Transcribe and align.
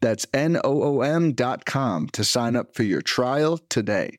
That's 0.00 0.26
N 0.32 0.58
O 0.62 0.82
O 0.82 1.00
M.com 1.02 2.08
to 2.10 2.24
sign 2.24 2.56
up 2.56 2.74
for 2.74 2.82
your 2.84 3.02
trial 3.02 3.58
today. 3.68 4.16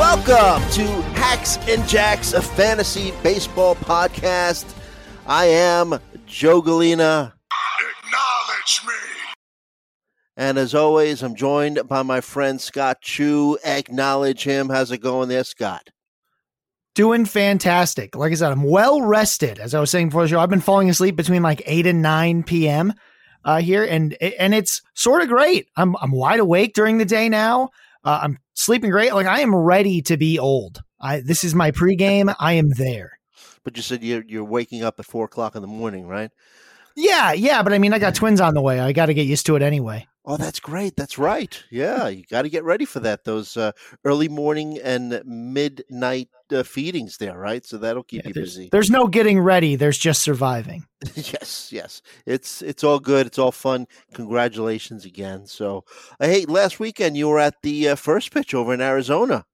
Welcome 0.00 0.66
to 0.72 0.86
Hacks 1.12 1.58
and 1.68 1.86
Jacks, 1.86 2.32
a 2.32 2.40
fantasy 2.40 3.12
baseball 3.22 3.74
podcast. 3.74 4.74
I 5.26 5.46
am 5.46 5.98
Joe 6.26 6.62
Gallina. 6.62 7.32
Acknowledge 7.80 8.80
me. 8.86 9.09
And 10.36 10.58
as 10.58 10.74
always, 10.74 11.22
I'm 11.22 11.34
joined 11.34 11.80
by 11.86 12.02
my 12.02 12.20
friend 12.20 12.60
Scott 12.60 12.98
Chu. 13.02 13.58
Acknowledge 13.64 14.44
him. 14.44 14.68
How's 14.68 14.90
it 14.90 14.98
going 14.98 15.28
there, 15.28 15.44
Scott? 15.44 15.90
Doing 16.94 17.24
fantastic. 17.24 18.16
Like 18.16 18.32
I 18.32 18.34
said, 18.34 18.52
I'm 18.52 18.64
well 18.64 19.02
rested. 19.02 19.58
As 19.58 19.74
I 19.74 19.80
was 19.80 19.90
saying 19.90 20.08
before 20.08 20.22
the 20.22 20.28
show, 20.28 20.40
I've 20.40 20.50
been 20.50 20.60
falling 20.60 20.90
asleep 20.90 21.16
between 21.16 21.42
like 21.42 21.62
8 21.66 21.86
and 21.86 22.02
9 22.02 22.42
p.m. 22.44 22.94
Uh, 23.44 23.60
here, 23.60 23.84
and 23.84 24.14
and 24.20 24.54
it's 24.54 24.82
sort 24.94 25.22
of 25.22 25.28
great. 25.28 25.68
I'm 25.76 25.96
I'm 26.02 26.10
wide 26.10 26.40
awake 26.40 26.74
during 26.74 26.98
the 26.98 27.06
day 27.06 27.28
now. 27.28 27.70
Uh, 28.04 28.20
I'm 28.22 28.38
sleeping 28.54 28.90
great. 28.90 29.14
Like 29.14 29.26
I 29.26 29.40
am 29.40 29.54
ready 29.54 30.02
to 30.02 30.16
be 30.16 30.38
old. 30.38 30.82
I 31.00 31.20
this 31.20 31.42
is 31.44 31.54
my 31.54 31.70
pregame. 31.70 32.34
I 32.38 32.54
am 32.54 32.70
there. 32.70 33.18
But 33.64 33.76
you 33.76 33.82
said 33.82 34.02
you're 34.02 34.24
you're 34.26 34.44
waking 34.44 34.84
up 34.84 34.98
at 34.98 35.06
four 35.06 35.24
o'clock 35.24 35.54
in 35.54 35.62
the 35.62 35.68
morning, 35.68 36.06
right? 36.06 36.30
Yeah, 36.96 37.32
yeah. 37.32 37.62
But 37.62 37.72
I 37.72 37.78
mean, 37.78 37.94
I 37.94 37.98
got 37.98 38.14
twins 38.14 38.40
on 38.40 38.54
the 38.54 38.60
way. 38.60 38.80
I 38.80 38.92
got 38.92 39.06
to 39.06 39.14
get 39.14 39.26
used 39.26 39.46
to 39.46 39.56
it 39.56 39.62
anyway. 39.62 40.06
Oh, 40.26 40.36
that's 40.36 40.60
great. 40.60 40.96
That's 40.96 41.18
right. 41.18 41.62
Yeah, 41.70 42.08
you 42.08 42.24
got 42.30 42.42
to 42.42 42.50
get 42.50 42.62
ready 42.62 42.84
for 42.84 43.00
that. 43.00 43.24
Those 43.24 43.56
uh, 43.56 43.72
early 44.04 44.28
morning 44.28 44.78
and 44.78 45.22
midnight 45.24 46.28
uh, 46.52 46.62
feedings 46.62 47.16
there, 47.16 47.38
right? 47.38 47.64
So 47.64 47.78
that'll 47.78 48.02
keep 48.02 48.24
Yeah, 48.24 48.28
you 48.28 48.34
there's, 48.34 48.56
busy. 48.56 48.68
there's 48.70 48.90
no 48.90 49.06
getting 49.06 49.40
ready. 49.40 49.76
There's 49.76 49.96
just 49.96 50.22
surviving. 50.22 50.84
yes, 51.14 51.70
yes. 51.72 52.02
It's 52.26 52.60
it's 52.60 52.84
all 52.84 53.00
good. 53.00 53.26
It's 53.26 53.38
all 53.38 53.50
fun. 53.52 53.86
Congratulations 54.12 55.06
again. 55.06 55.46
So, 55.46 55.84
uh, 56.20 56.26
hey, 56.26 56.44
last 56.44 56.78
weekend 56.78 57.16
you 57.16 57.28
were 57.28 57.38
at 57.38 57.54
the 57.62 57.88
uh, 57.88 57.94
first 57.94 58.30
pitch 58.32 58.52
over 58.54 58.74
in 58.74 58.82
Arizona. 58.82 59.46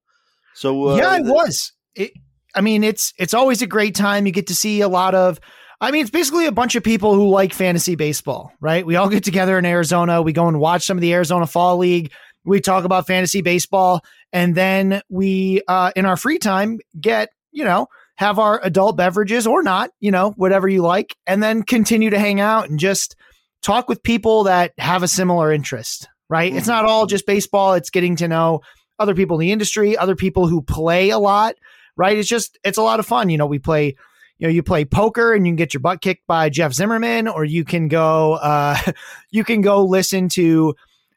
So 0.53 0.89
uh, 0.89 0.97
yeah, 0.97 1.09
I 1.09 1.21
was. 1.21 1.71
It, 1.95 2.11
I 2.55 2.61
mean, 2.61 2.83
it's 2.83 3.13
it's 3.17 3.33
always 3.33 3.61
a 3.61 3.67
great 3.67 3.95
time. 3.95 4.25
You 4.25 4.33
get 4.33 4.47
to 4.47 4.55
see 4.55 4.81
a 4.81 4.89
lot 4.89 5.15
of. 5.15 5.39
I 5.79 5.91
mean, 5.91 6.01
it's 6.01 6.09
basically 6.09 6.47
a 6.47 6.51
bunch 6.51 6.75
of 6.75 6.83
people 6.83 7.13
who 7.13 7.29
like 7.29 7.53
fantasy 7.53 7.95
baseball, 7.95 8.51
right? 8.59 8.85
We 8.85 8.95
all 8.95 9.09
get 9.09 9.23
together 9.23 9.59
in 9.59 9.65
Arizona. 9.65 10.21
We 10.21 10.33
go 10.33 10.47
and 10.47 10.59
watch 10.59 10.85
some 10.85 10.97
of 10.97 11.01
the 11.01 11.13
Arizona 11.13 11.45
Fall 11.45 11.77
League. 11.77 12.11
We 12.43 12.61
talk 12.61 12.83
about 12.83 13.07
fantasy 13.07 13.41
baseball, 13.41 14.01
and 14.31 14.55
then 14.55 15.01
we, 15.09 15.61
uh, 15.67 15.91
in 15.95 16.05
our 16.05 16.17
free 16.17 16.39
time, 16.39 16.79
get 16.99 17.29
you 17.51 17.63
know 17.63 17.87
have 18.17 18.39
our 18.39 18.59
adult 18.63 18.97
beverages 18.97 19.45
or 19.45 19.61
not, 19.61 19.91
you 19.99 20.11
know, 20.11 20.31
whatever 20.31 20.67
you 20.67 20.81
like, 20.81 21.15
and 21.27 21.41
then 21.41 21.61
continue 21.61 22.09
to 22.09 22.19
hang 22.19 22.39
out 22.39 22.67
and 22.67 22.79
just 22.79 23.15
talk 23.61 23.87
with 23.87 24.01
people 24.01 24.45
that 24.45 24.73
have 24.79 25.03
a 25.03 25.07
similar 25.07 25.51
interest, 25.51 26.07
right? 26.29 26.53
It's 26.53 26.67
not 26.67 26.85
all 26.85 27.05
just 27.05 27.27
baseball. 27.27 27.73
It's 27.75 27.91
getting 27.91 28.15
to 28.17 28.27
know 28.27 28.61
other 28.97 29.13
people 29.13 29.37
in 29.37 29.41
the 29.41 29.51
industry, 29.51 29.95
other 29.95 30.15
people 30.15 30.47
who 30.47 30.63
play 30.63 31.11
a 31.11 31.19
lot, 31.19 31.55
right? 31.95 32.17
It's 32.17 32.27
just, 32.27 32.57
it's 32.63 32.79
a 32.79 32.83
lot 32.83 32.99
of 32.99 33.05
fun. 33.05 33.29
You 33.29 33.37
know, 33.37 33.45
we 33.45 33.59
play, 33.59 33.95
you 34.39 34.47
know, 34.47 34.51
you 34.51 34.61
play 34.63 34.85
poker 34.85 35.33
and 35.33 35.45
you 35.45 35.51
can 35.51 35.55
get 35.57 35.73
your 35.73 35.81
butt 35.81 36.01
kicked 36.01 36.27
by 36.27 36.49
Jeff 36.49 36.73
Zimmerman, 36.73 37.27
or 37.27 37.43
you 37.45 37.63
can 37.65 37.87
go, 37.87 38.33
uh, 38.33 38.77
you 39.31 39.43
can 39.43 39.61
go 39.61 39.83
listen 39.83 40.29
to, 40.29 40.75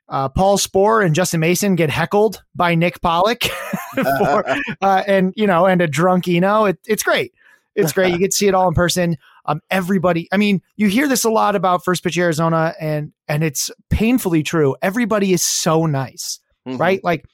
uh, 0.09 0.29
Paul 0.29 0.59
Sporer 0.59 1.05
and 1.07 1.15
Justin 1.15 1.39
Mason 1.41 1.77
get 1.77 1.89
heckled 1.89 2.43
by 2.55 2.75
Nick 2.75 3.01
Pollack, 3.01 3.45
for, 3.95 4.45
uh, 4.81 5.03
and 5.07 5.33
you 5.37 5.47
know, 5.47 5.67
and 5.67 5.81
a 5.81 5.87
drunk 5.87 6.27
Eno. 6.27 6.65
It, 6.65 6.79
it's 6.87 7.03
great. 7.05 7.33
It's 7.77 7.93
great. 7.93 8.13
You 8.13 8.19
get 8.19 8.33
to 8.33 8.37
see 8.37 8.49
it 8.49 8.55
all 8.55 8.67
in 8.69 8.75
person. 8.75 9.17
Um, 9.47 9.61
everybody. 9.71 10.29
I 10.33 10.37
mean, 10.37 10.61
you 10.77 10.89
hear 10.89 11.07
this 11.09 11.25
a 11.25 11.31
lot 11.31 11.55
about 11.57 11.85
First 11.85 12.03
Pitch 12.03 12.19
Arizona, 12.19 12.75
and 12.81 13.13
and 13.29 13.45
it's 13.45 13.71
painfully 13.89 14.43
true. 14.43 14.77
Everybody 14.83 15.33
is 15.33 15.45
so 15.45 15.87
nice, 15.87 16.41
Mhm. 16.67 16.79
right? 16.79 17.03
Like 17.05 17.25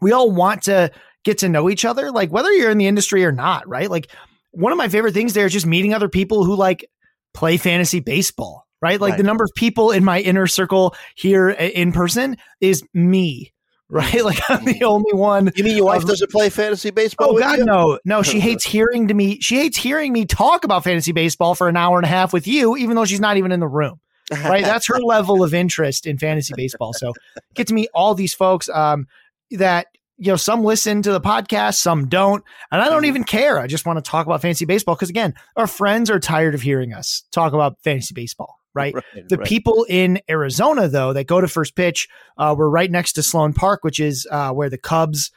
we 0.00 0.12
all 0.12 0.32
want 0.32 0.62
to 0.64 0.90
get 1.24 1.38
to 1.38 1.48
know 1.48 1.68
each 1.70 1.84
other, 1.84 2.10
like 2.10 2.30
whether 2.32 2.50
you're 2.52 2.70
in 2.70 2.78
the 2.78 2.86
industry 2.88 3.24
or 3.24 3.30
not, 3.32 3.68
right? 3.68 3.88
Like 3.90 4.10
one 4.52 4.72
of 4.72 4.78
my 4.78 4.88
favorite 4.88 5.12
things 5.14 5.34
there 5.34 5.46
is 5.46 5.52
just 5.52 5.66
meeting 5.66 5.92
other 5.94 6.08
people 6.08 6.44
who 6.44 6.54
like 6.54 6.88
play 7.34 7.56
fantasy 7.56 8.00
baseball, 8.00 8.66
right? 8.80 9.00
Like 9.00 9.12
Right. 9.12 9.16
the 9.18 9.22
number 9.24 9.44
of 9.44 9.50
people 9.56 9.90
in 9.90 10.04
my 10.04 10.20
inner 10.20 10.46
circle 10.46 10.94
here 11.14 11.48
in 11.50 11.92
person 11.92 12.36
is 12.60 12.82
me, 12.94 13.52
right? 13.88 14.24
Like 14.24 14.38
I'm 14.48 14.64
the 14.64 14.84
only 14.84 15.12
one. 15.12 15.50
You 15.56 15.64
mean 15.64 15.76
your 15.76 15.86
wife 15.86 16.02
of- 16.02 16.08
doesn't 16.08 16.30
play 16.30 16.48
fantasy 16.50 16.90
baseball? 16.90 17.36
Oh 17.36 17.38
God, 17.38 17.58
you? 17.58 17.64
no, 17.64 17.98
no. 18.04 18.22
She 18.22 18.40
hates 18.48 18.64
hearing 18.64 19.08
to 19.08 19.14
me. 19.14 19.40
She 19.40 19.56
hates 19.56 19.76
hearing 19.76 20.12
me 20.12 20.24
talk 20.26 20.64
about 20.64 20.84
fantasy 20.84 21.12
baseball 21.12 21.54
for 21.54 21.68
an 21.68 21.76
hour 21.76 21.96
and 21.98 22.04
a 22.04 22.08
half 22.08 22.32
with 22.32 22.46
you, 22.46 22.76
even 22.76 22.96
though 22.96 23.04
she's 23.04 23.20
not 23.20 23.36
even 23.36 23.52
in 23.52 23.60
the 23.60 23.68
room. 23.68 24.00
Right? 24.30 24.64
That's 24.64 24.86
her 24.86 24.98
level 25.02 25.42
of 25.42 25.52
interest 25.52 26.06
in 26.06 26.16
fantasy 26.18 26.54
baseball. 26.56 26.92
So 26.94 27.12
get 27.54 27.66
to 27.68 27.74
meet 27.74 27.90
all 27.92 28.14
these 28.14 28.32
folks 28.32 28.68
um, 28.70 29.06
that 29.50 29.88
you 30.24 30.32
know. 30.32 30.36
Some 30.36 30.64
listen 30.64 31.02
to 31.02 31.12
the 31.12 31.20
podcast, 31.20 31.74
some 31.76 32.08
don't, 32.08 32.42
and 32.70 32.80
I 32.80 32.88
don't 32.88 33.02
Mhm. 33.02 33.08
even 33.08 33.24
care. 33.24 33.58
I 33.58 33.66
just 33.66 33.86
want 33.86 34.02
to 34.02 34.08
talk 34.10 34.26
about 34.26 34.40
fantasy 34.42 34.64
baseball 34.64 34.94
because 34.94 35.10
again, 35.10 35.34
our 35.56 35.66
friends 35.66 36.10
are 36.10 36.20
tired 36.20 36.54
of 36.54 36.62
hearing 36.62 36.92
us 36.92 37.24
talk 37.32 37.52
about 37.52 37.76
fantasy 37.82 38.14
baseball. 38.14 38.58
Right? 38.74 38.94
Right, 38.94 39.28
The 39.28 39.36
right. 39.36 39.46
people 39.46 39.84
in 39.86 40.18
Arizona, 40.30 40.88
though, 40.88 41.12
that 41.12 41.26
go 41.26 41.42
to 41.42 41.46
first 41.46 41.76
pitch, 41.76 42.08
uh, 42.38 42.54
we're 42.56 42.70
right 42.70 42.90
next 42.90 43.12
to 43.14 43.22
Sloan 43.22 43.52
Park, 43.52 43.84
which 43.84 44.00
is 44.00 44.26
uh, 44.30 44.50
where 44.52 44.70
the 44.70 44.78
Cubs 44.78 45.30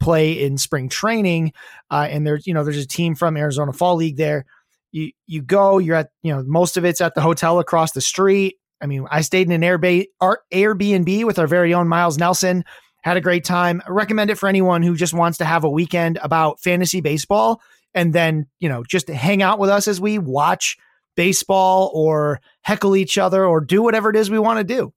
play 0.00 0.32
in 0.32 0.58
spring 0.58 0.90
training. 0.90 1.54
Uh, 1.90 2.06
and 2.10 2.26
there's, 2.26 2.46
you 2.46 2.52
know, 2.52 2.62
there's 2.62 2.76
a 2.76 2.86
team 2.86 3.14
from 3.14 3.38
Arizona 3.38 3.72
Fall 3.72 3.96
League 3.96 4.18
there. 4.18 4.44
You 4.92 5.12
you 5.26 5.40
go, 5.40 5.78
you're 5.78 5.96
at, 5.96 6.10
you 6.22 6.34
know, 6.34 6.42
most 6.46 6.76
of 6.76 6.84
it's 6.84 7.00
at 7.00 7.14
the 7.14 7.22
hotel 7.22 7.58
across 7.58 7.92
the 7.92 8.02
street. 8.02 8.56
I 8.82 8.86
mean, 8.86 9.06
I 9.10 9.22
stayed 9.22 9.50
in 9.50 9.64
an 9.64 10.04
our 10.20 10.40
Airbnb 10.52 11.24
with 11.24 11.38
our 11.38 11.46
very 11.46 11.72
own 11.72 11.88
Miles 11.88 12.18
Nelson. 12.18 12.64
Had 13.04 13.16
a 13.18 13.20
great 13.20 13.44
time. 13.44 13.82
I 13.86 13.90
recommend 13.90 14.30
it 14.30 14.38
for 14.38 14.48
anyone 14.48 14.82
who 14.82 14.96
just 14.96 15.12
wants 15.12 15.38
to 15.38 15.44
have 15.44 15.62
a 15.62 15.68
weekend 15.70 16.18
about 16.22 16.58
fantasy 16.60 17.00
baseball 17.02 17.60
and 17.92 18.12
then, 18.12 18.46
you 18.58 18.68
know, 18.68 18.82
just 18.82 19.08
hang 19.08 19.42
out 19.42 19.58
with 19.58 19.68
us 19.70 19.86
as 19.86 20.00
we 20.00 20.18
watch 20.18 20.78
baseball 21.14 21.90
or 21.94 22.40
heckle 22.62 22.96
each 22.96 23.18
other 23.18 23.44
or 23.44 23.60
do 23.60 23.82
whatever 23.82 24.08
it 24.08 24.16
is 24.16 24.30
we 24.30 24.38
want 24.38 24.58
to 24.58 24.64
do. 24.64 24.92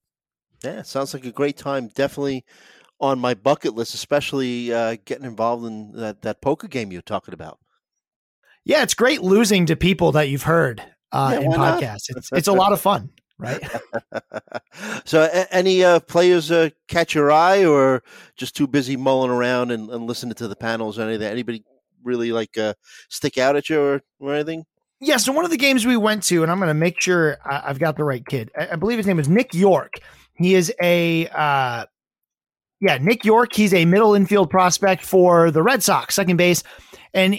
Yeah, 0.64 0.82
sounds 0.84 1.14
like 1.14 1.26
a 1.26 1.32
great 1.32 1.58
time. 1.58 1.90
Definitely 1.90 2.46
on 3.00 3.20
my 3.20 3.34
bucket 3.34 3.76
list, 3.76 3.94
especially 3.94 4.74
uh, 4.74 4.96
getting 5.06 5.26
involved 5.26 5.66
in 5.66 5.92
that, 5.92 6.22
that 6.24 6.42
poker 6.42 6.68
game 6.68 6.92
you're 6.92 7.02
talking 7.02 7.34
about. 7.34 7.60
Yeah, 8.64 8.84
it's 8.84 8.94
great 8.96 9.22
losing 9.22 9.66
to 9.68 9.76
people 9.76 10.14
that 10.14 10.30
you've 10.30 10.44
heard 10.44 10.82
uh, 11.12 11.32
Yeah, 11.34 11.42
in 11.42 11.52
not? 11.52 11.82
podcasts. 11.82 12.06
It's 12.10 12.30
it's 12.32 12.48
a 12.48 12.54
lot 12.54 12.74
of 12.74 12.82
fun, 12.82 13.12
right? 13.38 13.62
so, 15.06 15.24
a- 15.24 15.54
any 15.54 15.84
uh, 15.84 16.00
players 16.02 16.52
uh, 16.52 16.70
catch 16.88 17.16
your 17.16 17.32
eye, 17.32 17.66
or 17.66 18.04
just 18.36 18.56
too 18.56 18.68
busy 18.68 18.96
mulling 18.98 19.32
around 19.32 19.72
and, 19.72 19.90
and 19.90 20.08
listening 20.08 20.36
to 20.36 20.48
the 20.48 20.56
panels 20.56 20.98
or 21.00 21.04
anything? 21.04 21.28
Anybody 21.28 21.64
really 22.04 22.32
like 22.32 22.58
uh, 22.58 22.74
stick 23.10 23.38
out 23.38 23.56
at 23.56 23.70
you 23.70 23.80
or, 23.82 24.02
or 24.20 24.34
anything? 24.34 24.66
yeah. 25.00 25.18
So 25.18 25.32
one 25.32 25.46
of 25.46 25.52
the 25.52 25.58
games 25.58 25.86
we 25.86 25.98
went 25.98 26.24
to, 26.24 26.44
and 26.44 26.52
I'm 26.52 26.58
going 26.60 26.70
to 26.70 26.74
make 26.74 27.00
sure 27.00 27.38
I, 27.46 27.64
I've 27.66 27.80
got 27.80 27.98
the 27.98 28.04
right 28.04 28.26
kid. 28.26 28.50
I, 28.58 28.70
I 28.72 28.76
believe 28.76 28.98
his 28.98 29.08
name 29.08 29.20
is 29.20 29.30
Nick 29.30 29.54
Yorke. 29.54 29.96
He 30.36 30.56
is 30.56 30.74
a 30.82 31.28
uh, 31.28 31.86
yeah, 32.80 32.98
Nick 33.00 33.26
Yorke. 33.26 33.54
He's 33.54 33.74
a 33.74 33.86
middle 33.86 34.14
infield 34.14 34.50
prospect 34.50 35.04
for 35.04 35.52
the 35.52 35.64
Red 35.64 35.84
Sox, 35.84 36.16
second 36.16 36.38
base, 36.38 36.64
and 37.14 37.36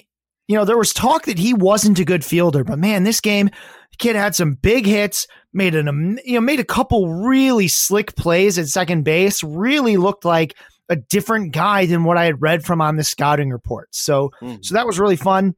you 0.49 0.57
know 0.57 0.65
there 0.65 0.79
was 0.79 0.93
talk 0.93 1.27
that 1.27 1.39
he 1.39 1.55
wasn't 1.55 1.99
a 1.99 2.05
good 2.05 2.25
fielder, 2.25 2.65
but 2.65 2.79
man, 2.79 3.05
this 3.05 3.21
game, 3.21 3.51
kid 3.99 4.17
had 4.17 4.35
some 4.35 4.55
big 4.55 4.87
hits, 4.87 5.27
made 5.53 5.75
an 5.75 6.19
you 6.25 6.35
know 6.35 6.41
made 6.41 6.61
a 6.61 6.65
couple 6.65 7.13
really 7.13 7.69
slick 7.69 8.15
plays 8.17 8.59
at 8.59 8.69
second 8.69 9.05
base. 9.05 9.43
Really 9.43 9.97
looked 9.97 10.25
like 10.25 10.55
a 10.89 10.97
different 10.97 11.53
guy 11.53 11.87
than 11.87 12.05
what 12.05 12.17
I 12.17 12.25
had 12.25 12.41
read 12.41 12.65
from 12.65 12.81
on 12.81 12.97
the 12.97 13.05
scouting 13.05 13.51
report. 13.51 13.89
So 13.95 14.31
Mhm. 14.43 14.65
so 14.65 14.75
that 14.75 14.87
was 14.87 14.99
really 14.99 15.17
fun. 15.17 15.55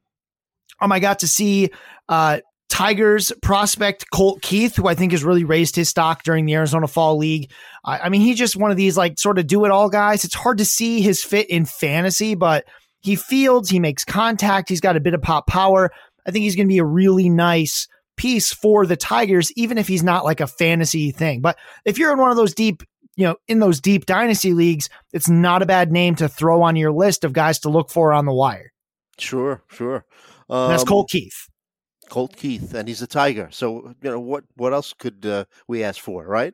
Um, 0.80 0.90
I 0.92 0.98
got 0.98 1.18
to 1.20 1.28
see 1.28 1.70
uh, 2.08 2.40
Tigers 2.68 3.30
prospect 3.42 4.06
Colt 4.12 4.42
Keith, 4.42 4.76
who 4.76 4.88
I 4.88 4.94
think 4.94 5.12
has 5.12 5.22
really 5.24 5.44
raised 5.44 5.76
his 5.76 5.88
stock 5.88 6.22
during 6.22 6.46
the 6.46 6.54
Arizona 6.54 6.88
Fall 6.88 7.18
League. 7.18 7.50
I, 7.84 7.98
I 7.98 8.08
mean, 8.08 8.20
he's 8.22 8.38
just 8.38 8.56
one 8.56 8.70
of 8.70 8.76
these 8.76 8.96
like 8.96 9.18
sort 9.18 9.38
of 9.38 9.46
do 9.46 9.64
it 9.64 9.70
all 9.70 9.88
guys. 9.90 10.24
It's 10.24 10.34
hard 10.34 10.58
to 10.58 10.64
see 10.64 11.00
his 11.00 11.22
fit 11.22 11.48
in 11.50 11.64
fantasy, 11.66 12.34
but 12.34 12.64
he 13.00 13.16
fields, 13.16 13.68
he 13.70 13.78
makes 13.80 14.04
contact, 14.04 14.68
he's 14.68 14.80
got 14.80 14.96
a 14.96 15.00
bit 15.00 15.14
of 15.14 15.22
pop 15.22 15.46
power. 15.46 15.90
I 16.26 16.30
think 16.30 16.42
he's 16.44 16.56
going 16.56 16.66
to 16.66 16.72
be 16.72 16.78
a 16.78 16.84
really 16.84 17.28
nice 17.28 17.86
piece 18.20 18.52
for 18.52 18.84
the 18.84 18.98
Tigers, 18.98 19.50
even 19.56 19.78
if 19.78 19.88
he's 19.88 20.02
not 20.02 20.26
like 20.26 20.42
a 20.42 20.46
fantasy 20.46 21.10
thing. 21.10 21.40
But 21.40 21.56
if 21.86 21.96
you're 21.98 22.12
in 22.12 22.18
one 22.18 22.30
of 22.30 22.36
those 22.36 22.52
deep, 22.52 22.82
you 23.16 23.24
know, 23.24 23.36
in 23.48 23.60
those 23.60 23.80
deep 23.80 24.04
dynasty 24.04 24.52
leagues, 24.52 24.90
it's 25.14 25.30
not 25.30 25.62
a 25.62 25.66
bad 25.66 25.90
name 25.90 26.16
to 26.16 26.28
throw 26.28 26.60
on 26.60 26.76
your 26.76 26.92
list 26.92 27.24
of 27.24 27.32
guys 27.32 27.60
to 27.60 27.70
look 27.70 27.88
for 27.88 28.12
on 28.12 28.26
the 28.26 28.32
wire. 28.34 28.72
Sure, 29.18 29.62
sure. 29.70 30.04
Um, 30.50 30.68
that's 30.68 30.84
Colt 30.84 31.08
Keith. 31.08 31.48
Colt 32.10 32.36
Keith, 32.36 32.74
and 32.74 32.86
he's 32.86 33.00
a 33.00 33.06
Tiger. 33.06 33.48
So 33.52 33.94
you 34.02 34.10
know 34.10 34.20
what? 34.20 34.44
What 34.56 34.74
else 34.74 34.92
could 34.92 35.24
uh, 35.24 35.46
we 35.66 35.82
ask 35.82 35.98
for, 35.98 36.26
right? 36.26 36.52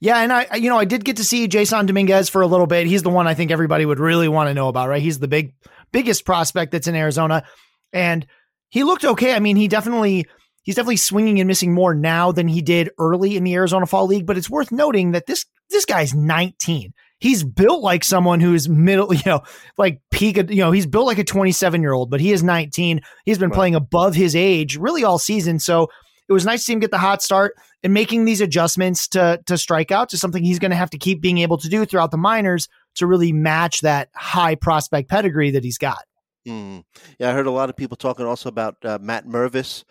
Yeah, 0.00 0.18
and 0.18 0.32
I, 0.32 0.56
you 0.56 0.70
know, 0.70 0.78
I 0.78 0.86
did 0.86 1.04
get 1.04 1.18
to 1.18 1.24
see 1.24 1.46
Jasson 1.46 1.86
Dominguez 1.86 2.28
for 2.28 2.42
a 2.42 2.48
little 2.48 2.66
bit. 2.66 2.88
He's 2.88 3.04
the 3.04 3.10
one 3.10 3.28
I 3.28 3.34
think 3.34 3.52
everybody 3.52 3.86
would 3.86 4.00
really 4.00 4.28
want 4.28 4.48
to 4.48 4.54
know 4.54 4.66
about, 4.66 4.88
right? 4.88 5.00
He's 5.00 5.20
the 5.20 5.28
big, 5.28 5.54
biggest 5.92 6.24
prospect 6.24 6.72
that's 6.72 6.88
in 6.88 6.96
Arizona, 6.96 7.44
and 7.92 8.26
he 8.70 8.84
looked 8.84 9.04
okay. 9.04 9.34
I 9.34 9.40
mean, 9.40 9.56
he 9.56 9.68
definitely, 9.68 10.26
he's 10.62 10.76
definitely 10.76 10.96
swinging 10.96 11.40
and 11.40 11.48
missing 11.48 11.74
more 11.74 11.94
now 11.94 12.32
than 12.32 12.48
he 12.48 12.62
did 12.62 12.90
early 12.98 13.36
in 13.36 13.44
the 13.44 13.54
Arizona 13.54 13.86
Fall 13.86 14.06
League. 14.06 14.26
But 14.26 14.38
it's 14.38 14.50
worth 14.50 14.72
noting 14.72 15.12
that 15.12 15.26
this 15.26 15.44
this 15.70 15.84
guy's 15.84 16.14
19. 16.14 16.92
He's 17.18 17.44
built 17.44 17.82
like 17.82 18.02
someone 18.02 18.40
who's 18.40 18.68
middle, 18.68 19.12
you 19.14 19.22
know, 19.26 19.42
like 19.76 20.00
peak, 20.10 20.36
you 20.36 20.56
know, 20.56 20.72
he's 20.72 20.86
built 20.86 21.06
like 21.06 21.18
a 21.18 21.24
27 21.24 21.82
year 21.82 21.92
old, 21.92 22.10
but 22.10 22.20
he 22.20 22.32
is 22.32 22.42
19. 22.42 23.00
He's 23.24 23.38
been 23.38 23.50
playing 23.50 23.74
above 23.74 24.14
his 24.14 24.34
age 24.34 24.76
really 24.76 25.04
all 25.04 25.18
season. 25.18 25.58
So 25.58 25.88
it 26.28 26.32
was 26.32 26.46
nice 26.46 26.60
to 26.60 26.64
see 26.66 26.72
him 26.72 26.80
get 26.80 26.92
the 26.92 26.98
hot 26.98 27.22
start 27.22 27.54
and 27.82 27.92
making 27.92 28.24
these 28.24 28.40
adjustments 28.40 29.08
to 29.08 29.40
to 29.46 29.58
strike 29.58 29.90
out 29.90 30.10
to 30.10 30.18
something 30.18 30.42
he's 30.42 30.58
going 30.58 30.70
to 30.70 30.76
have 30.76 30.90
to 30.90 30.98
keep 30.98 31.20
being 31.20 31.38
able 31.38 31.58
to 31.58 31.68
do 31.68 31.84
throughout 31.84 32.10
the 32.10 32.16
minors 32.16 32.68
to 32.94 33.06
really 33.06 33.32
match 33.32 33.80
that 33.80 34.10
high 34.14 34.54
prospect 34.54 35.08
pedigree 35.08 35.50
that 35.50 35.64
he's 35.64 35.78
got. 35.78 36.04
Mm. 36.46 36.84
Yeah, 37.18 37.30
I 37.30 37.32
heard 37.32 37.46
a 37.46 37.50
lot 37.50 37.70
of 37.70 37.76
people 37.76 37.96
talking 37.96 38.26
also 38.26 38.48
about 38.48 38.76
uh, 38.84 38.98
Matt 39.00 39.26
Mervis, 39.26 39.84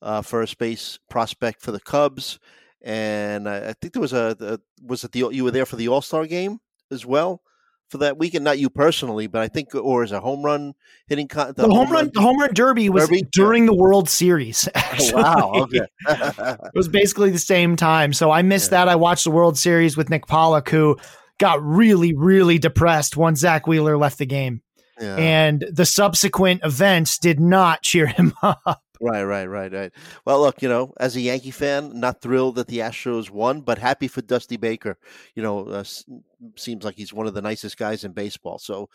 uh, 0.00 0.22
first 0.22 0.58
base 0.58 0.98
prospect 1.08 1.60
for 1.60 1.72
the 1.72 1.80
Cubs, 1.80 2.38
and 2.82 3.48
I, 3.48 3.68
I 3.68 3.72
think 3.74 3.92
there 3.92 4.02
was 4.02 4.12
a, 4.12 4.36
a 4.40 4.58
was 4.84 5.04
it 5.04 5.12
the 5.12 5.28
you 5.30 5.44
were 5.44 5.50
there 5.50 5.66
for 5.66 5.76
the 5.76 5.88
All 5.88 6.02
Star 6.02 6.26
game 6.26 6.58
as 6.90 7.06
well 7.06 7.42
for 7.88 7.98
that 7.98 8.18
weekend? 8.18 8.44
Not 8.44 8.58
you 8.58 8.68
personally, 8.68 9.28
but 9.28 9.42
I 9.42 9.48
think, 9.48 9.74
or 9.74 10.02
is 10.02 10.10
a 10.10 10.18
home 10.18 10.42
run 10.42 10.74
hitting 11.06 11.28
con- 11.28 11.54
the, 11.56 11.68
the, 11.68 11.68
home, 11.68 11.90
run, 11.90 12.06
run, 12.06 12.10
the 12.12 12.20
home 12.20 12.40
run 12.40 12.52
derby 12.52 12.88
was 12.88 13.08
derby? 13.08 13.22
during 13.30 13.66
the 13.66 13.74
World 13.74 14.08
Series. 14.08 14.68
Actually. 14.74 15.12
Oh, 15.14 15.22
wow, 15.22 15.52
okay. 15.54 15.86
it 16.08 16.72
was 16.74 16.88
basically 16.88 17.30
the 17.30 17.38
same 17.38 17.76
time, 17.76 18.12
so 18.12 18.30
I 18.30 18.42
missed 18.42 18.72
yeah. 18.72 18.84
that. 18.84 18.88
I 18.88 18.96
watched 18.96 19.24
the 19.24 19.30
World 19.30 19.58
Series 19.58 19.96
with 19.96 20.10
Nick 20.10 20.26
Pollack, 20.26 20.68
who 20.68 20.96
got 21.38 21.62
really, 21.62 22.14
really 22.14 22.58
depressed 22.58 23.16
once 23.16 23.40
Zack 23.40 23.66
Wheeler 23.66 23.96
left 23.96 24.18
the 24.18 24.26
game. 24.26 24.62
Yeah. 25.02 25.16
And 25.16 25.66
the 25.70 25.84
subsequent 25.84 26.62
events 26.64 27.18
did 27.18 27.40
not 27.40 27.82
cheer 27.82 28.06
him 28.06 28.34
up. 28.42 28.82
Right, 29.00 29.24
right, 29.24 29.46
right, 29.46 29.72
right. 29.72 29.92
Well, 30.24 30.40
look, 30.40 30.62
you 30.62 30.68
know, 30.68 30.94
as 31.00 31.16
a 31.16 31.20
Yankee 31.20 31.50
fan, 31.50 31.98
not 31.98 32.20
thrilled 32.20 32.54
that 32.54 32.68
the 32.68 32.78
Astros 32.78 33.30
won, 33.30 33.62
but 33.62 33.78
happy 33.78 34.06
for 34.06 34.22
Dusty 34.22 34.56
Baker. 34.56 34.96
You 35.34 35.42
know, 35.42 35.66
uh, 35.66 35.82
seems 36.54 36.84
like 36.84 36.94
he's 36.94 37.12
one 37.12 37.26
of 37.26 37.34
the 37.34 37.42
nicest 37.42 37.76
guys 37.76 38.04
in 38.04 38.12
baseball, 38.12 38.58
so 38.58 38.88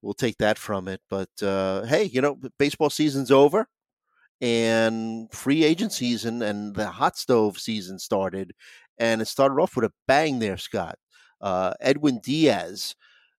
we'll 0.00 0.14
take 0.14 0.38
that 0.38 0.56
from 0.56 0.88
it. 0.88 1.02
But 1.10 1.28
uh, 1.42 1.82
hey, 1.82 2.04
you 2.04 2.22
know, 2.22 2.38
baseball 2.58 2.88
season's 2.88 3.30
over, 3.30 3.68
and 4.40 5.30
free 5.30 5.62
agent 5.62 5.92
season 5.92 6.40
and 6.40 6.74
the 6.74 6.86
hot 6.86 7.18
stove 7.18 7.58
season 7.58 7.98
started, 7.98 8.54
and 8.96 9.20
it 9.20 9.28
started 9.28 9.60
off 9.60 9.76
with 9.76 9.84
a 9.84 9.92
bang 10.08 10.38
there, 10.38 10.56
Scott. 10.56 10.98
Uh, 11.42 11.74
Edwin 11.80 12.20
Diaz, 12.22 12.96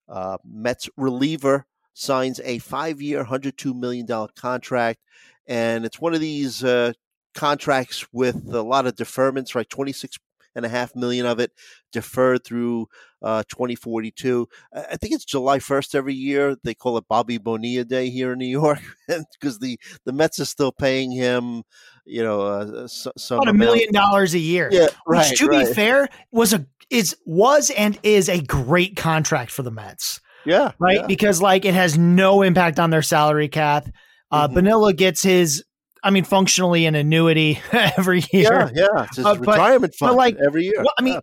uh, 0.08 0.38
Mets 0.44 0.88
reliever, 0.96 1.66
signs 1.94 2.40
a 2.44 2.58
five-year, 2.58 3.24
$102 3.24 3.74
million 3.74 4.06
contract 4.36 4.98
and 5.46 5.84
it's 5.84 6.00
one 6.00 6.14
of 6.14 6.20
these 6.20 6.62
uh, 6.62 6.92
contracts 7.34 8.06
with 8.12 8.52
a 8.52 8.62
lot 8.62 8.86
of 8.86 8.94
deferments, 8.94 9.54
right? 9.54 9.68
Twenty 9.68 9.92
six 9.92 10.18
and 10.54 10.66
a 10.66 10.68
half 10.68 10.94
million 10.94 11.24
of 11.24 11.40
it 11.40 11.50
deferred 11.92 12.44
through 12.44 12.86
uh, 13.22 13.42
2042. 13.48 14.46
I 14.74 14.98
think 14.98 15.14
it's 15.14 15.24
July 15.24 15.60
1st 15.60 15.94
every 15.94 16.12
year. 16.12 16.56
They 16.62 16.74
call 16.74 16.98
it 16.98 17.08
Bobby 17.08 17.38
Bonilla 17.38 17.84
Day 17.84 18.10
here 18.10 18.32
in 18.32 18.38
New 18.38 18.44
York 18.44 18.80
because 19.08 19.60
the, 19.60 19.80
the 20.04 20.12
Mets 20.12 20.38
are 20.40 20.44
still 20.44 20.70
paying 20.70 21.10
him, 21.10 21.62
you 22.04 22.22
know, 22.22 22.42
uh, 22.42 22.86
some 22.86 23.38
about 23.38 23.48
a 23.48 23.54
million 23.54 23.94
dollars 23.94 24.34
a 24.34 24.38
year. 24.38 24.68
Yeah, 24.70 24.88
right. 25.06 25.30
Which, 25.30 25.38
to 25.38 25.46
right. 25.46 25.66
be 25.66 25.72
fair, 25.72 26.10
was 26.30 26.52
a 26.52 26.66
is 26.90 27.16
was 27.24 27.70
and 27.70 27.98
is 28.02 28.28
a 28.28 28.42
great 28.42 28.94
contract 28.94 29.52
for 29.52 29.62
the 29.62 29.70
Mets. 29.70 30.20
Yeah, 30.44 30.72
right. 30.78 31.00
Yeah. 31.00 31.06
Because 31.06 31.40
like 31.40 31.64
it 31.64 31.74
has 31.74 31.96
no 31.98 32.42
impact 32.42 32.78
on 32.78 32.90
their 32.90 33.02
salary 33.02 33.48
cap. 33.48 33.88
Uh, 34.30 34.46
mm-hmm. 34.46 34.54
Bonilla 34.54 34.92
gets 34.92 35.22
his, 35.22 35.64
I 36.02 36.10
mean, 36.10 36.24
functionally 36.24 36.86
an 36.86 36.94
annuity 36.94 37.60
every 37.72 38.24
year. 38.32 38.70
Yeah, 38.74 38.86
yeah, 38.94 39.04
it's 39.04 39.16
his 39.16 39.26
uh, 39.26 39.36
retirement 39.36 39.92
but, 39.92 40.06
fund 40.06 40.10
but 40.10 40.16
like, 40.16 40.36
every 40.44 40.64
year. 40.64 40.78
Well, 40.78 40.94
I 40.98 41.02
mean, 41.02 41.14
yeah. 41.14 41.20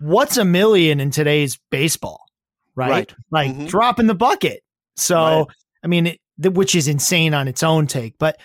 what's 0.00 0.36
a 0.36 0.44
million 0.44 1.00
in 1.00 1.10
today's 1.10 1.58
baseball, 1.70 2.20
right? 2.74 2.90
right. 2.90 3.14
Like 3.30 3.50
mm-hmm. 3.50 3.66
drop 3.66 4.00
in 4.00 4.06
the 4.06 4.14
bucket. 4.14 4.62
So, 4.96 5.16
right. 5.16 5.46
I 5.84 5.86
mean, 5.86 6.06
it, 6.06 6.20
which 6.38 6.74
is 6.74 6.88
insane 6.88 7.34
on 7.34 7.48
its 7.48 7.62
own 7.62 7.86
take, 7.86 8.18
but 8.18 8.38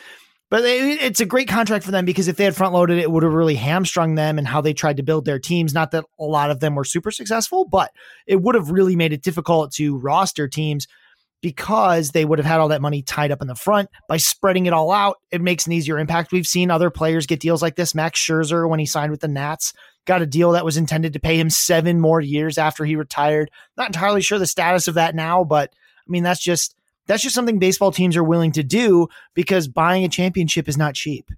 but 0.54 0.62
it's 0.66 1.20
a 1.20 1.26
great 1.26 1.48
contract 1.48 1.84
for 1.84 1.90
them 1.90 2.06
because 2.06 2.28
if 2.28 2.36
they 2.36 2.44
had 2.44 2.56
front 2.56 2.76
loaded 2.76 3.00
it, 3.00 3.10
would 3.10 3.24
have 3.24 3.34
really 3.34 3.56
hamstrung 3.56 4.14
them 4.14 4.38
and 4.38 4.48
how 4.48 4.62
they 4.62 4.72
tried 4.72 4.98
to 4.98 5.02
build 5.02 5.26
their 5.26 5.40
teams. 5.40 5.74
Not 5.74 5.90
that 5.90 6.06
a 6.20 6.26
lot 6.26 6.52
of 6.52 6.60
them 6.60 6.76
were 6.76 6.84
super 6.84 7.10
successful, 7.10 7.66
but 7.66 7.90
it 8.28 8.40
would 8.40 8.54
have 8.54 8.70
really 8.70 8.96
made 8.96 9.14
it 9.14 9.24
difficult 9.24 9.72
to 9.74 9.98
roster 9.98 10.48
teams 10.48 10.86
because 11.42 12.12
they 12.12 12.24
would 12.24 12.38
have 12.38 12.46
had 12.46 12.60
all 12.60 12.68
that 12.68 12.84
money 12.84 13.02
tied 13.02 13.32
up 13.32 13.42
in 13.42 13.48
the 13.48 13.56
front. 13.56 13.90
By 14.08 14.18
spreading 14.18 14.68
it 14.68 14.74
all 14.74 14.92
out, 14.92 15.18
it 15.32 15.42
makes 15.42 15.66
an 15.66 15.74
easier 15.74 15.98
impact. 15.98 16.32
We've 16.32 16.46
seen 16.46 16.70
other 16.70 16.92
players 16.92 17.26
get 17.26 17.40
deals 17.40 17.64
like 17.64 17.76
this. 17.76 17.96
Max 17.96 18.20
Scherzer, 18.20 18.70
when 18.70 18.80
he 18.80 18.86
signed 18.86 19.10
with 19.10 19.22
the 19.22 19.28
Nats, 19.28 19.74
got 20.06 20.22
a 20.22 20.28
deal 20.28 20.52
that 20.52 20.66
was 20.66 20.78
intended 20.78 21.14
to 21.14 21.20
pay 21.20 21.40
him 21.40 21.50
seven 21.50 22.00
more 22.00 22.22
years 22.22 22.60
after 22.60 22.86
he 22.86 22.96
retired. 22.96 23.50
Not 23.76 23.88
entirely 23.88 24.22
sure 24.22 24.38
the 24.38 24.46
status 24.46 24.88
of 24.88 24.94
that 24.94 25.16
now, 25.16 25.44
but 25.44 25.72
I 25.74 26.12
mean, 26.12 26.22
that's 26.22 26.44
just 26.44 26.76
that's 27.08 27.24
just 27.24 27.36
something 27.36 27.60
baseball 27.60 27.92
teams 27.92 28.16
are 28.18 28.24
willing 28.24 28.52
to 28.54 28.64
do 28.64 29.08
because 29.34 29.68
buying 29.68 30.04
a 30.04 30.10
championship 30.10 30.68
is 30.68 30.78
not 30.78 30.96
cheap. 30.96 31.30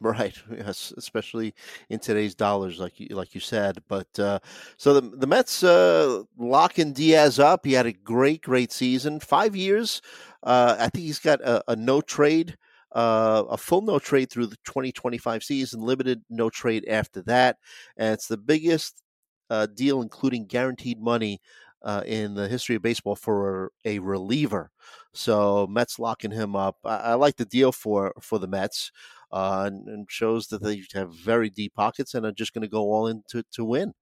Right. 0.00 0.36
Yes, 0.50 0.92
especially 0.96 1.54
in 1.88 1.98
today's 1.98 2.34
dollars, 2.34 2.78
like 2.78 2.98
you, 2.98 3.08
like 3.10 3.34
you 3.34 3.40
said. 3.40 3.82
But 3.88 4.18
uh, 4.18 4.40
so 4.76 4.94
the 4.94 5.16
the 5.16 5.26
Mets 5.26 5.62
uh, 5.62 6.22
locking 6.38 6.92
Diaz 6.92 7.38
up. 7.38 7.64
He 7.64 7.72
had 7.72 7.86
a 7.86 7.92
great, 7.92 8.42
great 8.42 8.72
season. 8.72 9.20
Five 9.20 9.54
years. 9.56 10.02
Uh, 10.42 10.76
I 10.78 10.88
think 10.88 11.06
he's 11.06 11.18
got 11.18 11.40
a, 11.40 11.62
a 11.68 11.76
no 11.76 12.00
trade, 12.00 12.56
uh, 12.92 13.44
a 13.48 13.56
full 13.56 13.82
no 13.82 13.98
trade 13.98 14.30
through 14.30 14.46
the 14.46 14.56
2025 14.64 15.42
season. 15.42 15.80
Limited 15.80 16.22
no 16.30 16.50
trade 16.50 16.86
after 16.88 17.22
that, 17.22 17.56
and 17.96 18.12
it's 18.14 18.28
the 18.28 18.38
biggest 18.38 19.02
uh, 19.50 19.66
deal, 19.66 20.02
including 20.02 20.46
guaranteed 20.46 21.00
money. 21.00 21.40
Uh, 21.86 22.02
in 22.04 22.34
the 22.34 22.48
history 22.48 22.74
of 22.74 22.82
baseball 22.82 23.14
for 23.14 23.70
a 23.84 24.00
reliever, 24.00 24.72
so 25.14 25.68
Mets 25.68 26.00
locking 26.00 26.32
him 26.32 26.56
up. 26.56 26.78
I, 26.84 26.96
I 26.96 27.14
like 27.14 27.36
the 27.36 27.44
deal 27.44 27.70
for 27.70 28.12
for 28.20 28.40
the 28.40 28.48
Mets 28.48 28.90
uh, 29.32 29.64
and, 29.66 29.88
and, 29.88 30.06
shows 30.10 30.46
that 30.48 30.62
they 30.62 30.82
have 30.94 31.14
very 31.14 31.50
deep 31.50 31.74
pockets 31.74 32.14
and 32.14 32.24
are 32.24 32.32
just 32.32 32.54
going 32.54 32.62
to 32.62 32.68
go 32.68 32.82
all 32.82 33.06
in 33.06 33.22
to, 33.28 33.42
to 33.52 33.64
win. 33.64 33.92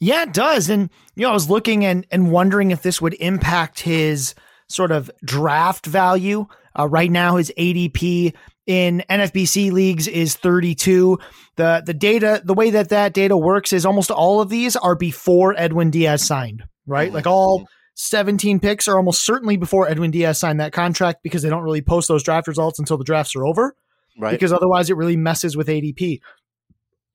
Yeah, 0.00 0.22
it 0.22 0.32
does. 0.32 0.68
And, 0.68 0.90
you 1.14 1.22
know, 1.22 1.30
I 1.30 1.34
was 1.34 1.48
looking 1.48 1.84
and, 1.84 2.06
and 2.10 2.30
wondering 2.30 2.70
if 2.70 2.82
this 2.82 3.00
would 3.00 3.14
impact 3.14 3.80
his 3.80 4.34
sort 4.68 4.90
of 4.90 5.10
draft 5.24 5.86
value. 5.86 6.46
Uh, 6.78 6.88
right 6.88 7.10
now, 7.10 7.36
his 7.36 7.52
ADP 7.56 8.34
in 8.66 9.02
NFBC 9.10 9.72
leagues 9.72 10.08
is 10.08 10.34
32. 10.36 11.18
The 11.56 11.82
the 11.84 11.94
data, 11.94 12.42
the 12.44 12.54
way 12.54 12.70
that 12.70 12.88
that 12.88 13.12
data 13.12 13.36
works 13.36 13.72
is 13.72 13.86
almost 13.86 14.10
all 14.10 14.40
of 14.40 14.48
these 14.48 14.76
are 14.76 14.94
before 14.94 15.54
Edwin 15.56 15.90
Diaz 15.90 16.24
signed, 16.24 16.64
right? 16.86 17.08
Mm-hmm. 17.08 17.14
Like 17.14 17.26
all 17.26 17.60
mm-hmm. 17.60 17.66
17 17.94 18.60
picks 18.60 18.88
are 18.88 18.96
almost 18.96 19.24
certainly 19.24 19.56
before 19.56 19.88
Edwin 19.88 20.10
Diaz 20.10 20.38
signed 20.38 20.60
that 20.60 20.72
contract 20.72 21.22
because 21.22 21.42
they 21.42 21.48
don't 21.48 21.62
really 21.62 21.82
post 21.82 22.08
those 22.08 22.22
draft 22.22 22.48
results 22.48 22.78
until 22.78 22.96
the 22.96 23.04
drafts 23.04 23.36
are 23.36 23.46
over. 23.46 23.74
Right. 24.18 24.32
Because 24.32 24.52
otherwise 24.52 24.90
it 24.90 24.96
really 24.96 25.16
messes 25.16 25.56
with 25.56 25.68
ADP. 25.68 26.20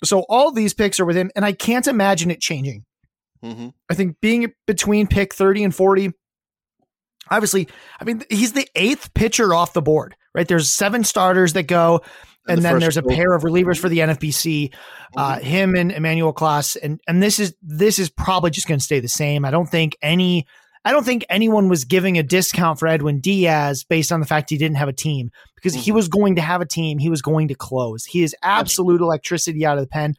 So 0.03 0.25
all 0.29 0.51
these 0.51 0.73
picks 0.73 0.99
are 0.99 1.05
within, 1.05 1.31
and 1.35 1.45
I 1.45 1.51
can't 1.51 1.87
imagine 1.87 2.31
it 2.31 2.39
changing. 2.39 2.85
Mm-hmm. 3.43 3.69
I 3.89 3.93
think 3.93 4.17
being 4.21 4.53
between 4.65 5.07
pick 5.07 5.33
30 5.33 5.65
and 5.65 5.75
40, 5.75 6.11
obviously, 7.29 7.67
I 7.99 8.03
mean, 8.03 8.23
he's 8.29 8.53
the 8.53 8.67
eighth 8.75 9.13
pitcher 9.13 9.53
off 9.53 9.73
the 9.73 9.81
board, 9.81 10.15
right? 10.33 10.47
There's 10.47 10.69
seven 10.69 11.03
starters 11.03 11.53
that 11.53 11.63
go, 11.63 12.01
and, 12.47 12.57
and 12.57 12.59
the 12.59 12.61
then 12.63 12.79
there's 12.79 12.97
a 12.97 13.03
pair 13.03 13.33
of 13.33 13.43
relievers 13.43 13.77
for 13.77 13.89
the 13.89 13.99
NFBC, 13.99 14.73
uh, 15.17 15.35
mm-hmm. 15.35 15.45
him 15.45 15.75
and 15.75 15.91
Emmanuel 15.91 16.33
Clase, 16.33 16.77
and 16.81 16.99
and 17.07 17.21
this 17.21 17.39
is 17.39 17.55
this 17.61 17.99
is 17.99 18.09
probably 18.09 18.51
just 18.51 18.67
going 18.67 18.79
to 18.79 18.83
stay 18.83 18.99
the 18.99 19.07
same. 19.07 19.45
I 19.45 19.51
don't 19.51 19.69
think 19.69 19.97
any 20.01 20.45
I 20.85 20.91
don't 20.91 21.05
think 21.05 21.25
anyone 21.29 21.67
was 21.67 21.83
giving 21.83 22.17
a 22.17 22.23
discount 22.23 22.79
for 22.79 22.87
Edwin 22.87 23.19
Diaz 23.19 23.83
based 23.83 24.11
on 24.11 24.21
the 24.21 24.25
fact 24.25 24.49
he 24.49 24.57
didn't 24.57 24.77
have 24.77 24.87
a 24.87 24.93
team 24.93 25.29
because 25.55 25.73
mm-hmm. 25.73 25.81
he 25.81 25.91
was 25.91 26.07
going 26.07 26.35
to 26.35 26.41
have 26.41 26.61
a 26.61 26.65
team. 26.65 26.97
He 26.97 27.09
was 27.09 27.21
going 27.21 27.49
to 27.49 27.55
close. 27.55 28.05
He 28.05 28.23
is 28.23 28.35
absolute 28.41 29.01
electricity 29.01 29.65
out 29.65 29.77
of 29.77 29.83
the 29.83 29.89
pen. 29.89 30.15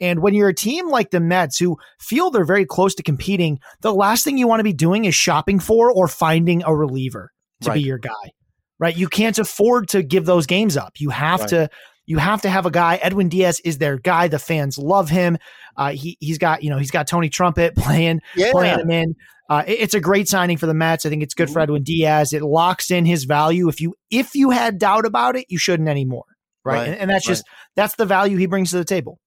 And 0.00 0.20
when 0.20 0.34
you're 0.34 0.48
a 0.48 0.54
team 0.54 0.88
like 0.88 1.10
the 1.10 1.20
Mets 1.20 1.58
who 1.58 1.76
feel 2.00 2.30
they're 2.30 2.44
very 2.44 2.64
close 2.64 2.94
to 2.96 3.02
competing, 3.02 3.60
the 3.82 3.94
last 3.94 4.24
thing 4.24 4.38
you 4.38 4.48
want 4.48 4.60
to 4.60 4.64
be 4.64 4.72
doing 4.72 5.04
is 5.04 5.14
shopping 5.14 5.60
for 5.60 5.92
or 5.92 6.08
finding 6.08 6.62
a 6.64 6.74
reliever 6.74 7.30
to 7.60 7.68
Right. 7.68 7.74
be 7.74 7.82
your 7.82 7.98
guy. 7.98 8.32
Right? 8.80 8.96
You 8.96 9.08
can't 9.08 9.38
afford 9.38 9.88
to 9.90 10.02
give 10.02 10.24
those 10.26 10.46
games 10.46 10.76
up. 10.76 10.94
You 10.98 11.10
have 11.10 11.40
Right. 11.40 11.48
to 11.50 11.68
you 12.06 12.18
have 12.18 12.42
to 12.42 12.50
have 12.50 12.66
a 12.66 12.70
guy. 12.72 12.96
Edwin 12.96 13.28
Diaz 13.28 13.60
is 13.64 13.78
their 13.78 13.96
guy. 13.98 14.26
The 14.26 14.38
fans 14.40 14.76
love 14.78 15.08
him. 15.10 15.38
Uh, 15.76 15.92
he 15.92 16.16
he's 16.18 16.38
got 16.38 16.64
you 16.64 16.70
know 16.70 16.78
he's 16.78 16.90
got 16.90 17.06
Tony 17.06 17.28
Trumpet 17.28 17.76
playing 17.76 18.20
Yeah. 18.34 18.50
playing 18.50 18.80
him 18.80 18.90
in. 18.90 19.14
Uh, 19.48 19.62
it- 19.66 19.80
it's 19.80 19.94
a 19.94 20.00
great 20.00 20.28
signing 20.28 20.56
for 20.56 20.66
the 20.66 20.74
Mets. 20.74 21.04
I 21.06 21.10
think 21.10 21.22
it's 21.22 21.34
good 21.34 21.50
for 21.50 21.60
Edwin 21.60 21.82
Diaz. 21.84 22.32
It 22.32 22.42
locks 22.42 22.90
in 22.90 23.04
his 23.04 23.24
value. 23.24 23.68
If 23.68 23.80
you 23.80 23.94
if 24.10 24.34
you 24.34 24.50
had 24.50 24.78
doubt 24.78 25.04
about 25.06 25.36
it, 25.36 25.44
you 25.48 25.58
shouldn't 25.58 25.88
anymore. 25.88 26.24
Right, 26.64 26.74
Right, 26.74 26.88
And, 26.88 26.96
and 27.02 27.10
that's 27.10 27.26
just 27.26 27.44
that's 27.76 27.94
the 27.96 28.06
value 28.06 28.38
he 28.38 28.46
brings 28.46 28.70
to 28.70 28.78
the 28.78 28.84
table. 28.84 29.18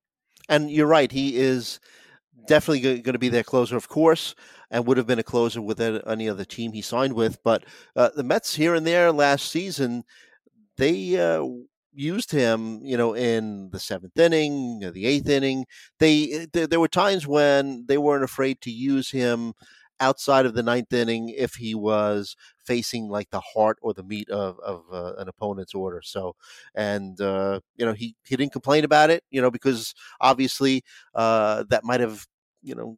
And 0.50 0.70
you're 0.72 0.88
right. 0.88 1.12
He 1.12 1.38
is 1.38 1.80
definitely 2.48 3.02
going 3.02 3.14
to 3.14 3.20
be 3.20 3.30
their 3.30 3.44
closer, 3.44 3.76
of 3.76 3.88
course, 3.88 4.36
and 4.72 4.86
would 4.86 4.98
have 4.98 5.08
been 5.08 5.20
a 5.20 5.24
closer 5.24 5.62
with 5.62 5.80
any 5.82 6.30
other 6.30 6.46
team 6.46 6.72
he 6.74 6.82
signed 6.82 7.14
with. 7.14 7.42
But 7.44 7.64
uh, 7.96 8.10
the 8.16 8.24
Mets 8.24 8.56
here 8.56 8.76
and 8.76 8.86
there 8.86 9.12
last 9.12 9.52
season, 9.52 10.04
they 10.78 11.20
uh, 11.20 11.46
used 11.94 12.32
him, 12.32 12.80
you 12.84 12.98
know, 12.98 13.14
in 13.16 13.70
the 13.72 13.80
seventh 13.80 14.18
inning, 14.18 14.84
uh, 14.86 14.92
the 14.92 15.06
eighth 15.06 15.30
inning. 15.30 15.66
They 16.00 16.48
there, 16.54 16.68
there 16.68 16.80
were 16.80 16.88
times 16.88 17.28
when 17.28 17.86
they 17.88 17.98
weren't 17.98 18.24
afraid 18.24 18.62
to 18.62 18.72
use 18.72 19.12
him 19.12 19.54
outside 20.00 20.46
of 20.46 20.54
the 20.54 20.64
ninth 20.64 20.92
inning 20.92 21.30
if 21.30 21.56
he 21.56 21.76
was 21.76 22.36
facing 22.66 23.08
like 23.10 23.30
the 23.30 23.40
heart 23.40 23.78
or 23.82 23.94
the 23.94 24.04
meat 24.04 24.30
of, 24.30 24.60
of 24.60 24.84
uh, 24.92 25.14
an 25.18 25.28
opponent's 25.28 25.74
order. 25.74 26.02
So, 26.04 26.36
and 26.76 27.20
uh, 27.22 27.60
you 27.76 27.86
know, 27.86 27.94
he 27.94 28.16
he 28.26 28.36
didn't 28.36 28.52
complain 28.54 28.84
about 28.84 29.10
it, 29.12 29.24
you 29.30 29.42
know, 29.42 29.52
because 29.52 29.94
obviously 30.20 30.84
uh, 31.16 31.64
that 31.70 31.84
might 31.84 32.00
have, 32.00 32.26
you 32.64 32.76
know, 32.76 32.98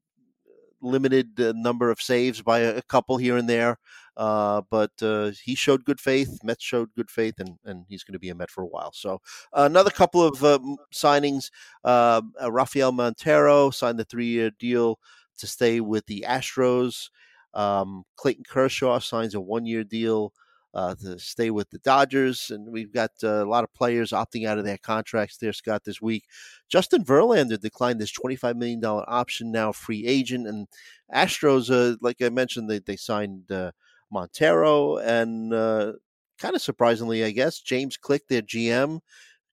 limited 0.82 1.38
number 1.38 1.90
of 1.90 2.02
saves 2.02 2.42
by 2.42 2.60
a, 2.60 2.82
couple 2.84 3.18
here 3.18 3.38
and 3.38 3.50
there. 3.50 3.78
Uh, 4.18 4.62
but 4.70 4.92
uh, 5.02 5.32
he 5.44 5.56
showed 5.56 5.84
good 5.84 6.00
faith. 6.00 6.40
Mets 6.44 6.64
showed 6.64 6.94
good 6.96 7.12
faith, 7.12 7.36
and, 7.40 7.58
and 7.66 7.86
he's 7.90 8.04
going 8.04 8.14
to 8.14 8.20
be 8.20 8.30
a 8.30 8.36
Met 8.36 8.50
for 8.50 8.64
a 8.64 8.68
while. 8.68 8.92
So 8.94 9.20
another 9.54 9.90
couple 9.90 10.24
of 10.24 10.44
uh, 10.44 10.60
signings. 10.94 11.50
Uh, 11.84 12.22
uh, 12.42 12.52
Rafael 12.52 12.92
Montero 12.92 13.72
signed 13.72 14.00
the 14.00 14.06
three-year 14.06 14.52
deal 14.58 15.00
to 15.38 15.48
stay 15.48 15.82
with 15.82 16.06
the 16.06 16.24
Astros. 16.28 17.10
Um, 17.54 18.04
Clayton 18.16 18.46
Kershaw 18.48 19.00
signs 19.00 19.36
a 19.36 19.42
one-year 19.42 19.84
deal 19.84 20.34
uh, 20.75 20.94
to 20.96 21.17
stay 21.17 21.50
with 21.51 21.70
the 21.70 21.79
Dodgers, 21.79 22.51
and 22.51 22.70
we've 22.70 22.91
got 22.91 23.12
uh, 23.24 23.44
a 23.44 23.46
lot 23.46 23.63
of 23.63 23.74
players 23.74 24.12
opting 24.12 24.46
out 24.46 24.58
of 24.58 24.65
their 24.65 24.77
contracts 24.77 25.38
there, 25.38 25.53
Scott, 25.53 25.86
this 25.86 26.01
week. 26.01 26.25
Justin 26.67 27.05
Verlander 27.05 27.60
declined 27.60 28.01
this 28.01 28.12
$25 28.12 28.58
million 28.58 28.84
option, 28.84 29.51
now 29.53 29.72
free 29.72 30.05
agent, 30.05 30.48
and 30.48 30.67
Astros, 31.13 31.72
uh, 31.72 31.96
like 32.01 32.22
I 32.22 32.27
mentioned, 32.27 32.70
they, 32.70 32.79
they 32.79 32.98
signed 32.98 33.50
uh, 33.50 33.72
Montero, 34.12 34.98
and 34.98 35.53
uh, 35.53 35.94
kind 36.39 36.55
of 36.55 36.62
surprisingly, 36.62 37.24
I 37.24 37.32
guess, 37.32 37.62
James 37.62 37.96
Click, 37.96 38.27
their 38.27 38.41
GM, 38.41 39.00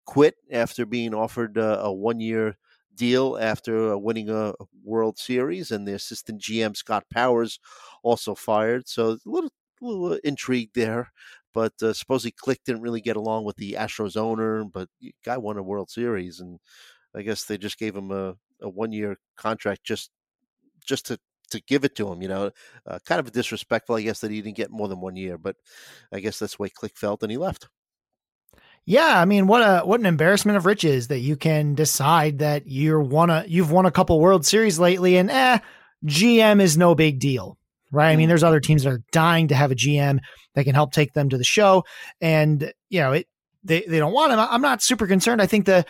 quit 0.05 0.35
after 0.51 0.85
being 0.85 1.15
offered 1.15 1.57
uh, 1.57 1.79
a 1.83 1.93
one-year 1.93 2.57
deal 2.97 3.39
after 3.41 3.97
winning 3.97 4.29
a 4.29 4.55
World 4.83 5.19
Series, 5.19 5.71
and 5.71 5.87
the 5.87 5.95
assistant 5.95 6.43
GM 6.43 6.77
Scott 6.77 7.05
Powers 7.13 7.61
also 8.03 8.35
fired. 8.35 8.89
So 8.89 9.11
a 9.13 9.19
little, 9.25 9.51
little 9.83 10.13
intrigue 10.25 10.71
there. 10.75 11.13
But 11.55 11.75
uh, 11.83 11.93
supposedly 11.93 12.33
Click 12.33 12.61
didn't 12.65 12.83
really 12.83 13.01
get 13.01 13.17
along 13.17 13.45
with 13.45 13.57
the 13.57 13.75
Astros 13.75 14.17
owner, 14.17 14.65
but 14.65 14.89
guy 15.25 15.37
won 15.37 15.59
a 15.59 15.63
World 15.63 15.91
Series, 15.91 16.41
and 16.41 16.59
I 17.15 17.23
guess 17.23 17.45
they 17.45 17.59
just 17.59 17.79
gave 17.79 17.95
him 17.95 18.11
a, 18.11 18.37
a 18.63 18.69
one-year 18.69 19.19
contract 19.37 19.85
just 19.85 20.11
just 20.87 21.07
to 21.07 21.19
to 21.51 21.61
give 21.61 21.85
it 21.85 21.95
to 21.97 22.11
him. 22.11 22.23
You 22.23 22.29
know, 22.29 22.51
uh, 22.87 22.99
kind 23.05 23.21
of 23.21 23.33
disrespectful, 23.33 23.97
I 23.97 24.03
guess, 24.03 24.21
that 24.21 24.31
he 24.31 24.41
didn't 24.41 24.57
get 24.57 24.71
more 24.71 24.89
than 24.89 25.01
one 25.01 25.17
year. 25.17 25.37
But 25.37 25.57
I 26.11 26.21
guess 26.21 26.39
that's 26.39 26.57
the 26.57 26.63
way 26.63 26.69
Click 26.71 26.97
felt, 26.97 27.23
and 27.23 27.31
he 27.31 27.37
left. 27.37 27.69
Yeah, 28.85 29.21
I 29.21 29.27
mean, 29.27 29.47
what 29.47 29.61
a 29.61 29.87
what 29.87 30.01
an 30.01 30.07
embarrassment 30.07 30.57
of 30.57 30.67
riches 30.67 31.09
that 31.09 31.21
you 31.21 31.37
can 31.37 31.75
decide 31.75 32.41
that 32.41 32.67
you're 32.67 33.01
won 33.01 33.31
a 33.31 33.45
you've 33.47 33.71
won 33.71 33.87
a 33.87 33.93
couple 33.93 34.19
World 34.19 34.45
Series 34.45 34.79
lately, 34.79 35.17
and 35.17 35.31
eh, 35.31 35.59
GM 36.05 36.61
is 36.61 36.77
no 36.77 36.95
big 36.97 37.21
deal, 37.21 37.59
right? 37.93 38.11
I 38.11 38.17
mean, 38.17 38.29
there's 38.29 38.43
other 38.43 38.61
teams 38.61 38.83
that 38.83 38.93
are 38.93 39.03
dying 39.13 39.49
to 39.49 39.55
have 39.55 39.71
a 39.71 39.77
GM 39.77 40.19
that 40.55 40.65
can 40.65 40.75
help 40.75 40.93
take 40.93 41.13
them 41.13 41.29
to 41.29 41.39
the 41.39 41.45
show, 41.45 41.85
and 42.21 42.73
you 42.91 43.01
know, 43.01 43.13
it 43.13 43.29
they 43.63 43.83
they 43.83 43.99
don't 43.99 44.13
want 44.13 44.33
him. 44.33 44.41
I'm 44.41 44.63
not 44.63 44.83
super 44.83 45.07
concerned. 45.07 45.41
I 45.41 45.47
think 45.47 45.67
the 45.67 45.85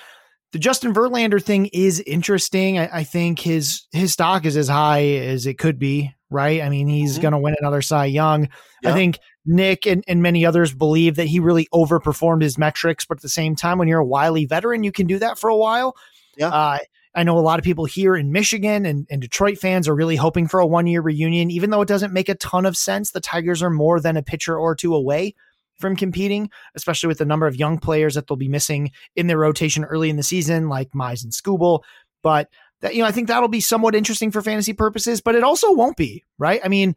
the 0.52 0.58
Justin 0.58 0.92
Verlander 0.92 1.42
thing 1.42 1.66
is 1.72 2.00
interesting. 2.00 2.78
I, 2.78 2.98
I 2.98 3.04
think 3.04 3.38
his 3.38 3.86
his 3.92 4.12
stock 4.12 4.44
is 4.44 4.56
as 4.58 4.68
high 4.68 5.02
as 5.02 5.46
it 5.46 5.56
could 5.58 5.78
be, 5.78 6.12
right? 6.28 6.60
I 6.60 6.68
mean, 6.68 6.88
he's 6.88 7.18
Mhm. 7.18 7.22
going 7.22 7.32
to 7.32 7.38
win 7.38 7.54
another 7.58 7.80
Cy 7.80 8.04
Young. 8.06 8.48
I 8.84 8.92
think 8.92 9.18
Nick 9.46 9.86
and, 9.86 10.04
and 10.06 10.20
many 10.22 10.44
others 10.44 10.74
believe 10.74 11.16
that 11.16 11.26
he 11.28 11.40
really 11.40 11.68
overperformed 11.72 12.42
his 12.42 12.58
metrics, 12.58 13.06
but 13.06 13.18
at 13.18 13.22
the 13.22 13.28
same 13.28 13.54
time, 13.56 13.78
when 13.78 13.88
you're 13.88 14.00
a 14.00 14.04
wily 14.04 14.44
veteran, 14.44 14.82
you 14.82 14.92
can 14.92 15.06
do 15.06 15.18
that 15.20 15.38
for 15.38 15.48
a 15.48 15.56
while. 15.56 15.96
Yeah. 16.36 16.48
Uh, 16.48 16.78
I 17.14 17.24
know 17.24 17.38
a 17.38 17.40
lot 17.40 17.58
of 17.58 17.64
people 17.64 17.84
here 17.84 18.16
in 18.16 18.32
Michigan 18.32 18.86
and, 18.86 19.06
and 19.10 19.20
Detroit 19.20 19.58
fans 19.58 19.86
are 19.86 19.94
really 19.94 20.16
hoping 20.16 20.48
for 20.48 20.60
a 20.60 20.66
one 20.66 20.86
year 20.86 21.02
reunion, 21.02 21.50
even 21.50 21.70
though 21.70 21.82
it 21.82 21.88
doesn't 21.88 22.12
make 22.12 22.28
a 22.28 22.34
ton 22.34 22.64
of 22.64 22.76
sense. 22.76 23.10
The 23.10 23.20
Tigers 23.20 23.62
are 23.62 23.70
more 23.70 24.00
than 24.00 24.16
a 24.16 24.22
pitcher 24.22 24.56
or 24.56 24.74
two 24.74 24.94
away 24.94 25.34
from 25.78 25.96
competing, 25.96 26.50
especially 26.74 27.08
with 27.08 27.18
the 27.18 27.26
number 27.26 27.46
of 27.46 27.56
young 27.56 27.78
players 27.78 28.14
that 28.14 28.26
they'll 28.26 28.36
be 28.36 28.48
missing 28.48 28.92
in 29.14 29.26
their 29.26 29.38
rotation 29.38 29.84
early 29.84 30.08
in 30.08 30.16
the 30.16 30.22
season, 30.22 30.68
like 30.68 30.92
Mize 30.92 31.22
and 31.22 31.32
Skubal. 31.32 31.80
But 32.22 32.48
that, 32.80 32.94
you 32.94 33.02
know, 33.02 33.08
I 33.08 33.12
think 33.12 33.28
that'll 33.28 33.48
be 33.48 33.60
somewhat 33.60 33.94
interesting 33.94 34.30
for 34.30 34.40
fantasy 34.40 34.72
purposes, 34.72 35.20
but 35.20 35.34
it 35.34 35.44
also 35.44 35.72
won't 35.72 35.96
be, 35.96 36.24
right? 36.38 36.60
I 36.64 36.68
mean, 36.68 36.94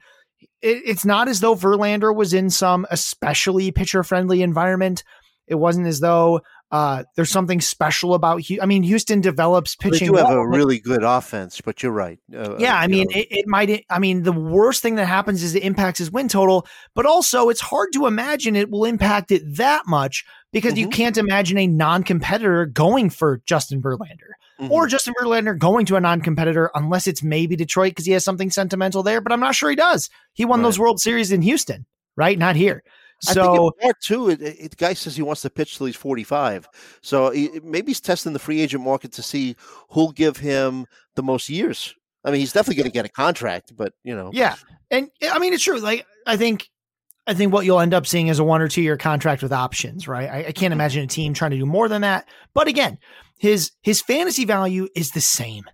it, 0.61 0.81
it's 0.85 1.05
not 1.05 1.27
as 1.27 1.39
though 1.41 1.55
Verlander 1.55 2.15
was 2.15 2.33
in 2.33 2.49
some 2.49 2.85
especially 2.89 3.71
pitcher 3.71 4.03
friendly 4.03 4.41
environment. 4.41 5.03
It 5.47 5.55
wasn't 5.55 5.87
as 5.87 5.99
though 5.99 6.41
uh, 6.75 7.03
there's 7.15 7.29
something 7.29 7.61
special 7.61 8.13
about 8.15 8.41
Houston. 8.41 8.61
I 8.61 8.65
mean, 8.65 8.83
Houston 8.83 9.21
develops 9.21 9.77
They 9.77 9.91
pitching. 9.91 10.09
do 10.09 10.17
have 10.17 10.27
well, 10.27 10.39
a 10.39 10.47
really 10.47 10.77
good 10.77 11.03
offense, 11.03 11.61
but 11.61 11.81
you're 11.81 11.93
right. 11.93 12.19
Uh, 12.35 12.57
yeah, 12.57 12.75
I 12.75 12.87
mean, 12.87 13.07
it, 13.11 13.27
it 13.31 13.47
might. 13.47 13.85
I 13.89 13.99
mean, 13.99 14.23
the 14.23 14.33
worst 14.33 14.81
thing 14.81 14.95
that 14.95 15.05
happens 15.05 15.41
is 15.41 15.55
it 15.55 15.63
impacts 15.63 15.99
his 15.99 16.11
win 16.11 16.27
total, 16.27 16.67
but 16.93 17.05
also 17.05 17.47
it's 17.47 17.61
hard 17.61 17.93
to 17.93 18.07
imagine 18.07 18.57
it 18.57 18.69
will 18.69 18.83
impact 18.83 19.31
it 19.31 19.41
that 19.55 19.83
much 19.87 20.25
because 20.51 20.77
you 20.77 20.89
Mhm. 20.89 20.91
can't 20.91 21.17
imagine 21.17 21.57
a 21.57 21.65
non-competitor 21.67 22.65
going 22.65 23.09
for 23.09 23.41
Justin 23.45 23.81
Verlander 23.81 24.33
mhm. 24.59 24.69
or 24.69 24.87
Justin 24.87 25.13
Verlander 25.17 25.57
going 25.57 25.85
to 25.85 25.95
a 25.95 26.01
non-competitor 26.01 26.71
unless 26.75 27.07
it's 27.07 27.23
maybe 27.23 27.55
Detroit 27.55 27.91
because 27.91 28.05
he 28.05 28.11
has 28.11 28.25
something 28.25 28.51
sentimental 28.51 29.01
there. 29.01 29.21
But 29.21 29.31
I'm 29.31 29.39
not 29.39 29.55
sure 29.55 29.69
he 29.69 29.77
does. 29.77 30.09
He 30.33 30.43
won 30.43 30.59
Right. 30.59 30.65
those 30.65 30.77
World 30.77 30.99
Series 30.99 31.31
in 31.31 31.41
Houston, 31.41 31.85
right? 32.17 32.37
Not 32.37 32.57
here. 32.57 32.83
So 33.21 33.71
part 33.81 33.99
too, 34.01 34.29
it, 34.29 34.41
it, 34.41 34.71
the 34.71 34.75
guy 34.75 34.93
says 34.93 35.15
he 35.15 35.21
wants 35.21 35.41
to 35.43 35.49
pitch 35.49 35.77
till 35.77 35.87
he's 35.87 35.95
45. 35.95 36.67
So 37.01 37.31
he, 37.31 37.59
maybe 37.63 37.87
he's 37.87 38.01
testing 38.01 38.33
the 38.33 38.39
free 38.39 38.61
agent 38.61 38.83
market 38.83 39.11
to 39.13 39.23
see 39.23 39.55
who'll 39.89 40.11
give 40.11 40.37
him 40.37 40.85
the 41.15 41.23
most 41.23 41.49
years. 41.49 41.95
I 42.23 42.31
mean, 42.31 42.39
he's 42.39 42.53
definitely 42.53 42.81
going 42.81 42.91
to 42.91 42.93
get 42.93 43.05
a 43.05 43.09
contract, 43.09 43.73
but 43.75 43.93
you 44.03 44.15
know, 44.15 44.31
Yeah, 44.33 44.55
and 44.91 45.09
I 45.31 45.39
mean 45.39 45.53
it's 45.53 45.63
true. 45.63 45.79
Like 45.79 46.05
I 46.25 46.37
think, 46.37 46.69
I 47.27 47.33
think 47.33 47.53
what 47.53 47.65
you'll 47.65 47.79
end 47.79 47.93
up 47.93 48.05
seeing 48.05 48.27
is 48.27 48.39
a 48.39 48.43
one 48.43 48.61
or 48.61 48.67
two 48.67 48.81
year 48.81 48.97
contract 48.97 49.41
with 49.41 49.51
options, 49.51 50.07
right? 50.07 50.29
I, 50.29 50.37
I 50.37 50.43
can't 50.43 50.55
mm-hmm. 50.55 50.73
imagine 50.73 51.03
a 51.03 51.07
team 51.07 51.33
trying 51.33 51.51
to 51.51 51.57
do 51.57 51.65
more 51.65 51.87
than 51.87 52.01
that. 52.01 52.27
But 52.53 52.67
again, 52.67 52.97
his 53.37 53.71
his 53.81 54.01
fantasy 54.01 54.45
value 54.45 54.87
is 54.95 55.11
the 55.11 55.21
same. 55.21 55.65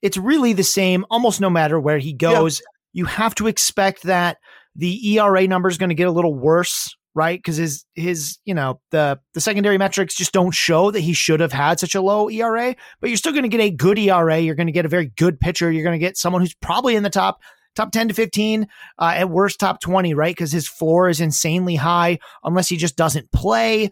It's 0.00 0.16
really 0.16 0.52
the 0.52 0.64
same, 0.64 1.04
almost 1.10 1.40
no 1.40 1.50
matter 1.50 1.80
where 1.80 1.98
he 1.98 2.12
goes. 2.12 2.62
You 2.92 3.04
have 3.04 3.34
to 3.36 3.46
expect 3.48 4.04
that 4.04 4.38
the 4.78 5.18
ERA 5.18 5.46
number 5.46 5.68
is 5.68 5.76
going 5.76 5.90
to 5.90 5.94
get 5.94 6.06
a 6.06 6.12
little 6.12 6.32
worse, 6.32 6.96
right? 7.14 7.38
Because 7.38 7.56
his 7.56 7.84
his 7.94 8.38
you 8.44 8.54
know 8.54 8.80
the 8.90 9.18
the 9.34 9.40
secondary 9.40 9.76
metrics 9.76 10.14
just 10.14 10.32
don't 10.32 10.52
show 10.52 10.90
that 10.90 11.00
he 11.00 11.12
should 11.12 11.40
have 11.40 11.52
had 11.52 11.78
such 11.78 11.94
a 11.94 12.00
low 12.00 12.30
ERA. 12.30 12.74
But 13.00 13.10
you're 13.10 13.16
still 13.16 13.32
going 13.32 13.42
to 13.42 13.48
get 13.48 13.60
a 13.60 13.70
good 13.70 13.98
ERA. 13.98 14.38
You're 14.38 14.54
going 14.54 14.68
to 14.68 14.72
get 14.72 14.86
a 14.86 14.88
very 14.88 15.12
good 15.16 15.40
pitcher. 15.40 15.70
You're 15.70 15.84
going 15.84 15.98
to 15.98 16.04
get 16.04 16.16
someone 16.16 16.40
who's 16.40 16.54
probably 16.54 16.96
in 16.96 17.02
the 17.02 17.10
top 17.10 17.40
top 17.74 17.92
10 17.92 18.08
to 18.08 18.14
15 18.14 18.66
uh, 18.98 19.12
at 19.14 19.30
worst 19.30 19.60
top 19.60 19.80
20 19.80 20.12
right 20.14 20.34
because 20.34 20.50
his 20.50 20.66
floor 20.66 21.08
is 21.08 21.20
insanely 21.20 21.76
high 21.76 22.18
unless 22.42 22.68
he 22.68 22.76
just 22.76 22.96
doesn't 22.96 23.30
play 23.30 23.88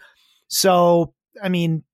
so 0.49 1.13
i 1.41 1.49
mean 1.49 1.85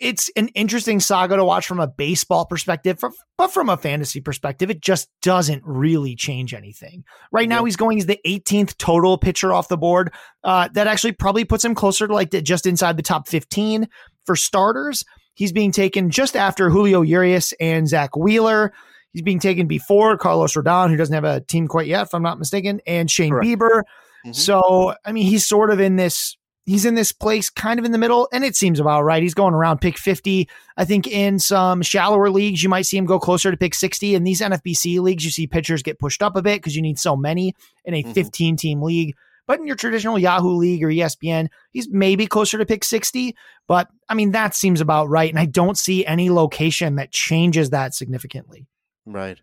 it's 0.00 0.30
an 0.36 0.48
interesting 0.48 1.00
saga 1.00 1.36
to 1.36 1.44
watch 1.44 1.66
from 1.66 1.80
a 1.80 1.86
baseball 1.86 2.44
perspective 2.46 2.98
but 3.36 3.52
from 3.52 3.68
a 3.68 3.76
fantasy 3.76 4.20
perspective 4.20 4.70
it 4.70 4.80
just 4.80 5.08
doesn't 5.22 5.62
really 5.64 6.14
change 6.16 6.54
anything 6.54 7.04
right 7.32 7.48
now 7.48 7.60
Yeah. 7.60 7.64
he's 7.66 7.76
going 7.76 7.98
as 7.98 8.06
the 8.06 8.18
18th 8.26 8.76
total 8.78 9.18
pitcher 9.18 9.52
off 9.52 9.68
the 9.68 9.76
board 9.76 10.12
uh, 10.44 10.68
that 10.74 10.86
actually 10.86 11.12
probably 11.12 11.44
puts 11.44 11.64
him 11.64 11.74
closer 11.74 12.06
to 12.06 12.12
like 12.14 12.30
the, 12.30 12.40
just 12.42 12.66
inside 12.66 12.96
the 12.96 13.02
top 13.02 13.28
15 13.28 13.88
for 14.26 14.36
starters 14.36 15.04
he's 15.34 15.52
being 15.52 15.72
taken 15.72 16.10
just 16.10 16.36
after 16.36 16.70
julio 16.70 17.02
urias 17.02 17.52
and 17.60 17.88
zack 17.88 18.16
wheeler 18.16 18.72
He's 19.14 19.22
being 19.22 19.38
taken 19.40 19.66
before 19.66 20.18
Carlos 20.18 20.52
Rodon, 20.52 20.90
who 20.90 20.96
doesn't 20.96 21.14
have 21.14 21.24
a 21.24 21.40
team 21.40 21.66
quite 21.66 21.86
yet, 21.86 22.02
if 22.02 22.14
I'm 22.14 22.22
not 22.22 22.38
mistaken, 22.38 22.82
and 22.86 23.10
Shane 23.10 23.30
Correct. 23.30 23.46
Bieber. 23.48 23.82
Mhm. 24.26 24.34
So, 24.36 24.94
I 25.02 25.12
mean, 25.12 25.24
he's 25.24 25.46
sort 25.48 25.70
of 25.70 25.80
in 25.80 25.96
this, 25.96 26.36
he's 26.68 26.84
in 26.84 26.94
this 26.94 27.12
place 27.12 27.48
kind 27.48 27.80
of 27.80 27.86
in 27.86 27.92
the 27.92 27.98
middle, 27.98 28.28
and 28.30 28.44
it 28.44 28.54
seems 28.54 28.78
about 28.78 29.02
right. 29.02 29.22
He's 29.22 29.34
going 29.34 29.54
around 29.54 29.80
pick 29.80 29.96
50. 29.96 30.48
I 30.76 30.84
think 30.84 31.06
in 31.06 31.38
some 31.38 31.80
shallower 31.80 32.30
leagues, 32.30 32.62
you 32.62 32.68
might 32.68 32.82
see 32.82 32.98
him 32.98 33.06
go 33.06 33.18
closer 33.18 33.50
to 33.50 33.56
pick 33.56 33.74
60. 33.74 34.14
In 34.14 34.24
these 34.24 34.42
NFBC 34.42 35.00
leagues, 35.00 35.24
you 35.24 35.30
see 35.30 35.46
pitchers 35.46 35.82
get 35.82 35.98
pushed 35.98 36.22
up 36.22 36.36
a 36.36 36.42
bit 36.42 36.60
because 36.60 36.76
you 36.76 36.82
need 36.82 36.98
so 36.98 37.16
many 37.16 37.54
in 37.84 37.94
a 37.94 38.02
15 38.02 38.56
team 38.56 38.82
league. 38.82 39.16
But 39.46 39.60
in 39.60 39.66
your 39.66 39.76
traditional 39.76 40.18
Yahoo 40.18 40.56
league 40.56 40.84
or 40.84 40.88
ESPN, 40.88 41.48
he's 41.70 41.88
maybe 41.88 42.26
closer 42.26 42.58
to 42.58 42.66
pick 42.66 42.84
60. 42.84 43.34
But 43.66 43.88
I 44.10 44.12
mean, 44.12 44.32
that 44.32 44.54
seems 44.54 44.82
about 44.82 45.08
right. 45.08 45.30
And 45.30 45.38
I 45.38 45.46
don't 45.46 45.78
see 45.78 46.04
any 46.04 46.28
location 46.28 46.96
that 46.96 47.12
changes 47.12 47.70
that 47.70 47.94
significantly. 47.94 48.66
Right. 49.06 49.40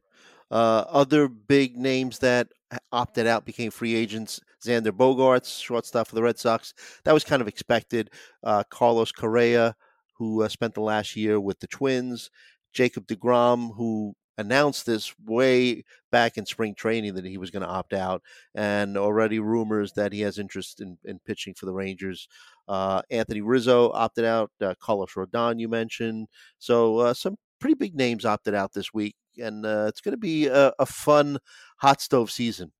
Uh, 0.51 0.85
other 0.87 1.27
big 1.27 1.75
names 1.75 2.19
that 2.19 2.49
opted 2.91 3.25
out 3.25 3.45
became 3.45 3.71
free 3.71 3.95
agents. 3.95 4.39
Xander 4.65 4.91
Bogaerts, 4.91 5.61
shortstop 5.61 6.07
for 6.07 6.15
the 6.15 6.23
Red 6.23 6.39
Sox. 6.39 6.73
That 7.03 7.13
was 7.13 7.23
kind 7.23 7.41
of 7.41 7.47
expected. 7.47 8.09
Uh, 8.43 8.63
Carlos 8.69 9.11
Correa, 9.11 9.75
who 10.13 10.43
uh, 10.43 10.47
spent 10.47 10.73
the 10.73 10.81
last 10.81 11.15
year 11.15 11.39
with 11.39 11.59
the 11.59 11.67
Twins. 11.67 12.29
Jacob 12.73 13.07
DeGrom, 13.07 13.75
who 13.75 14.13
announced 14.37 14.85
this 14.85 15.13
way 15.25 15.83
back 16.11 16.37
in 16.37 16.45
spring 16.45 16.75
training 16.75 17.13
that 17.15 17.25
he 17.25 17.37
was 17.37 17.51
going 17.51 17.63
to 17.63 17.69
opt 17.69 17.93
out, 17.93 18.21
and 18.53 18.97
already 18.97 19.39
rumors 19.39 19.93
that 19.93 20.11
he 20.11 20.21
has 20.21 20.37
interest 20.37 20.81
in, 20.81 20.97
in 21.05 21.19
pitching 21.25 21.53
for 21.53 21.65
the 21.65 21.73
Rangers. 21.73 22.27
Uh, 22.67 23.01
Anthony 23.09 23.41
Rizzo 23.41 23.91
opted 23.93 24.25
out. 24.25 24.51
Uh, 24.61 24.73
Carlos 24.79 25.13
Rodon, 25.13 25.59
you 25.59 25.69
mentioned. 25.69 26.27
So 26.59 26.97
uh, 26.99 27.13
some 27.13 27.37
pretty 27.59 27.75
big 27.75 27.95
names 27.95 28.25
opted 28.25 28.53
out 28.53 28.73
this 28.73 28.93
week, 28.93 29.15
and 29.37 29.65
uh, 29.65 29.85
it's 29.87 30.01
going 30.01 30.13
to 30.13 30.17
be 30.17 30.47
a, 30.47 30.73
a 30.79 30.85
fun 30.85 31.39
hot 31.77 32.01
stove 32.01 32.31
season. 32.31 32.71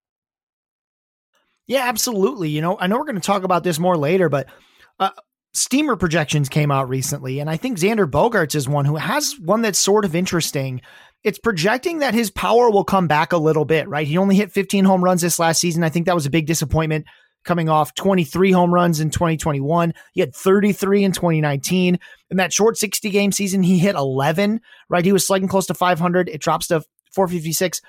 Yeah, 1.67 1.87
absolutely. 1.87 2.49
You 2.49 2.61
know, 2.61 2.77
I 2.79 2.87
know 2.87 2.97
we're 2.97 3.05
going 3.05 3.15
to 3.15 3.21
talk 3.21 3.43
about 3.43 3.63
this 3.63 3.79
more 3.79 3.97
later, 3.97 4.29
but 4.29 4.47
uh, 4.99 5.09
steamer 5.53 5.95
projections 5.95 6.49
came 6.49 6.71
out 6.71 6.89
recently, 6.89 7.39
and 7.39 7.49
I 7.49 7.57
think 7.57 7.79
Xander 7.79 8.09
Bogaerts 8.09 8.55
is 8.55 8.69
one 8.69 8.85
who 8.85 8.97
has 8.97 9.35
one 9.39 9.61
that's 9.61 9.79
sort 9.79 10.05
of 10.05 10.15
interesting. 10.15 10.81
It's 11.23 11.39
projecting 11.39 11.99
that 11.99 12.13
his 12.13 12.29
power 12.29 12.69
will 12.69 12.83
come 12.83 13.07
back 13.07 13.33
a 13.33 13.37
little 13.37 13.65
bit, 13.65 13.89
right? 13.89 14.05
He 14.05 14.17
only 14.17 14.35
hit 14.35 14.51
15 14.51 14.85
home 14.85 15.03
runs 15.03 15.21
this 15.21 15.39
last 15.39 15.59
season. 15.59 15.83
I 15.83 15.89
think 15.89 16.05
that 16.05 16.15
was 16.15 16.27
a 16.27 16.31
big 16.31 16.45
disappointment 16.45 17.05
coming 17.45 17.69
off 17.69 17.95
23 17.95 18.51
home 18.51 18.73
runs 18.73 18.99
in 18.99 19.09
2021. 19.09 19.93
He 20.13 20.19
had 20.19 20.35
33 20.35 21.03
in 21.03 21.11
2019. 21.11 21.99
In 22.31 22.37
that 22.37 22.51
short 22.51 22.77
60 22.77 23.09
game 23.09 23.31
season, 23.31 23.63
he 23.63 23.79
hit 23.79 23.95
11, 23.95 24.59
right? 24.89 25.05
He 25.05 25.13
was 25.13 25.25
slugging 25.25 25.47
close 25.47 25.67
to 25.67 25.73
500. 25.73 26.27
It 26.27 26.41
drops 26.41 26.67
to 26.67 26.81
456. 27.13 27.81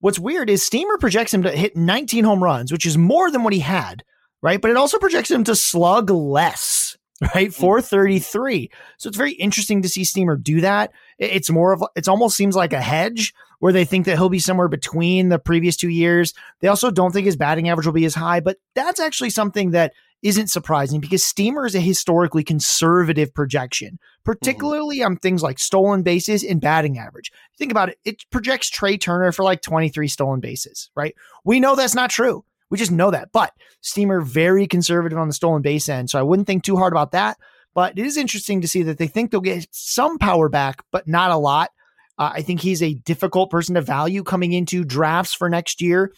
What's 0.00 0.18
weird 0.18 0.48
is 0.48 0.62
Steamer 0.62 0.96
projects 0.96 1.34
him 1.34 1.42
to 1.42 1.50
hit 1.50 1.76
19 1.76 2.24
home 2.24 2.42
runs, 2.42 2.72
which 2.72 2.86
is 2.86 2.96
more 2.96 3.30
than 3.30 3.44
what 3.44 3.52
he 3.52 3.60
had, 3.60 4.02
right? 4.42 4.60
But 4.60 4.70
it 4.70 4.76
also 4.76 4.98
projects 4.98 5.30
him 5.30 5.44
to 5.44 5.54
slug 5.54 6.08
less, 6.08 6.96
right? 7.34 7.48
Hmm. 7.48 7.60
433. 7.60 8.70
So 8.98 9.08
it's 9.08 9.18
very 9.18 9.32
interesting 9.32 9.82
to 9.82 9.88
see 9.88 10.04
Steamer 10.04 10.36
do 10.36 10.62
that. 10.62 10.92
It's 11.18 11.50
more 11.50 11.72
of, 11.72 11.84
it's 11.96 12.08
almost 12.08 12.36
seems 12.36 12.56
like 12.56 12.72
a 12.72 12.80
hedge 12.80 13.34
where 13.58 13.74
they 13.74 13.84
think 13.84 14.06
that 14.06 14.16
he'll 14.16 14.30
be 14.30 14.38
somewhere 14.38 14.68
between 14.68 15.28
the 15.28 15.38
previous 15.38 15.76
two 15.76 15.90
years. 15.90 16.32
They 16.60 16.68
also 16.68 16.90
don't 16.90 17.12
think 17.12 17.26
his 17.26 17.36
batting 17.36 17.68
average 17.68 17.86
will 17.86 17.92
be 17.92 18.06
as 18.06 18.14
high, 18.14 18.40
but 18.40 18.56
that's 18.74 19.00
actually 19.00 19.30
something 19.30 19.72
that 19.72 19.92
isn't 20.22 20.48
surprising 20.48 21.00
because 21.00 21.24
Steamer 21.24 21.64
is 21.64 21.74
a 21.74 21.80
historically 21.80 22.44
conservative 22.44 23.32
projection, 23.32 23.98
particularly 24.24 24.98
mm-hmm. 24.98 25.12
on 25.12 25.16
things 25.16 25.42
like 25.42 25.58
stolen 25.58 26.02
bases 26.02 26.44
and 26.44 26.60
batting 26.60 26.98
average. 26.98 27.32
Think 27.58 27.70
about 27.70 27.90
it, 27.90 27.98
it 28.04 28.24
projects 28.30 28.68
Trea 28.68 28.98
Turner 28.98 29.32
for 29.32 29.44
like 29.44 29.62
23 29.62 30.08
stolen 30.08 30.40
bases, 30.40 30.90
right? 30.94 31.14
We 31.44 31.60
know 31.60 31.74
that's 31.74 31.94
not 31.94 32.10
true. 32.10 32.44
We 32.70 32.78
just 32.78 32.92
know 32.92 33.10
that. 33.10 33.32
But 33.32 33.52
Steamer 33.80 34.20
very 34.20 34.66
conservative 34.66 35.18
on 35.18 35.28
the 35.28 35.34
stolen 35.34 35.62
base 35.62 35.88
end, 35.88 36.10
so 36.10 36.18
I 36.18 36.22
wouldn't 36.22 36.46
think 36.46 36.64
too 36.64 36.76
hard 36.76 36.92
about 36.92 37.12
that. 37.12 37.38
But 37.74 37.98
it 37.98 38.04
is 38.04 38.16
interesting 38.16 38.60
to 38.60 38.68
see 38.68 38.82
that 38.84 38.98
they 38.98 39.06
think 39.06 39.30
they'll 39.30 39.40
get 39.40 39.66
some 39.70 40.18
power 40.18 40.48
back, 40.48 40.82
but 40.90 41.06
not 41.06 41.30
a 41.30 41.36
lot. 41.36 41.70
Uh, 42.18 42.32
I 42.34 42.42
think 42.42 42.60
he's 42.60 42.82
a 42.82 42.94
difficult 42.94 43.50
person 43.50 43.76
to 43.76 43.80
value 43.80 44.22
coming 44.22 44.52
into 44.52 44.84
drafts 44.84 45.34
for 45.34 45.48
next 45.48 45.80
year. 45.80 46.12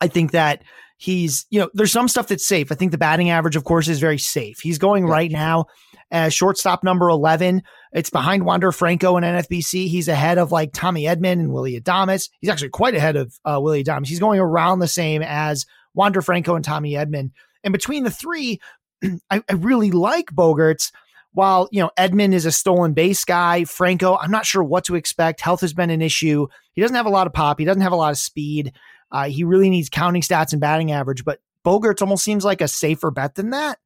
I 0.00 0.08
think 0.08 0.32
that 0.32 0.62
he's, 0.98 1.46
you 1.48 1.60
know, 1.60 1.70
there's 1.72 1.92
some 1.92 2.08
stuff 2.08 2.28
that's 2.28 2.46
safe. 2.46 2.70
I 2.70 2.74
think 2.74 2.92
the 2.92 2.98
batting 2.98 3.30
average, 3.30 3.56
of 3.56 3.64
course, 3.64 3.88
is 3.88 4.00
very 4.00 4.18
safe. 4.18 4.58
He's 4.60 4.78
going 4.78 5.06
yeah. 5.06 5.12
right 5.12 5.30
now 5.30 5.66
as 6.10 6.34
shortstop 6.34 6.84
number 6.84 7.08
11. 7.08 7.62
It's 7.92 8.10
behind 8.10 8.44
Wander 8.44 8.72
Franco 8.72 9.16
and 9.16 9.24
NFBC. 9.24 9.88
He's 9.88 10.08
ahead 10.08 10.38
of 10.38 10.52
like 10.52 10.72
Tommy 10.72 11.04
Edman 11.04 11.32
and 11.32 11.52
Willy 11.52 11.80
Adames. 11.80 12.28
He's 12.40 12.50
actually 12.50 12.70
quite 12.70 12.94
ahead 12.94 13.16
of 13.16 13.34
uh, 13.44 13.58
Willy 13.62 13.84
Adames. 13.84 14.08
He's 14.08 14.18
going 14.18 14.40
around 14.40 14.80
the 14.80 14.88
same 14.88 15.22
as 15.22 15.64
Wander 15.94 16.20
Franco 16.20 16.56
and 16.56 16.64
Tommy 16.64 16.92
Edman. 16.92 17.30
And 17.62 17.72
between 17.72 18.04
the 18.04 18.10
three, 18.10 18.60
I, 19.30 19.42
I 19.48 19.54
really 19.54 19.92
like 19.92 20.26
Bogaerts. 20.26 20.92
While, 21.32 21.68
you 21.70 21.80
know, 21.80 21.90
Edman 21.96 22.32
is 22.32 22.46
a 22.46 22.50
stolen 22.50 22.94
base 22.94 23.24
guy, 23.24 23.64
Franco, 23.64 24.16
I'm 24.16 24.30
not 24.30 24.46
sure 24.46 24.64
what 24.64 24.84
to 24.86 24.96
expect. 24.96 25.40
Health 25.40 25.60
has 25.60 25.74
been 25.74 25.90
an 25.90 26.02
issue. 26.02 26.48
He 26.72 26.80
doesn't 26.80 26.96
have 26.96 27.06
a 27.06 27.10
lot 27.10 27.28
of 27.28 27.32
pop. 27.32 27.60
He 27.60 27.64
doesn't 27.64 27.82
have 27.82 27.92
a 27.92 27.96
lot 27.96 28.10
of 28.10 28.18
speed. 28.18 28.72
Uh, 29.10 29.28
he 29.28 29.44
really 29.44 29.70
needs 29.70 29.88
counting 29.88 30.22
stats 30.22 30.52
and 30.52 30.60
batting 30.60 30.92
average, 30.92 31.24
but 31.24 31.40
Bogaerts 31.64 32.02
almost 32.02 32.24
seems 32.24 32.44
like 32.44 32.60
a 32.60 32.68
safer 32.68 33.10
bet 33.10 33.34
than 33.34 33.50
that. 33.50 33.78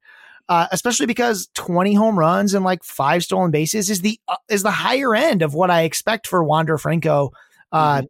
Uh, 0.49 0.67
especially 0.71 1.05
because 1.05 1.47
20 1.55 1.93
home 1.93 2.19
runs 2.19 2.53
and 2.53 2.65
like 2.65 2.83
five 2.83 3.23
stolen 3.23 3.49
bases 3.49 3.89
is 3.89 4.01
the 4.01 4.19
uh, 4.27 4.35
is 4.49 4.61
the 4.61 4.71
higher 4.71 5.15
end 5.15 5.41
of 5.41 5.53
what 5.53 5.71
I 5.71 5.83
expect 5.83 6.27
for 6.27 6.43
Wander 6.43 6.77
Franco. 6.77 7.31
Uh, 7.71 7.99
mm-hmm. 7.99 8.05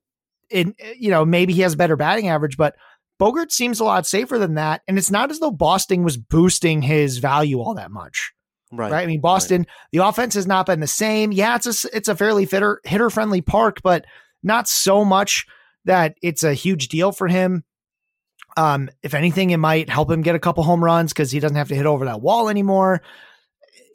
in 0.49 0.76
you 0.97 1.12
know 1.12 1.23
maybe 1.26 1.54
he 1.54 1.62
has 1.62 1.73
a 1.73 1.78
better 1.78 1.95
batting 1.95 2.30
average, 2.30 2.58
but 2.58 2.76
Bogart 3.19 3.52
seems 3.52 3.80
a 3.80 3.84
lot 3.84 4.08
safer 4.08 4.39
than 4.39 4.56
that. 4.56 4.82
And 4.88 4.97
it's 4.97 5.12
not 5.12 5.30
as 5.30 5.39
though 5.39 5.52
Boston 5.52 6.04
was 6.04 6.17
boosting 6.17 6.82
his 6.82 7.19
value 7.19 7.60
all 7.60 7.76
that 7.76 7.91
much. 7.91 8.34
Right. 8.71 8.91
right? 8.91 9.04
I 9.04 9.06
mean, 9.06 9.21
Boston, 9.21 9.62
right. 9.62 9.67
the 9.91 10.06
offense 10.06 10.34
has 10.34 10.47
not 10.47 10.65
been 10.65 10.80
the 10.80 10.88
same. 10.88 11.32
Yeah, 11.32 11.56
it's 11.56 11.86
a 11.86 11.95
it's 11.95 12.10
a 12.10 12.15
fairly 12.15 12.45
hitter 12.45 12.82
hitter 12.84 13.10
friendly 13.10 13.41
park, 13.41 13.82
but 13.84 14.06
not 14.41 14.67
so 14.67 15.06
much 15.06 15.45
that 15.86 16.15
it's 16.22 16.43
a 16.43 16.54
huge 16.54 16.88
deal 16.88 17.12
for 17.12 17.28
him. 17.28 17.63
Um, 18.56 18.89
if 19.02 19.13
anything, 19.13 19.50
it 19.50 19.58
might 19.58 19.89
help 19.89 20.12
him 20.12 20.22
get 20.22 20.36
a 20.36 20.39
couple 20.39 20.63
home 20.63 20.84
runs 20.84 21.12
because 21.12 21.32
he 21.32 21.39
doesn't 21.39 21.58
have 21.58 21.69
to 21.69 21.76
hit 21.76 21.86
over 21.86 22.06
that 22.06 22.22
wall 22.22 22.50
anymore. 22.50 23.02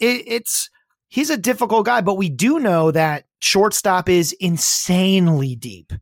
It, 0.01 0.25
it's 0.27 0.71
he's 1.09 1.31
a 1.31 1.37
difficult 1.37 1.87
guy, 1.87 2.01
but 2.01 2.17
we 2.17 2.29
do 2.29 2.59
know 2.59 2.91
that 2.91 3.25
shortstop 3.41 4.09
is 4.09 4.33
insanely 4.41 5.55
deep, 5.55 5.93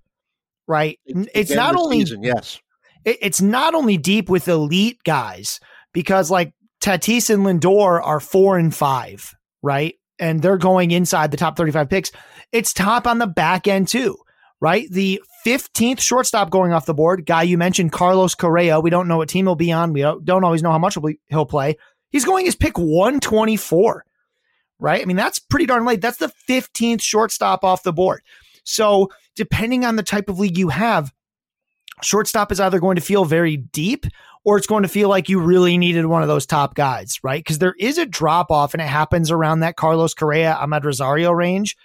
right? 0.66 0.98
It's, 1.04 1.28
it's 1.34 1.50
not 1.50 1.76
only 1.76 2.00
season, 2.00 2.22
yes, 2.22 2.58
it, 3.04 3.18
it's 3.20 3.42
not 3.42 3.74
only 3.74 3.98
deep 3.98 4.30
with 4.30 4.48
elite 4.48 5.02
guys 5.04 5.60
because 5.92 6.30
like 6.30 6.54
Tatis 6.80 7.28
and 7.28 7.44
Lindor 7.44 8.00
are 8.02 8.20
four 8.20 8.56
and 8.56 8.74
five, 8.74 9.34
right? 9.62 9.96
And 10.18 10.40
they're 10.40 10.56
going 10.56 10.92
inside 10.92 11.30
the 11.30 11.36
top 11.36 11.58
35 11.58 11.90
picks. 11.90 12.12
It's 12.52 12.72
top 12.72 13.06
on 13.06 13.18
the 13.18 13.26
back 13.26 13.68
end 13.68 13.88
too 13.88 14.16
right? 14.60 14.90
The 14.90 15.22
15th 15.46 16.00
shortstop 16.00 16.50
going 16.50 16.72
off 16.72 16.86
the 16.86 16.94
board, 16.94 17.24
guy 17.24 17.44
you 17.44 17.56
mentioned, 17.56 17.92
Carlos 17.92 18.34
Correa. 18.34 18.80
We 18.80 18.90
don't 18.90 19.06
know 19.06 19.18
what 19.18 19.28
team 19.28 19.46
he'll 19.46 19.54
be 19.54 19.70
on. 19.70 19.92
We 19.92 20.00
don't 20.00 20.42
always 20.42 20.60
know 20.60 20.72
how 20.72 20.78
much 20.78 20.98
he'll 21.28 21.46
play. 21.46 21.76
He's 22.10 22.24
going 22.24 22.48
as 22.48 22.56
pick 22.56 22.76
124, 22.76 24.04
right? 24.80 25.00
I 25.00 25.04
mean, 25.04 25.16
that's 25.16 25.38
pretty 25.38 25.66
darn 25.66 25.84
late. 25.84 26.00
That's 26.00 26.16
the 26.16 26.32
15th 26.48 27.00
shortstop 27.00 27.62
off 27.62 27.84
the 27.84 27.92
board. 27.92 28.22
So, 28.64 29.08
depending 29.36 29.84
on 29.84 29.94
the 29.94 30.02
type 30.02 30.28
of 30.28 30.40
league 30.40 30.58
you 30.58 30.70
have, 30.70 31.12
shortstop 32.02 32.50
is 32.50 32.58
either 32.58 32.80
going 32.80 32.96
to 32.96 33.00
feel 33.00 33.24
very 33.24 33.56
deep 33.56 34.06
or 34.42 34.56
it's 34.56 34.66
going 34.66 34.82
to 34.82 34.88
feel 34.88 35.08
like 35.08 35.28
you 35.28 35.38
really 35.38 35.78
needed 35.78 36.06
one 36.06 36.22
of 36.22 36.28
those 36.28 36.46
top 36.46 36.74
guys, 36.74 37.20
right? 37.22 37.38
Because 37.38 37.60
there 37.60 37.76
is 37.78 37.98
a 37.98 38.06
drop 38.06 38.50
off 38.50 38.74
and 38.74 38.80
it 38.80 38.88
happens 38.88 39.30
around 39.30 39.60
that 39.60 39.76
Carlos 39.76 40.12
Correa, 40.12 40.58
Amed 40.60 40.82
Rosario 40.82 41.30
range 41.30 41.76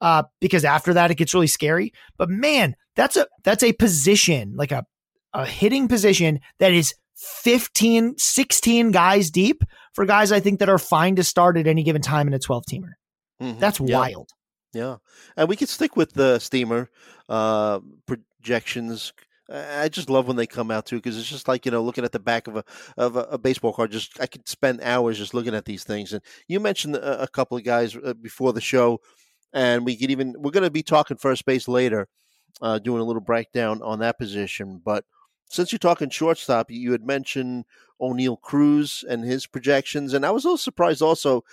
uh, 0.00 0.24
because 0.40 0.64
after 0.64 0.94
that 0.94 1.10
it 1.10 1.16
gets 1.16 1.34
really 1.34 1.46
scary. 1.46 1.92
But 2.16 2.30
man, 2.30 2.76
that's 2.94 3.16
a 3.16 3.26
that's 3.44 3.62
a 3.62 3.72
position 3.72 4.54
like 4.56 4.72
a 4.72 4.84
a 5.32 5.44
hitting 5.46 5.88
position 5.88 6.40
that 6.58 6.72
is 6.72 6.94
15, 7.16 8.14
16 8.18 8.90
guys 8.90 9.30
deep 9.30 9.62
for 9.94 10.04
guys 10.04 10.32
I 10.32 10.40
think 10.40 10.60
that 10.60 10.68
are 10.68 10.78
fine 10.78 11.16
to 11.16 11.24
start 11.24 11.56
at 11.56 11.66
any 11.66 11.82
given 11.82 12.02
time 12.02 12.26
in 12.26 12.34
a 12.34 12.38
12 12.38 12.64
teamer. 12.70 12.92
Mm-hmm. 13.40 13.58
That's 13.58 13.80
yeah. 13.80 13.98
wild. 13.98 14.30
Yeah. 14.72 14.96
And 15.36 15.48
we 15.48 15.56
could 15.56 15.68
stick 15.68 15.96
with 15.96 16.12
the 16.12 16.38
steamer 16.38 16.90
uh, 17.28 17.80
projections. 18.06 19.12
I 19.48 19.88
just 19.88 20.10
love 20.10 20.26
when 20.26 20.36
they 20.36 20.46
come 20.46 20.70
out 20.70 20.86
too 20.86 20.96
because 20.96 21.16
it's 21.16 21.28
just 21.28 21.46
like 21.46 21.64
you 21.64 21.70
know 21.70 21.80
looking 21.80 22.04
at 22.04 22.10
the 22.10 22.18
back 22.18 22.48
of 22.48 22.56
a 22.56 22.64
of 22.96 23.14
a, 23.14 23.20
a, 23.20 23.38
baseball 23.38 23.72
card. 23.72 23.92
Just 23.92 24.20
I 24.20 24.26
could 24.26 24.48
spend 24.48 24.80
hours 24.80 25.18
just 25.18 25.34
looking 25.34 25.54
at 25.54 25.66
these 25.66 25.84
things. 25.84 26.12
And 26.12 26.20
you 26.48 26.58
mentioned 26.58 26.96
a, 26.96 27.22
a 27.22 27.28
couple 27.28 27.56
of 27.56 27.62
guys 27.62 27.96
uh, 27.96 28.14
before 28.14 28.52
the 28.52 28.60
show 28.60 29.00
and 29.52 29.84
we 29.84 29.96
could 29.96 30.10
even 30.10 30.34
we're 30.38 30.50
going 30.50 30.64
to 30.64 30.70
be 30.70 30.82
talking 30.82 31.16
first 31.16 31.44
base 31.44 31.68
later, 31.68 32.08
uh, 32.62 32.78
doing 32.78 33.00
a 33.00 33.04
little 33.04 33.22
breakdown 33.22 33.82
on 33.82 33.98
that 34.00 34.18
position. 34.18 34.80
But 34.84 35.04
since 35.48 35.72
you're 35.72 35.78
talking 35.78 36.10
shortstop, 36.10 36.70
you 36.70 36.92
had 36.92 37.04
mentioned 37.04 37.64
Oneil 38.00 38.40
Cruz 38.40 39.04
and 39.08 39.24
his 39.24 39.46
projections, 39.46 40.12
and 40.12 40.26
I 40.26 40.30
was 40.30 40.44
a 40.44 40.48
little 40.48 40.58
surprised 40.58 41.02
also 41.02 41.44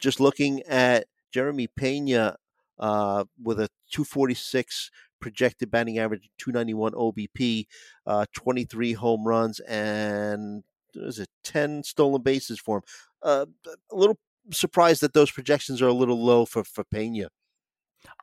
just 0.00 0.20
looking 0.20 0.62
at 0.62 1.06
Jeremy 1.32 1.66
Pena 1.66 2.36
uh, 2.78 3.24
with 3.42 3.60
a 3.60 3.68
246 3.90 4.90
projected 5.20 5.70
batting 5.70 5.98
average, 5.98 6.30
291 6.38 6.92
OBP, 6.92 7.66
uh, 8.06 8.24
23 8.32 8.94
home 8.94 9.26
runs, 9.26 9.60
and 9.60 10.64
is 10.94 11.18
it 11.18 11.28
ten 11.44 11.82
stolen 11.82 12.22
bases 12.22 12.58
for 12.58 12.78
him. 12.78 12.82
Uh, 13.22 13.46
a 13.92 13.96
little 13.96 14.18
surprised 14.50 15.02
that 15.02 15.12
those 15.12 15.30
projections 15.30 15.80
are 15.82 15.88
a 15.88 15.92
little 15.92 16.22
low 16.22 16.44
for 16.44 16.64
for 16.64 16.84
Pena. 16.84 17.28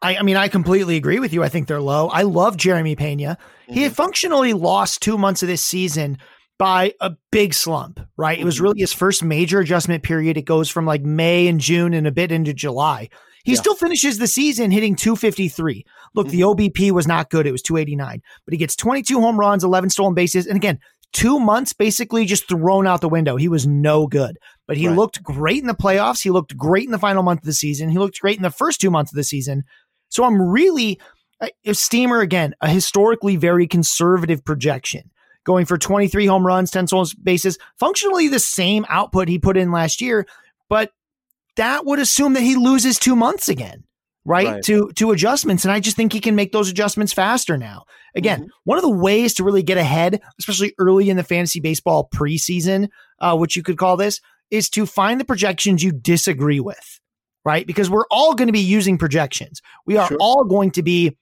I, 0.01 0.17
I 0.17 0.21
mean, 0.21 0.35
I 0.37 0.47
completely 0.47 0.95
agree 0.95 1.19
with 1.19 1.33
you. 1.33 1.43
I 1.43 1.49
think 1.49 1.67
they're 1.67 1.81
low. 1.81 2.07
I 2.09 2.21
love 2.23 2.57
Jeremy 2.57 2.95
Pena. 2.95 3.37
He 3.67 3.83
had 3.83 3.95
functionally 3.95 4.53
lost 4.53 5.01
two 5.01 5.17
months 5.17 5.41
of 5.43 5.47
this 5.49 5.61
season 5.61 6.17
by 6.59 6.93
a 7.01 7.11
big 7.31 7.53
slump, 7.53 7.99
right? 8.17 8.39
It 8.39 8.45
was 8.45 8.57
Mhm. 8.59 8.61
really 8.63 8.79
his 8.79 8.93
first 8.93 9.23
major 9.23 9.59
adjustment 9.59 10.03
period. 10.03 10.37
It 10.37 10.45
goes 10.45 10.69
from 10.69 10.85
like 10.85 11.01
May 11.03 11.47
and 11.47 11.59
June 11.59 11.93
and 11.93 12.07
a 12.07 12.11
bit 12.11 12.31
into 12.31 12.53
July. 12.53 13.09
He 13.43 13.53
Yeah. 13.53 13.59
still 13.59 13.75
finishes 13.75 14.17
the 14.17 14.27
season 14.27 14.71
hitting 14.71 14.95
253. 14.95 15.85
Look, 16.15 16.29
the 16.29 16.41
OBP 16.43 16.91
was 16.91 17.07
not 17.07 17.29
good. 17.29 17.45
It 17.45 17.51
was 17.51 17.61
289, 17.61 18.21
but 18.45 18.53
he 18.53 18.57
gets 18.57 18.75
22 18.75 19.21
home 19.21 19.39
runs, 19.39 19.63
11 19.63 19.89
stolen 19.89 20.15
bases. 20.15 20.47
And 20.47 20.55
again, 20.57 20.79
two 21.13 21.39
months 21.39 21.73
basically 21.73 22.25
just 22.25 22.47
thrown 22.49 22.87
out 22.87 23.01
the 23.01 23.09
window. 23.09 23.37
He 23.37 23.47
was 23.47 23.65
no 23.67 24.07
good, 24.07 24.37
but 24.67 24.77
he 24.77 24.87
Right. 24.87 24.95
looked 24.97 25.23
great 25.23 25.59
in 25.61 25.67
the 25.67 25.73
playoffs. 25.73 26.21
He 26.21 26.29
looked 26.29 26.55
great 26.57 26.85
in 26.85 26.91
the 26.91 26.99
final 26.99 27.23
month 27.23 27.39
of 27.41 27.45
the 27.45 27.53
season. 27.53 27.89
He 27.89 27.97
looked 27.97 28.19
great 28.21 28.37
in 28.37 28.43
the 28.43 28.49
first 28.51 28.79
two 28.81 28.91
months 28.91 29.11
of 29.11 29.15
the 29.15 29.23
season. 29.23 29.63
So 30.09 30.23
I'm 30.23 30.41
really, 30.41 30.99
Steamer 31.71 32.19
again, 32.21 32.53
a 32.61 32.69
historically 32.69 33.35
very 33.35 33.67
conservative 33.67 34.43
projection 34.43 35.09
going 35.45 35.65
for 35.65 35.77
23 35.77 36.25
home 36.25 36.45
runs, 36.45 36.69
10 36.71 36.87
stolen 36.87 37.07
bases, 37.23 37.57
functionally 37.79 38.27
the 38.27 38.39
same 38.39 38.85
output 38.89 39.29
he 39.29 39.39
put 39.39 39.55
in 39.55 39.71
last 39.71 40.01
year, 40.01 40.25
but 40.69 40.91
that 41.55 41.85
would 41.85 41.99
assume 41.99 42.33
that 42.33 42.41
he 42.43 42.55
loses 42.55 42.99
two 42.99 43.15
months 43.15 43.47
again, 43.47 43.83
right? 44.25 44.47
Right. 44.47 44.63
To 44.65 44.91
to 44.95 45.11
adjustments. 45.11 45.63
And 45.63 45.71
I 45.71 45.79
just 45.79 45.95
think 45.95 46.11
he 46.13 46.19
can 46.19 46.35
make 46.35 46.51
those 46.51 46.69
adjustments 46.69 47.13
faster 47.13 47.57
now. 47.57 47.85
Again, 48.15 48.43
Mhm. 48.43 48.47
one 48.65 48.77
of 48.77 48.81
the 48.83 48.89
ways 48.89 49.33
to 49.35 49.43
really 49.43 49.63
get 49.63 49.77
ahead, 49.77 50.21
especially 50.39 50.73
early 50.79 51.09
in 51.09 51.17
the 51.17 51.23
fantasy 51.23 51.59
baseball 51.61 52.09
preseason, 52.13 52.89
uh, 53.19 53.35
which 53.37 53.55
you 53.55 53.63
could 53.63 53.77
call 53.77 53.95
this, 53.97 54.19
is 54.51 54.69
to 54.71 54.85
find 54.85 55.19
the 55.19 55.25
projections 55.25 55.83
you 55.83 55.91
disagree 55.91 56.59
with, 56.59 56.99
right? 57.45 57.65
Because 57.67 57.89
we're 57.89 58.07
all 58.11 58.33
going 58.35 58.47
to 58.47 58.53
be 58.53 58.59
using 58.59 58.97
projections. 58.97 59.61
We 59.85 59.97
are 59.97 60.07
Sure. 60.07 60.17
all 60.19 60.43
going 60.45 60.71
to 60.71 60.83
be 60.83 61.17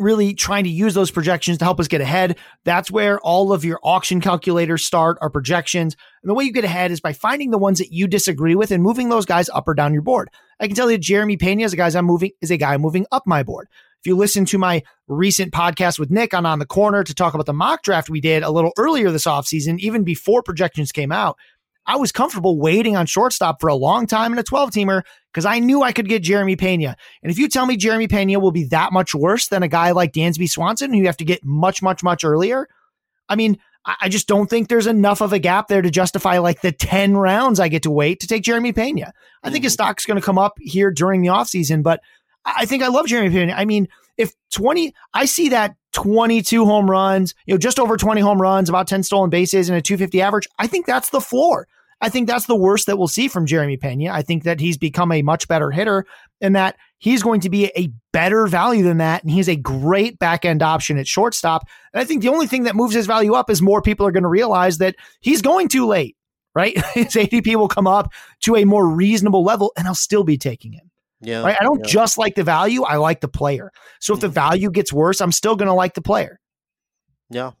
really 0.00 0.34
trying 0.34 0.64
to 0.64 0.70
use 0.70 0.94
those 0.94 1.12
projections 1.12 1.58
to 1.58 1.64
help 1.64 1.78
us 1.78 1.86
get 1.86 2.00
ahead. 2.00 2.36
That's 2.64 2.90
where 2.90 3.20
all 3.20 3.52
of 3.52 3.64
your 3.64 3.78
auction 3.84 4.20
calculators 4.20 4.84
start, 4.84 5.18
are 5.20 5.30
projections. 5.30 5.94
And 6.22 6.30
the 6.30 6.34
way 6.34 6.44
you 6.44 6.52
get 6.52 6.64
ahead 6.64 6.90
is 6.90 7.00
by 7.00 7.12
finding 7.12 7.52
the 7.52 7.58
ones 7.58 7.78
that 7.78 7.92
you 7.92 8.08
disagree 8.08 8.56
with 8.56 8.72
and 8.72 8.82
moving 8.82 9.08
those 9.08 9.24
guys 9.24 9.48
up 9.50 9.68
or 9.68 9.74
down 9.74 9.92
your 9.92 10.02
board. 10.02 10.30
I 10.58 10.66
can 10.66 10.74
tell 10.74 10.90
you 10.90 10.98
Jeremy 10.98 11.36
Pena 11.36 11.62
is 11.62 11.72
a 11.72 11.76
guy 11.76 11.88
I'm 11.96 12.06
moving 12.06 12.32
is 12.40 12.50
a 12.50 12.56
guy 12.56 12.76
moving 12.76 13.06
up 13.12 13.22
my 13.26 13.44
board. 13.44 13.68
If 14.00 14.08
you 14.08 14.16
listen 14.16 14.44
to 14.46 14.58
my 14.58 14.82
recent 15.06 15.52
podcast 15.52 15.98
with 15.98 16.10
Nick 16.10 16.34
on 16.34 16.44
On 16.44 16.58
the 16.58 16.66
Corner 16.66 17.04
to 17.04 17.14
talk 17.14 17.32
about 17.32 17.46
the 17.46 17.54
mock 17.54 17.82
draft 17.82 18.10
we 18.10 18.20
did 18.20 18.42
a 18.42 18.50
little 18.50 18.72
earlier 18.76 19.10
this 19.10 19.26
offseason, 19.26 19.78
even 19.78 20.02
before 20.04 20.42
projections 20.42 20.92
came 20.92 21.12
out, 21.12 21.38
I 21.86 21.96
was 21.96 22.12
comfortable 22.12 22.58
waiting 22.58 22.96
on 22.96 23.06
shortstop 23.06 23.60
for 23.60 23.68
a 23.68 23.74
long 23.74 24.06
time 24.06 24.32
in 24.32 24.38
a 24.38 24.42
12 24.42 24.70
teamer 24.70 25.02
because 25.32 25.44
I 25.44 25.58
knew 25.58 25.82
I 25.82 25.92
could 25.92 26.08
get 26.08 26.22
Jeremy 26.22 26.56
Pena. 26.56 26.96
And 27.22 27.30
if 27.30 27.38
you 27.38 27.48
tell 27.48 27.66
me 27.66 27.76
Jeremy 27.76 28.08
Pena 28.08 28.40
will 28.40 28.52
be 28.52 28.64
that 28.64 28.92
much 28.92 29.14
worse 29.14 29.48
than 29.48 29.62
a 29.62 29.68
guy 29.68 29.90
like 29.90 30.12
Dansby 30.12 30.48
Swanson, 30.48 30.92
who 30.92 31.00
you 31.00 31.06
have 31.06 31.16
to 31.18 31.24
get 31.24 31.44
much, 31.44 31.82
much, 31.82 32.02
much 32.02 32.24
earlier, 32.24 32.68
I 33.28 33.36
mean, 33.36 33.58
I 33.86 34.08
just 34.08 34.26
don't 34.26 34.48
think 34.48 34.68
there's 34.68 34.86
enough 34.86 35.20
of 35.20 35.34
a 35.34 35.38
gap 35.38 35.68
there 35.68 35.82
to 35.82 35.90
justify 35.90 36.38
like 36.38 36.62
the 36.62 36.72
10 36.72 37.18
rounds 37.18 37.60
I 37.60 37.68
get 37.68 37.82
to 37.82 37.90
wait 37.90 38.20
to 38.20 38.26
take 38.26 38.42
Jeremy 38.42 38.72
Pena. 38.72 39.12
I 39.42 39.50
think 39.50 39.62
his 39.62 39.72
mm-hmm. 39.72 39.84
stock's 39.84 40.06
going 40.06 40.18
to 40.18 40.24
come 40.24 40.38
up 40.38 40.54
here 40.58 40.90
during 40.90 41.20
the 41.20 41.28
offseason, 41.28 41.82
but 41.82 42.00
I 42.46 42.54
I 42.60 42.66
think 42.66 42.82
I 42.82 42.88
love 42.88 43.06
Jeremy 43.06 43.30
Pena. 43.30 43.52
I 43.52 43.66
mean, 43.66 43.88
if 44.16 44.32
20, 44.52 44.94
I 45.12 45.26
see 45.26 45.50
that 45.50 45.76
22 45.92 46.64
home 46.64 46.90
runs, 46.90 47.34
you 47.46 47.54
know, 47.54 47.58
just 47.58 47.78
over 47.78 47.96
20 47.96 48.20
home 48.20 48.40
runs, 48.40 48.68
about 48.68 48.86
10 48.86 49.02
stolen 49.02 49.28
bases 49.28 49.68
and 49.68 49.76
a 49.76 49.82
250 49.82 50.20
average. 50.22 50.48
I 50.58 50.66
think 50.66 50.86
that's 50.86 51.10
the 51.10 51.20
floor. 51.20 51.66
I 52.00 52.08
think 52.08 52.26
that's 52.28 52.46
the 52.46 52.56
worst 52.56 52.86
that 52.86 52.98
we'll 52.98 53.08
see 53.08 53.28
from 53.28 53.46
Jeremy 53.46 53.76
Pena. 53.76 54.12
I 54.12 54.22
think 54.22 54.44
that 54.44 54.60
he's 54.60 54.76
become 54.76 55.10
a 55.12 55.22
much 55.22 55.48
better 55.48 55.70
hitter 55.70 56.04
and 56.40 56.54
that 56.56 56.76
he's 56.98 57.22
going 57.22 57.40
to 57.40 57.50
be 57.50 57.66
a 57.76 57.90
better 58.12 58.46
value 58.46 58.82
than 58.82 58.98
that. 58.98 59.22
And 59.22 59.30
he's 59.30 59.48
a 59.48 59.56
great 59.56 60.18
back 60.18 60.44
end 60.44 60.62
option 60.62 60.98
at 60.98 61.06
shortstop. 61.06 61.66
And 61.92 62.00
I 62.00 62.04
think 62.04 62.22
the 62.22 62.28
only 62.28 62.46
thing 62.46 62.64
that 62.64 62.76
moves 62.76 62.94
his 62.94 63.06
value 63.06 63.34
up 63.34 63.48
is 63.50 63.62
more 63.62 63.80
people 63.80 64.06
are 64.06 64.12
going 64.12 64.22
to 64.24 64.28
realize 64.28 64.78
that 64.78 64.96
he's 65.20 65.40
going 65.40 65.68
too 65.68 65.86
late, 65.86 66.16
right? 66.54 66.76
his 66.94 67.14
ADP 67.14 67.54
will 67.56 67.68
come 67.68 67.86
up 67.86 68.12
to 68.40 68.56
a 68.56 68.64
more 68.64 68.86
reasonable 68.88 69.42
level 69.44 69.72
and 69.76 69.86
I'll 69.86 69.94
still 69.94 70.24
be 70.24 70.36
taking 70.36 70.72
him. 70.72 70.90
Yeah, 71.20 71.42
Right? 71.42 71.56
I 71.58 71.64
don't 71.64 71.78
yeah. 71.78 71.86
just 71.86 72.18
like 72.18 72.34
the 72.34 72.44
value, 72.44 72.82
I 72.82 72.96
like 72.96 73.22
the 73.22 73.28
player. 73.28 73.70
So 73.98 74.12
if 74.12 74.20
the 74.20 74.28
Mhm. 74.28 74.32
value 74.34 74.70
gets 74.70 74.92
worse, 74.92 75.22
I'm 75.22 75.32
still 75.32 75.56
going 75.56 75.68
to 75.68 75.72
like 75.74 75.94
the 75.94 76.02
player. 76.02 76.38
Yeah. 77.30 77.52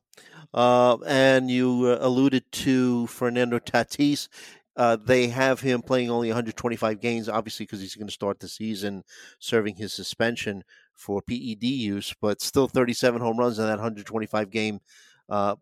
Uh, 0.54 0.96
and 1.04 1.50
you 1.50 1.84
uh, 1.86 1.98
alluded 2.00 2.44
to 2.52 3.08
Fernando 3.08 3.58
Tatis. 3.58 4.28
Uh, 4.76 4.96
they 4.96 5.26
have 5.26 5.60
him 5.60 5.82
playing 5.82 6.10
only 6.10 6.28
125 6.28 7.00
games, 7.00 7.28
obviously, 7.28 7.66
because 7.66 7.80
he's 7.80 7.96
going 7.96 8.06
to 8.06 8.12
start 8.12 8.38
the 8.38 8.48
season 8.48 9.02
serving 9.40 9.74
his 9.74 9.92
suspension 9.92 10.62
for 10.94 11.20
PED 11.22 11.64
use, 11.64 12.14
but 12.20 12.40
still 12.40 12.68
37 12.68 13.20
home 13.20 13.36
runs 13.36 13.58
in 13.58 13.64
that 13.64 13.78
125 13.78 14.50
game 14.50 14.80
uh, 15.28 15.56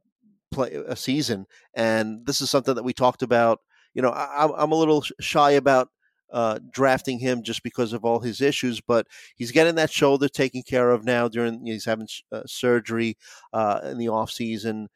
play 0.51 0.73
a 0.87 0.95
season. 0.95 1.47
And 1.75 2.27
this 2.27 2.43
is 2.43 2.51
something 2.51 2.75
that 2.75 2.85
we 2.85 2.93
talked 2.93 3.23
about. 3.23 3.61
You 3.95 4.03
know, 4.03 4.11
I, 4.11 4.49
I'm 4.63 4.73
a 4.73 4.77
little 4.77 5.03
shy 5.21 5.53
about 5.53 5.89
uh, 6.33 6.59
drafting 6.71 7.19
him 7.19 7.43
just 7.43 7.63
because 7.63 7.93
of 7.93 8.05
all 8.05 8.21
his 8.21 8.41
issues, 8.41 8.81
but 8.81 9.07
he's 9.37 9.53
getting 9.53 9.75
that 9.77 9.91
shoulder 9.91 10.29
taken 10.29 10.63
care 10.63 10.91
of 10.91 11.05
now. 11.05 11.29
During 11.29 11.65
he's 11.67 11.85
having 11.85 12.09
uh, 12.33 12.43
surgery 12.47 13.17
uh, 13.53 13.81
in 13.85 13.99
the 13.99 14.09
off 14.09 14.31
season, 14.31 14.89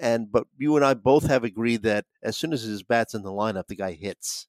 and 0.00 0.30
but 0.30 0.46
you 0.56 0.76
and 0.76 0.84
I 0.84 0.94
both 0.94 1.26
have 1.26 1.44
agreed 1.44 1.82
that 1.82 2.04
as 2.22 2.36
soon 2.36 2.52
as 2.52 2.62
his 2.62 2.82
bat's 2.82 3.14
in 3.14 3.22
the 3.22 3.30
lineup, 3.30 3.66
the 3.66 3.76
guy 3.76 3.92
hits. 3.92 4.46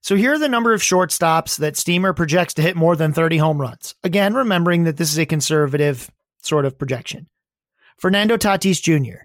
So 0.00 0.16
here 0.16 0.34
are 0.34 0.38
the 0.38 0.50
number 0.50 0.74
of 0.74 0.82
shortstops 0.82 1.56
that 1.58 1.78
Steamer 1.78 2.12
projects 2.12 2.52
to 2.54 2.62
hit 2.62 2.76
more 2.76 2.94
than 2.94 3.14
30 3.14 3.38
home 3.38 3.58
runs. 3.58 3.94
Again, 4.04 4.34
remembering 4.34 4.84
that 4.84 4.98
this 4.98 5.10
is 5.10 5.18
a 5.18 5.24
conservative 5.24 6.10
sort 6.42 6.66
of 6.66 6.76
projection. 6.76 7.26
Fernando 7.96 8.36
Tatis 8.36 8.82
Jr. 8.82 9.22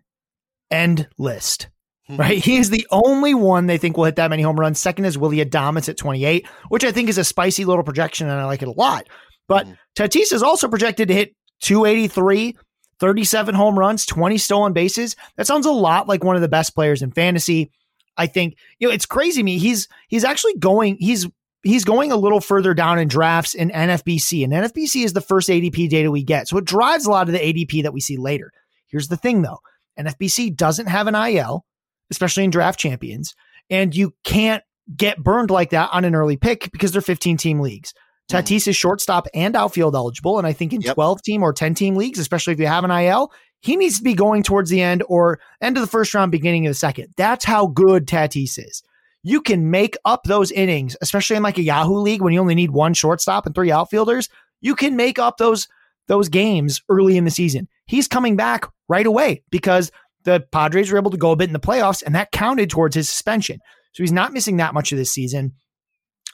End 0.72 1.10
list. 1.18 1.68
Right? 2.18 2.44
He 2.44 2.58
is 2.58 2.72
the 2.72 2.88
only 2.90 3.36
one 3.36 3.68
they 3.68 3.78
think 3.78 3.96
will 3.96 4.06
hit 4.06 4.16
that 4.16 4.32
many 4.32 4.42
home 4.42 4.60
runs. 4.60 4.80
Second 4.80 5.06
is 5.06 5.18
Willy 5.18 5.46
Adames 5.46 5.88
at 5.90 5.98
28, 5.98 6.48
which 6.70 6.84
I 6.84 6.92
think 6.92 7.08
is 7.08 7.20
a 7.20 7.24
spicy 7.24 7.66
little 7.66 7.84
projection 7.84 8.28
and 8.28 8.40
I 8.40 8.46
like 8.46 8.64
it 8.64 8.68
a 8.68 8.72
lot. 8.72 9.08
But 9.48 9.68
Mhm. 9.68 9.78
Tatis 9.96 10.34
is 10.34 10.42
also 10.42 10.68
projected 10.68 11.08
to 11.10 11.14
hit 11.14 11.36
283, 11.62 12.56
37 13.00 13.54
home 13.56 13.78
runs, 13.78 14.06
20 14.06 14.38
stolen 14.40 14.74
bases. 14.74 15.16
That 15.38 15.46
sounds 15.48 15.66
a 15.66 15.72
lot 15.72 16.08
like 16.08 16.24
one 16.24 16.36
of 16.36 16.42
the 16.42 16.48
best 16.48 16.74
players 16.74 17.02
in 17.02 17.12
fantasy. 17.12 17.72
I 18.18 18.26
think, 18.28 18.56
you 18.80 18.88
know, 18.88 18.94
it's 18.94 19.06
crazy 19.06 19.42
to 19.42 19.46
me. 19.46 19.58
He's 19.60 19.88
he's 20.10 20.24
actually 20.24 20.56
going, 20.58 20.98
he's 21.00 21.28
he's 21.64 21.86
going 21.86 22.12
a 22.12 22.18
little 22.18 22.42
further 22.42 22.74
down 22.74 22.98
in 23.00 23.08
drafts 23.08 23.54
in 23.54 23.70
NFBC. 23.70 24.44
And 24.44 24.52
NFBC 24.52 25.04
is 25.06 25.14
the 25.14 25.22
first 25.22 25.48
ADP 25.48 25.88
data 25.90 26.10
we 26.10 26.24
get. 26.24 26.48
So 26.48 26.58
it 26.58 26.66
drives 26.66 27.06
a 27.06 27.12
lot 27.12 27.28
of 27.28 27.34
the 27.34 27.40
ADP 27.40 27.84
that 27.84 27.94
we 27.94 28.02
see 28.02 28.18
later. 28.18 28.52
Here's 28.88 29.10
the 29.10 29.18
thing 29.18 29.44
though. 29.44 29.60
NFBC 30.00 30.56
doesn't 30.56 30.88
have 30.88 31.08
an 31.08 31.16
IL, 31.16 31.66
especially 32.12 32.44
in 32.44 32.50
draft 32.50 32.80
champions, 32.80 33.36
and 33.70 33.96
you 33.96 34.14
can't 34.24 34.64
get 34.96 35.22
burned 35.24 35.52
like 35.52 35.70
that 35.72 35.90
on 35.94 36.06
an 36.06 36.16
early 36.16 36.38
pick 36.38 36.72
because 36.72 36.92
they're 36.92 37.02
15 37.02 37.38
team 37.38 37.60
leagues. 37.60 37.94
Hmm. 38.30 38.38
Tatis 38.38 38.68
is 38.68 38.76
shortstop 38.76 39.28
and 39.34 39.56
outfield 39.56 39.96
eligible. 39.96 40.38
And 40.38 40.48
I 40.48 40.54
think 40.54 40.74
in 40.74 40.82
Yep. 40.82 40.96
12 40.96 41.22
team 41.22 41.44
or 41.44 41.54
10 41.54 41.76
team 41.76 41.96
leagues, 41.96 42.20
especially 42.20 42.54
if 42.54 42.60
you 42.60 42.68
have 42.68 42.84
an 42.84 42.92
IL, 42.92 43.32
he 43.62 43.76
needs 43.76 43.98
to 43.98 44.04
be 44.04 44.14
going 44.14 44.42
towards 44.42 44.70
the 44.70 44.82
end 44.82 45.04
or 45.08 45.40
end 45.62 45.78
of 45.78 45.82
the 45.82 45.88
first 45.88 46.14
round, 46.14 46.32
beginning 46.32 46.66
of 46.66 46.72
the 46.72 46.76
second. 46.76 47.14
That's 47.18 47.46
how 47.46 47.68
good 47.68 48.08
Tatis 48.08 48.58
is. 48.58 48.82
You 49.22 49.42
can 49.42 49.70
make 49.70 49.98
up 50.06 50.24
those 50.24 50.50
innings, 50.52 50.96
especially 51.02 51.36
in 51.36 51.44
like 51.44 51.58
a 51.58 51.64
Yahoo 51.64 51.98
league 51.98 52.22
when 52.22 52.34
you 52.34 52.40
only 52.40 52.56
need 52.56 52.72
one 52.72 52.94
shortstop 52.94 53.46
and 53.46 53.54
three 53.54 53.70
outfielders. 53.72 54.30
You 54.62 54.76
can 54.76 54.96
make 54.96 55.20
up 55.20 55.38
those 55.38 55.68
those 56.08 56.30
games 56.30 56.82
early 56.90 57.18
in 57.18 57.26
the 57.26 57.32
season. 57.32 57.68
He's 57.86 58.08
coming 58.08 58.36
back 58.36 58.66
right 58.88 59.06
away 59.06 59.44
because 59.52 59.92
the 60.30 60.46
Padres 60.52 60.92
were 60.92 60.98
able 60.98 61.12
to 61.12 61.18
go 61.18 61.32
a 61.32 61.36
bit 61.36 61.50
in 61.50 61.54
the 61.54 61.60
playoffs, 61.60 62.04
and 62.04 62.16
that 62.16 62.32
counted 62.32 62.70
towards 62.70 62.96
his 62.96 63.10
suspension. 63.10 63.60
So 63.94 64.04
he's 64.04 64.12
not 64.12 64.34
missing 64.34 64.58
that 64.58 64.74
much 64.74 64.92
of 64.92 64.98
this 64.98 65.12
season. 65.12 65.54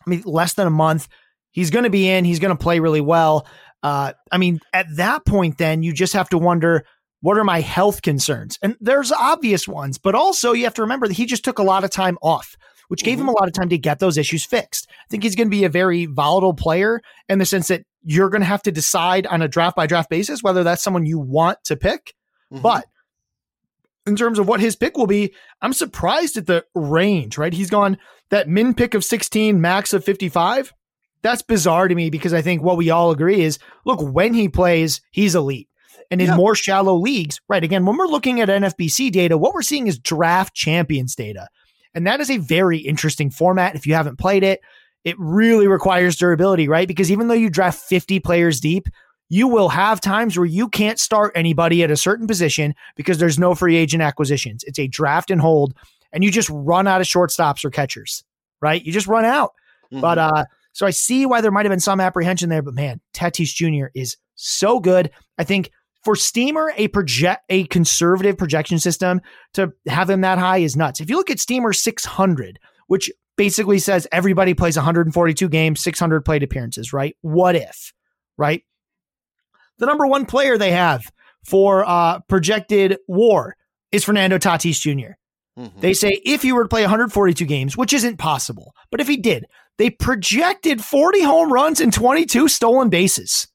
I 0.06 0.10
mean, 0.10 0.24
less 0.26 0.54
than 0.54 0.68
a 0.68 0.72
month. 0.72 1.08
He's 1.52 1.72
going 1.72 1.84
to 1.86 1.90
be 1.90 2.10
in. 2.10 2.26
He's 2.26 2.40
going 2.40 2.56
to 2.56 2.62
play 2.62 2.80
really 2.80 3.02
well. 3.02 3.48
Uh, 3.82 4.14
I 4.32 4.38
mean, 4.38 4.60
at 4.74 4.88
that 4.98 5.26
point, 5.26 5.58
then 5.58 5.84
you 5.84 5.94
just 5.94 6.14
have 6.14 6.30
to 6.30 6.38
wonder 6.38 6.86
what 7.22 7.38
are 7.38 7.44
my 7.44 7.62
health 7.62 8.02
concerns? 8.02 8.60
And 8.62 8.76
there's 8.80 9.12
obvious 9.12 9.68
ones, 9.68 9.98
but 9.98 10.16
also 10.16 10.52
you 10.52 10.66
have 10.66 10.74
to 10.76 10.82
remember 10.82 11.08
that 11.08 11.16
he 11.16 11.26
just 11.26 11.46
took 11.46 11.60
a 11.60 11.64
lot 11.64 11.84
of 11.84 11.90
time 11.90 12.18
off, 12.22 12.56
which 12.90 13.04
gave 13.04 13.20
him 13.20 13.30
a 13.30 13.32
lot 13.32 13.48
of 13.48 13.54
time 13.54 13.70
to 13.70 13.78
get 13.78 14.00
those 14.00 14.18
issues 14.18 14.46
fixed. 14.46 14.88
I 14.90 15.08
think 15.10 15.24
he's 15.24 15.36
going 15.36 15.48
to 15.48 15.56
be 15.56 15.64
a 15.64 15.70
very 15.70 16.06
volatile 16.06 16.54
player 16.54 17.02
in 17.30 17.40
the 17.40 17.46
sense 17.46 17.70
that 17.70 17.84
you're 18.04 18.30
going 18.30 18.42
to 18.42 18.48
have 18.48 18.62
to 18.64 18.72
decide 18.72 19.26
on 19.26 19.42
a 19.42 19.48
draft 19.48 19.76
by 19.76 19.88
draft 19.88 20.10
basis 20.10 20.44
whether 20.44 20.64
that's 20.64 20.84
someone 20.84 21.06
you 21.06 21.20
want 21.20 21.58
to 21.66 21.76
pick. 21.76 22.14
Mhm. 22.54 22.62
But 22.62 22.86
in 24.08 24.16
terms 24.16 24.40
of 24.40 24.48
what 24.48 24.60
his 24.60 24.76
pick 24.76 24.98
will 24.98 25.08
be, 25.08 25.34
I'm 25.62 25.74
surprised 25.74 26.38
at 26.38 26.48
the 26.48 26.66
range, 26.76 27.38
right? 27.38 27.54
He's 27.54 27.70
gone 27.70 27.98
that 28.30 28.48
min 28.48 28.74
pick 28.74 28.94
of 28.94 29.04
16, 29.04 29.60
max 29.60 29.94
of 29.94 30.04
55. 30.04 30.74
That's 31.22 31.42
bizarre 31.42 31.88
to 31.88 31.96
me 31.96 32.10
because 32.10 32.34
I 32.34 32.42
think 32.42 32.62
what 32.62 32.78
we 32.78 32.90
all 32.92 33.12
agree 33.12 33.42
is 33.42 33.58
look, 33.86 34.00
when 34.02 34.34
he 34.34 34.48
plays, 34.50 35.02
he's 35.12 35.36
elite. 35.36 35.70
And 36.12 36.22
in 36.22 36.28
Yeah. 36.28 36.36
more 36.36 36.54
shallow 36.54 36.96
leagues, 36.96 37.40
right? 37.50 37.64
Again, 37.64 37.84
when 37.86 37.98
we're 37.98 38.06
looking 38.08 38.40
at 38.40 38.50
NFBC 38.50 39.10
data, 39.12 39.38
what 39.40 39.56
we're 39.56 39.64
seeing 39.64 39.88
is 39.88 39.98
draft 39.98 40.54
champions 40.54 41.16
data. 41.16 41.48
And 41.96 42.06
that 42.06 42.20
is 42.20 42.30
a 42.30 42.38
very 42.38 42.78
interesting 42.78 43.32
format. 43.32 43.76
If 43.76 43.88
you 43.88 43.96
haven't 43.96 44.20
played 44.20 44.44
it, 44.44 44.60
it 45.04 45.16
really 45.18 45.68
requires 45.68 46.16
durability, 46.16 46.68
right? 46.68 46.88
Because 46.88 47.12
even 47.12 47.28
though 47.28 47.34
you 47.34 47.50
draft 47.50 47.80
50 47.80 48.20
players 48.20 48.60
deep, 48.60 48.88
you 49.30 49.48
will 49.48 49.70
have 49.70 50.00
times 50.02 50.38
where 50.38 50.46
you 50.46 50.70
can't 50.70 51.00
start 51.00 51.32
anybody 51.36 51.84
at 51.84 51.92
a 51.92 51.98
certain 51.98 52.28
position 52.28 52.74
because 52.96 53.18
there's 53.18 53.40
no 53.40 53.56
free 53.56 53.76
agent 53.76 54.04
acquisitions. 54.04 54.64
It's 54.66 54.80
a 54.80 54.88
draft 54.88 55.32
and 55.32 55.42
hold, 55.42 55.74
and 56.12 56.24
you 56.24 56.32
just 56.32 56.50
run 56.52 56.88
out 56.88 57.02
of 57.02 57.08
shortstops 57.08 57.66
or 57.66 57.70
catchers, 57.72 58.24
right? 58.62 58.84
You 58.84 58.92
just 58.92 59.08
run 59.08 59.26
out. 59.26 59.54
But 59.92 60.18
Mhm. 60.18 60.32
uh, 60.40 60.46
so 60.74 60.86
I 60.86 60.92
see 60.92 61.26
why 61.26 61.42
there 61.42 61.52
might 61.52 61.66
have 61.66 61.72
been 61.72 61.80
some 61.80 62.00
apprehension 62.00 62.50
there. 62.50 62.62
But 62.62 62.74
man, 62.74 63.00
Tatis 63.14 63.54
Jr. 63.54 63.88
is 63.96 64.18
so 64.36 64.80
good. 64.80 65.10
I 65.38 65.44
think 65.44 65.72
for 66.04 66.16
Steamer, 66.16 66.72
a 66.78 66.88
project 66.90 67.44
a 67.50 67.66
conservative 67.66 68.38
projection 68.38 68.78
system 68.80 69.22
to 69.54 69.74
have 69.88 70.10
him 70.10 70.22
that 70.22 70.38
high 70.38 70.58
is 70.60 70.76
nuts. 70.76 71.00
If 71.00 71.10
you 71.10 71.16
look 71.16 71.32
at 71.32 71.40
Steamer 71.40 71.74
600, 71.74 72.60
which 72.88 73.12
basically 73.38 73.80
says 73.80 74.08
everybody 74.12 74.54
plays 74.54 74.78
142 74.78 75.50
games, 75.50 75.82
600 75.82 76.24
plate 76.24 76.44
appearances, 76.44 76.94
right? 76.94 77.16
What 77.22 77.56
if, 77.56 77.92
right? 78.38 78.64
The 79.80 79.86
number 79.86 80.06
one 80.08 80.26
player 80.26 80.58
they 80.58 80.72
have 80.72 81.04
for 81.46 81.84
uh, 81.88 82.20
projected 82.28 82.98
WAR 83.08 83.56
is 83.92 84.04
Fernando 84.04 84.38
Tatis 84.38 84.80
Jr. 84.80 85.14
Mhm. 85.60 85.80
They 85.80 85.94
say 85.94 86.22
if 86.26 86.42
he 86.42 86.52
were 86.52 86.64
to 86.64 86.70
play 86.70 86.82
142 86.82 87.46
games, 87.46 87.78
which 87.78 87.94
isn't 87.94 88.18
possible, 88.18 88.74
but 88.92 89.00
if 89.00 89.08
he 89.08 89.16
did, 89.18 89.46
they 89.78 89.90
projected 89.90 90.84
40 90.84 91.22
home 91.24 91.52
runs 91.52 91.80
and 91.80 91.94
22 91.94 92.48
stolen 92.48 92.90
bases. 92.90 93.48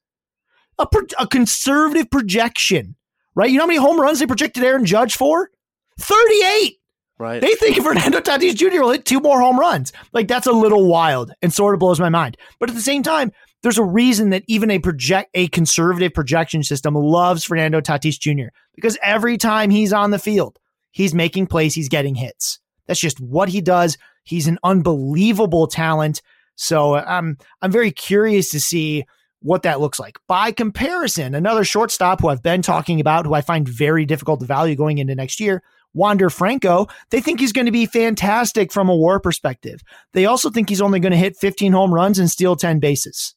A, 0.78 0.86
pro- 0.86 1.02
a 1.18 1.26
conservative 1.26 2.10
projection, 2.10 2.96
right? 3.34 3.50
You 3.50 3.56
know 3.58 3.64
how 3.64 3.68
many 3.68 3.78
home 3.78 4.00
runs 4.00 4.18
they 4.18 4.26
projected 4.26 4.64
Aaron 4.64 4.86
Judge 4.86 5.14
for? 5.16 5.50
38. 5.98 6.76
right. 7.18 7.40
They 7.42 7.54
think 7.54 7.76
Fernando 7.82 8.20
Tatis 8.20 8.54
Jr. 8.56 8.80
will 8.80 8.90
hit 8.92 9.04
two 9.04 9.20
more 9.20 9.40
home 9.40 9.58
runs. 9.60 9.92
Like 10.14 10.26
that's 10.28 10.46
a 10.46 10.52
little 10.52 10.86
wild 10.86 11.32
and 11.42 11.52
sort 11.52 11.74
of 11.74 11.80
blows 11.80 12.00
my 12.00 12.08
mind. 12.08 12.36
But 12.58 12.70
at 12.70 12.76
the 12.76 12.82
same 12.82 13.02
time, 13.02 13.30
there's 13.62 13.78
a 13.78 13.84
reason 13.84 14.30
that 14.30 14.44
even 14.46 14.70
a 14.70 14.78
project 14.78 15.30
a 15.34 15.48
conservative 15.48 16.14
projection 16.14 16.62
system 16.62 16.94
loves 16.94 17.44
Fernando 17.44 17.80
Tatis 17.80 18.18
Jr. 18.18 18.48
because 18.74 18.98
every 19.02 19.36
time 19.36 19.70
he's 19.70 19.92
on 19.92 20.10
the 20.10 20.18
field, 20.18 20.58
he's 20.90 21.14
making 21.14 21.46
plays, 21.46 21.74
he's 21.74 21.88
getting 21.88 22.14
hits. 22.14 22.58
That's 22.86 23.00
just 23.00 23.20
what 23.20 23.48
he 23.48 23.60
does. 23.60 23.96
He's 24.24 24.46
an 24.46 24.58
unbelievable 24.64 25.66
talent. 25.66 26.22
So 26.56 26.96
I'm 26.96 27.38
I'm 27.62 27.72
very 27.72 27.90
curious 27.90 28.50
to 28.50 28.60
see 28.60 29.04
what 29.42 29.62
that 29.62 29.80
looks 29.80 29.98
like. 29.98 30.18
By 30.26 30.52
comparison, 30.52 31.34
another 31.34 31.64
shortstop 31.64 32.20
who 32.20 32.28
I've 32.28 32.42
been 32.42 32.62
talking 32.62 33.00
about, 33.00 33.26
who 33.26 33.34
I 33.34 33.40
find 33.40 33.66
very 33.66 34.04
difficult 34.04 34.40
to 34.40 34.46
value 34.46 34.76
going 34.76 34.98
into 34.98 35.14
next 35.14 35.40
year, 35.40 35.62
Wander 35.94 36.30
Franco, 36.30 36.86
they 37.10 37.20
think 37.20 37.40
he's 37.40 37.52
going 37.52 37.66
to 37.66 37.72
be 37.72 37.86
fantastic 37.86 38.72
from 38.72 38.88
a 38.88 38.96
war 38.96 39.18
perspective. 39.18 39.80
They 40.12 40.26
also 40.26 40.50
think 40.50 40.68
he's 40.68 40.82
only 40.82 41.00
going 41.00 41.12
to 41.12 41.18
hit 41.18 41.36
15 41.36 41.72
home 41.72 41.92
runs 41.92 42.18
and 42.18 42.30
steal 42.30 42.56
10 42.56 42.78
bases. 42.80 43.34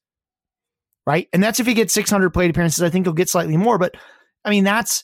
Right? 1.06 1.28
And 1.34 1.44
that's 1.44 1.60
if 1.60 1.68
he 1.68 1.74
gets 1.74 1.94
600 1.94 2.30
plate 2.32 2.50
appearances. 2.50 2.82
I 2.82 2.90
think 2.90 3.06
he'll 3.06 3.14
get 3.14 3.30
slightly 3.30 3.58
more, 3.58 3.78
but 3.78 3.96
I 4.46 4.50
mean 4.50 4.64
that's 4.64 5.04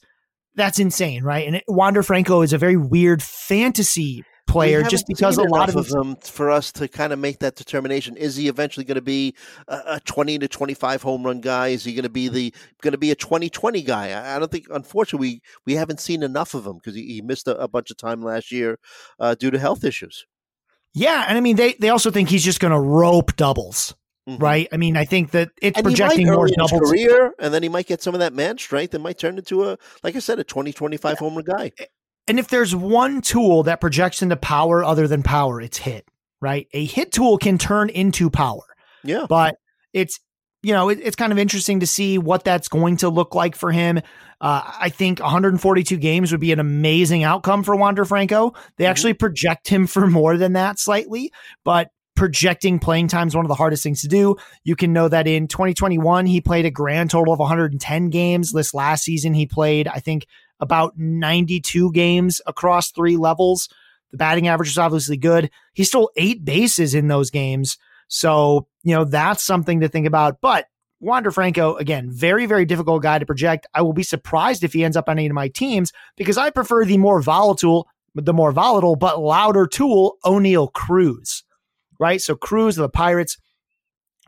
that's 0.56 0.80
insane, 0.80 1.24
right? 1.24 1.46
And 1.46 1.58
it, 1.58 1.64
Wander 1.68 2.04
Franco 2.04 2.42
is 2.42 2.54
a 2.54 2.58
very 2.58 2.78
weird 2.78 3.22
fantasy 3.22 4.24
player 4.50 4.84
just 4.84 5.06
because 5.08 5.38
a 5.38 5.44
lot 5.44 5.70
of 5.70 5.76
of 5.76 5.88
them 5.90 6.16
for 6.18 6.50
us 6.50 6.72
to 6.74 6.88
kind 6.88 7.14
of 7.14 7.20
make 7.20 7.40
that 7.40 7.56
determination. 7.56 8.18
Is 8.18 8.36
he 8.36 8.48
eventually 8.48 8.84
going 8.84 8.96
to 8.96 9.02
be 9.02 9.36
a, 9.68 9.82
a 9.86 10.00
twenty 10.02 10.38
to 10.40 10.48
twenty-five 10.48 11.02
home 11.02 11.24
run 11.24 11.40
guy? 11.42 11.70
Is 11.70 11.84
he 11.84 11.94
going 11.94 12.04
to 12.04 12.10
be 12.10 12.28
the 12.28 12.54
going 12.82 12.92
to 12.92 12.98
be 12.98 13.12
a 13.12 13.16
20-20 13.16 13.86
guy? 13.86 14.12
I, 14.12 14.36
I 14.36 14.40
don't 14.40 14.52
think. 14.52 14.66
Unfortunately, 14.70 15.42
we, 15.66 15.74
we 15.74 15.76
haven't 15.76 16.00
seen 16.00 16.24
enough 16.24 16.54
of 16.54 16.66
him 16.66 16.78
because 16.78 16.96
he, 16.96 17.06
he 17.06 17.22
missed 17.22 17.48
a, 17.48 17.58
a 17.58 17.68
bunch 17.68 17.92
of 17.92 17.98
time 17.98 18.22
last 18.22 18.52
year 18.52 18.80
uh, 19.20 19.36
due 19.36 19.52
to 19.52 19.60
health 19.60 19.84
issues. 19.84 20.26
Yeah, 20.94 21.26
and 21.28 21.38
I 21.38 21.42
mean 21.42 21.56
they 21.56 21.74
they 21.74 21.90
also 21.90 22.12
think 22.12 22.30
he's 22.30 22.44
just 22.44 22.60
going 22.60 22.74
to 22.74 22.80
rope 22.80 23.36
doubles, 23.36 23.96
Mhm. 24.38 24.42
right? 24.42 24.68
I 24.72 24.78
mean 24.78 24.96
I 24.98 25.06
think 25.06 25.32
that 25.32 25.50
it's 25.62 25.78
And 25.78 25.84
projecting 25.86 26.28
more 26.28 26.44
early 26.46 26.54
in 26.56 26.62
his 26.62 26.72
doubles. 26.72 26.92
career, 26.92 27.34
and 27.40 27.54
then 27.54 27.64
he 27.64 27.70
might 27.70 27.88
get 27.88 28.02
some 28.04 28.14
of 28.14 28.20
that 28.20 28.34
man 28.34 28.58
strength 28.58 28.94
and 28.94 29.04
might 29.04 29.18
turn 29.18 29.38
into 29.38 29.64
a, 29.70 29.78
like 30.04 30.16
I 30.16 30.20
said, 30.20 30.40
a 30.40 30.44
20-25 30.44 31.18
home 31.18 31.36
run 31.36 31.46
guy. 31.46 31.72
And 32.28 32.38
if 32.40 32.48
there's 32.50 32.76
one 32.76 33.22
tool 33.22 33.64
that 33.64 33.82
projects 33.82 34.22
into 34.22 34.36
power 34.36 34.84
other 34.84 35.08
than 35.08 35.24
power, 35.24 35.60
it's 35.60 35.80
hit, 35.80 36.06
right? 36.42 36.68
A 36.74 36.86
hit 36.86 37.12
tool 37.12 37.38
can 37.38 37.58
turn 37.58 37.90
into 37.90 38.30
power, 38.30 38.62
Yeah, 39.04 39.26
but 39.28 39.56
it's 39.94 40.20
you 40.62 40.74
know 40.74 40.90
it, 40.90 41.00
it's 41.02 41.16
kind 41.16 41.32
of 41.32 41.40
interesting 41.40 41.80
to 41.80 41.88
see 41.88 42.18
what 42.18 42.44
that's 42.44 42.68
going 42.68 42.98
to 42.98 43.10
look 43.10 43.34
like 43.34 43.56
for 43.56 43.72
him. 43.72 43.98
Uh, 44.42 44.62
I 44.80 44.90
think 44.90 45.20
142 45.20 45.98
games 45.98 46.32
would 46.32 46.40
be 46.42 46.52
an 46.52 46.60
amazing 46.60 47.24
outcome 47.24 47.64
for 47.64 47.76
Wander 47.76 48.06
Franco. 48.06 48.54
They 48.78 48.84
Mhm. 48.86 48.90
actually 48.90 49.14
project 49.14 49.68
him 49.70 49.88
for 49.88 50.06
more 50.08 50.38
than 50.38 50.54
that 50.54 50.78
slightly, 50.80 51.32
but 51.66 51.90
projecting 52.20 52.80
playing 52.80 53.08
time 53.08 53.30
is 53.30 53.36
one 53.36 53.46
of 53.46 53.50
the 53.50 53.56
hardest 53.56 53.82
things 53.82 54.02
to 54.02 54.08
do. 54.10 54.36
You 54.66 54.76
can 54.76 54.92
know 54.92 55.08
that 55.08 55.26
in 55.26 55.48
2021 55.48 56.26
he 56.26 56.42
played 56.42 56.66
a 56.66 56.70
grand 56.70 57.10
total 57.10 57.32
of 57.32 57.40
110 57.40 58.10
games. 58.10 58.52
This 58.52 58.74
last 58.74 59.06
season 59.06 59.34
he 59.34 59.46
played, 59.46 59.88
I 59.88 60.00
think, 60.00 60.28
about 60.60 60.98
92 60.98 61.94
games 61.94 62.42
across 62.46 62.92
three 62.92 63.16
levels. 63.16 63.70
The 64.12 64.18
batting 64.18 64.50
average 64.50 64.68
is 64.68 64.78
obviously 64.78 65.16
good. 65.16 65.50
He 65.72 65.86
stole 65.86 66.12
eight 66.18 66.44
bases 66.44 66.94
in 66.94 67.08
those 67.08 67.30
games. 67.30 67.78
So, 68.10 68.68
you 68.84 68.94
know, 68.94 69.06
that's 69.06 69.42
something 69.42 69.80
to 69.80 69.88
think 69.88 70.06
about. 70.06 70.42
But 70.42 70.66
Wander 71.00 71.32
Franco, 71.32 71.78
again, 71.78 72.12
very, 72.12 72.48
very 72.48 72.66
difficult 72.66 73.02
guy 73.02 73.20
to 73.20 73.26
project. 73.26 73.66
I 73.74 73.82
will 73.82 73.94
be 73.94 74.04
surprised 74.04 74.66
if 74.66 74.74
he 74.74 74.84
ends 74.84 74.98
up 74.98 75.08
on 75.08 75.18
any 75.18 75.28
of 75.28 75.34
my 75.34 75.48
teams 75.48 75.94
because 76.18 76.38
I 76.38 76.50
prefer 76.50 76.84
the 76.84 76.98
more 76.98 77.22
volatile, 77.22 77.88
the 78.14 78.34
more 78.34 78.52
volatile 78.52 78.98
but 78.98 79.22
louder 79.22 79.68
tool, 79.68 80.18
Oneil 80.26 80.74
Cruz. 80.74 81.46
Right? 82.00 82.22
So 82.22 82.36
Cruz 82.36 82.78
of 82.78 82.84
the 82.84 82.90
Pirates, 82.90 83.38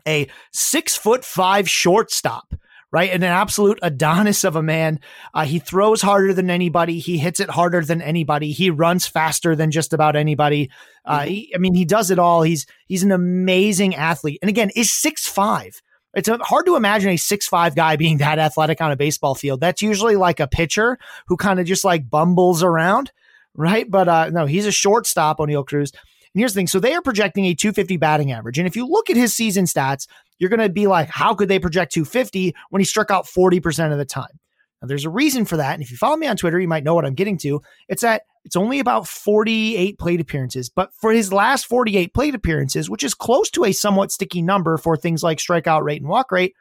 a 0.08 0.28
six 0.52 0.98
foot 0.98 1.24
five 1.24 1.70
shortstop, 1.70 2.54
right? 2.92 3.12
And 3.12 3.24
an 3.24 3.32
absolute 3.32 3.80
Adonis 3.82 4.44
of 4.44 4.56
a 4.56 4.64
man. 4.64 5.00
Uh, 5.34 5.46
he 5.46 5.60
throws 5.60 6.02
harder 6.02 6.34
than 6.34 6.50
anybody. 6.50 7.00
He 7.00 7.18
hits 7.18 7.40
it 7.40 7.50
harder 7.50 7.82
than 7.82 8.02
anybody. 8.02 8.52
He 8.52 8.70
runs 8.70 9.08
faster 9.08 9.56
than 9.56 9.72
just 9.72 9.94
about 9.94 10.16
anybody. 10.16 10.70
Uh, 11.06 11.22
he, 11.22 11.52
I 11.56 11.58
mean, 11.60 11.74
he 11.74 11.86
does 11.86 12.12
it 12.12 12.20
all. 12.20 12.42
He's 12.42 12.66
he's 12.88 13.04
an 13.04 13.12
amazing 13.12 13.96
athlete. 13.96 14.40
And 14.42 14.50
again, 14.50 14.70
is 14.76 14.92
six 14.92 15.28
five. 15.28 15.82
It's 16.14 16.30
hard 16.42 16.66
to 16.66 16.76
imagine 16.76 17.12
a 17.12 17.18
six 17.18 17.48
five 17.48 17.76
guy 17.76 17.96
being 17.96 18.18
that 18.18 18.38
athletic 18.38 18.82
on 18.82 18.92
a 18.92 18.98
baseball 18.98 19.36
field. 19.36 19.62
That's 19.62 19.82
usually 19.82 20.18
like 20.18 20.40
a 20.40 20.48
pitcher 20.48 20.98
who 21.28 21.38
kind 21.38 21.60
of 21.60 21.66
just 21.66 21.86
like 21.86 22.10
bumbles 22.10 22.64
around, 22.64 23.12
right? 23.56 23.90
But 23.90 24.10
uh, 24.10 24.30
no, 24.30 24.46
he's 24.46 24.66
a 24.66 24.72
shortstop, 24.72 25.40
Oneil 25.40 25.66
Cruz. 25.66 25.94
And 26.34 26.40
here's 26.40 26.54
the 26.54 26.60
thing: 26.60 26.68
so 26.68 26.80
they 26.80 26.94
are 26.94 27.02
projecting 27.02 27.46
a 27.46 27.54
250 27.54 27.98
batting 27.98 28.32
average, 28.32 28.58
and 28.58 28.68
if 28.68 28.76
you 28.76 28.88
look 28.88 29.10
at 29.10 29.18
his 29.18 29.34
season 29.34 29.66
stats, 29.66 30.08
you're 30.40 30.50
going 30.50 30.60
to 30.60 30.70
be 30.70 30.88
like, 30.88 31.08
how 31.08 31.36
could 31.36 31.50
they 31.50 31.60
project 31.60 31.94
250 31.94 32.56
when 32.70 32.80
he 32.80 32.86
struck 32.86 33.12
out 33.12 33.26
40% 33.26 33.92
of 33.92 34.00
the 34.00 34.06
time? 34.06 34.40
Now, 34.82 34.88
there's 34.88 35.06
a 35.06 35.10
reason 35.10 35.46
for 35.46 35.58
that. 35.58 35.76
And 35.76 35.84
if 35.84 35.92
you 35.92 35.98
follow 35.98 36.18
me 36.18 36.26
on 36.26 36.36
Twitter, 36.36 36.60
you 36.60 36.68
might 36.68 36.84
know 36.84 36.96
what 36.96 37.06
I'm 37.06 37.14
getting 37.14 37.38
to. 37.40 37.62
It's 37.88 38.02
that 38.02 38.24
it's 38.44 38.56
only 38.56 38.80
about 38.80 39.08
48 39.08 40.00
plate 40.00 40.20
appearances, 40.20 40.70
but 40.70 40.92
for 40.96 41.12
his 41.12 41.32
last 41.32 41.68
48 41.68 42.14
plate 42.14 42.34
appearances, 42.34 42.90
which 42.90 43.04
is 43.04 43.14
close 43.14 43.52
to 43.52 43.66
a 43.66 43.72
somewhat 43.72 44.12
sticky 44.12 44.42
number 44.42 44.78
for 44.78 44.98
things 44.98 45.22
like 45.22 45.38
strikeout 45.38 45.84
rate 45.84 46.02
and 46.02 46.10
walk 46.10 46.32
rate, 46.32 46.56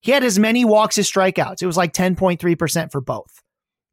he 0.00 0.10
had 0.10 0.22
as 0.22 0.38
many 0.38 0.66
walks 0.66 0.98
as 0.98 1.10
strikeouts. 1.10 1.62
It 1.62 1.66
was 1.66 1.78
like 1.78 1.94
10.3% 1.94 2.92
for 2.92 3.00
both, 3.00 3.42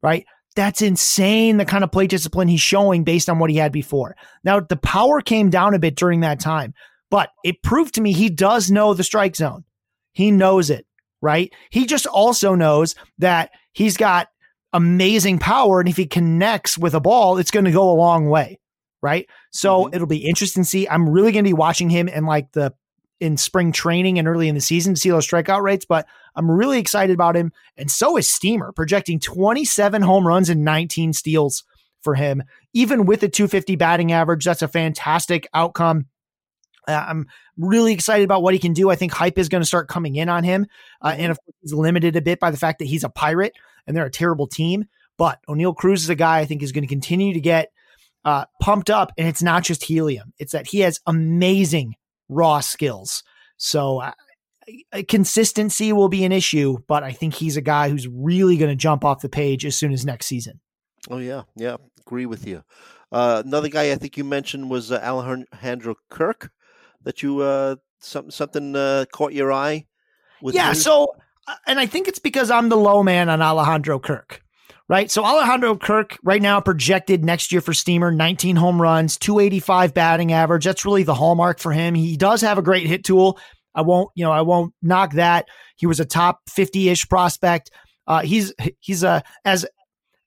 right? 0.02 0.26
That's 0.54 0.82
insane, 0.82 1.56
the 1.56 1.64
kind 1.64 1.82
of 1.82 1.90
play 1.92 2.06
discipline 2.06 2.48
he's 2.48 2.60
showing 2.60 3.04
based 3.04 3.30
on 3.30 3.38
what 3.38 3.50
he 3.50 3.56
had 3.56 3.72
before. 3.72 4.16
Now, 4.44 4.60
the 4.60 4.76
power 4.76 5.20
came 5.20 5.48
down 5.50 5.74
a 5.74 5.78
bit 5.78 5.96
during 5.96 6.20
that 6.20 6.40
time, 6.40 6.74
but 7.10 7.30
it 7.42 7.62
proved 7.62 7.94
to 7.94 8.00
me 8.00 8.12
he 8.12 8.28
does 8.28 8.70
know 8.70 8.92
the 8.92 9.04
strike 9.04 9.34
zone. 9.36 9.64
He 10.12 10.30
knows 10.30 10.68
it, 10.68 10.86
right? 11.22 11.52
He 11.70 11.86
just 11.86 12.06
also 12.06 12.54
knows 12.54 12.94
that 13.18 13.50
he's 13.72 13.96
got 13.96 14.28
amazing 14.74 15.38
power. 15.38 15.80
And 15.80 15.88
if 15.88 15.96
he 15.96 16.06
connects 16.06 16.76
with 16.76 16.94
a 16.94 17.00
ball, 17.00 17.38
it's 17.38 17.50
going 17.50 17.64
to 17.64 17.72
go 17.72 17.90
a 17.90 17.92
long 17.92 18.28
way, 18.28 18.58
right? 19.02 19.26
So 19.52 19.84
Mhm. 19.84 19.94
it'll 19.94 20.06
be 20.06 20.26
interesting 20.28 20.64
to 20.64 20.68
see. 20.68 20.86
I'm 20.88 21.08
really 21.08 21.32
going 21.32 21.44
to 21.44 21.48
be 21.48 21.54
watching 21.54 21.88
him 21.90 22.08
in 22.08 22.26
like 22.26 22.52
the 22.52 22.74
in 23.22 23.36
spring 23.36 23.70
training 23.70 24.18
and 24.18 24.26
early 24.26 24.48
in 24.48 24.56
the 24.56 24.60
season 24.60 24.94
to 24.94 25.00
see 25.00 25.08
those 25.08 25.26
strikeout 25.26 25.62
rates, 25.62 25.84
but 25.84 26.08
I'm 26.34 26.50
really 26.50 26.80
excited 26.80 27.14
about 27.14 27.36
him. 27.36 27.52
And 27.76 27.88
so 27.88 28.16
is 28.16 28.28
Steamer, 28.28 28.72
projecting 28.72 29.20
27 29.20 30.02
home 30.02 30.26
runs 30.26 30.50
and 30.50 30.64
19 30.64 31.12
steals 31.12 31.62
for 32.00 32.16
him. 32.16 32.42
Even 32.74 33.06
with 33.06 33.22
a 33.22 33.28
250 33.28 33.76
batting 33.76 34.10
average, 34.10 34.44
that's 34.44 34.62
a 34.62 34.66
fantastic 34.66 35.46
outcome. 35.54 36.06
Uh, 36.88 37.04
I'm 37.06 37.28
really 37.56 37.92
excited 37.92 38.24
about 38.24 38.42
what 38.42 38.54
he 38.54 38.58
can 38.58 38.72
do. 38.72 38.90
I 38.90 38.96
think 38.96 39.12
hype 39.12 39.38
is 39.38 39.48
going 39.48 39.62
to 39.62 39.66
start 39.66 39.86
coming 39.86 40.16
in 40.16 40.28
on 40.28 40.42
him. 40.42 40.66
Uh, 41.00 41.14
and 41.16 41.30
of 41.30 41.38
course, 41.38 41.54
he's 41.62 41.72
limited 41.72 42.16
a 42.16 42.22
bit 42.22 42.40
by 42.40 42.50
the 42.50 42.56
fact 42.56 42.80
that 42.80 42.86
he's 42.86 43.04
a 43.04 43.08
pirate 43.08 43.52
and 43.86 43.96
they're 43.96 44.06
a 44.06 44.10
terrible 44.10 44.48
team. 44.48 44.86
But 45.16 45.38
Oneil 45.48 45.76
Cruz 45.76 46.02
is 46.02 46.10
a 46.10 46.16
guy 46.16 46.40
I 46.40 46.44
think 46.44 46.60
is 46.60 46.72
going 46.72 46.82
to 46.82 46.88
continue 46.88 47.34
to 47.34 47.40
get 47.40 47.70
uh, 48.24 48.46
pumped 48.60 48.90
up. 48.90 49.12
And 49.16 49.28
it's 49.28 49.44
not 49.44 49.62
just 49.62 49.84
helium, 49.84 50.32
it's 50.40 50.52
that 50.52 50.66
he 50.66 50.80
has 50.80 50.98
amazing 51.06 51.94
raw 52.32 52.60
skills. 52.60 53.22
So 53.56 54.00
uh, 54.00 54.12
consistency 55.08 55.92
will 55.92 56.08
be 56.08 56.24
an 56.24 56.32
issue, 56.32 56.78
but 56.88 57.02
I 57.02 57.12
think 57.12 57.34
he's 57.34 57.56
a 57.56 57.62
guy 57.62 57.88
who's 57.88 58.08
really 58.08 58.56
going 58.56 58.70
to 58.70 58.76
jump 58.76 59.04
off 59.04 59.20
the 59.20 59.28
page 59.28 59.64
as 59.64 59.76
soon 59.76 59.92
as 59.92 60.04
next 60.04 60.26
season. 60.26 60.60
Oh 61.10 61.18
yeah, 61.18 61.42
yeah, 61.56 61.76
agree 62.06 62.26
with 62.26 62.46
you. 62.46 62.62
Uh, 63.10 63.42
another 63.44 63.68
guy 63.68 63.92
I 63.92 63.96
think 63.96 64.16
you 64.16 64.24
mentioned 64.24 64.70
was 64.70 64.90
uh, 64.92 65.00
Alejandro 65.02 65.96
Kirk. 66.10 66.50
That 67.02 67.22
you 67.22 67.40
uh, 67.40 67.76
something 67.98 68.30
something 68.30 68.76
uh, 68.76 69.06
caught 69.12 69.32
your 69.32 69.52
eye. 69.52 69.86
yeah, 70.40 70.70
his? 70.70 70.82
so 70.82 71.08
uh, 71.48 71.54
and 71.66 71.80
I 71.80 71.86
think 71.86 72.06
it's 72.06 72.20
because 72.20 72.50
I'm 72.50 72.68
the 72.68 72.76
low 72.76 73.02
man 73.02 73.28
on 73.28 73.42
Alejandro 73.42 73.98
Kirk. 73.98 74.42
Right. 74.92 75.10
So 75.10 75.24
Alejandro 75.24 75.74
Kirk 75.78 76.18
right 76.22 76.42
now 76.42 76.60
projected 76.60 77.24
next 77.24 77.50
year 77.50 77.62
for 77.62 77.72
Steamer, 77.72 78.12
19 78.12 78.56
home 78.56 78.80
runs, 78.80 79.16
285 79.16 79.94
batting 79.94 80.32
average. 80.34 80.66
That's 80.66 80.84
really 80.84 81.02
the 81.02 81.14
hallmark 81.14 81.60
for 81.60 81.72
him. 81.72 81.94
He 81.94 82.14
does 82.18 82.42
have 82.42 82.58
a 82.58 82.62
great 82.62 82.86
hit 82.86 83.02
tool. 83.02 83.38
I 83.74 83.80
won't, 83.80 84.10
you 84.16 84.22
know, 84.22 84.32
I 84.32 84.42
won't 84.42 84.74
knock 84.82 85.14
that. 85.14 85.48
He 85.76 85.86
was 85.86 85.98
a 85.98 86.04
top 86.04 86.42
50-ish 86.50 87.08
prospect. 87.08 87.70
Uh, 88.06 88.20
he's 88.20 88.52
he's 88.80 89.02
a 89.02 89.22
as 89.46 89.64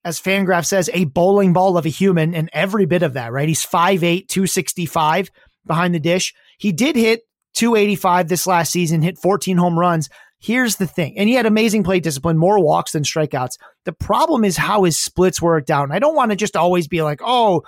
as 0.04 0.19
Fangraph 0.19 0.65
says, 0.65 0.89
a 0.95 1.06
bowling 1.06 1.54
ball 1.54 1.78
of 1.78 1.86
a 1.86 1.89
human, 1.89 2.34
and 2.34 2.49
every 2.51 2.88
bit 2.88 3.04
of 3.04 3.13
that, 3.13 3.32
right? 3.32 3.47
He's 3.47 3.63
5'8, 3.63 4.28
265 4.28 5.30
behind 5.67 5.93
the 5.93 5.99
dish. 5.99 6.34
He 6.58 6.71
did 6.71 6.95
hit 6.95 7.21
285 7.54 8.30
this 8.30 8.47
last 8.47 8.71
season, 8.71 9.04
hit 9.04 9.19
14 9.19 9.58
home 9.58 9.78
runs. 9.78 10.10
Here's 10.39 10.76
the 10.76 10.88
thing, 10.88 11.17
and 11.17 11.28
he 11.28 11.36
had 11.36 11.45
amazing 11.45 11.84
plate 11.84 12.04
discipline, 12.04 12.38
more 12.38 12.63
walks 12.63 12.91
than 12.91 13.04
strikeouts. 13.04 13.58
The 13.86 13.93
problem 13.93 14.43
is 14.43 14.58
how 14.58 14.84
his 14.84 15.00
splits 15.00 15.41
worked 15.41 15.71
out. 15.71 15.86
And 15.86 15.93
I 15.93 16.00
don't 16.00 16.15
want 16.15 16.32
to 16.32 16.36
just 16.36 16.56
always 16.56 16.88
be 16.88 17.02
like, 17.02 17.21
oh, 17.24 17.63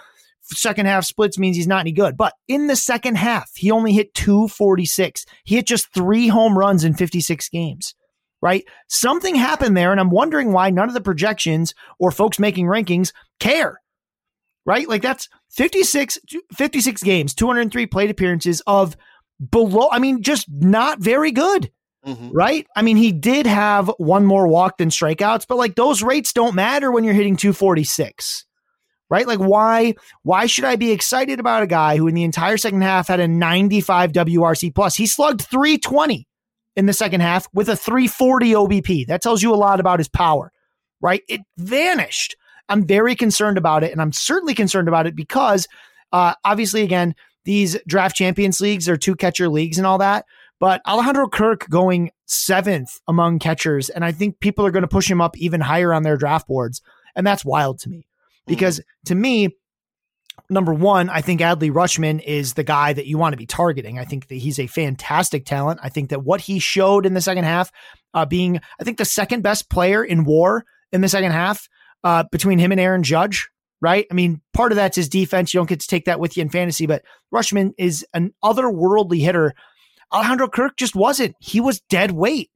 second 0.56 0.86
half 0.86 1.06
splits 1.06 1.38
means 1.38 1.56
he's 1.56 1.68
not 1.68 1.82
any 1.82 1.92
good. 1.92 2.18
But 2.18 2.34
in 2.48 2.68
the 2.68 2.76
second 2.76 3.16
half, 3.16 3.52
he 3.56 3.72
only 3.72 3.94
hit 3.94 4.14
246. 4.14 5.26
He 5.44 5.56
hit 5.56 5.68
just 5.68 5.94
three 5.94 6.28
home 6.28 6.58
runs 6.58 6.84
in 6.84 6.94
56 6.94 7.50
games, 7.50 7.96
right? 8.42 8.64
Something 8.88 9.36
happened 9.36 9.76
there. 9.76 9.92
And 9.92 10.00
I'm 10.00 10.10
wondering 10.10 10.52
why 10.52 10.70
none 10.70 10.88
of 10.88 10.94
the 10.94 11.02
projections 11.02 11.74
or 12.00 12.12
folks 12.12 12.40
making 12.40 12.68
rankings 12.68 13.12
care, 13.40 13.82
right? 14.66 14.88
Like 14.88 15.02
that's 15.02 15.30
56, 15.52 16.20
56 16.56 17.04
games, 17.04 17.34
203 17.34 17.88
plate 17.88 18.10
appearances 18.10 18.62
of 18.68 18.96
below, 19.52 19.90
I 19.92 20.00
mean, 20.00 20.22
just 20.22 20.46
not 20.50 21.00
very 21.00 21.32
good. 21.32 21.72
Mm-hmm. 22.08 22.30
Right? 22.32 22.66
I 22.76 22.82
mean, 22.82 22.98
he 22.98 23.12
did 23.12 23.46
have 23.46 23.92
one 23.98 24.26
more 24.26 24.48
walk 24.48 24.78
than 24.78 24.90
strikeouts, 24.90 25.46
but 25.48 25.58
like 25.58 25.76
those 25.76 26.02
rates 26.02 26.32
don't 26.32 26.56
matter 26.56 26.92
when 26.92 27.04
you're 27.04 27.14
hitting 27.14 27.36
246 27.36 28.46
right? 29.10 29.28
Like 29.28 29.40
why 29.40 29.96
why 30.24 30.46
should 30.46 30.66
I 30.66 30.76
be 30.76 30.92
excited 30.92 31.40
about 31.40 31.64
a 31.64 31.68
guy 31.68 31.98
who 31.98 32.08
in 32.08 32.16
the 32.16 32.24
entire 32.24 32.58
second 32.58 32.82
half 32.82 33.08
had 33.08 33.20
a 33.20 33.28
95 33.28 34.12
WRC 34.12 34.74
plus? 34.74 34.96
He 34.96 35.06
slugged 35.06 35.42
320 35.42 36.28
in 36.76 36.86
the 36.86 36.94
second 36.94 37.22
half 37.22 37.48
with 37.54 37.70
a 37.70 37.76
340 37.76 38.52
OBP. 38.52 39.08
That 39.08 39.22
tells 39.22 39.42
you 39.42 39.54
a 39.54 39.56
lot 39.56 39.80
about 39.80 40.00
his 40.00 40.08
power, 40.08 40.52
right? 41.02 41.24
It 41.28 41.42
vanished. 41.58 42.36
I'm 42.70 42.86
very 42.86 43.16
concerned 43.16 43.58
about 43.58 43.84
it, 43.84 43.92
and 43.92 44.02
I'm 44.02 44.12
certainly 44.12 44.54
concerned 44.54 44.88
about 44.88 45.08
it 45.08 45.16
because 45.16 45.68
uh, 46.12 46.34
obviously, 46.44 46.84
again, 46.84 47.16
these 47.46 47.78
draft 47.88 48.16
champions 48.16 48.60
leagues 48.60 48.90
are 48.90 48.98
two 48.98 49.16
catcher 49.16 49.48
leagues 49.48 49.78
and 49.78 49.88
all 49.88 49.98
that. 50.00 50.26
But 50.60 50.82
Alejandro 50.88 51.28
Kirk 51.28 51.68
going 51.70 52.12
seventh 52.26 53.00
among 53.08 53.40
catchers, 53.40 53.90
and 53.90 54.04
I 54.04 54.12
think 54.12 54.40
people 54.40 54.66
are 54.66 54.72
going 54.72 54.82
to 54.82 54.88
push 54.88 55.10
him 55.10 55.22
up 55.22 55.38
even 55.38 55.62
higher 55.62 55.94
on 55.94 56.04
their 56.04 56.18
draft 56.18 56.48
boards. 56.48 56.82
And 57.16 57.26
that's 57.26 57.46
wild 57.46 57.80
to 57.82 57.90
me. 57.90 58.08
Because 58.48 58.82
to 59.06 59.16
me, 59.16 59.50
number 60.50 60.74
one, 60.74 61.10
I 61.10 61.22
think 61.22 61.42
Adley 61.42 61.72
Rutschman 61.72 62.24
is 62.24 62.54
the 62.54 62.64
guy 62.64 62.94
that 62.94 63.08
you 63.08 63.18
want 63.18 63.34
to 63.34 63.38
be 63.38 63.46
targeting. 63.46 64.00
I 64.00 64.06
think 64.06 64.28
that 64.28 64.36
he's 64.36 64.60
a 64.60 64.68
fantastic 64.68 65.46
talent. 65.46 65.80
I 65.84 65.90
think 65.90 66.10
that 66.10 66.24
what 66.24 66.42
he 66.42 66.60
showed 66.60 67.06
in 67.06 67.14
the 67.14 67.22
second 67.22 67.44
half, 67.44 67.72
uh, 68.14 68.26
being, 68.26 68.60
I 68.80 68.84
think, 68.84 68.98
the 68.98 69.06
second 69.06 69.42
best 69.42 69.70
player 69.70 70.04
in 70.04 70.24
war 70.24 70.66
in 70.92 71.02
the 71.02 71.10
second 71.10 71.32
half 71.32 71.68
uh, 72.04 72.24
between 72.32 72.60
him 72.60 72.72
and 72.72 72.80
Aaron 72.80 73.04
Judge, 73.04 73.50
right? 73.82 74.08
I 74.10 74.14
mean, 74.14 74.42
part 74.54 74.72
of 74.72 74.78
that's 74.78 74.96
his 74.96 75.10
defense. 75.10 75.54
You 75.54 75.60
don't 75.60 75.70
get 75.70 75.82
to 75.82 75.88
take 75.88 76.06
that 76.06 76.20
with 76.20 76.38
you 76.38 76.42
in 76.42 76.50
fantasy, 76.50 76.86
but 76.86 77.04
Rushman 77.34 77.74
is 77.78 78.06
an 78.14 78.34
otherworldly 78.44 79.20
hitter. 79.20 79.54
Alejandro 80.14 80.48
Kirk 80.48 80.78
just 80.78 80.96
wasn't. 80.96 81.36
He 81.40 81.60
was 81.60 81.82
dead 81.90 82.12
weight, 82.12 82.50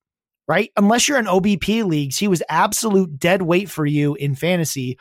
right? 0.48 0.72
Unless 0.78 1.08
you're 1.08 1.20
in 1.20 1.26
OBP 1.26 1.86
leagues, 1.86 2.18
he 2.18 2.28
was 2.28 2.44
absolute 2.50 3.20
dead 3.20 3.42
weight 3.42 3.70
for 3.70 3.86
you 3.86 4.16
in 4.16 4.36
fantasy. 4.36 4.98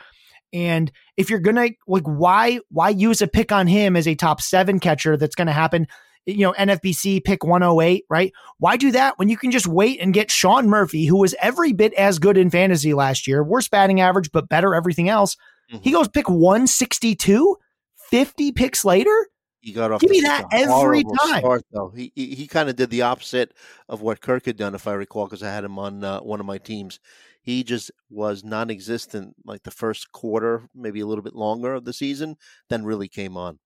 And 0.53 0.91
if 1.15 1.29
you're 1.29 1.39
gonna 1.39 1.69
like, 1.87 2.03
why 2.03 2.59
why 2.69 2.89
use 2.89 3.21
a 3.21 3.27
pick 3.27 3.51
on 3.51 3.67
him 3.67 3.95
as 3.95 4.07
a 4.07 4.15
top 4.15 4.41
seven 4.41 4.79
catcher? 4.79 5.17
That's 5.17 5.35
going 5.35 5.47
to 5.47 5.53
happen. 5.53 5.87
You 6.25 6.45
know, 6.45 6.53
NFBC 6.53 7.23
pick 7.23 7.43
108, 7.43 8.05
right? 8.07 8.31
Why 8.59 8.77
do 8.77 8.91
that 8.91 9.17
when 9.17 9.27
you 9.27 9.37
can 9.37 9.49
just 9.49 9.65
wait 9.65 9.99
and 9.99 10.13
get 10.13 10.29
Sean 10.29 10.69
Murphy, 10.69 11.05
who 11.05 11.17
was 11.17 11.33
every 11.41 11.73
bit 11.73 11.95
as 11.95 12.19
good 12.19 12.37
in 12.37 12.51
fantasy 12.51 12.93
last 12.93 13.27
year, 13.27 13.43
worse 13.43 13.67
batting 13.67 14.01
average, 14.01 14.31
but 14.31 14.47
better 14.47 14.75
everything 14.75 15.09
else. 15.09 15.35
Mm-hmm. 15.71 15.83
He 15.83 15.91
goes 15.91 16.07
pick 16.09 16.29
162, 16.29 17.57
50 18.11 18.51
picks 18.51 18.85
later. 18.85 19.27
He 19.61 19.73
got 19.73 19.91
off. 19.91 20.01
Give 20.01 20.09
me 20.09 20.21
that 20.21 20.45
every 20.51 21.03
time. 21.03 21.39
Start, 21.39 21.63
though 21.71 21.89
he 21.95 22.11
he, 22.15 22.35
he 22.35 22.47
kind 22.47 22.67
of 22.69 22.75
did 22.75 22.89
the 22.89 23.03
opposite 23.03 23.53
of 23.87 24.01
what 24.01 24.21
Kirk 24.21 24.45
had 24.45 24.57
done, 24.57 24.75
if 24.75 24.87
I 24.87 24.93
recall, 24.93 25.25
because 25.25 25.43
I 25.43 25.51
had 25.51 25.63
him 25.63 25.77
on 25.77 26.03
uh, 26.03 26.19
one 26.19 26.39
of 26.39 26.45
my 26.45 26.57
teams 26.57 26.99
he 27.41 27.63
just 27.63 27.91
was 28.09 28.43
non-existent 28.43 29.35
like 29.45 29.63
the 29.63 29.71
first 29.71 30.11
quarter, 30.11 30.69
maybe 30.75 30.99
a 30.99 31.05
little 31.05 31.23
bit 31.23 31.35
longer 31.35 31.73
of 31.73 31.85
the 31.85 31.93
season, 31.93 32.37
then 32.69 32.85
really 32.85 33.07
came 33.07 33.35
on. 33.35 33.59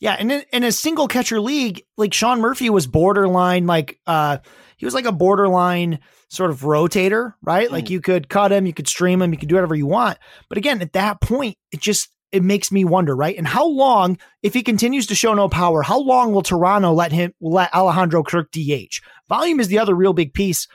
Yeah, 0.00 0.16
and 0.18 0.32
in, 0.32 0.44
in, 0.52 0.64
a 0.64 0.72
single 0.72 1.06
catcher 1.06 1.40
league, 1.40 1.84
like 1.96 2.12
Sean 2.12 2.40
Murphy 2.40 2.68
was 2.70 2.88
borderline, 2.88 3.68
like 3.68 4.00
uh, 4.04 4.38
he 4.76 4.84
was 4.84 4.94
like 4.94 5.04
a 5.04 5.12
borderline 5.12 6.00
sort 6.28 6.50
of 6.50 6.62
rotator, 6.62 7.34
right? 7.40 7.68
Mm. 7.68 7.72
Like 7.72 7.90
you 7.90 8.00
could 8.00 8.28
cut 8.28 8.50
him, 8.50 8.66
you 8.66 8.72
could 8.72 8.88
stream 8.88 9.22
him, 9.22 9.32
you 9.32 9.38
could 9.38 9.48
do 9.48 9.54
whatever 9.54 9.76
you 9.76 9.86
want. 9.86 10.18
But 10.48 10.58
again, 10.58 10.82
at 10.82 10.94
that 10.94 11.20
point, 11.20 11.56
it 11.70 11.80
just 11.80 12.08
it 12.32 12.42
makes 12.42 12.72
me 12.72 12.84
wonder, 12.84 13.14
right? 13.14 13.36
And 13.36 13.46
how 13.46 13.66
long, 13.66 14.18
if 14.42 14.54
he 14.54 14.62
continues 14.62 15.06
to 15.08 15.14
show 15.14 15.34
no 15.34 15.48
power, 15.48 15.82
how 15.82 16.00
long 16.00 16.32
will 16.32 16.42
Toronto 16.42 16.92
let 16.92 17.12
him 17.12 17.32
let 17.40 17.72
Alejandro 17.74 18.22
Kirk 18.22 18.50
DH? 18.50 19.00
Volume 19.28 19.60
is 19.60 19.68
the 19.68 19.78
other 19.78 19.94
real 19.94 20.14
big 20.14 20.32
piece. 20.32 20.66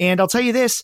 And 0.00 0.20
I'll 0.20 0.28
tell 0.28 0.40
you 0.40 0.52
this, 0.52 0.82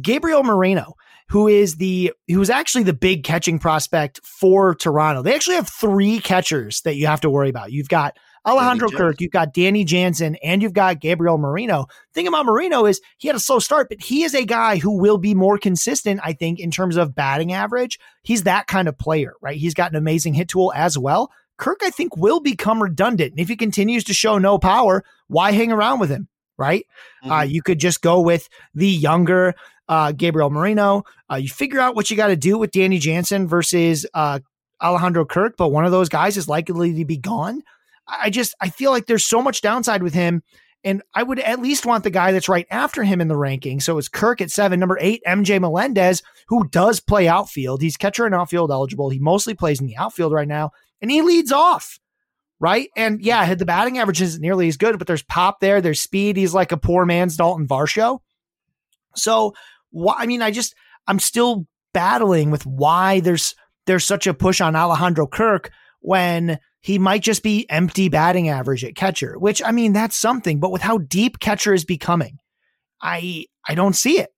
Gabriel 0.00 0.44
Moreno, 0.44 0.94
who 1.28 1.48
is 1.48 1.76
the 1.76 2.12
who's 2.28 2.50
actually 2.50 2.84
the 2.84 2.92
big 2.92 3.24
catching 3.24 3.58
prospect 3.58 4.20
for 4.24 4.74
Toronto. 4.74 5.22
They 5.22 5.34
actually 5.34 5.56
have 5.56 5.68
three 5.68 6.20
catchers 6.20 6.80
that 6.82 6.96
you 6.96 7.06
have 7.06 7.22
to 7.22 7.30
worry 7.30 7.48
about. 7.48 7.72
You've 7.72 7.88
got 7.88 8.16
Alejandro 8.44 8.88
Kirk, 8.88 9.20
you've 9.20 9.30
got 9.30 9.54
Danny 9.54 9.84
Jansen, 9.84 10.36
and 10.42 10.62
you've 10.62 10.72
got 10.72 11.00
Gabriel 11.00 11.38
Moreno. 11.38 11.86
thing 12.12 12.26
about 12.26 12.46
Moreno 12.46 12.86
is 12.86 13.00
he 13.18 13.28
had 13.28 13.36
a 13.36 13.40
slow 13.40 13.60
start, 13.60 13.88
but 13.88 14.02
he 14.02 14.24
is 14.24 14.34
a 14.34 14.44
guy 14.44 14.78
who 14.78 14.98
will 14.98 15.18
be 15.18 15.34
more 15.34 15.58
consistent, 15.58 16.20
I 16.24 16.32
think, 16.32 16.58
in 16.58 16.70
terms 16.70 16.96
of 16.96 17.14
batting 17.14 17.52
average. 17.52 18.00
He's 18.24 18.42
that 18.42 18.66
kind 18.66 18.88
of 18.88 18.98
player, 18.98 19.34
right? 19.40 19.56
He's 19.56 19.74
got 19.74 19.92
an 19.92 19.96
amazing 19.96 20.34
hit 20.34 20.48
tool 20.48 20.72
as 20.74 20.98
well. 20.98 21.30
Kirk, 21.56 21.80
I 21.84 21.90
think, 21.90 22.16
will 22.16 22.40
become 22.40 22.82
redundant. 22.82 23.30
And 23.32 23.40
if 23.40 23.48
he 23.48 23.56
continues 23.56 24.02
to 24.04 24.14
show 24.14 24.38
no 24.38 24.58
power, 24.58 25.04
why 25.28 25.52
hang 25.52 25.70
around 25.70 26.00
with 26.00 26.10
him? 26.10 26.28
Right? 26.58 26.84
Uh, 27.22 27.26
mm-hmm. 27.26 27.32
Uh, 27.32 27.42
you 27.42 27.62
could 27.62 27.78
just 27.78 28.02
go 28.02 28.20
with 28.20 28.48
the 28.74 28.88
younger, 28.88 29.54
uh, 29.88 30.12
Gabriel 30.12 30.50
Moreno. 30.50 31.04
Uh, 31.30 31.36
you 31.36 31.48
figure 31.48 31.78
out 31.78 31.94
what 31.94 32.10
you 32.10 32.16
got 32.16 32.28
to 32.28 32.36
do 32.36 32.58
with 32.58 32.72
Danny 32.72 32.98
Jansen 32.98 33.46
versus 33.46 34.06
uh, 34.14 34.40
Alejandro 34.82 35.24
Kirk, 35.24 35.56
but 35.56 35.68
one 35.68 35.84
of 35.84 35.92
those 35.92 36.08
guys 36.08 36.36
is 36.36 36.48
likely 36.48 36.94
to 36.94 37.04
be 37.04 37.16
gone. 37.16 37.62
I 38.06 38.30
just 38.30 38.54
I 38.60 38.70
feel 38.70 38.90
like 38.90 39.06
there's 39.06 39.24
so 39.24 39.42
much 39.42 39.60
downside 39.60 40.02
with 40.02 40.14
him, 40.14 40.42
and 40.84 41.02
I 41.14 41.22
would 41.22 41.38
at 41.38 41.60
least 41.60 41.86
want 41.86 42.04
the 42.04 42.10
guy 42.10 42.32
that's 42.32 42.48
right 42.48 42.66
after 42.70 43.04
him 43.04 43.20
in 43.20 43.28
the 43.28 43.36
ranking. 43.36 43.80
So 43.80 43.98
it's 43.98 44.08
Kirk 44.08 44.40
at 44.40 44.50
seven, 44.50 44.80
number 44.80 44.98
eight, 45.00 45.22
MJ 45.26 45.60
Melendez, 45.60 46.22
who 46.48 46.68
does 46.68 47.00
play 47.00 47.28
outfield. 47.28 47.82
He's 47.82 47.96
catcher 47.96 48.26
and 48.26 48.34
outfield 48.34 48.70
eligible. 48.70 49.10
He 49.10 49.18
mostly 49.18 49.54
plays 49.54 49.80
in 49.80 49.86
the 49.86 49.96
outfield 49.96 50.32
right 50.32 50.48
now, 50.48 50.70
and 51.00 51.10
he 51.10 51.22
leads 51.22 51.52
off. 51.52 51.98
Right. 52.58 52.90
And 52.96 53.20
yeah, 53.20 53.54
the 53.56 53.64
batting 53.64 53.98
average 53.98 54.22
isn't 54.22 54.40
nearly 54.40 54.68
as 54.68 54.76
good, 54.76 54.96
but 54.96 55.08
there's 55.08 55.24
pop 55.24 55.58
there. 55.58 55.80
There's 55.80 56.00
speed. 56.00 56.36
He's 56.36 56.54
like 56.54 56.70
a 56.70 56.76
poor 56.76 57.04
man's 57.04 57.36
Dalton 57.36 57.66
Varsho. 57.66 58.20
So 59.16 59.52
why, 59.90 60.14
I 60.18 60.26
mean, 60.26 60.42
I 60.42 60.52
just, 60.52 60.76
I'm 61.08 61.18
still 61.18 61.66
battling 61.92 62.52
with 62.52 62.64
why 62.64 63.18
there's, 63.18 63.56
there's 63.86 64.04
such 64.04 64.28
a 64.28 64.34
push 64.34 64.60
on 64.60 64.76
Alejandro 64.76 65.26
Kirk 65.26 65.72
when 66.02 66.58
he 66.80 66.98
might 66.98 67.22
just 67.22 67.42
be 67.42 67.66
empty 67.70 68.08
batting 68.08 68.48
average 68.48 68.84
at 68.84 68.96
catcher, 68.96 69.38
which 69.38 69.62
I 69.64 69.72
mean, 69.72 69.92
that's 69.92 70.16
something, 70.16 70.60
but 70.60 70.72
with 70.72 70.82
how 70.82 70.98
deep 70.98 71.38
catcher 71.38 71.72
is 71.72 71.84
becoming, 71.84 72.38
I, 73.00 73.46
I 73.66 73.74
don't 73.74 73.96
see 73.96 74.18
it. 74.18 74.30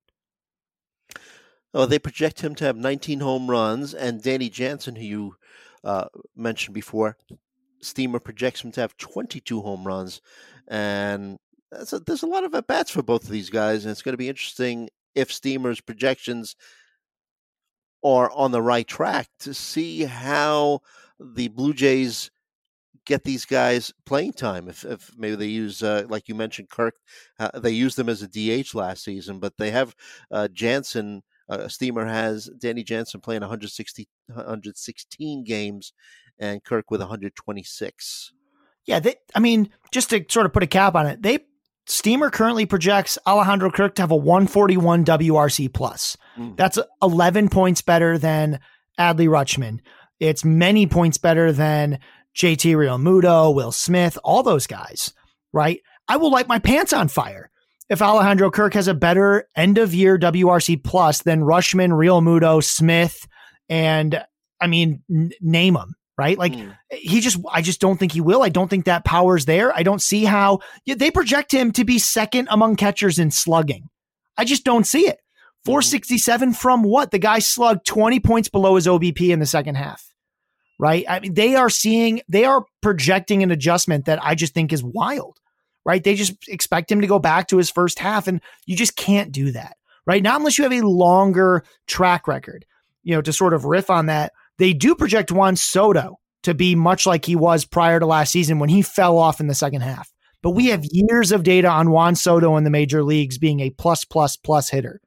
Oh, 1.72 1.86
they 1.86 1.99
project 1.99 2.41
him 2.41 2.55
to 2.57 2.64
have 2.64 2.76
19 2.76 3.18
home 3.18 3.51
runs, 3.51 3.95
and 3.95 4.22
Danny 4.22 4.49
Jansen, 4.49 4.95
who 4.95 5.05
you 5.05 5.36
uh, 5.82 6.07
mentioned 6.36 6.74
before, 6.74 7.16
Steamer 7.80 8.20
projects 8.20 8.62
him 8.62 8.70
to 8.72 8.80
have 8.80 8.97
22 8.97 9.61
home 9.61 9.84
runs, 9.84 10.20
and 10.68 11.39
a, 11.72 11.99
there's 11.99 12.22
a 12.22 12.28
lot 12.28 12.45
of 12.45 12.55
at 12.55 12.66
bats 12.66 12.91
for 12.91 13.03
both 13.03 13.24
of 13.24 13.30
these 13.30 13.51
guys, 13.51 13.84
and 13.84 13.91
it's 13.91 14.03
going 14.03 14.12
to 14.12 14.18
be 14.18 14.28
interesting 14.28 14.89
if 15.14 15.32
Steamer's 15.32 15.80
projections 15.80 16.57
are 18.05 18.30
on 18.32 18.53
the 18.53 18.62
right 18.62 18.86
track 18.86 19.28
to 19.41 19.55
see 19.55 20.05
how 20.05 20.80
the 21.19 21.49
Blue 21.49 21.73
Jays 21.73 22.31
get 23.07 23.25
these 23.25 23.45
guys 23.45 23.93
playing 24.07 24.33
time. 24.33 24.69
If, 24.69 24.85
if 24.85 25.11
maybe 25.17 25.37
they 25.37 25.47
use, 25.47 25.83
uh, 25.83 26.05
like 26.09 26.29
you 26.29 26.35
mentioned, 26.35 26.71
Kirk, 26.71 26.95
uh, 27.39 27.59
they 27.59 27.71
used 27.71 27.97
them 27.97 28.09
as 28.09 28.23
a 28.23 28.29
DH 28.29 28.75
last 28.75 29.05
season, 29.05 29.39
but 29.39 29.57
they 29.59 29.71
have 29.71 29.95
uh, 30.31 30.49
Jansen. 30.49 31.23
Uh, 31.49 31.69
Steamer 31.69 32.07
has 32.07 32.49
Danny 32.59 32.83
Jansen 32.83 33.21
playing 33.21 33.43
160, 33.43 34.09
116 34.27 35.45
games, 35.45 35.93
and 36.39 36.65
Kirk 36.65 36.91
with 36.91 37.01
126. 37.01 38.33
Yeah, 38.87 39.01
they, 39.01 39.17
I 39.35 39.41
mean, 39.41 39.71
just 39.91 40.11
to 40.11 40.25
sort 40.29 40.47
of 40.47 40.53
put 40.53 40.62
a 40.62 40.67
cap 40.67 40.95
on 40.95 41.07
it, 41.07 41.23
they 41.23 41.41
Steamer 41.87 42.31
currently 42.31 42.65
projects 42.65 43.19
Alejandro 43.27 43.71
Kirk 43.71 43.95
to 43.97 44.03
have 44.03 44.11
a 44.11 44.17
141 44.17 45.05
WRC 45.05 45.73
plus. 45.73 46.17
Mm. 46.39 46.57
That's 46.57 46.79
11 47.03 47.51
points 47.51 47.83
better 47.83 48.17
than 48.17 48.61
Adley 48.99 49.29
Rutschman. 49.29 49.81
It's 50.21 50.45
many 50.45 50.87
points 50.87 51.19
better 51.19 51.53
than 51.53 51.99
JT 52.37 52.75
Realmuto, 52.75 53.55
Will 53.55 53.73
Smith, 53.73 54.19
all 54.25 54.43
those 54.43 54.67
guys, 54.67 55.12
right? 55.53 55.81
I 56.09 56.17
will 56.17 56.31
light 56.31 56.49
my 56.49 56.59
pants 56.59 56.93
on 56.93 57.09
fire 57.09 57.51
if 57.89 58.03
Alejandro 58.03 58.51
Kirk 58.51 58.75
has 58.75 58.89
a 58.89 58.95
better 58.95 59.49
end 59.57 59.79
of 59.79 59.95
year 59.95 60.19
WRC 60.19 60.83
plus 60.83 61.23
than 61.23 61.43
Rutschman, 61.43 61.91
Realmuto, 61.91 62.62
Smith, 62.62 63.27
and 63.69 64.25
I 64.61 64.67
mean, 64.67 65.03
n- 65.11 65.33
name 65.41 65.75
them, 65.75 65.95
right? 66.17 66.39
Like 66.39 66.53
mm. 66.53 66.75
he 66.91 67.21
just, 67.21 67.39
I 67.51 67.62
just 67.62 67.81
don't 67.81 67.99
think 67.99 68.12
he 68.12 68.21
will. 68.21 68.43
I 68.43 68.49
don't 68.49 68.69
think 68.69 68.87
that 68.87 69.05
power's 69.05 69.45
there. 69.45 69.75
I 69.75 69.83
don't 69.83 70.03
see 70.03 70.25
how 70.25 70.61
they 70.87 71.11
project 71.11 71.53
him 71.53 71.73
to 71.73 71.85
be 71.85 71.99
second 71.99 72.49
among 72.51 72.77
catchers 72.77 73.19
in 73.19 73.31
slugging. 73.31 73.89
I 74.37 74.45
just 74.45 74.65
don't 74.65 74.87
see 74.87 75.07
it. 75.07 75.19
Mm-hmm. 75.65 75.73
467 75.73 76.53
from 76.55 76.83
what? 76.83 77.11
The 77.11 77.19
guy 77.19 77.39
slugged 77.39 77.87
20 77.87 78.21
points 78.21 78.49
below 78.49 78.77
his 78.77 78.87
OBP 78.87 79.31
in 79.31 79.41
the 79.41 79.47
second 79.47 79.77
half 79.77 80.15
right? 80.79 81.05
I 81.09 81.21
mean, 81.21 81.35
they 81.35 81.57
are 81.57 81.71
seeing, 81.71 82.23
they 82.29 82.45
are 82.45 82.65
projecting 82.83 83.43
an 83.43 83.51
adjustment 83.51 84.07
that 84.07 84.23
I 84.23 84.35
just 84.35 84.55
think 84.55 84.73
is 84.73 84.83
wild, 84.83 85.39
right? 85.85 86.03
They 86.03 86.15
just 86.15 86.35
expect 86.49 86.91
him 86.91 87.01
to 87.01 87.07
go 87.07 87.19
back 87.19 87.49
to 87.49 87.57
his 87.57 87.71
first 87.71 87.99
half, 87.99 88.27
and 88.27 88.41
you 88.67 88.77
just 88.77 88.97
can't 88.97 89.33
do 89.33 89.53
that, 89.53 89.77
right? 90.07 90.23
Not 90.23 90.41
unless 90.41 90.59
you 90.59 90.65
have 90.65 90.73
a 90.73 90.87
longer 90.87 91.65
track 91.87 92.27
record, 92.27 92.65
you 93.03 93.15
know, 93.15 93.23
to 93.23 93.33
sort 93.33 93.55
of 93.55 93.65
riff 93.65 93.91
on 93.91 94.07
that. 94.07 94.33
They 94.59 94.73
do 94.73 94.95
project 94.95 95.33
Juan 95.33 95.57
Soto 95.57 96.19
to 96.43 96.55
be 96.55 96.75
much 96.75 97.07
like 97.07 97.25
he 97.25 97.37
was 97.37 97.65
prior 97.65 97.99
to 97.99 98.07
last 98.07 98.33
season 98.33 98.59
when 98.59 98.69
he 98.69 98.83
fell 98.83 99.19
off 99.19 99.41
in 99.41 99.47
the 99.47 99.55
second 99.55 99.81
half. 99.81 100.12
But 100.43 100.51
we 100.51 100.67
have 100.67 100.85
years 100.91 101.33
of 101.33 101.43
data 101.43 101.69
on 101.69 101.91
Juan 101.91 102.15
Soto 102.15 102.57
in 102.57 102.65
the 102.65 102.71
major 102.71 103.03
leagues 103.03 103.39
being 103.39 103.61
a 103.61 103.71
plus, 103.71 104.05
plus, 104.05 104.37
plus 104.37 104.69
hitter. 104.69 105.01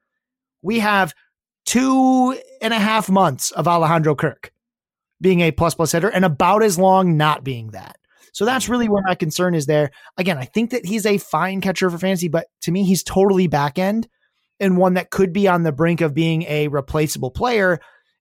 We 0.68 0.80
have 0.80 1.14
two 1.66 2.38
and 2.62 2.74
a 2.74 2.80
half 2.80 3.10
months 3.10 3.52
of 3.52 3.68
Alejandro 3.68 4.16
Kirk 4.16 4.52
being 5.20 5.42
a 5.42 5.52
plus 5.52 5.76
plus 5.76 5.92
hitter 5.92 6.10
and 6.10 6.26
about 6.26 6.62
as 6.62 6.78
long 6.78 7.18
not 7.18 7.44
being 7.44 7.72
that. 7.72 7.98
So 8.34 8.46
that's 8.46 8.68
mm. 8.68 8.70
really 8.70 8.90
where 8.90 9.04
my 9.06 9.16
concern 9.16 9.56
is 9.56 9.66
there. 9.66 9.92
Again, 10.18 10.38
I 10.38 10.46
think 10.46 10.72
that 10.72 10.86
he's 10.86 11.06
a 11.06 11.18
fine 11.18 11.62
catcher 11.62 11.90
for 11.90 11.98
fantasy, 11.98 12.28
but 12.28 12.48
to 12.62 12.72
me, 12.72 12.84
he's 12.84 13.04
totally 13.04 13.48
back 13.48 13.80
end 13.80 14.08
and 14.60 14.78
one 14.78 14.94
that 14.96 15.10
could 15.10 15.34
be 15.34 15.48
on 15.48 15.64
the 15.64 15.72
brink 15.72 16.02
of 16.02 16.14
being 16.14 16.44
a 16.44 16.68
replaceable 16.68 17.32
player 17.32 17.80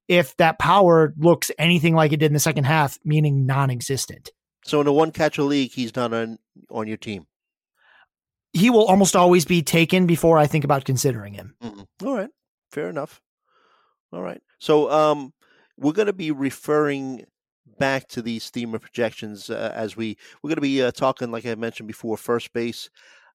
if 0.09 0.37
that 0.37 0.59
power 0.59 1.13
looks 1.19 1.51
anything 1.59 1.95
like 1.95 2.13
it 2.13 2.19
did 2.19 2.27
in 2.27 2.33
the 2.33 2.41
second 2.41 2.65
half, 2.65 2.99
meaning 3.05 3.45
non 3.45 3.71
existent. 3.71 4.31
So 4.65 4.81
in 4.81 4.87
a 4.87 4.93
one 4.93 5.13
catcher 5.13 5.43
league, 5.43 5.73
he's 5.73 5.95
not 5.97 6.13
on 6.13 6.39
on 6.71 6.87
your 6.87 6.97
team. 6.97 7.27
He 8.53 8.71
will 8.71 8.87
almost 8.87 9.17
always 9.17 9.45
be 9.45 9.63
taken 9.63 10.07
before 10.07 10.39
I 10.39 10.47
think 10.47 10.65
about 10.65 10.85
considering 10.85 11.35
him. 11.35 11.55
Mm-hmm. 11.63 12.07
All 12.07 12.17
right, 12.17 12.31
fair 12.77 12.91
enough. 12.91 13.23
All 14.13 14.21
right. 14.21 14.43
So 14.59 14.91
um, 14.91 15.33
we're 15.79 15.95
going 15.95 16.07
to 16.07 16.13
be 16.13 16.31
referring 16.31 17.25
back 17.79 18.07
to 18.09 18.21
these 18.21 18.45
steamer 18.45 18.79
projections 18.79 19.49
uh, 19.49 19.73
as 19.75 19.97
we 19.97 20.17
we're 20.43 20.49
going 20.49 20.57
to 20.57 20.61
be 20.61 20.83
uh, 20.83 20.93
talking 20.93 21.33
like 21.33 21.45
i 21.45 21.55
mentioned 21.57 21.89
before 21.89 22.17
first 22.17 22.53
base 22.53 22.89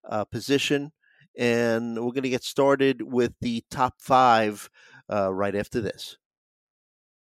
uh, 0.09 0.23
position 0.23 0.89
and 1.37 1.95
we're 1.95 2.13
going 2.13 2.23
to 2.23 2.29
get 2.29 2.43
started 2.43 3.01
with 3.01 3.33
the 3.41 3.61
top 3.69 3.95
five 3.99 4.69
uh, 5.11 5.31
right 5.31 5.53
after 5.53 5.81
this 5.81 6.17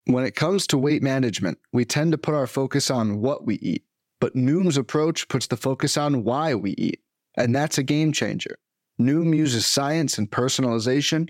when 0.05 0.25
it 0.25 0.35
comes 0.35 0.65
to 0.65 0.79
weight 0.79 1.03
management 1.03 1.59
we 1.71 1.85
tend 1.85 2.11
to 2.11 2.17
put 2.17 2.33
our 2.33 2.47
focus 2.47 2.89
on 2.89 3.21
what 3.21 3.45
we 3.45 3.55
eat 3.57 3.83
but 4.19 4.35
noom's 4.35 4.75
approach 4.75 5.27
puts 5.29 5.47
the 5.47 5.55
focus 5.55 5.95
on 5.95 6.23
why 6.23 6.55
we 6.55 6.71
eat 6.71 6.99
and 7.37 7.55
that's 7.55 7.77
a 7.77 7.83
game 7.83 8.11
changer 8.11 8.57
noom 8.99 9.33
uses 9.33 9.65
science 9.65 10.17
and 10.17 10.31
personalization 10.31 11.29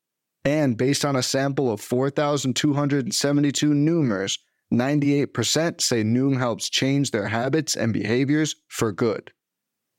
And 0.43 0.77
based 0.77 1.05
on 1.05 1.15
a 1.15 1.23
sample 1.23 1.71
of 1.71 1.81
4,272 1.81 3.69
Noomers, 3.69 4.39
98% 4.73 5.81
say 5.81 6.03
Noom 6.03 6.37
helps 6.37 6.69
change 6.69 7.11
their 7.11 7.27
habits 7.27 7.75
and 7.75 7.93
behaviors 7.93 8.55
for 8.67 8.91
good. 8.91 9.31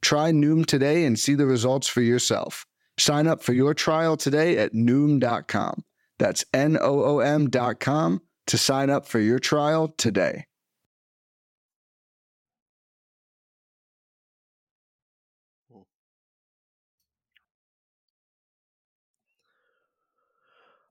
Try 0.00 0.32
Noom 0.32 0.66
today 0.66 1.04
and 1.04 1.18
see 1.18 1.34
the 1.34 1.46
results 1.46 1.86
for 1.86 2.00
yourself. 2.00 2.66
Sign 2.98 3.26
up 3.26 3.42
for 3.42 3.52
your 3.52 3.74
trial 3.74 4.16
today 4.16 4.58
at 4.58 4.72
Noom.com. 4.72 5.84
That's 6.18 6.44
N 6.52 6.76
O 6.80 7.04
O 7.04 7.18
M.com 7.20 8.20
to 8.46 8.58
sign 8.58 8.90
up 8.90 9.06
for 9.06 9.20
your 9.20 9.38
trial 9.38 9.94
today. 9.96 10.46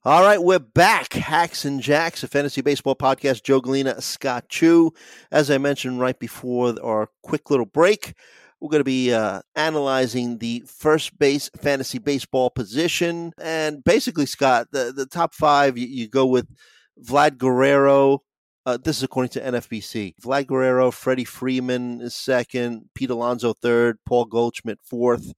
All 0.03 0.23
right, 0.23 0.41
we're 0.41 0.57
back. 0.57 1.13
Hacks 1.13 1.63
and 1.63 1.79
Jacks, 1.79 2.23
a 2.23 2.27
fantasy 2.27 2.61
baseball 2.61 2.95
podcast. 2.95 3.43
Joe 3.43 3.61
Gallina, 3.61 4.01
Scott 4.01 4.49
Chu. 4.49 4.91
As 5.31 5.51
I 5.51 5.59
mentioned 5.59 5.99
right 5.99 6.17
before 6.17 6.73
our 6.83 7.09
quick 7.21 7.51
little 7.51 7.67
break, 7.67 8.15
we're 8.59 8.71
going 8.71 8.79
to 8.79 8.83
be 8.83 9.13
uh, 9.13 9.43
analyzing 9.55 10.39
the 10.39 10.63
first 10.65 11.19
base 11.19 11.51
fantasy 11.61 11.99
baseball 11.99 12.49
position. 12.49 13.31
And 13.39 13.83
basically, 13.83 14.25
Scott, 14.25 14.69
the, 14.71 14.91
the 14.91 15.05
top 15.05 15.35
five, 15.35 15.77
you, 15.77 15.85
you 15.85 16.09
go 16.09 16.25
with 16.25 16.47
Vlad 17.05 17.37
Guerrero. 17.37 18.23
Uh, 18.65 18.79
this 18.83 18.97
is 18.97 19.03
according 19.03 19.29
to 19.33 19.41
NFBC. 19.41 20.15
Vlad 20.19 20.47
Guerrero, 20.47 20.89
Freddie 20.89 21.25
Freeman 21.25 22.01
is 22.01 22.15
second, 22.15 22.89
Pete 22.95 23.11
Alonso 23.11 23.53
third, 23.53 23.99
Paul 24.07 24.25
Goldschmidt 24.25 24.79
fourth, 24.83 25.31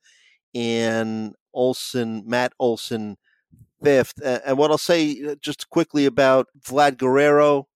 and 0.56 1.36
Olson, 1.54 2.24
Matt 2.26 2.54
Olson 2.62 3.18
fifth. 3.84 4.14
And 4.24 4.58
what 4.58 4.72
I'll 4.72 4.78
say 4.78 5.22
uh, 5.28 5.36
just 5.42 5.70
quickly 5.70 6.06
about 6.06 6.48
Vlad 6.66 6.98
Guerrero, 6.98 7.68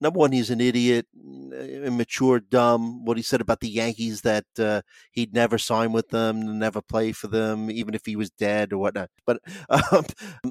number 0.00 0.18
one, 0.18 0.32
he's 0.32 0.50
an 0.50 0.60
idiot, 0.60 1.06
immature, 1.52 2.40
dumb. 2.40 3.04
What 3.04 3.16
he 3.16 3.22
said 3.22 3.40
about 3.40 3.60
the 3.60 3.68
Yankees 3.68 4.22
that 4.22 4.44
uh, 4.58 4.82
he'd 5.12 5.32
never 5.32 5.58
sign 5.58 5.92
with 5.92 6.08
them, 6.08 6.58
never 6.58 6.82
play 6.82 7.12
for 7.12 7.28
them, 7.28 7.70
even 7.70 7.94
if 7.94 8.04
he 8.04 8.16
was 8.16 8.30
dead 8.30 8.72
or 8.72 8.78
whatnot. 8.78 9.10
But 9.24 9.40
um, 9.92 10.04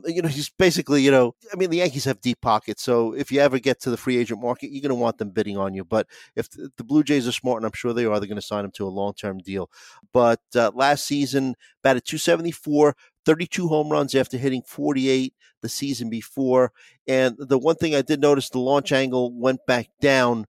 you 0.06 0.22
know, 0.22 0.30
he's 0.30 0.50
basically, 0.50 1.02
you 1.04 1.12
know, 1.12 1.36
I 1.54 1.56
mean, 1.56 1.70
the 1.70 1.78
Yankees 1.78 2.06
have 2.06 2.22
deep 2.22 2.42
pockets, 2.42 2.84
so 2.84 3.14
if 3.14 3.32
you 3.32 3.40
ever 3.40 3.60
get 3.60 3.80
to 3.82 3.90
the 3.90 3.98
free 3.98 4.18
agent 4.18 4.42
market, 4.42 4.72
you're 4.72 4.82
going 4.82 4.90
to 4.90 4.96
want 4.96 5.18
them 5.18 5.30
bidding 5.30 5.58
on 5.58 5.74
you. 5.74 5.84
But 5.84 6.08
if 6.36 6.50
the 6.52 6.84
Blue 6.84 7.04
Jays 7.04 7.28
are 7.28 7.32
smart, 7.32 7.58
and 7.58 7.66
I'm 7.66 7.74
sure 7.74 7.94
they 7.94 8.06
are, 8.06 8.20
they're 8.20 8.28
going 8.28 8.36
to 8.36 8.42
sign 8.42 8.66
him 8.66 8.72
to 8.72 8.88
a 8.88 8.90
long 8.90 9.14
term 9.14 9.40
deal. 9.40 9.70
But 10.12 10.42
uh, 10.56 10.72
last 10.74 11.06
season, 11.06 11.56
batted 11.84 12.06
274. 12.06 12.96
32 13.26 13.68
home 13.68 13.90
runs 13.90 14.16
after 14.16 14.38
hitting 14.38 14.62
48 14.64 15.34
the 15.62 15.70
season 15.70 16.10
before. 16.10 16.72
And 17.08 17.36
the 17.38 17.58
one 17.58 17.76
thing 17.76 17.96
I 17.96 18.02
did 18.02 18.22
notice, 18.22 18.50
the 18.50 18.60
launch 18.60 18.92
angle 18.92 19.34
went 19.34 19.66
back 19.68 19.90
down 20.02 20.46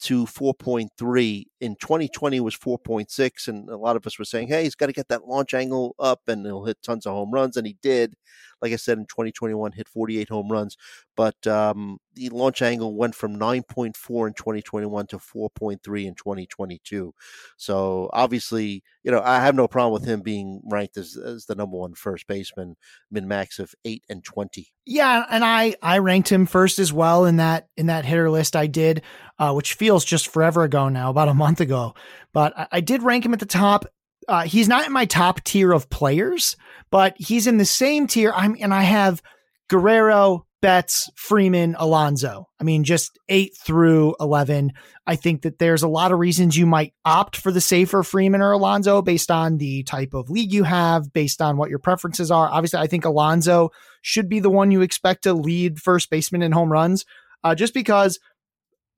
to 0.00 0.26
4.3. 0.26 1.46
In 1.60 1.74
2020 1.76 2.40
was 2.40 2.54
4.6, 2.56 3.48
and 3.48 3.68
a 3.68 3.76
lot 3.76 3.96
of 3.96 4.06
us 4.06 4.18
were 4.18 4.24
saying, 4.24 4.48
"Hey, 4.48 4.62
he's 4.64 4.74
got 4.76 4.86
to 4.86 4.92
get 4.92 5.08
that 5.08 5.26
launch 5.26 5.54
angle 5.54 5.94
up, 5.98 6.22
and 6.28 6.46
he'll 6.46 6.64
hit 6.64 6.78
tons 6.82 7.06
of 7.06 7.12
home 7.12 7.32
runs," 7.32 7.56
and 7.56 7.66
he 7.66 7.76
did. 7.82 8.14
Like 8.62 8.72
I 8.72 8.76
said, 8.76 8.98
in 8.98 9.06
2021, 9.06 9.72
hit 9.72 9.88
48 9.88 10.28
home 10.28 10.48
runs, 10.50 10.76
but 11.16 11.46
um, 11.46 11.98
the 12.14 12.28
launch 12.30 12.62
angle 12.62 12.94
went 12.94 13.14
from 13.14 13.38
9.4 13.38 14.26
in 14.26 14.34
2021 14.34 15.06
to 15.08 15.18
4.3 15.18 16.06
in 16.06 16.14
2022. 16.14 17.14
So 17.56 18.10
obviously, 18.12 18.82
you 19.02 19.10
know, 19.10 19.22
I 19.22 19.40
have 19.40 19.54
no 19.54 19.68
problem 19.68 19.92
with 19.92 20.08
him 20.08 20.20
being 20.20 20.60
ranked 20.64 20.96
as, 20.96 21.16
as 21.16 21.46
the 21.46 21.54
number 21.54 21.76
one 21.76 21.94
first 21.94 22.26
baseman, 22.26 22.76
min 23.10 23.28
max 23.28 23.58
of 23.58 23.74
eight 23.84 24.02
and 24.08 24.24
20. 24.24 24.68
Yeah, 24.90 25.26
and 25.30 25.44
I 25.44 25.74
I 25.82 25.98
ranked 25.98 26.32
him 26.32 26.46
first 26.46 26.78
as 26.78 26.92
well 26.92 27.26
in 27.26 27.36
that 27.36 27.68
in 27.76 27.86
that 27.86 28.06
hitter 28.06 28.30
list 28.30 28.56
I 28.56 28.66
did, 28.66 29.02
uh, 29.38 29.52
which 29.52 29.74
feels 29.74 30.04
just 30.04 30.28
forever 30.28 30.62
ago 30.62 30.88
now, 30.88 31.10
about 31.10 31.28
a 31.28 31.34
month 31.34 31.60
ago. 31.60 31.94
But 32.32 32.58
I, 32.58 32.68
I 32.72 32.80
did 32.80 33.02
rank 33.02 33.26
him 33.26 33.34
at 33.34 33.40
the 33.40 33.46
top. 33.46 33.84
Uh, 34.28 34.42
he's 34.42 34.68
not 34.68 34.86
in 34.86 34.92
my 34.92 35.06
top 35.06 35.42
tier 35.42 35.72
of 35.72 35.88
players, 35.88 36.54
but 36.90 37.14
he's 37.18 37.46
in 37.46 37.56
the 37.56 37.64
same 37.64 38.06
tier. 38.06 38.32
I'm 38.36 38.56
and 38.60 38.74
I 38.74 38.82
have 38.82 39.22
Guerrero, 39.68 40.46
Betts, 40.60 41.08
Freeman, 41.16 41.76
Alonso. 41.78 42.48
I 42.60 42.64
mean, 42.64 42.84
just 42.84 43.18
eight 43.28 43.56
through 43.56 44.16
11. 44.20 44.72
I 45.06 45.16
think 45.16 45.42
that 45.42 45.58
there's 45.58 45.82
a 45.82 45.88
lot 45.88 46.12
of 46.12 46.18
reasons 46.18 46.56
you 46.56 46.66
might 46.66 46.92
opt 47.04 47.36
for 47.36 47.50
the 47.50 47.60
safer 47.60 48.02
Freeman 48.02 48.42
or 48.42 48.52
Alonso 48.52 49.00
based 49.00 49.30
on 49.30 49.56
the 49.56 49.82
type 49.84 50.14
of 50.14 50.28
league 50.28 50.52
you 50.52 50.64
have, 50.64 51.12
based 51.12 51.40
on 51.40 51.56
what 51.56 51.70
your 51.70 51.78
preferences 51.78 52.30
are. 52.30 52.50
Obviously, 52.50 52.80
I 52.80 52.86
think 52.86 53.04
Alonso 53.04 53.70
should 54.02 54.28
be 54.28 54.40
the 54.40 54.50
one 54.50 54.70
you 54.70 54.82
expect 54.82 55.22
to 55.24 55.32
lead 55.32 55.80
first 55.80 56.10
baseman 56.10 56.42
in 56.42 56.52
home 56.52 56.72
runs, 56.72 57.04
uh, 57.44 57.54
just 57.54 57.72
because 57.72 58.18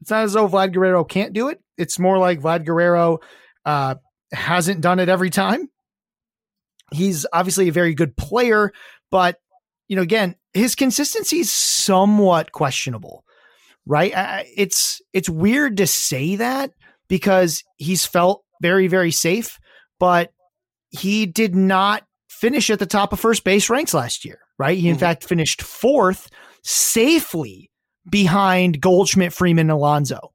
it's 0.00 0.10
not 0.10 0.24
as 0.24 0.32
though 0.32 0.48
Vlad 0.48 0.72
Guerrero 0.72 1.04
can't 1.04 1.34
do 1.34 1.48
it. 1.48 1.60
It's 1.76 1.98
more 1.98 2.18
like 2.18 2.40
Vlad 2.40 2.64
Guerrero 2.64 3.18
uh, 3.66 3.96
hasn't 4.32 4.80
done 4.80 4.98
it 4.98 5.08
every 5.08 5.30
time. 5.30 5.68
He's 6.92 7.26
obviously 7.32 7.68
a 7.68 7.72
very 7.72 7.94
good 7.94 8.16
player, 8.16 8.72
but 9.10 9.38
you 9.88 9.96
know, 9.96 10.02
again, 10.02 10.36
his 10.52 10.74
consistency 10.74 11.38
is 11.40 11.52
somewhat 11.52 12.52
questionable, 12.52 13.24
right? 13.86 14.44
It's 14.56 15.00
it's 15.12 15.28
weird 15.28 15.76
to 15.78 15.86
say 15.86 16.36
that 16.36 16.72
because 17.08 17.64
he's 17.76 18.06
felt 18.06 18.44
very 18.62 18.88
very 18.88 19.10
safe, 19.10 19.58
but 19.98 20.32
he 20.90 21.26
did 21.26 21.54
not 21.54 22.04
finish 22.28 22.70
at 22.70 22.78
the 22.78 22.86
top 22.86 23.12
of 23.12 23.20
first 23.20 23.44
base 23.44 23.70
ranks 23.70 23.94
last 23.94 24.24
year, 24.24 24.40
right? 24.58 24.78
He 24.78 24.88
in 24.88 24.94
mm-hmm. 24.94 25.00
fact 25.00 25.24
finished 25.24 25.62
fourth 25.62 26.28
safely 26.62 27.70
behind 28.08 28.80
Goldschmidt, 28.80 29.32
Freeman, 29.32 29.70
and 29.70 29.70
Alonso, 29.70 30.32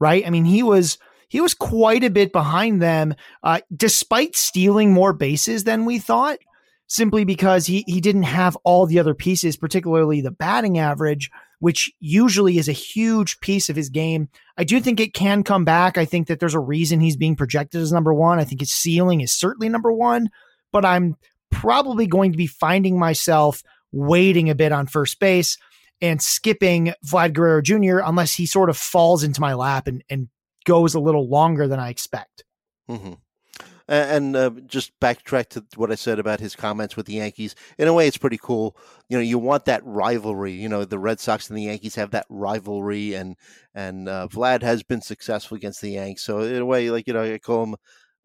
right? 0.00 0.26
I 0.26 0.30
mean, 0.30 0.44
he 0.44 0.62
was 0.62 0.98
he 1.34 1.40
was 1.40 1.52
quite 1.52 2.04
a 2.04 2.10
bit 2.10 2.30
behind 2.30 2.80
them, 2.80 3.12
uh, 3.42 3.58
despite 3.76 4.36
stealing 4.36 4.92
more 4.92 5.12
bases 5.12 5.64
than 5.64 5.84
we 5.84 5.98
thought 5.98 6.38
simply 6.86 7.24
because 7.24 7.66
he, 7.66 7.82
he 7.88 8.00
didn't 8.00 8.22
have 8.22 8.56
all 8.62 8.86
the 8.86 9.00
other 9.00 9.14
pieces, 9.14 9.56
particularly 9.56 10.20
the 10.20 10.30
batting 10.30 10.78
average, 10.78 11.32
which 11.58 11.90
usually 11.98 12.56
is 12.56 12.68
a 12.68 12.72
huge 12.72 13.40
piece 13.40 13.68
of 13.68 13.74
his 13.74 13.88
game. 13.88 14.28
I 14.56 14.62
do 14.62 14.78
think 14.78 15.00
it 15.00 15.12
can 15.12 15.42
come 15.42 15.64
back. 15.64 15.98
I 15.98 16.04
think 16.04 16.28
that 16.28 16.38
there's 16.38 16.54
a 16.54 16.60
reason 16.60 17.00
he's 17.00 17.16
being 17.16 17.34
projected 17.34 17.80
as 17.80 17.90
number 17.90 18.14
one. 18.14 18.38
I 18.38 18.44
think 18.44 18.60
his 18.60 18.70
ceiling 18.70 19.20
is 19.20 19.32
certainly 19.32 19.68
number 19.68 19.92
one, 19.92 20.30
but 20.70 20.84
I'm 20.84 21.16
probably 21.50 22.06
going 22.06 22.30
to 22.30 22.38
be 22.38 22.46
finding 22.46 22.96
myself 22.96 23.60
waiting 23.90 24.50
a 24.50 24.54
bit 24.54 24.70
on 24.70 24.86
first 24.86 25.18
base 25.18 25.58
and 26.00 26.22
skipping 26.22 26.94
Vlad 27.04 27.32
Guerrero 27.32 27.60
Jr. 27.60 27.98
unless 28.04 28.34
he 28.34 28.46
sort 28.46 28.70
of 28.70 28.76
falls 28.76 29.24
into 29.24 29.40
my 29.40 29.54
lap 29.54 29.88
and, 29.88 30.04
and 30.08 30.28
goes 30.64 30.94
a 30.94 31.00
little 31.00 31.28
longer 31.28 31.68
than 31.68 31.78
I 31.78 31.90
expect. 31.90 32.44
Mm-hmm. 32.88 33.14
And 33.86 34.34
uh, 34.34 34.50
just 34.66 34.98
backtrack 34.98 35.50
to 35.50 35.64
what 35.76 35.92
I 35.92 35.94
said 35.94 36.18
about 36.18 36.40
his 36.40 36.56
comments 36.56 36.96
with 36.96 37.04
the 37.04 37.14
Yankees. 37.14 37.54
In 37.76 37.86
a 37.86 37.92
way, 37.92 38.08
it's 38.08 38.16
pretty 38.16 38.38
cool. 38.38 38.78
You 39.10 39.18
know, 39.18 39.22
you 39.22 39.38
want 39.38 39.66
that 39.66 39.84
rivalry. 39.84 40.52
You 40.52 40.70
know, 40.70 40.86
the 40.86 40.98
Red 40.98 41.20
Sox 41.20 41.50
and 41.50 41.58
the 41.58 41.64
Yankees 41.64 41.94
have 41.96 42.12
that 42.12 42.24
rivalry, 42.30 43.12
and 43.12 43.36
and 43.74 44.08
uh, 44.08 44.26
Vlad 44.30 44.62
has 44.62 44.82
been 44.82 45.02
successful 45.02 45.58
against 45.58 45.82
the 45.82 45.90
Yanks. 45.90 46.22
So 46.22 46.40
in 46.40 46.62
a 46.62 46.64
way, 46.64 46.88
like 46.90 47.06
you 47.06 47.12
know, 47.12 47.22
I 47.22 47.36
call 47.36 47.64
him 47.64 47.76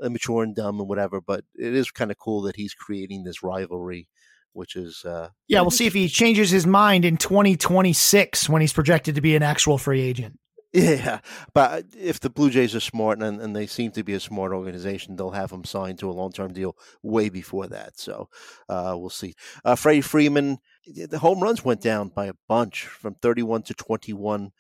immature 0.02 0.44
and 0.44 0.56
dumb 0.56 0.80
and 0.80 0.88
whatever, 0.88 1.20
but 1.20 1.44
it 1.56 1.76
is 1.76 1.92
kind 1.92 2.10
of 2.10 2.18
cool 2.18 2.42
that 2.44 2.56
he's 2.56 2.74
creating 2.74 3.26
this 3.26 3.44
rivalry 3.44 4.08
which 4.54 4.76
is 4.76 5.06
uh, 5.06 5.30
yeah. 5.48 5.62
We'll 5.62 5.72
see 5.72 5.86
if 5.86 5.94
he 5.94 6.08
changes 6.08 6.50
his 6.50 6.66
mind 6.66 7.06
in 7.06 7.18
2026 7.18 8.50
when 8.50 8.62
he's 8.62 8.74
projected 8.74 9.16
to 9.16 9.22
be 9.22 9.36
an 9.36 9.44
actual 9.44 9.78
free 9.78 10.02
agent. 10.02 10.40
Yeah, 10.72 11.22
but 11.54 11.86
if 11.98 12.20
the 12.20 12.30
Blue 12.30 12.52
Jays 12.52 12.76
are 12.76 12.80
smart 12.80 13.20
and, 13.24 13.42
and 13.42 13.56
they 13.56 13.66
seem 13.66 13.92
to 13.94 14.04
be 14.04 14.14
a 14.14 14.20
smart 14.20 14.52
organization, 14.52 15.16
they'll 15.16 15.32
have 15.32 15.52
him 15.52 15.64
signed 15.64 15.98
to 16.00 16.10
a 16.10 16.14
long 16.14 16.32
term 16.32 16.54
deal 16.54 16.78
way 17.02 17.30
before 17.30 17.66
that. 17.68 18.00
So 18.00 18.30
uh, 18.68 18.96
we'll 18.96 19.10
see. 19.10 19.34
Uh, 19.66 19.76
Freddie 19.76 20.02
Freeman, 20.02 20.60
the 20.86 21.18
home 21.20 21.42
runs 21.42 21.66
went 21.66 21.82
down 21.82 22.10
by 22.10 22.28
a 22.28 22.36
bunch 22.48 22.84
from 22.84 23.16
31 23.16 23.64
to 23.64 23.74
21. 23.74 24.52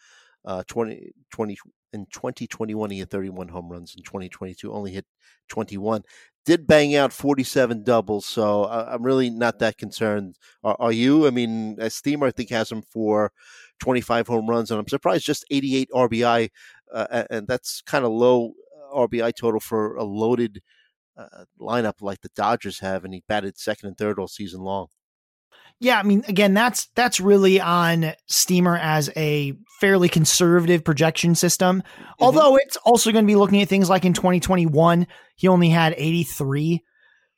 Uh, 0.45 0.63
20, 0.67 1.11
20, 1.31 1.57
in 1.93 2.05
2021, 2.11 2.89
he 2.89 2.99
had 2.99 3.11
31 3.11 3.49
home 3.49 3.69
runs. 3.69 3.93
In 3.95 4.01
2022, 4.03 4.71
only 4.71 4.91
hit 4.91 5.05
21. 5.49 6.03
Did 6.45 6.65
bang 6.65 6.95
out 6.95 7.13
47 7.13 7.83
doubles, 7.83 8.25
so 8.25 8.65
I'm 8.65 9.03
really 9.03 9.29
not 9.29 9.59
that 9.59 9.77
concerned. 9.77 10.37
Are, 10.63 10.77
are 10.79 10.91
you? 10.91 11.27
I 11.27 11.29
mean, 11.29 11.77
Steamer, 11.89 12.27
I 12.27 12.31
think, 12.31 12.49
has 12.49 12.71
him 12.71 12.81
for 12.81 13.31
25 13.79 14.27
home 14.27 14.49
runs, 14.49 14.71
and 14.71 14.79
I'm 14.79 14.87
surprised 14.87 15.25
just 15.25 15.45
88 15.49 15.89
RBI, 15.93 16.49
uh, 16.93 17.23
and 17.29 17.47
that's 17.47 17.81
kind 17.81 18.05
of 18.05 18.11
low 18.11 18.53
uh, 18.75 18.95
RBI 18.95 19.33
total 19.35 19.59
for 19.59 19.95
a 19.95 20.03
loaded 20.03 20.61
uh, 21.17 21.45
lineup 21.59 22.01
like 22.01 22.21
the 22.21 22.29
Dodgers 22.35 22.79
have, 22.79 23.03
and 23.03 23.13
he 23.13 23.23
batted 23.27 23.57
second 23.57 23.87
and 23.89 23.97
third 23.97 24.19
all 24.19 24.27
season 24.27 24.61
long. 24.61 24.87
Yeah, 25.81 25.97
I 25.97 26.03
mean, 26.03 26.25
again, 26.27 26.53
that's 26.53 26.87
that's 26.95 27.21
really 27.21 27.61
on 27.61 28.13
Steamer 28.27 28.77
as 28.77 29.09
a 29.15 29.53
fairly 29.79 30.09
conservative 30.09 30.83
projection 30.83 31.35
system. 31.35 31.81
Mm-hmm. 31.81 32.23
Although 32.23 32.57
it's 32.57 32.75
also 32.77 33.11
going 33.11 33.23
to 33.23 33.27
be 33.27 33.37
looking 33.37 33.61
at 33.61 33.69
things 33.69 33.89
like 33.89 34.03
in 34.03 34.13
2021, 34.13 35.07
he 35.35 35.47
only 35.47 35.69
had 35.69 35.93
83, 35.97 36.83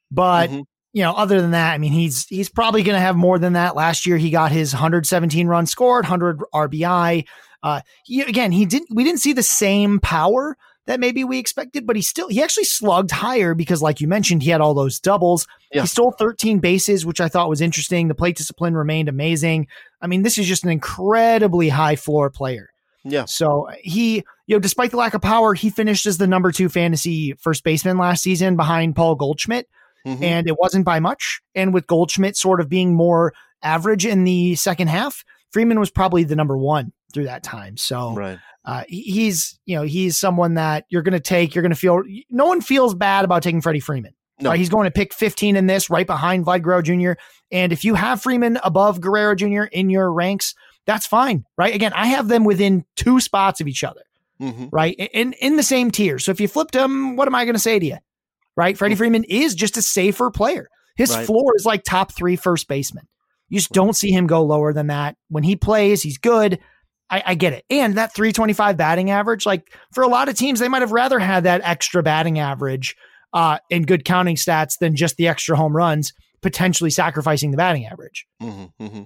but 0.09 0.49
mm-hmm 0.49 0.61
you 0.93 1.03
know, 1.03 1.13
other 1.13 1.41
than 1.41 1.51
that, 1.51 1.73
I 1.73 1.77
mean, 1.77 1.93
he's 1.93 2.27
he's 2.27 2.49
probably 2.49 2.83
going 2.83 2.95
to 2.95 3.01
have 3.01 3.15
more 3.15 3.39
than 3.39 3.53
that. 3.53 3.75
Last 3.75 4.05
year, 4.05 4.17
he 4.17 4.29
got 4.29 4.51
his 4.51 4.73
117 4.73 5.47
runs 5.47 5.71
scored, 5.71 6.03
100 6.03 6.39
RBI. 6.53 7.25
Uh, 7.63 7.81
he, 8.03 8.21
again, 8.21 8.51
he 8.51 8.65
didn't. 8.65 8.89
We 8.93 9.03
didn't 9.03 9.19
see 9.19 9.33
the 9.33 9.43
same 9.43 9.99
power 9.99 10.57
that 10.87 10.99
maybe 10.99 11.23
we 11.23 11.37
expected, 11.37 11.85
but 11.87 11.95
he 11.95 12.01
still 12.01 12.27
he 12.27 12.43
actually 12.43 12.65
slugged 12.65 13.11
higher 13.11 13.53
because, 13.53 13.81
like 13.81 14.01
you 14.01 14.07
mentioned, 14.07 14.43
he 14.43 14.49
had 14.49 14.59
all 14.59 14.73
those 14.73 14.99
doubles. 14.99 15.47
Yeah. 15.71 15.81
He 15.81 15.87
stole 15.87 16.11
13 16.11 16.59
bases, 16.59 17.05
which 17.05 17.21
I 17.21 17.29
thought 17.29 17.49
was 17.49 17.61
interesting. 17.61 18.07
The 18.07 18.15
plate 18.15 18.35
discipline 18.35 18.75
remained 18.75 19.07
amazing. 19.07 19.67
I 20.01 20.07
mean, 20.07 20.23
this 20.23 20.37
is 20.37 20.47
just 20.47 20.63
an 20.63 20.71
incredibly 20.71 21.69
high 21.69 21.95
floor 21.95 22.29
player. 22.29 22.69
Yeah. 23.03 23.25
So 23.25 23.69
he, 23.79 24.17
you 24.47 24.55
know, 24.55 24.59
despite 24.59 24.91
the 24.91 24.97
lack 24.97 25.13
of 25.13 25.21
power, 25.21 25.53
he 25.53 25.69
finished 25.69 26.05
as 26.05 26.17
the 26.17 26.27
number 26.27 26.51
two 26.51 26.67
fantasy 26.67 27.33
first 27.33 27.63
baseman 27.63 27.97
last 27.97 28.23
season 28.23 28.57
behind 28.57 28.95
Paul 28.95 29.15
Goldschmidt 29.15 29.67
mm-hmm. 30.05 30.23
and 30.23 30.47
it 30.47 30.57
wasn't 30.59 30.85
by 30.85 30.99
much. 30.99 31.41
And 31.55 31.73
with 31.73 31.87
Goldschmidt 31.87 32.37
sort 32.37 32.59
of 32.59 32.69
being 32.69 32.95
more 32.95 33.33
average 33.61 34.05
in 34.05 34.23
the 34.23 34.55
second 34.55 34.87
half, 34.87 35.23
Freeman 35.51 35.79
was 35.79 35.91
probably 35.91 36.23
the 36.23 36.35
number 36.35 36.57
one 36.57 36.93
through 37.13 37.25
that 37.25 37.43
time. 37.43 37.77
So 37.77 38.13
right. 38.13 38.39
uh, 38.65 38.83
he's, 38.87 39.59
you 39.65 39.75
know, 39.75 39.83
he's 39.83 40.17
someone 40.17 40.55
that 40.55 40.85
you're 40.89 41.01
going 41.01 41.13
to 41.13 41.19
take. 41.19 41.55
You're 41.55 41.61
going 41.61 41.71
to 41.71 41.75
feel. 41.75 42.03
No 42.29 42.45
one 42.45 42.61
feels 42.61 42.95
bad 42.95 43.25
about 43.25 43.43
taking 43.43 43.61
Freddie 43.61 43.79
Freeman. 43.79 44.13
No. 44.39 44.49
Right? 44.49 44.59
He's 44.59 44.69
going 44.69 44.85
to 44.85 44.91
pick 44.91 45.13
15 45.13 45.55
in 45.55 45.67
this, 45.67 45.89
right 45.89 46.07
behind 46.07 46.45
Vlad 46.45 46.63
Guerrero 46.63 46.81
Jr. 46.81 47.21
And 47.51 47.71
if 47.71 47.83
you 47.83 47.95
have 47.95 48.21
Freeman 48.21 48.59
above 48.63 48.99
Guerrero 48.99 49.35
Jr. 49.35 49.63
in 49.63 49.89
your 49.89 50.11
ranks, 50.11 50.55
that's 50.85 51.05
fine, 51.05 51.45
right? 51.57 51.75
Again, 51.75 51.93
I 51.93 52.07
have 52.07 52.27
them 52.27 52.43
within 52.43 52.85
two 52.95 53.19
spots 53.19 53.61
of 53.61 53.67
each 53.67 53.83
other, 53.83 54.01
mm-hmm. 54.41 54.65
right? 54.71 54.95
In 54.97 55.33
in 55.33 55.57
the 55.57 55.63
same 55.63 55.91
tier. 55.91 56.17
So 56.17 56.31
if 56.31 56.41
you 56.41 56.47
flipped 56.47 56.73
them, 56.73 57.15
what 57.15 57.27
am 57.27 57.35
I 57.35 57.45
going 57.45 57.55
to 57.55 57.59
say 57.59 57.77
to 57.77 57.85
you? 57.85 57.97
Right? 58.61 58.77
Freddie 58.77 58.93
Freeman 58.93 59.23
is 59.23 59.55
just 59.55 59.75
a 59.75 59.81
safer 59.81 60.29
player. 60.29 60.69
His 60.95 61.09
right. 61.09 61.25
floor 61.25 61.55
is 61.55 61.65
like 61.65 61.83
top 61.83 62.11
three 62.11 62.35
first 62.35 62.67
baseman. 62.67 63.07
You 63.49 63.57
just 63.57 63.71
don't 63.71 63.95
see 63.95 64.11
him 64.11 64.27
go 64.27 64.43
lower 64.43 64.71
than 64.71 64.87
that. 64.87 65.15
When 65.29 65.41
he 65.41 65.55
plays, 65.55 66.03
he's 66.03 66.19
good. 66.19 66.59
I, 67.09 67.23
I, 67.25 67.33
get 67.33 67.53
it. 67.53 67.65
And 67.71 67.95
that 67.95 68.13
325 68.13 68.77
batting 68.77 69.09
average, 69.09 69.47
like 69.47 69.73
for 69.93 70.03
a 70.03 70.07
lot 70.07 70.29
of 70.29 70.35
teams, 70.35 70.59
they 70.59 70.67
might 70.67 70.83
have 70.83 70.91
rather 70.91 71.17
had 71.17 71.45
that 71.45 71.61
extra 71.63 72.03
batting 72.03 72.37
average 72.37 72.95
uh, 73.33 73.57
and 73.71 73.87
good 73.87 74.05
counting 74.05 74.35
stats 74.35 74.77
than 74.79 74.95
just 74.95 75.17
the 75.17 75.27
extra 75.27 75.57
home 75.57 75.75
runs, 75.75 76.13
potentially 76.43 76.91
sacrificing 76.91 77.49
the 77.49 77.57
batting 77.57 77.87
average. 77.87 78.27
Mm-hmm, 78.43 78.83
mm-hmm. 78.85 79.03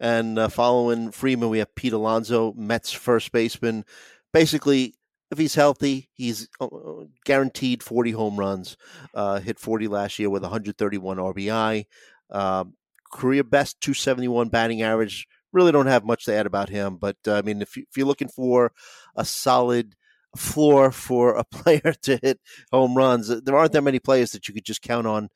And 0.00 0.38
uh, 0.38 0.48
following 0.48 1.10
Freeman, 1.10 1.50
we 1.50 1.58
have 1.58 1.74
Pete 1.74 1.92
Alonso, 1.92 2.54
Mets 2.54 2.90
first 2.90 3.32
baseman. 3.32 3.84
Basically, 4.32 4.94
if 5.34 5.38
he's 5.38 5.54
healthy, 5.56 6.08
he's 6.14 6.48
uh, 6.60 6.66
uh, 6.66 7.04
guaranteed 7.24 7.82
40 7.82 8.12
home 8.12 8.36
runs. 8.36 8.76
Uh, 9.12 9.40
hit 9.40 9.58
40 9.58 9.88
last 9.88 10.18
year 10.18 10.30
with 10.30 10.42
131 10.42 11.16
RBI. 11.16 11.84
Um, 12.30 12.74
career 13.12 13.42
best 13.42 13.80
271 13.80 14.48
batting 14.48 14.82
average. 14.82 15.26
Really 15.52 15.72
don't 15.72 15.86
have 15.86 16.04
much 16.04 16.24
to 16.26 16.34
add 16.34 16.46
about 16.46 16.68
him, 16.68 16.96
but 16.96 17.16
uh, 17.26 17.34
I 17.34 17.42
mean, 17.42 17.62
if, 17.62 17.76
you, 17.76 17.84
if 17.90 17.96
you're 17.96 18.06
looking 18.06 18.28
for 18.28 18.72
a 19.16 19.24
solid 19.24 19.94
floor 20.36 20.92
for 20.92 21.34
a 21.34 21.44
player 21.52 21.94
to 22.02 22.18
hit 22.22 22.40
home 22.72 22.96
runs, 22.96 23.28
there 23.42 23.56
aren't 23.56 23.72
that 23.72 23.82
many 23.82 23.98
players 23.98 24.30
that 24.32 24.46
you 24.48 24.54
could 24.54 24.64
just 24.64 24.82
count 24.82 25.06
on 25.06 25.28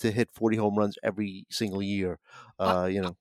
to 0.00 0.10
hit 0.10 0.28
40 0.34 0.58
home 0.58 0.76
runs 0.76 0.98
every 1.02 1.46
single 1.50 1.82
year. 1.82 2.18
Uh, 2.58 2.88
you 2.90 3.00
know, 3.00 3.16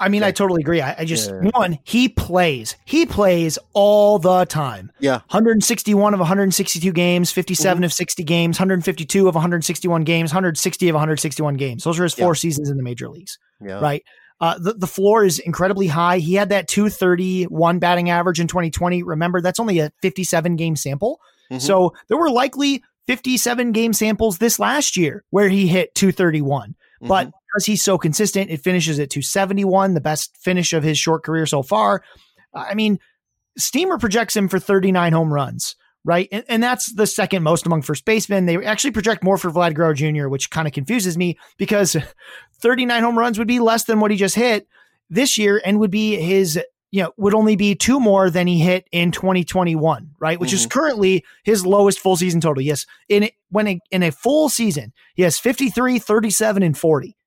I 0.00 0.08
mean, 0.08 0.20
Yeah. 0.22 0.28
I 0.28 0.30
totally 0.32 0.60
agree. 0.62 0.80
I, 0.80 0.94
I 1.00 1.04
just 1.04 1.30
Yeah. 1.30 1.50
one, 1.54 1.78
he 1.84 2.08
plays. 2.08 2.76
He 2.84 3.04
plays 3.06 3.58
all 3.72 4.18
the 4.18 4.44
time. 4.44 4.92
yeah, 5.00 5.20
161 5.30 6.14
of 6.14 6.20
162 6.20 6.92
games, 6.92 7.30
57 7.32 7.78
Mm-hmm. 7.78 7.84
of 7.84 7.92
60 7.92 8.22
games, 8.24 8.58
152 8.58 9.26
of 9.28 9.34
161 9.34 10.04
games, 10.04 10.30
160 10.30 10.88
of 10.88 10.94
161 10.94 11.56
games. 11.56 11.84
Those 11.84 11.98
are 11.98 12.04
his 12.04 12.14
four 12.14 12.30
Yeah. 12.34 12.38
seasons 12.38 12.70
in 12.70 12.76
the 12.76 12.82
major 12.82 13.08
leagues, 13.08 13.38
yeah, 13.60 13.80
right? 13.80 14.02
Uh, 14.40 14.56
the, 14.58 14.74
the 14.74 14.86
floor 14.86 15.24
is 15.24 15.40
incredibly 15.40 15.88
high. 15.88 16.18
He 16.18 16.34
had 16.34 16.50
that 16.50 16.68
231 16.68 17.78
batting 17.80 18.08
average 18.10 18.38
in 18.40 18.46
2020. 18.46 19.02
Remember, 19.02 19.40
that's 19.40 19.58
only 19.60 19.80
a 19.80 19.90
57 20.02 20.54
game 20.56 20.76
sample. 20.76 21.18
Mhm. 21.50 21.60
So 21.60 21.92
there 22.08 22.16
were 22.18 22.30
likely 22.30 22.82
57 23.08 23.72
game 23.72 23.92
samples 23.92 24.38
this 24.38 24.58
last 24.60 24.96
year 24.96 25.24
where 25.30 25.48
he 25.48 25.66
hit 25.66 25.94
231. 25.94 26.74
But 27.00 27.28
Mhm. 27.28 27.32
Because 27.48 27.66
he's 27.66 27.82
so 27.82 27.98
consistent, 27.98 28.50
it 28.50 28.60
finishes 28.60 28.98
at 28.98 29.10
271, 29.10 29.94
the 29.94 30.00
best 30.00 30.36
finish 30.36 30.72
of 30.72 30.82
his 30.82 30.98
short 30.98 31.24
career 31.24 31.46
so 31.46 31.62
far. 31.62 32.02
I 32.54 32.74
mean, 32.74 32.98
Steamer 33.56 33.98
projects 33.98 34.36
him 34.36 34.48
for 34.48 34.58
39 34.58 35.12
home 35.12 35.32
runs, 35.32 35.76
right? 36.04 36.28
And, 36.30 36.44
and 36.48 36.62
that's 36.62 36.92
the 36.92 37.06
second 37.06 37.42
most 37.42 37.66
among 37.66 37.82
first 37.82 38.04
basemen. 38.04 38.46
They 38.46 38.64
actually 38.64 38.92
project 38.92 39.24
more 39.24 39.38
for 39.38 39.50
Vlad 39.50 39.74
Guerrero 39.74 39.94
Jr., 39.94 40.28
which 40.28 40.50
kind 40.50 40.68
of 40.68 40.74
confuses 40.74 41.16
me 41.16 41.38
because 41.56 41.96
39 42.60 43.02
home 43.02 43.18
runs 43.18 43.38
would 43.38 43.48
be 43.48 43.60
less 43.60 43.84
than 43.84 44.00
what 44.00 44.10
he 44.10 44.16
just 44.16 44.34
hit 44.34 44.68
this 45.10 45.38
year 45.38 45.60
and 45.64 45.80
would 45.80 45.90
be 45.90 46.16
his, 46.16 46.60
you 46.90 47.02
know, 47.02 47.12
would 47.16 47.34
only 47.34 47.56
be 47.56 47.74
two 47.74 47.98
more 47.98 48.30
than 48.30 48.46
he 48.46 48.58
hit 48.58 48.86
in 48.92 49.10
2021, 49.10 50.10
right? 50.20 50.38
Which 50.38 50.52
is 50.52 50.62
mm-hmm. 50.62 50.78
currently 50.78 51.24
his 51.44 51.66
lowest 51.66 51.98
full 51.98 52.16
season 52.16 52.40
total. 52.40 52.62
Yes. 52.62 52.86
In 53.08 53.30
when 53.50 53.66
a, 53.66 53.80
in 53.90 54.02
a 54.02 54.12
full 54.12 54.48
season, 54.48 54.92
he 55.14 55.22
has 55.22 55.38
53, 55.38 55.98
37, 55.98 56.62
and 56.62 56.76
40 56.78 57.17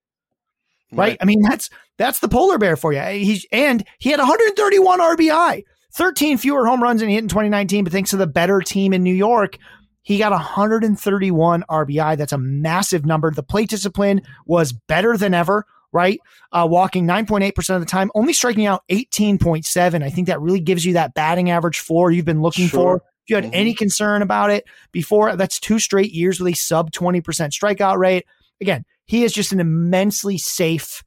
right? 0.91 1.17
I 1.21 1.25
mean, 1.25 1.41
that's 1.41 1.69
that's 1.97 2.19
the 2.19 2.27
polar 2.27 2.57
bear 2.57 2.75
for 2.75 2.93
you. 2.93 3.01
He 3.01 3.47
and 3.51 3.83
he 3.99 4.09
had 4.09 4.19
131 4.19 4.99
RBI, 4.99 5.63
13 5.93 6.37
fewer 6.37 6.65
home 6.65 6.81
runs 6.81 6.99
than 7.01 7.09
he 7.09 7.15
hit 7.15 7.23
in 7.23 7.29
2019, 7.29 7.83
but 7.83 7.93
thanks 7.93 8.09
to 8.11 8.17
the 8.17 8.27
better 8.27 8.61
team 8.61 8.93
in 8.93 9.03
New 9.03 9.13
York, 9.13 9.57
he 10.01 10.17
got 10.17 10.31
131 10.31 11.63
RBI. 11.69 12.17
That's 12.17 12.33
a 12.33 12.37
massive 12.37 13.05
number. 13.05 13.31
The 13.31 13.43
plate 13.43 13.69
discipline 13.69 14.21
was 14.45 14.73
better 14.73 15.17
than 15.17 15.33
ever. 15.33 15.65
Right, 15.93 16.21
uh, 16.53 16.65
walking 16.71 17.05
9.8% 17.05 17.75
of 17.75 17.81
the 17.81 17.85
time, 17.85 18.11
only 18.15 18.31
striking 18.31 18.65
out 18.65 18.81
18.7. 18.89 20.01
I 20.01 20.09
think 20.09 20.27
that 20.27 20.39
really 20.39 20.61
gives 20.61 20.85
you 20.85 20.93
that 20.93 21.13
batting 21.13 21.49
average 21.49 21.79
floor 21.79 22.11
you've 22.11 22.23
been 22.23 22.41
looking 22.41 22.67
Sure. 22.67 22.79
for. 22.79 22.95
If 22.95 23.29
you 23.29 23.35
had 23.35 23.43
Mhm. 23.45 23.49
any 23.51 23.73
concern 23.73 24.21
about 24.21 24.51
it 24.51 24.63
before, 24.93 25.35
that's 25.35 25.59
two 25.59 25.79
straight 25.79 26.13
years 26.13 26.39
with 26.39 26.53
a 26.53 26.55
sub 26.55 26.93
20% 26.93 27.51
strikeout 27.51 27.97
rate. 27.97 28.25
Again, 28.61 28.85
he 29.05 29.23
is 29.23 29.33
just 29.33 29.51
an 29.51 29.59
immensely 29.59 30.37
safe 30.37 31.03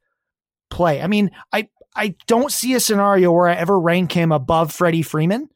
play. 0.69 1.01
I 1.01 1.07
mean, 1.07 1.31
I 1.51 1.67
I 1.95 2.15
don't 2.27 2.51
see 2.51 2.73
a 2.73 2.79
scenario 2.79 3.31
where 3.31 3.47
I 3.47 3.55
ever 3.55 3.79
rank 3.79 4.11
him 4.11 4.31
above 4.31 4.73
Freddie 4.73 5.01
Freeman, 5.01 5.47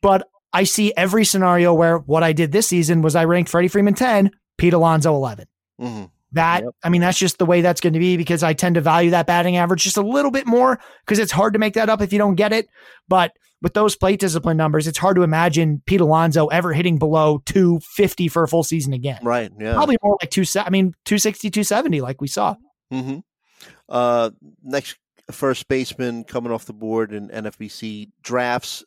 but 0.00 0.26
I 0.52 0.64
see 0.64 0.92
every 0.96 1.24
scenario 1.24 1.74
where 1.74 1.98
what 1.98 2.22
I 2.22 2.32
did 2.32 2.52
this 2.52 2.68
season 2.68 3.02
was 3.02 3.16
I 3.16 3.24
ranked 3.24 3.50
Freddie 3.50 3.68
Freeman 3.68 3.94
10, 3.94 4.30
Pete 4.58 4.74
Alonso 4.74 5.14
11. 5.14 5.46
Mhm. 5.80 6.10
That 6.32 6.62
Yep. 6.62 6.74
I 6.84 6.88
mean, 6.88 7.00
that's 7.00 7.18
just 7.18 7.38
the 7.38 7.46
way 7.46 7.60
that's 7.60 7.80
going 7.80 7.92
to 7.92 7.98
be 7.98 8.16
because 8.16 8.42
I 8.42 8.52
tend 8.54 8.76
to 8.76 8.80
value 8.80 9.10
that 9.10 9.26
batting 9.26 9.56
average 9.56 9.82
just 9.82 9.96
a 9.96 10.02
little 10.02 10.30
bit 10.30 10.46
more 10.46 10.78
because 11.04 11.18
it's 11.18 11.32
hard 11.32 11.52
to 11.54 11.58
make 11.58 11.74
that 11.74 11.90
up 11.90 12.00
if 12.00 12.12
you 12.12 12.18
don't 12.18 12.36
get 12.36 12.52
it. 12.52 12.68
But 13.08 13.32
with 13.62 13.74
those 13.74 13.96
plate 13.96 14.20
discipline 14.20 14.56
numbers, 14.56 14.86
it's 14.86 14.98
hard 14.98 15.16
to 15.16 15.22
imagine 15.22 15.82
Pete 15.86 16.00
Alonso 16.00 16.48
ever 16.48 16.72
hitting 16.72 16.98
below 16.98 17.38
250 17.46 18.28
for 18.28 18.42
a 18.42 18.48
full 18.48 18.64
season 18.64 18.92
again. 18.92 19.20
right, 19.22 19.50
yeah, 19.58 19.74
Probably 19.74 19.96
more 20.02 20.18
like 20.20 20.30
two. 20.30 20.44
I 20.56 20.68
mean, 20.70 20.92
260, 21.04 21.50
270, 21.50 22.00
like 22.00 22.20
we 22.20 22.28
saw. 22.28 22.56
hmm 22.90 23.18
Uh, 23.88 24.30
next 24.62 24.96
first 25.30 25.68
baseman 25.68 26.24
coming 26.24 26.52
off 26.52 26.64
the 26.66 26.72
board 26.72 27.12
in 27.12 27.28
NFBC 27.28 28.10
drafts, 28.22 28.84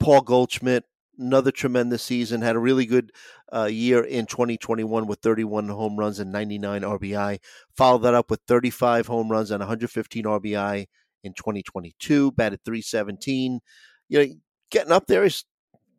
Paul 0.00 0.22
Goldschmidt. 0.22 0.84
Another 1.18 1.50
tremendous 1.50 2.02
season. 2.02 2.40
Had 2.40 2.56
a 2.56 2.58
really 2.58 2.86
good 2.86 3.12
uh, 3.54 3.66
year 3.66 4.02
in 4.02 4.24
2021 4.24 5.06
with 5.06 5.20
31 5.20 5.68
home 5.68 5.96
runs 5.96 6.18
and 6.18 6.32
99 6.32 6.80
RBI. 6.80 7.38
Followed 7.76 7.98
that 7.98 8.14
up 8.14 8.30
with 8.30 8.40
35 8.48 9.06
home 9.06 9.30
runs 9.30 9.50
and 9.50 9.60
115 9.60 10.24
RBI 10.24 10.86
in 11.24 11.34
2022. 11.34 12.32
Batted 12.32 12.60
317. 12.64 13.60
You 14.08 14.18
know, 14.18 14.34
getting 14.70 14.92
up 14.92 15.06
there. 15.06 15.22
He's 15.22 15.44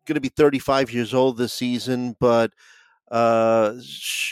going 0.05 0.15
to 0.15 0.21
be 0.21 0.30
35 0.30 0.91
years 0.91 1.13
old 1.13 1.38
this 1.38 1.53
season, 1.53 2.15
but 2.19 2.51
uh, 3.11 3.76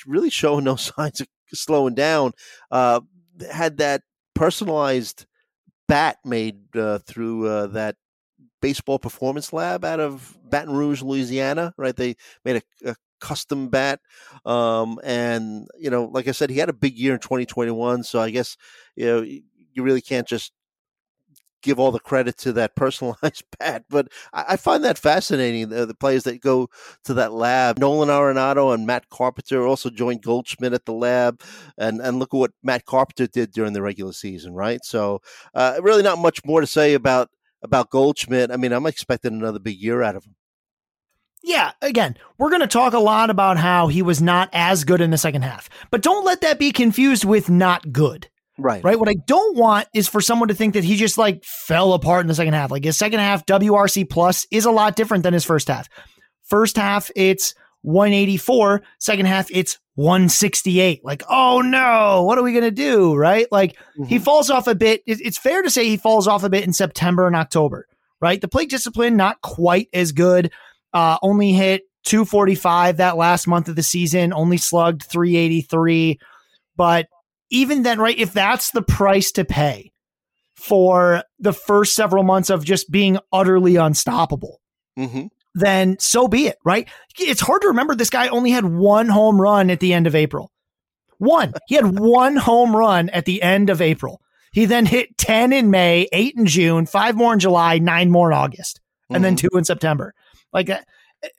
really 0.06 0.30
showing 0.30 0.66
no 0.66 0.76
signs 0.78 1.22
of 1.22 1.28
slowing 1.54 1.96
down. 1.96 2.34
Uh, 2.70 3.02
had 3.52 3.78
that 3.78 4.02
personalized 4.34 5.26
bat 5.88 6.18
made 6.26 6.76
uh, 6.76 7.00
through 7.00 7.48
uh, 7.48 7.68
that 7.68 7.96
baseball 8.62 9.00
performance 9.00 9.52
lab 9.52 9.84
out 9.84 10.00
of 10.00 10.38
Baton 10.50 10.76
Rouge, 10.76 11.02
Louisiana. 11.02 11.74
Right, 11.78 11.96
they 11.96 12.16
made 12.46 12.64
a, 12.84 12.92
a 12.92 12.96
custom 13.20 13.70
bat, 13.70 14.00
um, 14.46 15.00
and 15.04 15.68
you 15.80 15.90
know, 15.90 16.06
like 16.06 16.28
I 16.28 16.32
said, 16.32 16.50
he 16.50 16.58
had 16.58 16.70
a 16.70 16.74
big 16.74 16.98
year 16.98 17.14
in 17.14 17.20
2021. 17.20 18.04
So 18.04 18.20
I 18.20 18.30
guess 18.30 18.58
you 18.96 19.06
know 19.06 19.22
you 19.22 19.84
really 19.84 20.02
can't 20.02 20.28
just 20.28 20.52
give 21.62 21.80
all 21.80 21.92
the 21.92 22.00
credit 22.00 22.38
to 22.40 22.54
that 22.54 22.76
personalized 22.76 23.44
bat. 23.60 23.86
But 23.90 24.10
I, 24.34 24.46
I 24.50 24.58
find 24.58 24.84
that 24.84 24.98
fascinating. 24.98 25.70
The, 25.70 25.86
the 25.86 25.96
players 25.96 26.24
that 26.24 26.42
go 26.42 26.70
to 27.06 27.14
that 27.16 27.34
lab, 27.34 27.80
Nolan 27.80 28.10
Arenado 28.10 28.74
and 28.74 28.86
Matt 28.86 29.10
Carpenter 29.10 29.66
also 29.66 29.90
joined 29.90 30.24
Goldschmidt 30.24 30.74
at 30.74 30.86
the 30.86 30.94
lab, 30.94 31.42
and 31.78 32.02
and 32.02 32.20
look 32.20 32.34
at 32.34 32.38
what 32.38 32.52
Matt 32.64 32.86
Carpenter 32.86 33.28
did 33.28 33.52
during 33.52 33.74
the 33.74 33.82
regular 33.82 34.14
season, 34.14 34.54
right? 34.54 34.84
So 34.84 35.22
uh, 35.54 35.80
really 35.82 36.04
not 36.04 36.20
much 36.20 36.44
more 36.46 36.62
to 36.62 36.68
say 36.68 36.94
about 36.94 37.30
about 37.64 37.90
Goldschmidt. 37.90 38.52
I 38.52 38.58
mean, 38.58 38.72
I'm 38.72 38.86
expecting 38.86 39.34
another 39.34 39.60
big 39.60 39.78
year 39.78 40.02
out 40.02 40.16
of 40.16 40.26
him. 40.26 40.36
Yeah, 41.44 41.72
again, 41.82 42.18
we're 42.38 42.50
going 42.50 42.62
to 42.62 42.68
talk 42.68 42.94
a 42.94 43.00
lot 43.00 43.32
about 43.32 43.58
how 43.58 43.88
he 43.88 44.04
was 44.04 44.22
not 44.22 44.50
as 44.54 44.84
good 44.84 45.02
in 45.02 45.10
the 45.10 45.18
second 45.18 45.42
half, 45.42 45.70
but 45.90 46.04
don't 46.04 46.24
let 46.24 46.42
that 46.42 46.60
be 46.60 46.72
confused 46.72 47.26
with 47.26 47.50
not 47.50 47.92
good, 47.92 48.30
Right. 48.62 48.84
right? 48.84 49.00
What 49.00 49.10
I 49.10 49.16
don't 49.26 49.58
want 49.58 49.88
is 49.94 50.08
for 50.08 50.22
someone 50.22 50.48
to 50.50 50.54
think 50.54 50.76
that 50.76 50.84
he 50.84 50.96
just 50.96 51.18
like 51.18 51.44
fell 51.44 51.94
apart 51.94 52.22
in 52.22 52.28
the 52.28 52.36
second 52.36 52.54
half. 52.54 52.70
Like 52.72 52.84
his 52.84 52.98
second 52.98 53.20
half 53.20 53.46
WRC 53.46 54.10
plus 54.10 54.46
is 54.52 54.66
a 54.66 54.72
lot 54.72 54.96
different 54.96 55.24
than 55.24 55.34
his 55.34 55.44
first 55.44 55.68
half. 55.68 55.88
First 56.44 56.76
half, 56.78 57.10
it's 57.16 57.54
184. 57.84 58.82
Second 59.00 59.26
half, 59.26 59.48
it's 59.52 59.78
168. 59.96 61.04
Like, 61.04 61.24
oh 61.30 61.62
no, 61.62 62.24
what 62.24 62.38
are 62.38 62.44
we 62.44 62.52
going 62.52 62.64
to 62.64 62.72
do? 62.72 63.16
Right? 63.16 63.48
Like 63.52 63.76
he 64.08 64.18
Mhm. 64.20 64.22
falls 64.24 64.50
off 64.50 64.68
a 64.68 64.76
bit. 64.76 65.02
It's 65.06 65.38
fair 65.38 65.62
to 65.62 65.70
say 65.70 65.86
he 65.88 65.98
falls 65.98 66.28
off 66.28 66.44
a 66.44 66.50
bit 66.50 66.64
in 66.64 66.74
September 66.74 67.28
and 67.28 67.36
October, 67.36 67.88
right? 68.22 68.40
The 68.40 68.48
plate 68.48 68.70
discipline, 68.70 69.16
not 69.18 69.42
quite 69.42 69.88
as 69.94 70.12
good. 70.12 70.52
Uh, 70.94 71.18
only 71.22 71.54
hit 71.54 71.84
245 72.06 72.98
that 72.98 73.18
last 73.18 73.48
month 73.48 73.68
of 73.68 73.76
the 73.76 73.84
season, 73.84 74.34
only 74.34 74.58
slugged 74.58 75.04
383. 75.04 76.20
But 76.76 77.08
even 77.52 77.84
then, 77.84 78.00
right, 78.00 78.18
if 78.18 78.34
that's 78.34 78.72
the 78.72 78.82
price 78.82 79.32
to 79.34 79.46
pay 79.46 79.92
for 80.56 81.24
the 81.40 81.54
first 81.54 81.94
several 81.96 82.24
months 82.24 82.50
of 82.50 82.66
just 82.66 82.90
being 82.92 83.20
utterly 83.32 83.76
unstoppable, 83.76 84.60
Mhm. 84.98 85.30
then 85.54 85.98
so 86.00 86.28
be 86.28 86.48
it, 86.48 86.58
right? 86.66 86.88
It's 87.20 87.42
hard 87.42 87.62
to 87.62 87.68
remember 87.68 87.94
this 87.96 88.10
guy 88.10 88.28
only 88.30 88.52
had 88.52 88.66
one 88.66 89.10
home 89.10 89.40
run 89.40 89.70
at 89.70 89.80
the 89.80 89.94
end 89.94 90.08
of 90.08 90.16
April. 90.16 90.52
One. 91.18 91.54
He 91.68 91.76
had 91.76 92.00
one 92.00 92.36
home 92.36 92.76
run 92.76 93.10
at 93.10 93.26
the 93.26 93.42
end 93.42 93.70
of 93.70 93.82
April. 93.82 94.22
He 94.54 94.66
then 94.66 94.86
hit 94.86 95.18
10 95.18 95.54
in 95.54 95.70
May, 95.70 96.08
8 96.12 96.34
in 96.36 96.46
June, 96.46 96.86
5 96.86 97.16
more 97.16 97.34
in 97.34 97.40
July, 97.40 97.78
9 97.78 98.10
more 98.12 98.32
in 98.32 98.38
August, 98.38 98.82
and 99.10 99.24
then 99.24 99.36
Mhm. 99.36 99.40
2 99.40 99.58
in 99.58 99.64
September. 99.64 100.14
Like. 100.54 100.70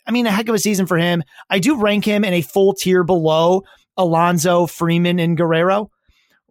I 0.06 0.12
mean, 0.12 0.28
a 0.28 0.30
heck 0.30 0.48
of 0.48 0.54
a 0.54 0.60
season 0.60 0.86
for 0.86 0.96
him. 0.96 1.24
I 1.50 1.58
do 1.58 1.74
rank 1.76 2.04
him 2.04 2.24
in 2.24 2.32
a 2.34 2.40
full 2.40 2.72
tier 2.72 3.02
below 3.02 3.64
Alonso, 3.96 4.68
Freeman, 4.68 5.18
and 5.18 5.36
Guerrero, 5.36 5.90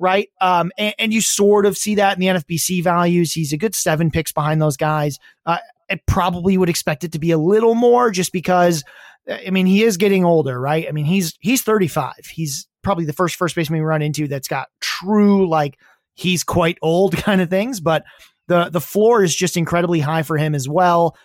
right? 0.01 0.29
Um, 0.41 0.71
and, 0.77 0.95
and 0.97 1.13
you 1.13 1.21
sort 1.21 1.65
of 1.65 1.77
see 1.77 1.95
that 1.95 2.17
in 2.17 2.19
the 2.19 2.27
NFBC 2.27 2.83
values. 2.83 3.31
He's 3.31 3.53
a 3.53 3.57
good 3.57 3.75
seven 3.75 4.09
picks 4.09 4.31
behind 4.31 4.61
those 4.61 4.75
guys. 4.75 5.19
Uh, 5.45 5.59
I 5.89 5.99
probably 6.07 6.57
would 6.57 6.69
expect 6.69 7.03
it 7.03 7.11
to 7.11 7.19
be 7.19 7.31
a 7.31 7.37
little 7.37 7.75
more 7.75 8.09
just 8.09 8.33
because 8.33 8.83
I 9.29 9.51
mean 9.51 9.67
he 9.67 9.83
is 9.83 9.97
getting 9.97 10.25
older, 10.25 10.59
right? 10.59 10.87
I 10.89 10.91
mean 10.91 11.05
he's 11.05 11.35
he's 11.39 11.61
35. 11.61 12.13
He's 12.31 12.67
probably 12.81 13.05
the 13.05 13.13
first 13.13 13.35
first 13.35 13.55
baseman 13.55 13.79
we 13.79 13.85
run 13.85 14.01
into 14.01 14.27
that's 14.27 14.47
got 14.47 14.69
true 14.79 15.47
like 15.47 15.77
he's 16.15 16.43
quite 16.43 16.79
old 16.81 17.15
kind 17.17 17.39
of 17.39 17.49
things, 17.49 17.79
but 17.79 18.03
the 18.47 18.69
the 18.69 18.81
floor 18.81 19.23
is 19.23 19.35
just 19.35 19.55
incredibly 19.55 19.99
high 19.99 20.23
for 20.23 20.37
him 20.37 20.55
as 20.55 20.67
well. 20.67 21.15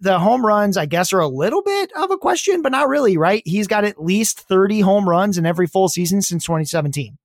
The 0.00 0.20
home 0.20 0.46
runs, 0.46 0.76
I 0.76 0.86
guess, 0.86 1.12
are 1.12 1.18
a 1.18 1.26
little 1.26 1.60
bit 1.60 1.90
of 1.96 2.12
a 2.12 2.16
question, 2.16 2.62
but 2.62 2.70
not 2.70 2.88
really, 2.88 3.16
right? 3.16 3.42
He's 3.44 3.66
got 3.66 3.82
at 3.82 4.00
least 4.00 4.38
30 4.38 4.80
home 4.80 5.08
runs 5.08 5.38
in 5.38 5.44
every 5.44 5.66
full 5.66 5.88
season 5.88 6.22
since 6.22 6.44
2017 6.44 7.18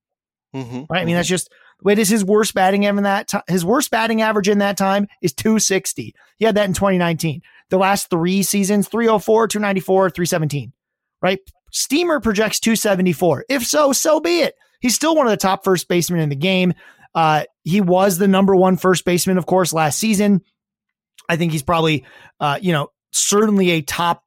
Mhm. 0.54 0.86
right? 0.90 1.02
I 1.02 1.04
mean, 1.04 1.14
that's 1.14 1.28
just 1.28 1.50
wait. 1.82 1.98
Is 1.98 2.08
his 2.08 2.24
worst 2.24 2.54
batting 2.54 2.84
in 2.84 2.96
that 3.02 3.28
time? 3.28 3.42
His 3.48 3.64
worst 3.64 3.90
batting 3.90 4.22
average 4.22 4.48
in 4.48 4.58
that 4.58 4.76
time 4.76 5.06
is 5.22 5.32
260. 5.32 6.14
He 6.36 6.44
had 6.44 6.54
that 6.56 6.66
in 6.66 6.74
2019. 6.74 7.42
The 7.70 7.78
last 7.78 8.08
three 8.10 8.42
seasons 8.42 8.88
304, 8.88 9.48
294, 9.48 10.10
317, 10.10 10.72
right? 11.20 11.38
Steamer 11.70 12.18
projects 12.20 12.60
274. 12.60 13.44
If 13.48 13.64
so, 13.66 13.92
so 13.92 14.20
be 14.20 14.40
it. 14.40 14.54
he's 14.80 14.94
still 14.94 15.14
one 15.14 15.26
of 15.26 15.30
the 15.30 15.36
top 15.36 15.64
first 15.64 15.86
basemen 15.88 16.20
in 16.20 16.28
the 16.30 16.36
game. 16.36 16.72
Uh, 17.14 17.44
he 17.64 17.80
was 17.80 18.16
the 18.18 18.28
number 18.28 18.54
one 18.56 18.76
first 18.76 19.04
baseman, 19.04 19.36
of 19.38 19.44
course, 19.46 19.72
last 19.72 19.98
season. 19.98 20.40
I 21.28 21.36
think 21.36 21.52
he's 21.52 21.62
probably, 21.62 22.04
uh, 22.40 22.58
you 22.62 22.72
know, 22.72 22.88
certainly 23.12 23.70
a 23.70 23.82
top 23.82 24.22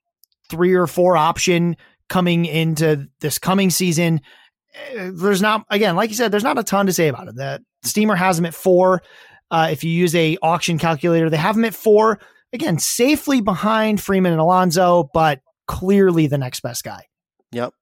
three 0.52 0.74
or 0.74 0.86
four 0.88 1.16
option 1.18 1.78
coming 2.10 2.46
into 2.46 3.08
this 3.22 3.40
coming 3.40 3.70
season. 3.70 4.22
Uh, 4.76 5.12
there's 5.14 5.42
not, 5.42 5.66
again, 5.70 5.96
like 5.96 6.10
you 6.10 6.16
said, 6.16 6.32
there's 6.32 6.44
not 6.44 6.58
a 6.58 6.64
ton 6.64 6.86
to 6.86 6.94
say 6.94 7.08
about 7.08 7.28
it. 7.28 7.36
The 7.36 7.64
Steamer 7.84 8.16
has 8.16 8.40
him 8.40 8.46
at 8.46 8.54
four. 8.54 9.02
Uh, 9.50 9.70
if 9.72 9.84
you 9.84 9.92
use 9.92 10.16
a 10.16 10.38
auction 10.42 10.78
calculator, 10.78 11.30
they 11.30 11.38
have 11.38 11.58
him 11.58 11.66
at 11.66 11.76
four. 11.76 12.20
Again, 12.54 12.80
safely 12.80 13.42
behind 13.42 14.02
Freeman 14.02 14.32
and 14.32 14.42
Alonso, 14.42 15.10
but 15.14 15.42
clearly 15.68 16.28
the 16.28 16.38
next 16.38 16.62
best 16.62 16.84
guy. 16.84 17.06
Yep. 17.52 17.74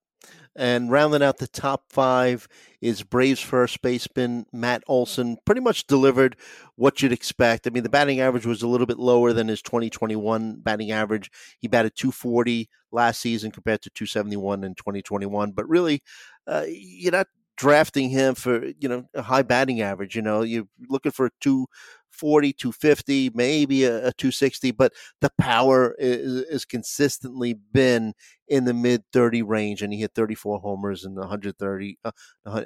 And 0.55 0.91
rounding 0.91 1.23
out 1.23 1.37
the 1.37 1.47
top 1.47 1.85
five 1.89 2.47
is 2.81 3.03
Braves 3.03 3.39
first 3.39 3.81
baseman 3.81 4.45
Matt 4.51 4.83
Olson. 4.87 5.37
Pretty 5.45 5.61
much 5.61 5.87
delivered 5.87 6.35
what 6.75 7.01
you'd 7.01 7.13
expect. 7.13 7.65
I 7.65 7.69
mean, 7.69 7.83
the 7.83 7.89
batting 7.89 8.19
average 8.19 8.45
was 8.45 8.61
a 8.61 8.67
little 8.67 8.87
bit 8.87 8.99
lower 8.99 9.31
than 9.31 9.47
his 9.47 9.61
2021 9.61 10.57
batting 10.59 10.91
average. 10.91 11.31
He 11.59 11.67
batted 11.67 11.95
240 11.95 12.67
last 12.91 13.21
season 13.21 13.51
compared 13.51 13.81
to 13.83 13.89
271 13.91 14.63
in 14.63 14.75
2021. 14.75 15.51
But 15.51 15.69
really, 15.69 16.01
uh, 16.49 16.65
you're 16.67 17.11
not 17.11 17.27
drafting 17.57 18.09
him 18.09 18.35
for 18.35 18.65
you 18.79 18.87
know 18.89 19.05
a 19.13 19.21
high 19.21 19.43
batting 19.43 19.81
average. 19.81 20.15
You 20.15 20.21
know, 20.21 20.41
you're 20.41 20.67
looking 20.89 21.11
for 21.11 21.27
a 21.27 21.31
240, 21.41 22.53
250, 22.53 23.31
maybe 23.35 23.83
a, 23.83 24.07
a 24.07 24.13
260, 24.13 24.71
but 24.71 24.93
the 25.21 25.29
power 25.37 25.95
is, 25.99 26.43
is, 26.45 26.65
consistently 26.65 27.53
been 27.53 28.13
in 28.47 28.65
the 28.65 28.73
mid 28.73 29.03
30 29.13 29.43
range, 29.43 29.81
and 29.81 29.93
he 29.93 29.99
hit 29.99 30.11
34 30.15 30.59
homers 30.59 31.05
and 31.05 31.15
130 31.17 31.99
uh, 32.03 32.11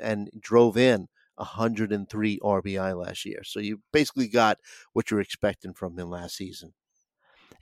and 0.01 0.29
drove 0.39 0.77
in 0.77 1.07
103 1.35 2.39
RBI 2.39 3.05
last 3.05 3.25
year. 3.25 3.43
So 3.43 3.59
you 3.59 3.81
basically 3.91 4.27
got 4.27 4.59
what 4.93 5.11
you're 5.11 5.19
expecting 5.19 5.73
from 5.73 5.97
him 5.97 6.09
last 6.09 6.37
season. 6.37 6.73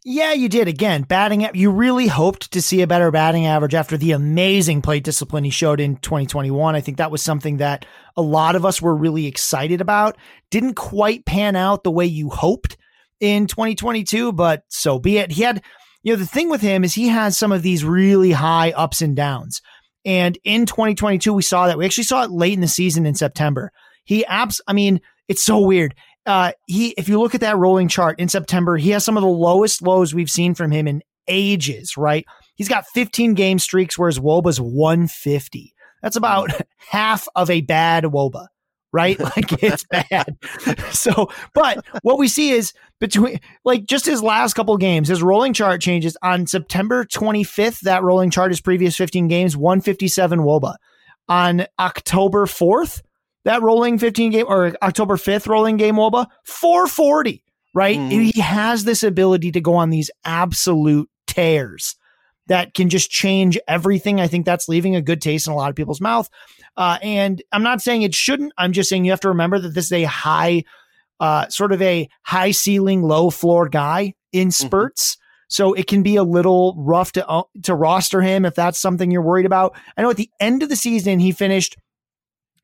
Yeah, 0.03 0.33
you 0.33 0.49
did. 0.49 0.67
Again, 0.67 1.03
batting, 1.03 1.47
you 1.53 1.69
really 1.69 2.07
hoped 2.07 2.51
to 2.53 2.61
see 2.61 2.81
a 2.81 2.87
better 2.87 3.11
batting 3.11 3.45
average 3.45 3.75
after 3.75 3.97
the 3.97 4.13
amazing 4.13 4.81
plate 4.81 5.03
discipline 5.03 5.43
he 5.43 5.51
showed 5.51 5.79
in 5.79 5.97
2021. 5.97 6.75
I 6.75 6.81
think 6.81 6.97
that 6.97 7.11
was 7.11 7.21
something 7.21 7.57
that 7.57 7.85
a 8.17 8.21
lot 8.23 8.55
of 8.55 8.65
us 8.65 8.81
were 8.81 8.95
really 8.95 9.27
excited 9.27 9.79
about. 9.79 10.17
Didn't 10.49 10.73
quite 10.73 11.25
pan 11.25 11.55
out 11.55 11.83
the 11.83 11.91
way 11.91 12.07
you 12.07 12.29
hoped 12.29 12.77
in 13.19 13.45
2022, 13.45 14.31
but 14.31 14.63
so 14.69 14.97
be 14.97 15.19
it. 15.19 15.31
He 15.31 15.43
had, 15.43 15.61
you 16.01 16.13
know, 16.13 16.17
the 16.17 16.25
thing 16.25 16.49
with 16.49 16.61
him 16.61 16.83
is 16.83 16.95
he 16.95 17.09
has 17.09 17.37
some 17.37 17.51
of 17.51 17.61
these 17.61 17.85
really 17.85 18.31
high 18.31 18.71
ups 18.71 19.03
and 19.03 19.15
downs. 19.15 19.61
And 20.03 20.35
in 20.43 20.65
2022, 20.65 21.31
we 21.31 21.43
saw 21.43 21.67
that. 21.67 21.77
We 21.77 21.85
actually 21.85 22.05
saw 22.05 22.23
it 22.23 22.31
late 22.31 22.53
in 22.53 22.61
the 22.61 22.67
season 22.67 23.05
in 23.05 23.13
September. 23.13 23.71
He 24.03 24.25
abs, 24.25 24.61
I 24.67 24.73
mean, 24.73 24.99
it's 25.27 25.43
so 25.43 25.59
weird 25.59 25.93
uh, 26.25 26.51
he, 26.67 26.89
if 26.91 27.09
you 27.09 27.19
look 27.19 27.35
at 27.35 27.41
that 27.41 27.57
rolling 27.57 27.87
chart 27.87 28.19
in 28.19 28.29
September, 28.29 28.77
he 28.77 28.91
has 28.91 29.03
some 29.03 29.17
of 29.17 29.21
the 29.21 29.29
lowest 29.29 29.81
lows 29.81 30.13
we've 30.13 30.29
seen 30.29 30.53
from 30.53 30.71
him 30.71 30.87
in 30.87 31.01
ages, 31.27 31.97
right? 31.97 32.25
He's 32.55 32.69
got 32.69 32.87
15 32.87 33.33
game 33.33 33.59
streaks, 33.59 33.97
where 33.97 34.05
whereas 34.05 34.19
Woba's 34.19 34.61
150. 34.61 35.73
That's 36.01 36.15
about 36.15 36.51
half 36.77 37.27
of 37.35 37.49
a 37.49 37.61
bad 37.61 38.03
Woba, 38.05 38.47
right? 38.91 39.19
Like 39.19 39.63
it's 39.63 39.85
bad. 39.85 40.35
so, 40.91 41.31
but 41.53 41.83
what 42.01 42.19
we 42.19 42.27
see 42.27 42.51
is 42.51 42.73
between 42.99 43.39
like 43.63 43.85
just 43.85 44.05
his 44.05 44.21
last 44.21 44.53
couple 44.53 44.75
games, 44.77 45.07
his 45.07 45.23
rolling 45.23 45.53
chart 45.53 45.81
changes 45.81 46.17
on 46.21 46.45
September 46.45 47.05
25th. 47.05 47.79
That 47.81 48.03
rolling 48.03 48.29
chart, 48.29 48.51
his 48.51 48.61
previous 48.61 48.95
15 48.95 49.27
games, 49.27 49.57
157 49.57 50.39
Woba. 50.39 50.75
On 51.29 51.65
October 51.79 52.45
4th, 52.45 53.01
that 53.45 53.61
rolling 53.61 53.97
15 53.97 54.31
game 54.31 54.45
or 54.47 54.75
October 54.81 55.17
5th 55.17 55.47
rolling 55.47 55.77
game 55.77 55.95
Woba, 55.95 56.27
440, 56.45 57.43
right? 57.73 57.97
Mm-hmm. 57.97 58.09
He 58.09 58.41
has 58.41 58.83
this 58.83 59.03
ability 59.03 59.51
to 59.53 59.61
go 59.61 59.75
on 59.75 59.89
these 59.89 60.11
absolute 60.25 61.09
tears 61.27 61.95
that 62.47 62.73
can 62.73 62.89
just 62.89 63.09
change 63.09 63.57
everything. 63.67 64.19
I 64.19 64.27
think 64.27 64.45
that's 64.45 64.67
leaving 64.67 64.95
a 64.95 65.01
good 65.01 65.21
taste 65.21 65.47
in 65.47 65.53
a 65.53 65.55
lot 65.55 65.69
of 65.69 65.75
people's 65.75 66.01
mouth. 66.01 66.29
Uh, 66.75 66.97
and 67.01 67.41
I'm 67.51 67.63
not 67.63 67.81
saying 67.81 68.01
it 68.01 68.15
shouldn't. 68.15 68.53
I'm 68.57 68.73
just 68.73 68.89
saying 68.89 69.05
you 69.05 69.11
have 69.11 69.21
to 69.21 69.29
remember 69.29 69.59
that 69.59 69.73
this 69.73 69.85
is 69.85 69.91
a 69.93 70.03
high, 70.03 70.63
uh, 71.19 71.47
sort 71.49 71.71
of 71.71 71.81
a 71.81 72.09
high 72.23 72.51
ceiling, 72.51 73.03
low 73.03 73.29
floor 73.29 73.69
guy 73.69 74.15
in 74.31 74.49
mm-hmm. 74.49 74.67
spurts. 74.67 75.15
Mm-hmm. 75.15 75.17
So 75.49 75.73
it 75.73 75.87
can 75.87 76.01
be 76.01 76.15
a 76.15 76.23
little 76.23 76.75
rough 76.77 77.11
to 77.13 77.27
uh, 77.27 77.43
to 77.63 77.75
roster 77.75 78.21
him 78.21 78.45
if 78.45 78.55
that's 78.55 78.79
something 78.79 79.11
you're 79.11 79.21
worried 79.21 79.45
about. 79.45 79.75
I 79.97 80.01
know 80.01 80.09
at 80.09 80.15
the 80.15 80.29
end 80.39 80.63
of 80.63 80.69
the 80.69 80.77
season 80.77 81.19
he 81.19 81.33
finished 81.33 81.77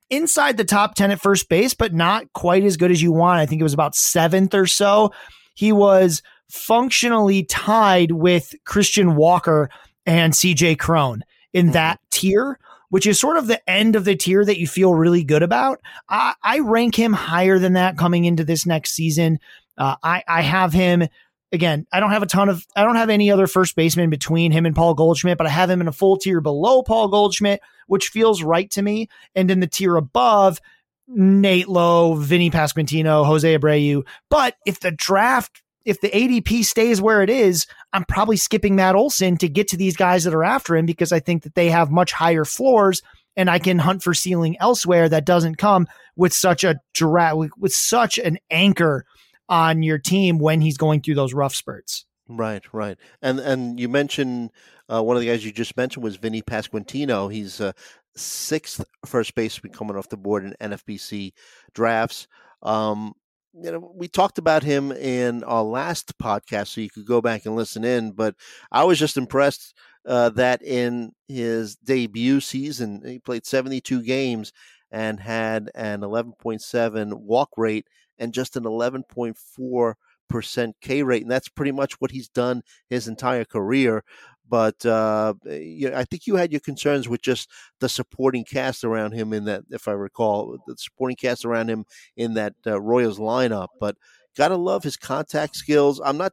inside 0.09 0.57
the 0.57 0.63
top 0.63 0.95
10 0.95 1.11
at 1.11 1.21
first 1.21 1.49
base, 1.49 1.73
but 1.73 1.93
not 1.93 2.31
quite 2.33 2.63
as 2.63 2.77
good 2.77 2.91
as 2.91 3.01
you 3.01 3.11
want. 3.11 3.39
I 3.39 3.45
think 3.45 3.59
it 3.59 3.63
was 3.63 3.73
about 3.73 3.95
seventh 3.95 4.53
or 4.53 4.65
so. 4.65 5.11
He 5.53 5.71
was 5.71 6.21
functionally 6.49 7.43
tied 7.43 8.11
with 8.11 8.55
Christian 8.65 9.15
Walker 9.15 9.69
and 10.05 10.33
CJ 10.33 10.79
Cron 10.79 11.23
in 11.53 11.67
mm-hmm. 11.67 11.73
that 11.73 11.99
tier, 12.11 12.59
which 12.89 13.05
is 13.05 13.19
sort 13.19 13.37
of 13.37 13.47
the 13.47 13.69
end 13.69 13.95
of 13.95 14.05
the 14.05 14.15
tier 14.15 14.45
that 14.45 14.59
you 14.59 14.67
feel 14.67 14.93
really 14.93 15.23
good 15.23 15.43
about. 15.43 15.79
I, 16.09 16.35
I 16.41 16.59
rank 16.59 16.95
him 16.95 17.13
higher 17.13 17.59
than 17.59 17.73
that 17.73 17.97
coming 17.97 18.25
into 18.25 18.43
this 18.43 18.65
next 18.65 18.91
season. 18.91 19.39
Uh, 19.77 19.95
I, 20.01 20.23
I 20.27 20.41
have 20.41 20.73
him 20.73 21.07
again, 21.51 21.85
I 21.91 21.99
don't 21.99 22.11
have 22.11 22.23
a 22.23 22.27
ton 22.27 22.49
of, 22.49 22.65
I 22.75 22.83
don't 22.83 22.95
have 22.95 23.09
any 23.09 23.31
other 23.31 23.47
first 23.47 23.75
baseman 23.75 24.09
between 24.09 24.51
him 24.51 24.65
and 24.65 24.75
Paul 24.75 24.93
Goldschmidt, 24.93 25.37
but 25.37 25.47
I 25.47 25.51
have 25.51 25.69
him 25.69 25.81
in 25.81 25.87
a 25.87 25.93
full 25.93 26.17
tier 26.17 26.41
below 26.41 26.83
Paul 26.83 27.07
Goldschmidt, 27.07 27.61
which 27.87 28.09
feels 28.09 28.43
right 28.43 28.69
to 28.71 28.81
me. 28.81 29.07
And 29.35 29.49
in 29.49 29.59
the 29.59 29.67
tier 29.67 29.95
above, 29.95 30.59
Nate 31.07 31.69
Lowe, 31.69 32.15
Vinny 32.15 32.51
Pasquantino, 32.51 33.25
Jose 33.25 33.57
Abreu. 33.57 34.05
But 34.29 34.55
if 34.65 34.79
the 34.81 34.91
draft, 34.91 35.61
if 35.85 36.01
the 36.01 36.09
ADP 36.09 36.65
stays 36.65 37.01
where 37.01 37.23
it 37.23 37.29
is, 37.29 37.65
I'm 37.93 38.03
probably 38.03 38.37
skipping 38.37 38.75
Matt 38.75 38.95
Olson 38.95 39.37
to 39.37 39.47
get 39.47 39.69
to 39.69 39.77
these 39.77 39.95
guys 39.95 40.25
that 40.25 40.33
are 40.33 40.43
after 40.43 40.75
him 40.75 40.85
because 40.85 41.13
I 41.13 41.21
think 41.21 41.43
that 41.43 41.55
they 41.55 41.69
have 41.69 41.91
much 41.91 42.11
higher 42.11 42.43
floors 42.43 43.01
and 43.37 43.49
I 43.49 43.59
can 43.59 43.79
hunt 43.79 44.03
for 44.03 44.13
ceiling 44.13 44.57
elsewhere 44.59 45.07
that 45.07 45.25
doesn't 45.25 45.55
come 45.55 45.87
with 46.17 46.33
such 46.33 46.63
a 46.63 46.81
draft, 46.93 47.37
with 47.57 47.73
such 47.73 48.17
an 48.17 48.39
anchor 48.49 49.05
on 49.49 49.83
your 49.83 49.97
team 49.97 50.39
when 50.39 50.61
he's 50.61 50.77
going 50.77 51.01
through 51.01 51.15
those 51.15 51.33
rough 51.33 51.55
spurts. 51.55 52.05
Right, 52.29 52.63
right. 52.73 52.97
And 53.21 53.39
and 53.39 53.79
you 53.79 53.87
mentioned 53.87 54.51
uh, 54.91 55.01
one 55.01 55.15
of 55.15 55.21
the 55.21 55.27
guys 55.27 55.45
you 55.45 55.51
just 55.51 55.77
mentioned 55.77 56.03
was 56.03 56.17
Vinny 56.17 56.41
Pasquantino. 56.41 57.31
He's 57.31 57.61
uh, 57.61 57.71
sixth 58.15 58.83
first 59.05 59.33
baseman 59.35 59.71
coming 59.71 59.95
off 59.95 60.09
the 60.09 60.17
board 60.17 60.43
in 60.43 60.55
NFBC 60.61 61.33
drafts. 61.73 62.27
Um, 62.63 63.13
you 63.53 63.71
know, 63.71 63.91
we 63.95 64.07
talked 64.07 64.37
about 64.37 64.63
him 64.63 64.91
in 64.91 65.43
our 65.45 65.63
last 65.63 66.17
podcast, 66.19 66.67
so 66.67 66.81
you 66.81 66.89
could 66.89 67.05
go 67.05 67.21
back 67.21 67.45
and 67.45 67.55
listen 67.55 67.83
in. 67.83 68.11
But 68.11 68.35
I 68.71 68.83
was 68.83 68.99
just 68.99 69.17
impressed 69.17 69.73
uh, 70.05 70.29
that 70.31 70.61
in 70.61 71.13
his 71.27 71.75
debut 71.75 72.39
season, 72.39 73.01
he 73.05 73.19
played 73.19 73.45
72 73.45 74.03
games 74.03 74.51
and 74.91 75.19
had 75.19 75.69
an 75.75 76.01
11.7 76.01 77.13
walk 77.13 77.49
rate 77.57 77.87
and 78.19 78.33
just 78.33 78.55
an 78.55 78.63
11.4% 78.63 80.73
K 80.81 81.03
rate. 81.03 81.21
And 81.21 81.31
that's 81.31 81.49
pretty 81.49 81.71
much 81.71 81.99
what 81.99 82.11
he's 82.11 82.29
done 82.29 82.61
his 82.89 83.07
entire 83.07 83.45
career. 83.45 84.03
But 84.49 84.85
uh, 84.85 85.33
you 85.45 85.89
know, 85.89 85.97
I 85.97 86.05
think 86.05 86.25
you 86.25 86.37
had 86.37 86.51
your 86.51 86.61
concerns 86.61 87.09
with 87.09 87.21
just 87.21 87.49
the 87.79 87.89
supporting 87.89 88.45
cast 88.45 88.83
around 88.83 89.11
him 89.11 89.33
in 89.33 89.45
that, 89.45 89.63
if 89.69 89.87
I 89.87 89.91
recall, 89.91 90.57
the 90.67 90.75
supporting 90.77 91.17
cast 91.17 91.43
around 91.43 91.69
him 91.69 91.85
in 92.15 92.35
that 92.35 92.53
uh, 92.65 92.79
Royals 92.79 93.19
lineup. 93.19 93.67
But 93.79 93.97
gotta 94.37 94.55
love 94.55 94.83
his 94.83 94.95
contact 94.95 95.55
skills. 95.55 95.99
I'm 96.03 96.17
not 96.17 96.31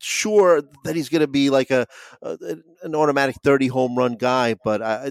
sure 0.00 0.62
that 0.84 0.96
he's 0.96 1.08
going 1.08 1.20
to 1.20 1.28
be 1.28 1.50
like 1.50 1.70
a, 1.70 1.86
a, 2.22 2.36
an 2.82 2.94
automatic 2.94 3.36
30 3.44 3.68
home 3.68 3.96
run 3.96 4.14
guy, 4.14 4.54
but 4.64 4.82
uh, 4.82 5.10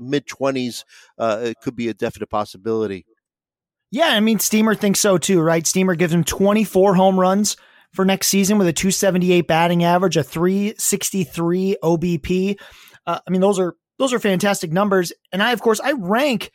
mid 0.00 0.26
20s 0.26 0.84
uh, 1.18 1.52
could 1.62 1.76
be 1.76 1.88
a 1.88 1.94
definite 1.94 2.30
possibility. 2.30 3.04
Yeah, 3.90 4.08
I 4.08 4.20
mean, 4.20 4.38
Steamer 4.38 4.74
thinks 4.74 5.00
so 5.00 5.16
too, 5.18 5.40
right? 5.40 5.66
Steamer 5.66 5.94
gives 5.94 6.12
him 6.12 6.24
24 6.24 6.94
home 6.94 7.18
runs 7.18 7.56
for 7.92 8.04
next 8.04 8.28
season 8.28 8.58
with 8.58 8.68
a 8.68 8.72
278 8.72 9.46
batting 9.46 9.84
average, 9.84 10.16
a 10.16 10.22
363 10.22 11.76
OBP. 11.82 12.60
Uh, 13.06 13.18
I 13.26 13.30
mean, 13.30 13.40
those 13.40 13.58
are 13.58 13.76
those 13.98 14.12
are 14.12 14.18
fantastic 14.18 14.72
numbers. 14.72 15.12
And 15.32 15.42
I, 15.42 15.52
of 15.52 15.60
course, 15.60 15.80
I 15.80 15.92
rank 15.92 16.50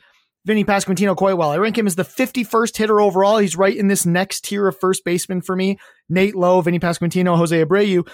Vinny 0.46 0.64
Pasquantino 0.64 1.16
quite 1.16 1.36
well. 1.36 1.50
I 1.50 1.58
rank 1.58 1.76
him 1.76 1.86
as 1.86 1.96
the 1.96 2.04
51st 2.04 2.76
hitter 2.76 3.00
overall. 3.00 3.38
He's 3.38 3.56
right 3.56 3.76
in 3.76 3.88
this 3.88 4.06
next 4.06 4.44
tier 4.44 4.68
of 4.68 4.78
first 4.78 5.04
baseman 5.04 5.42
for 5.42 5.56
me. 5.56 5.78
Nate 6.08 6.34
Lowe, 6.34 6.60
Vinny 6.60 6.78
Pasquantino, 6.78 7.36
Jose 7.36 7.64
Abreu 7.64 8.06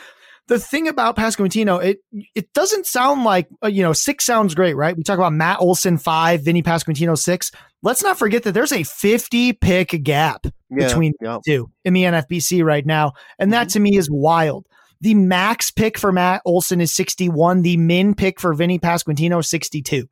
the 0.50 0.58
thing 0.58 0.88
about 0.88 1.16
Pasquantino, 1.16 1.82
it 1.82 2.00
it 2.34 2.52
doesn't 2.54 2.84
sound 2.84 3.22
like 3.22 3.48
uh, 3.62 3.68
you 3.68 3.84
know 3.84 3.92
six 3.92 4.26
sounds 4.26 4.56
great, 4.56 4.74
right? 4.74 4.96
We 4.96 5.04
talk 5.04 5.16
about 5.16 5.32
Matt 5.32 5.60
Olson 5.60 5.96
five, 5.96 6.42
Vinny 6.44 6.60
Pasquantino 6.60 7.16
six. 7.16 7.52
Let's 7.84 8.02
not 8.02 8.18
forget 8.18 8.42
that 8.42 8.52
there's 8.52 8.72
a 8.72 8.82
50 8.82 9.52
pick 9.54 10.02
gap 10.02 10.46
yeah, 10.68 10.88
between 10.88 11.12
yeah. 11.22 11.34
the 11.34 11.42
two 11.46 11.70
in 11.84 11.94
the 11.94 12.02
NFBC 12.02 12.64
right 12.64 12.84
now, 12.84 13.12
and 13.38 13.52
that 13.52 13.68
mm-hmm. 13.68 13.74
to 13.74 13.80
me 13.80 13.96
is 13.96 14.10
wild. 14.10 14.66
The 15.00 15.14
max 15.14 15.70
pick 15.70 15.96
for 15.96 16.10
Matt 16.10 16.42
Olson 16.44 16.80
is 16.80 16.92
61. 16.96 17.62
The 17.62 17.76
min 17.76 18.16
pick 18.16 18.40
for 18.40 18.52
Vinny 18.52 18.80
Pasquantino 18.80 19.38
is 19.38 19.48
62. 19.48 20.08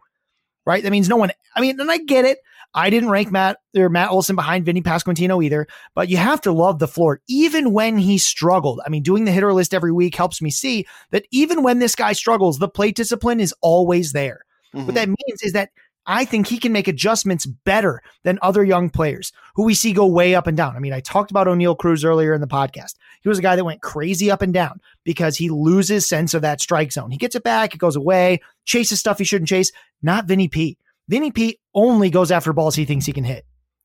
right? 0.64 0.84
That 0.84 0.92
means 0.92 1.08
no 1.08 1.16
one, 1.16 1.32
I 1.56 1.60
mean, 1.60 1.80
and 1.80 1.90
I 1.90 1.98
get 1.98 2.24
it. 2.24 2.38
I 2.74 2.90
didn't 2.90 3.10
rank 3.10 3.32
Matt 3.32 3.58
or 3.76 3.88
Matt 3.88 4.10
Olson 4.10 4.36
behind 4.36 4.64
Vinny 4.64 4.82
Pasquantino 4.82 5.42
either, 5.42 5.66
but 5.94 6.08
you 6.08 6.16
have 6.16 6.40
to 6.42 6.52
love 6.52 6.78
the 6.78 6.88
floor. 6.88 7.20
Even 7.28 7.72
when 7.72 7.98
he 7.98 8.18
struggled, 8.18 8.80
I 8.84 8.88
mean, 8.90 9.02
doing 9.02 9.24
the 9.24 9.32
hitter 9.32 9.52
list 9.52 9.74
every 9.74 9.92
week 9.92 10.14
helps 10.14 10.42
me 10.42 10.50
see 10.50 10.86
that 11.10 11.24
even 11.30 11.62
when 11.62 11.78
this 11.78 11.94
guy 11.94 12.12
struggles, 12.12 12.58
the 12.58 12.68
plate 12.68 12.94
discipline 12.94 13.40
is 13.40 13.54
always 13.62 14.12
there. 14.12 14.44
Mhm. 14.74 14.86
What 14.86 14.94
that 14.94 15.08
means 15.08 15.42
is 15.42 15.52
that 15.54 15.70
I 16.10 16.24
think 16.24 16.46
he 16.46 16.58
can 16.58 16.72
make 16.72 16.88
adjustments 16.88 17.44
better 17.44 18.00
than 18.24 18.38
other 18.40 18.64
young 18.64 18.88
players 18.88 19.30
who 19.54 19.64
we 19.64 19.74
see 19.74 19.92
go 19.92 20.06
way 20.06 20.34
up 20.34 20.46
and 20.46 20.56
down. 20.56 20.74
I 20.74 20.78
mean, 20.78 20.94
I 20.94 21.00
talked 21.00 21.30
about 21.30 21.46
Oneil 21.46 21.76
Cruz 21.76 22.02
earlier 22.02 22.32
in 22.32 22.40
the 22.40 22.46
podcast. 22.46 22.94
He 23.20 23.28
was 23.28 23.38
a 23.38 23.42
guy 23.42 23.56
that 23.56 23.64
went 23.64 23.82
crazy 23.82 24.30
up 24.30 24.40
and 24.40 24.54
down 24.54 24.80
because 25.04 25.36
he 25.36 25.50
loses 25.50 26.08
sense 26.08 26.32
of 26.32 26.40
that 26.42 26.62
strike 26.62 26.92
zone. 26.92 27.10
He 27.10 27.18
gets 27.18 27.34
it 27.34 27.42
back, 27.42 27.74
it 27.74 27.78
goes 27.78 27.96
away, 27.96 28.40
chases 28.64 28.98
stuff 29.00 29.18
he 29.18 29.24
shouldn't 29.24 29.50
chase. 29.50 29.70
Not 30.00 30.24
Vinny 30.26 30.48
P. 30.48 30.78
Vinny 31.08 31.30
P 31.30 31.58
only 31.74 32.10
goes 32.10 32.30
after 32.30 32.52
balls 32.52 32.74
he 32.74 32.84
thinks 32.84 33.06
he 33.06 33.12
can 33.12 33.24
hit, 33.24 33.44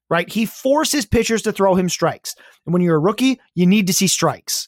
right? 0.09 0.29
He 0.29 0.45
forces 0.45 1.05
pitchers 1.05 1.41
to 1.43 1.51
throw 1.51 1.75
him 1.75 1.89
strikes. 1.89 2.35
And 2.65 2.73
when 2.73 2.81
you're 2.81 2.95
a 2.97 2.99
rookie, 2.99 3.39
you 3.55 3.65
need 3.65 3.87
to 3.87 3.93
see 3.93 4.07
strikes 4.07 4.67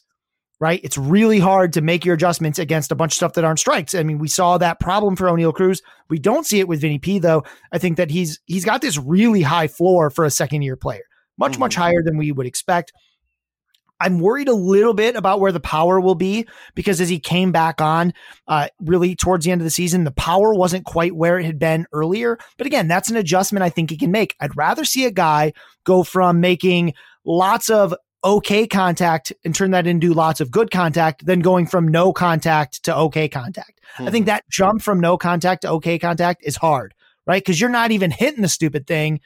right? 0.58 0.80
It's 0.82 0.96
really 0.96 1.38
hard 1.38 1.74
to 1.74 1.82
make 1.82 2.04
your 2.04 2.14
adjustments 2.14 2.58
against 2.58 2.90
a 2.90 2.94
bunch 2.94 3.12
of 3.12 3.16
stuff 3.16 3.34
that 3.34 3.44
aren't 3.44 3.58
strikes. 3.58 3.94
I 3.94 4.02
mean, 4.02 4.18
we 4.18 4.28
saw 4.28 4.56
that 4.58 4.80
problem 4.80 5.14
for 5.14 5.26
Oneil 5.26 5.52
Cruz. 5.54 5.82
We 6.08 6.18
don't 6.18 6.46
see 6.46 6.60
it 6.60 6.66
with 6.66 6.80
Vinny 6.80 6.98
P 6.98 7.18
though. 7.18 7.44
I 7.72 7.78
think 7.78 7.98
that 7.98 8.10
he's 8.10 8.40
he's 8.46 8.64
got 8.64 8.80
this 8.80 8.96
really 8.96 9.42
high 9.42 9.68
floor 9.68 10.08
for 10.08 10.24
a 10.24 10.30
second 10.30 10.62
year 10.62 10.74
player, 10.76 11.02
much 11.36 11.58
much 11.58 11.74
Mhm. 11.74 11.80
higher 11.80 12.02
than 12.02 12.16
we 12.16 12.32
would 12.32 12.46
expect. 12.46 12.92
I'm 14.00 14.18
worried 14.18 14.48
a 14.48 14.54
little 14.54 14.94
bit 14.94 15.16
about 15.16 15.40
where 15.40 15.52
the 15.52 15.60
power 15.60 16.00
will 16.00 16.14
be 16.14 16.46
because 16.74 17.00
as 17.00 17.08
he 17.08 17.18
came 17.18 17.52
back 17.52 17.80
on, 17.80 18.12
uh, 18.46 18.68
really 18.80 19.14
towards 19.14 19.44
the 19.44 19.52
end 19.52 19.60
of 19.60 19.64
the 19.64 19.70
season, 19.70 20.04
the 20.04 20.10
power 20.10 20.54
wasn't 20.54 20.84
quite 20.84 21.16
where 21.16 21.38
it 21.38 21.46
had 21.46 21.58
been 21.58 21.86
earlier. 21.92 22.38
But 22.58 22.66
again, 22.66 22.88
that's 22.88 23.10
an 23.10 23.16
adjustment 23.16 23.62
I 23.62 23.70
think 23.70 23.90
he 23.90 23.96
can 23.96 24.10
make. 24.10 24.36
I'd 24.40 24.56
rather 24.56 24.84
see 24.84 25.04
a 25.04 25.10
guy 25.10 25.52
go 25.84 26.02
from 26.02 26.40
making 26.40 26.94
lots 27.24 27.70
of 27.70 27.94
okay 28.24 28.66
contact 28.66 29.32
and 29.44 29.54
turn 29.54 29.70
that 29.70 29.86
into 29.86 30.12
lots 30.12 30.40
of 30.40 30.50
good 30.50 30.70
contact 30.70 31.24
than 31.24 31.40
going 31.40 31.66
from 31.66 31.86
no 31.86 32.12
contact 32.12 32.82
to 32.84 32.96
okay 32.96 33.28
contact. 33.28 33.80
I 33.98 34.10
think 34.10 34.26
that 34.26 34.44
jump 34.50 34.82
from 34.82 35.00
no 35.00 35.16
contact 35.16 35.62
to 35.62 35.70
okay 35.72 35.98
contact 35.98 36.42
is 36.44 36.56
hard, 36.56 36.92
right? 37.26 37.42
Because 37.42 37.60
you're 37.60 37.70
not 37.70 37.92
even 37.92 38.10
hitting 38.10 38.42
the 38.42 38.48
stupid 38.48 38.86
thing. 38.86 39.20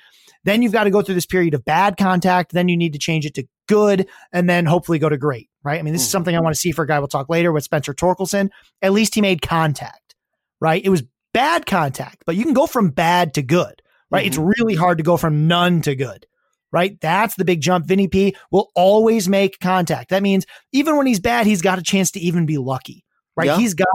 Then 0.45 0.63
you've 0.63 0.73
got 0.73 0.85
to 0.85 0.91
go 0.91 1.03
through 1.03 1.17
this 1.17 1.27
period 1.27 1.55
of 1.55 1.65
bad 1.65 1.97
contact. 1.97 2.53
Then 2.53 2.69
you 2.69 2.77
need 2.77 2.93
to 2.95 2.99
change 2.99 3.27
it 3.27 3.35
to 3.35 3.45
good 3.69 4.09
and 4.33 4.49
then 4.49 4.67
hopefully 4.67 4.99
go 4.99 5.09
to 5.09 5.17
great, 5.19 5.49
right? 5.63 5.79
I 5.79 5.83
mean, 5.83 5.93
this 5.93 6.03
is 6.03 6.09
Mhm. 6.09 6.13
something 6.13 6.37
I 6.37 6.41
want 6.41 6.55
to 6.55 6.61
see 6.61 6.73
for 6.73 6.83
a 6.83 6.87
guy 6.87 6.99
we'll 6.99 7.09
talk 7.09 7.29
later 7.29 7.53
with 7.53 7.65
Spencer 7.65 7.93
Torkelson. 7.95 8.51
At 8.83 8.93
least 8.93 9.15
he 9.15 9.21
made 9.21 9.43
contact, 9.43 10.15
right? 10.61 10.83
It 10.85 10.89
was 10.89 11.03
bad 11.33 11.67
contact, 11.67 12.25
but 12.27 12.37
you 12.37 12.45
can 12.45 12.55
go 12.55 12.67
from 12.67 12.91
bad 12.91 13.35
to 13.35 13.43
good, 13.43 13.83
right? 14.11 14.27
It's 14.27 14.39
really 14.39 14.75
hard 14.75 14.99
to 14.99 15.05
go 15.05 15.17
from 15.17 15.47
none 15.47 15.83
to 15.83 15.95
good, 15.95 16.27
right? 16.73 17.01
That's 17.01 17.37
the 17.37 17.45
big 17.45 17.61
jump. 17.61 17.87
Vinny 17.87 18.09
P 18.09 18.35
will 18.51 18.71
always 18.75 19.29
make 19.29 19.61
contact. 19.61 20.11
That 20.11 20.23
means 20.23 20.47
even 20.73 20.97
when 20.97 21.07
he's 21.07 21.21
bad, 21.21 21.47
he's 21.47 21.63
got 21.63 21.79
a 21.79 21.83
chance 21.83 22.11
to 22.13 22.21
even 22.21 22.47
be 22.47 22.59
lucky, 22.59 23.05
right? 23.41 23.47
Yeah. 23.47 23.59
He's 23.59 23.75
got 23.75 23.89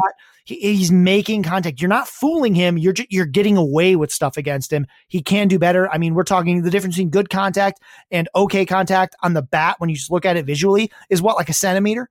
he, 0.45 0.59
he's 0.59 0.91
making 0.91 1.43
contact. 1.43 1.81
You're 1.81 1.89
not 1.89 2.07
fooling 2.07 2.55
him. 2.55 2.77
You're 2.77 2.93
ju- 2.93 3.07
you're 3.09 3.25
getting 3.25 3.57
away 3.57 3.95
with 3.95 4.11
stuff 4.11 4.37
against 4.37 4.71
him. 4.71 4.85
He 5.07 5.21
can 5.21 5.47
do 5.47 5.59
better. 5.59 5.89
I 5.89 5.97
mean, 5.97 6.13
we're 6.13 6.23
talking 6.23 6.61
the 6.61 6.69
difference 6.69 6.95
between 6.95 7.09
good 7.09 7.29
contact 7.29 7.81
and 8.11 8.29
okay 8.35 8.65
contact 8.65 9.15
on 9.21 9.33
the 9.33 9.41
bat 9.41 9.75
when 9.79 9.89
you 9.89 9.95
just 9.95 10.11
look 10.11 10.25
at 10.25 10.37
it 10.37 10.45
visually 10.45 10.91
is 11.09 11.21
what 11.21 11.35
like 11.35 11.49
a 11.49 11.53
centimeter, 11.53 12.09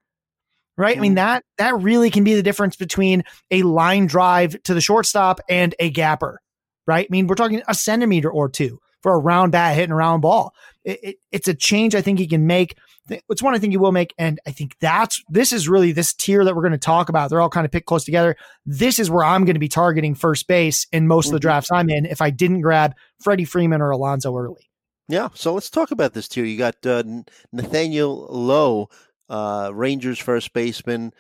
right? 0.76 0.96
I 0.96 1.00
mean 1.00 1.12
mm-hmm. 1.12 1.16
that 1.16 1.44
that 1.58 1.78
really 1.80 2.10
can 2.10 2.24
be 2.24 2.34
the 2.34 2.42
difference 2.42 2.76
between 2.76 3.22
a 3.50 3.62
line 3.62 4.06
drive 4.06 4.60
to 4.64 4.74
the 4.74 4.80
shortstop 4.80 5.40
and 5.48 5.74
a 5.78 5.90
gapper, 5.90 6.40
right? 6.86 7.06
I 7.08 7.10
mean, 7.10 7.28
we're 7.28 7.36
talking 7.36 7.62
a 7.68 7.74
centimeter 7.74 8.30
or 8.30 8.48
two 8.48 8.80
for 9.00 9.14
a 9.14 9.18
round 9.18 9.52
bat 9.52 9.76
hitting 9.76 9.92
a 9.92 9.96
round 9.96 10.22
ball. 10.22 10.54
It, 10.82 10.98
it, 11.02 11.16
it's 11.30 11.46
a 11.46 11.54
change 11.54 11.94
I 11.94 12.02
think 12.02 12.18
he 12.18 12.26
can 12.26 12.46
make. 12.46 12.76
It's 13.08 13.42
one 13.42 13.54
I 13.54 13.58
think 13.58 13.72
he 13.72 13.76
will 13.76 13.92
make, 13.92 14.14
and 14.16 14.40
I 14.46 14.50
think 14.50 14.76
that's 14.80 15.22
this 15.28 15.52
is 15.52 15.68
really 15.68 15.92
this 15.92 16.14
tier 16.14 16.44
that 16.44 16.54
we're 16.56 16.62
going 16.62 16.72
to 16.72 16.78
talk 16.78 17.08
about. 17.10 17.28
They're 17.28 17.40
all 17.40 17.50
kind 17.50 17.66
of 17.66 17.70
picked 17.70 17.86
close 17.86 18.04
together. 18.04 18.34
This 18.64 18.98
is 18.98 19.10
where 19.10 19.24
I'm 19.24 19.44
going 19.44 19.54
to 19.56 19.60
be 19.60 19.68
targeting 19.68 20.14
first 20.14 20.46
base 20.46 20.86
in 20.92 21.06
most 21.06 21.26
of 21.26 21.32
the 21.32 21.38
Mhm. 21.38 21.42
drafts 21.42 21.70
I'm 21.72 21.90
in. 21.90 22.06
If 22.06 22.22
I 22.22 22.30
didn't 22.30 22.62
grab 22.62 22.94
Freddie 23.22 23.44
Freeman 23.44 23.82
or 23.82 23.90
Alonso 23.90 24.34
early, 24.36 24.70
Yeah, 25.08 25.28
so 25.34 25.52
let's 25.52 25.68
talk 25.68 25.90
about 25.90 26.14
this 26.14 26.28
tier. 26.28 26.46
You 26.46 26.56
got 26.56 26.76
uh, 26.86 27.02
Nathaniel 27.52 28.26
Lowe, 28.30 28.88
uh, 29.28 29.70
Rangers 29.74 30.18
first 30.18 30.52
baseman, 30.54 31.12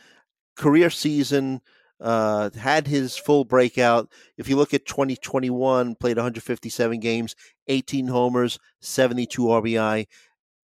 career 0.56 0.88
season, 0.90 1.60
uh, 2.00 2.50
had 2.58 2.86
his 2.86 3.16
full 3.16 3.44
breakout. 3.44 4.08
If 4.38 4.48
you 4.48 4.56
look 4.56 4.72
at 4.74 4.86
2021, 4.86 5.94
played 5.96 6.16
157 6.16 6.98
games, 7.00 7.34
18 7.68 8.08
homers, 8.08 8.58
72 8.80 9.42
RBI. 9.42 10.06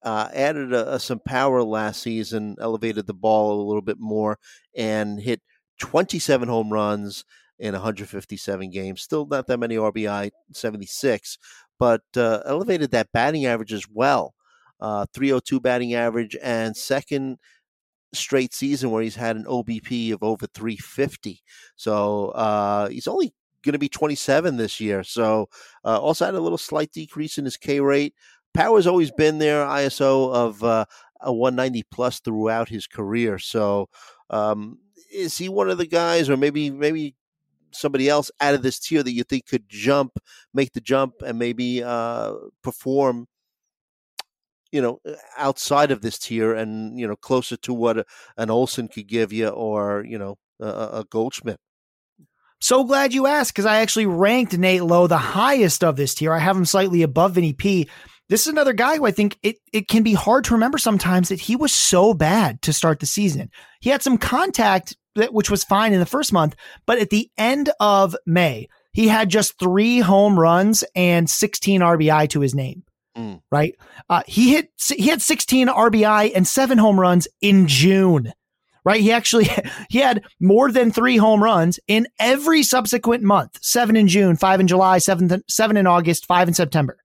Uh, 0.02 0.28
added 0.32 0.72
a, 0.72 0.94
a, 0.94 0.98
some 0.98 1.20
power 1.20 1.62
last 1.62 2.02
season, 2.02 2.56
elevated 2.60 3.06
the 3.06 3.14
ball 3.14 3.60
a 3.60 3.66
little 3.66 3.82
bit 3.82 3.98
more, 3.98 4.38
and 4.74 5.20
hit 5.20 5.42
27 5.78 6.48
home 6.48 6.70
runs 6.70 7.24
in 7.58 7.72
157 7.72 8.70
games. 8.70 9.02
Still 9.02 9.26
not 9.26 9.46
that 9.46 9.58
many 9.58 9.76
RBI, 9.76 10.30
76, 10.52 11.38
but 11.78 12.02
uh, 12.16 12.40
elevated 12.46 12.90
that 12.92 13.12
batting 13.12 13.46
average 13.46 13.72
as 13.72 13.86
well. 13.92 14.34
Uh, 14.80 15.04
302 15.12 15.60
batting 15.60 15.94
average 15.94 16.36
and 16.42 16.74
second 16.74 17.38
straight 18.12 18.54
season 18.54 18.90
where 18.90 19.02
he's 19.02 19.16
had 19.16 19.36
an 19.36 19.44
OBP 19.44 20.12
of 20.12 20.22
over 20.22 20.46
350. 20.46 21.42
So 21.76 22.28
uh, 22.30 22.88
he's 22.88 23.06
only 23.06 23.34
going 23.62 23.74
to 23.74 23.78
be 23.78 23.88
27 23.88 24.56
this 24.56 24.80
year. 24.80 25.04
So 25.04 25.48
uh, 25.84 26.00
also 26.00 26.24
had 26.24 26.34
a 26.34 26.40
little 26.40 26.58
slight 26.58 26.92
decrease 26.92 27.38
in 27.38 27.44
his 27.44 27.56
K 27.56 27.80
rate. 27.80 28.14
Power's 28.54 28.86
always 28.86 29.10
been 29.10 29.38
there, 29.38 29.64
ISO 29.64 30.32
of 30.32 30.62
uh, 30.64 30.84
a 31.20 31.32
190 31.32 31.84
plus 31.90 32.20
throughout 32.20 32.68
his 32.68 32.86
career. 32.86 33.38
So 33.38 33.88
um, 34.28 34.78
is 35.12 35.38
he 35.38 35.48
one 35.48 35.70
of 35.70 35.78
the 35.78 35.86
guys, 35.86 36.28
or 36.28 36.36
maybe 36.36 36.70
maybe 36.70 37.14
somebody 37.72 38.08
else 38.08 38.30
out 38.40 38.54
of 38.54 38.62
this 38.62 38.78
tier 38.78 39.02
that 39.02 39.12
you 39.12 39.22
think 39.22 39.46
could 39.46 39.68
jump, 39.68 40.18
make 40.52 40.72
the 40.72 40.80
jump, 40.80 41.14
and 41.24 41.38
maybe 41.38 41.82
uh, 41.82 42.34
perform? 42.62 43.26
You 44.72 44.82
know, 44.82 45.00
outside 45.36 45.90
of 45.90 46.00
this 46.00 46.18
tier, 46.18 46.54
and 46.54 46.98
you 46.98 47.06
know, 47.06 47.16
closer 47.16 47.56
to 47.58 47.74
what 47.74 47.98
a, 47.98 48.04
an 48.36 48.50
Olson 48.50 48.86
could 48.86 49.08
give 49.08 49.32
you, 49.32 49.48
or 49.48 50.04
you 50.06 50.16
know, 50.18 50.38
a, 50.60 51.00
a 51.00 51.04
Goldschmidt. 51.10 51.58
So 52.60 52.84
glad 52.84 53.14
you 53.14 53.26
asked 53.26 53.54
because 53.54 53.64
I 53.64 53.78
actually 53.78 54.06
ranked 54.06 54.56
Nate 54.56 54.84
Lowe 54.84 55.06
the 55.06 55.16
highest 55.16 55.82
of 55.82 55.96
this 55.96 56.14
tier. 56.14 56.32
I 56.32 56.38
have 56.38 56.56
him 56.56 56.66
slightly 56.66 57.02
above 57.02 57.32
Vinny 57.32 57.54
P. 57.54 57.88
This 58.30 58.42
is 58.42 58.46
another 58.46 58.72
guy 58.72 58.96
who 58.96 59.06
I 59.06 59.10
think 59.10 59.36
it, 59.42 59.56
it 59.72 59.88
can 59.88 60.04
be 60.04 60.14
hard 60.14 60.44
to 60.44 60.54
remember 60.54 60.78
sometimes 60.78 61.28
that 61.28 61.40
he 61.40 61.56
was 61.56 61.72
so 61.72 62.14
bad 62.14 62.62
to 62.62 62.72
start 62.72 63.00
the 63.00 63.06
season. 63.06 63.50
He 63.80 63.90
had 63.90 64.02
some 64.02 64.16
contact, 64.16 64.96
that, 65.16 65.34
which 65.34 65.50
was 65.50 65.64
fine 65.64 65.92
in 65.92 65.98
the 65.98 66.06
first 66.06 66.32
month, 66.32 66.54
but 66.86 66.98
at 66.98 67.10
the 67.10 67.28
end 67.36 67.70
of 67.80 68.14
May, 68.26 68.68
he 68.92 69.08
had 69.08 69.30
just 69.30 69.58
three 69.58 69.98
home 69.98 70.38
runs 70.38 70.84
and 70.94 71.28
16 71.28 71.80
RBI 71.80 72.28
to 72.30 72.40
his 72.40 72.54
name. 72.54 72.84
Mm. 73.18 73.42
Right. 73.50 73.74
Uh, 74.08 74.22
he 74.28 74.52
hit, 74.52 74.70
he 74.88 75.08
had 75.08 75.20
16 75.20 75.66
RBI 75.66 76.30
and 76.32 76.46
seven 76.46 76.78
home 76.78 76.98
runs 76.98 77.26
in 77.42 77.66
June 77.66 78.32
right? 78.82 79.02
He 79.02 79.12
actually 79.12 79.50
he 79.90 79.98
had 79.98 80.24
more 80.40 80.72
than 80.72 80.90
three 80.90 81.18
home 81.18 81.42
runs 81.42 81.78
in 81.86 82.08
every 82.18 82.62
subsequent 82.62 83.22
month: 83.22 83.58
seven 83.60 83.94
in 83.94 84.08
June, 84.08 84.36
five 84.36 84.58
in 84.58 84.66
July, 84.66 84.96
seven 84.96 85.42
seven 85.48 85.76
in 85.76 85.86
August, 85.86 86.24
five 86.24 86.48
in 86.48 86.54
September. 86.54 86.96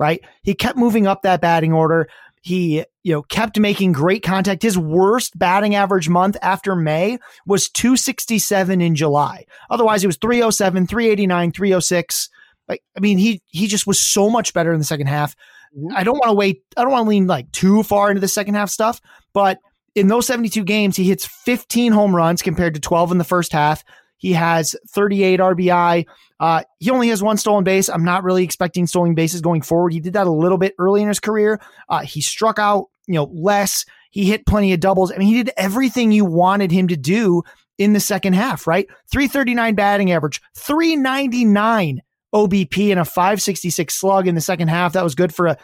Right? 0.00 0.20
He 0.42 0.54
kept 0.54 0.78
moving 0.78 1.06
up 1.06 1.22
that 1.22 1.42
batting 1.42 1.72
order. 1.74 2.08
He 2.40 2.84
you 3.02 3.12
know 3.12 3.22
kept 3.22 3.58
making 3.58 3.92
great 3.92 4.22
contact. 4.22 4.62
His 4.62 4.78
worst 4.78 5.38
batting 5.38 5.74
average 5.74 6.08
month 6.08 6.38
after 6.40 6.74
May 6.74 7.18
was 7.46 7.68
267 7.68 8.80
in 8.80 8.94
July. 8.94 9.44
Otherwise, 9.68 10.02
it 10.02 10.06
was 10.06 10.16
307, 10.16 10.86
389, 10.86 11.52
306. 11.52 12.30
Like 12.66 12.82
I 12.96 13.00
mean, 13.00 13.18
he 13.18 13.42
he 13.48 13.66
just 13.66 13.86
was 13.86 14.00
so 14.00 14.30
much 14.30 14.54
better 14.54 14.72
in 14.72 14.78
the 14.78 14.86
second 14.86 15.08
half. 15.08 15.36
Mm-hmm. 15.76 15.94
I 15.94 16.02
don't 16.02 16.16
want 16.16 16.30
to 16.30 16.34
wait. 16.34 16.62
I 16.78 16.82
don't 16.82 16.92
want 16.92 17.04
to 17.04 17.10
lean 17.10 17.26
like 17.26 17.52
too 17.52 17.82
far 17.82 18.08
into 18.08 18.20
the 18.20 18.28
second 18.28 18.54
half 18.54 18.70
stuff, 18.70 19.02
but 19.34 19.58
in 19.94 20.08
those 20.08 20.26
72 20.26 20.64
games, 20.64 20.96
he 20.96 21.04
hits 21.04 21.26
15 21.26 21.92
home 21.92 22.14
runs 22.14 22.42
compared 22.42 22.74
to 22.74 22.80
12 22.80 23.12
in 23.12 23.18
the 23.18 23.24
first 23.24 23.52
half. 23.52 23.84
He 24.20 24.34
has 24.34 24.76
38 24.88 25.40
RBI. 25.40 26.06
Uh, 26.38 26.62
he 26.78 26.90
only 26.90 27.08
has 27.08 27.22
one 27.22 27.38
stolen 27.38 27.64
base. 27.64 27.88
I'm 27.88 28.04
not 28.04 28.22
really 28.22 28.44
expecting 28.44 28.86
stolen 28.86 29.14
bases 29.14 29.40
going 29.40 29.62
forward. 29.62 29.94
He 29.94 30.00
did 30.00 30.12
that 30.12 30.26
a 30.26 30.30
little 30.30 30.58
bit 30.58 30.74
early 30.78 31.00
in 31.00 31.08
his 31.08 31.20
career. 31.20 31.58
Uh, 31.88 32.00
he 32.00 32.20
struck 32.20 32.58
out, 32.58 32.86
you 33.06 33.14
know, 33.14 33.30
less. 33.32 33.86
He 34.10 34.26
hit 34.26 34.44
plenty 34.44 34.74
of 34.74 34.80
doubles. 34.80 35.10
I 35.10 35.16
mean, 35.16 35.28
he 35.28 35.42
did 35.42 35.52
everything 35.56 36.12
you 36.12 36.26
wanted 36.26 36.70
him 36.70 36.88
to 36.88 36.96
do 36.98 37.42
in 37.78 37.94
the 37.94 38.00
second 38.00 38.34
half, 38.34 38.66
right? 38.66 38.86
339 39.10 39.74
batting 39.74 40.12
average, 40.12 40.42
399 40.54 42.02
OBP 42.34 42.90
and 42.90 43.00
a 43.00 43.04
566 43.04 43.92
slug 43.92 44.26
in 44.28 44.34
the 44.34 44.40
second 44.40 44.68
half. 44.68 44.92
That 44.92 45.04
was 45.04 45.14
good 45.14 45.34
for 45.34 45.46
a 45.46 45.56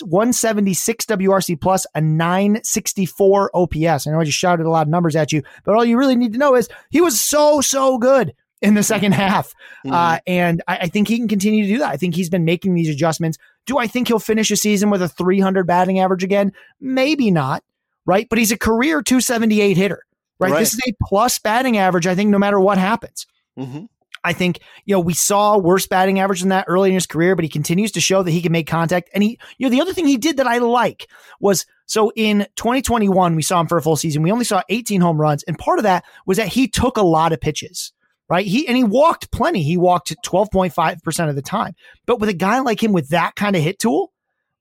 176 0.00 1.06
WRC 1.06 1.60
plus, 1.60 1.86
a 1.94 2.00
964 2.00 3.50
OPS. 3.54 4.06
I 4.06 4.10
know 4.10 4.20
I 4.20 4.24
just 4.24 4.38
shouted 4.38 4.66
a 4.66 4.70
lot 4.70 4.82
of 4.82 4.88
numbers 4.88 5.16
at 5.16 5.32
you, 5.32 5.42
but 5.64 5.74
all 5.74 5.84
you 5.84 5.98
really 5.98 6.16
need 6.16 6.32
to 6.32 6.38
know 6.38 6.54
is 6.54 6.68
he 6.90 7.00
was 7.00 7.20
so, 7.20 7.60
so 7.60 7.98
good 7.98 8.34
in 8.60 8.74
the 8.74 8.82
second 8.82 9.12
half. 9.12 9.54
Mhm. 9.86 9.92
Uh, 9.92 10.20
and 10.26 10.62
I, 10.68 10.76
I 10.82 10.86
think 10.88 11.08
he 11.08 11.16
can 11.18 11.28
continue 11.28 11.64
to 11.64 11.68
do 11.72 11.78
that. 11.78 11.90
I 11.90 11.96
think 11.96 12.14
he's 12.14 12.30
been 12.30 12.44
making 12.44 12.74
these 12.74 12.88
adjustments. 12.88 13.38
Do 13.66 13.78
I 13.78 13.86
think 13.86 14.08
he'll 14.08 14.18
finish 14.18 14.50
a 14.50 14.56
season 14.56 14.90
with 14.90 15.02
a 15.02 15.08
300 15.08 15.66
batting 15.66 15.98
average 15.98 16.22
again? 16.24 16.52
Maybe 16.80 17.30
not, 17.30 17.64
right? 18.06 18.28
But 18.28 18.38
he's 18.38 18.52
a 18.52 18.58
career 18.58 19.02
278 19.02 19.76
hitter, 19.76 20.04
right? 20.38 20.52
Right. 20.52 20.58
This 20.60 20.74
is 20.74 20.80
a 20.86 20.92
plus 21.06 21.38
batting 21.38 21.76
average, 21.76 22.06
I 22.06 22.14
think, 22.14 22.30
no 22.30 22.38
matter 22.38 22.60
what 22.60 22.78
happens. 22.78 23.26
Mhm. 23.58 23.88
I 24.24 24.32
think, 24.32 24.60
you 24.84 24.94
know, 24.94 25.00
we 25.00 25.14
saw 25.14 25.58
worse 25.58 25.86
batting 25.86 26.20
average 26.20 26.40
than 26.40 26.50
that 26.50 26.66
early 26.68 26.90
in 26.90 26.94
his 26.94 27.06
career, 27.06 27.34
but 27.34 27.44
he 27.44 27.48
continues 27.48 27.92
to 27.92 28.00
show 28.00 28.22
that 28.22 28.30
he 28.30 28.42
can 28.42 28.52
make 28.52 28.68
contact. 28.68 29.10
And 29.14 29.22
he, 29.22 29.38
you 29.58 29.66
know, 29.66 29.70
the 29.70 29.80
other 29.80 29.92
thing 29.92 30.06
he 30.06 30.16
did 30.16 30.36
that 30.36 30.46
I 30.46 30.58
like 30.58 31.08
was 31.40 31.66
so 31.86 32.12
in 32.14 32.46
2021, 32.56 33.34
we 33.34 33.42
saw 33.42 33.60
him 33.60 33.66
for 33.66 33.78
a 33.78 33.82
full 33.82 33.96
season. 33.96 34.22
We 34.22 34.32
only 34.32 34.44
saw 34.44 34.62
18 34.68 35.00
home 35.00 35.20
runs. 35.20 35.42
And 35.42 35.58
part 35.58 35.78
of 35.78 35.82
that 35.84 36.04
was 36.24 36.36
that 36.36 36.48
he 36.48 36.68
took 36.68 36.96
a 36.96 37.02
lot 37.02 37.32
of 37.32 37.40
pitches, 37.40 37.92
right? 38.28 38.46
He, 38.46 38.66
and 38.68 38.76
he 38.76 38.84
walked 38.84 39.32
plenty. 39.32 39.62
He 39.62 39.76
walked 39.76 40.14
12.5% 40.24 41.28
of 41.28 41.34
the 41.34 41.42
time. 41.42 41.74
But 42.06 42.20
with 42.20 42.28
a 42.28 42.34
guy 42.34 42.60
like 42.60 42.82
him 42.82 42.92
with 42.92 43.08
that 43.08 43.34
kind 43.34 43.56
of 43.56 43.62
hit 43.62 43.78
tool, 43.78 44.12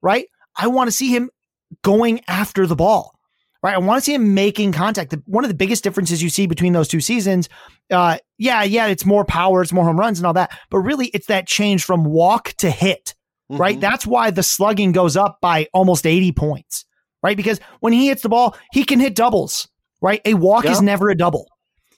right? 0.01 0.26
I 0.55 0.68
want 0.68 0.88
to 0.88 0.95
see 0.95 1.09
him 1.09 1.30
going 1.84 2.22
after 2.28 2.66
the 2.66 2.76
ball 2.76 3.14
right? 3.64 3.76
I 3.76 3.78
want 3.78 3.97
to 3.99 4.05
see 4.05 4.14
him 4.14 4.34
making 4.34 4.72
contact. 4.72 5.12
The- 5.12 5.22
One 5.26 5.43
of 5.43 5.49
the 5.49 5.55
biggest 5.55 5.84
differences 5.84 6.22
you 6.24 6.30
see 6.30 6.47
between 6.47 6.74
those 6.74 6.88
two 6.88 7.01
seasons, 7.01 7.49
uh, 7.91 8.18
yeah, 8.38 8.64
yeah, 8.64 8.88
it's 8.88 9.05
more 9.05 9.24
power, 9.26 9.62
it's 9.62 9.74
more 9.74 9.86
home 9.86 9.99
runs 9.99 10.20
and 10.20 10.26
all 10.26 10.34
that, 10.34 10.51
but 10.70 10.80
really 10.80 11.07
it's 11.07 11.28
that 11.28 11.47
change 11.47 11.84
from 11.84 12.03
walk 12.05 12.53
to 12.57 12.70
hit, 12.70 13.14
right? 13.49 13.78
Mhm. 13.78 13.82
That's 13.82 14.05
why 14.07 14.32
the 14.32 14.43
slugging 14.43 14.91
goes 14.91 15.16
up 15.18 15.39
by 15.41 15.68
almost 15.74 16.05
80 16.07 16.32
points, 16.32 16.86
right? 17.22 17.38
Because 17.38 17.59
when 17.82 17.93
he 17.93 18.07
hits 18.07 18.22
the 18.24 18.30
ball, 18.30 18.55
he 18.72 18.84
can 18.84 18.99
hit 18.99 19.16
doubles, 19.16 19.68
right? 20.01 20.22
A 20.26 20.34
walk 20.36 20.66
is 20.66 20.82
never 20.82 21.09
a 21.09 21.16
double. 21.18 21.47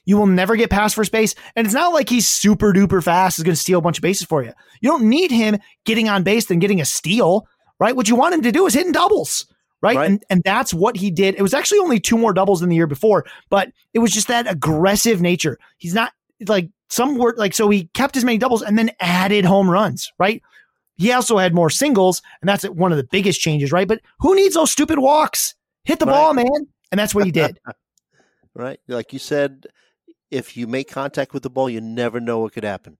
You 0.06 0.18
will 0.18 0.26
never 0.26 0.54
get 0.56 0.68
past 0.68 0.94
first 0.96 1.12
base. 1.12 1.34
And 1.56 1.66
it's 1.66 1.72
not 1.74 1.94
like 1.94 2.10
he's 2.10 2.28
super 2.28 2.74
duper 2.74 3.02
fast, 3.02 3.38
is 3.38 3.42
going 3.44 3.54
to 3.54 3.60
steal 3.60 3.78
a 3.78 3.82
bunch 3.82 3.96
of 3.96 4.02
bases 4.02 4.26
for 4.26 4.42
you. 4.42 4.52
You 4.82 4.90
don't 4.90 5.04
need 5.08 5.30
him 5.30 5.56
getting 5.86 6.10
on 6.10 6.24
base 6.24 6.50
and 6.50 6.60
getting 6.60 6.78
a 6.78 6.84
steal, 6.84 7.46
right? 7.80 7.96
What 7.96 8.06
you 8.10 8.14
want 8.16 8.34
him 8.34 8.42
to 8.42 8.52
do 8.52 8.66
is 8.66 8.74
hitting 8.74 8.92
doubles, 8.92 9.46
right? 9.84 9.96
Right. 9.96 10.10
And, 10.10 10.24
and 10.30 10.42
that's 10.44 10.74
what 10.74 10.96
he 10.96 11.10
did. 11.12 11.36
It 11.36 11.42
was 11.42 11.54
actually 11.54 11.78
only 11.78 12.00
two 12.00 12.18
more 12.18 12.32
doubles 12.32 12.60
than 12.60 12.70
the 12.70 12.76
year 12.76 12.88
before, 12.88 13.24
but 13.50 13.70
it 13.92 14.00
was 14.00 14.10
just 14.12 14.26
that 14.28 14.50
aggressive 14.50 15.20
nature. 15.20 15.58
He's 15.78 15.94
not 15.94 16.12
like 16.48 16.68
some 16.88 17.16
word, 17.18 17.38
like, 17.38 17.54
so 17.54 17.68
he 17.70 17.84
kept 17.94 18.16
as 18.16 18.24
many 18.24 18.38
doubles 18.38 18.62
and 18.62 18.76
then 18.76 18.90
added 19.00 19.44
home 19.44 19.70
runs, 19.70 20.12
right? 20.18 20.42
He 20.96 21.12
also 21.12 21.38
had 21.38 21.54
more 21.54 21.70
singles, 21.70 22.22
and 22.40 22.48
that's 22.48 22.64
one 22.64 22.92
of 22.92 22.98
the 22.98 23.04
biggest 23.10 23.40
changes, 23.40 23.70
right? 23.72 23.86
But 23.86 24.00
who 24.20 24.34
needs 24.34 24.54
those 24.54 24.70
stupid 24.72 24.98
walks? 24.98 25.54
Hit 25.84 25.98
the 25.98 26.06
Right. 26.06 26.12
ball, 26.12 26.34
man. 26.34 26.46
And 26.90 26.98
that's 26.98 27.14
what 27.14 27.24
he 27.24 27.30
did. 27.32 27.58
right? 28.54 28.78
Like 28.88 29.12
you 29.12 29.18
said, 29.18 29.66
if 30.30 30.56
you 30.56 30.66
make 30.66 30.88
contact 30.90 31.34
with 31.34 31.42
the 31.42 31.50
ball, 31.50 31.68
you 31.68 31.80
never 31.80 32.20
know 32.20 32.38
what 32.40 32.52
could 32.52 32.64
happen. 32.64 32.96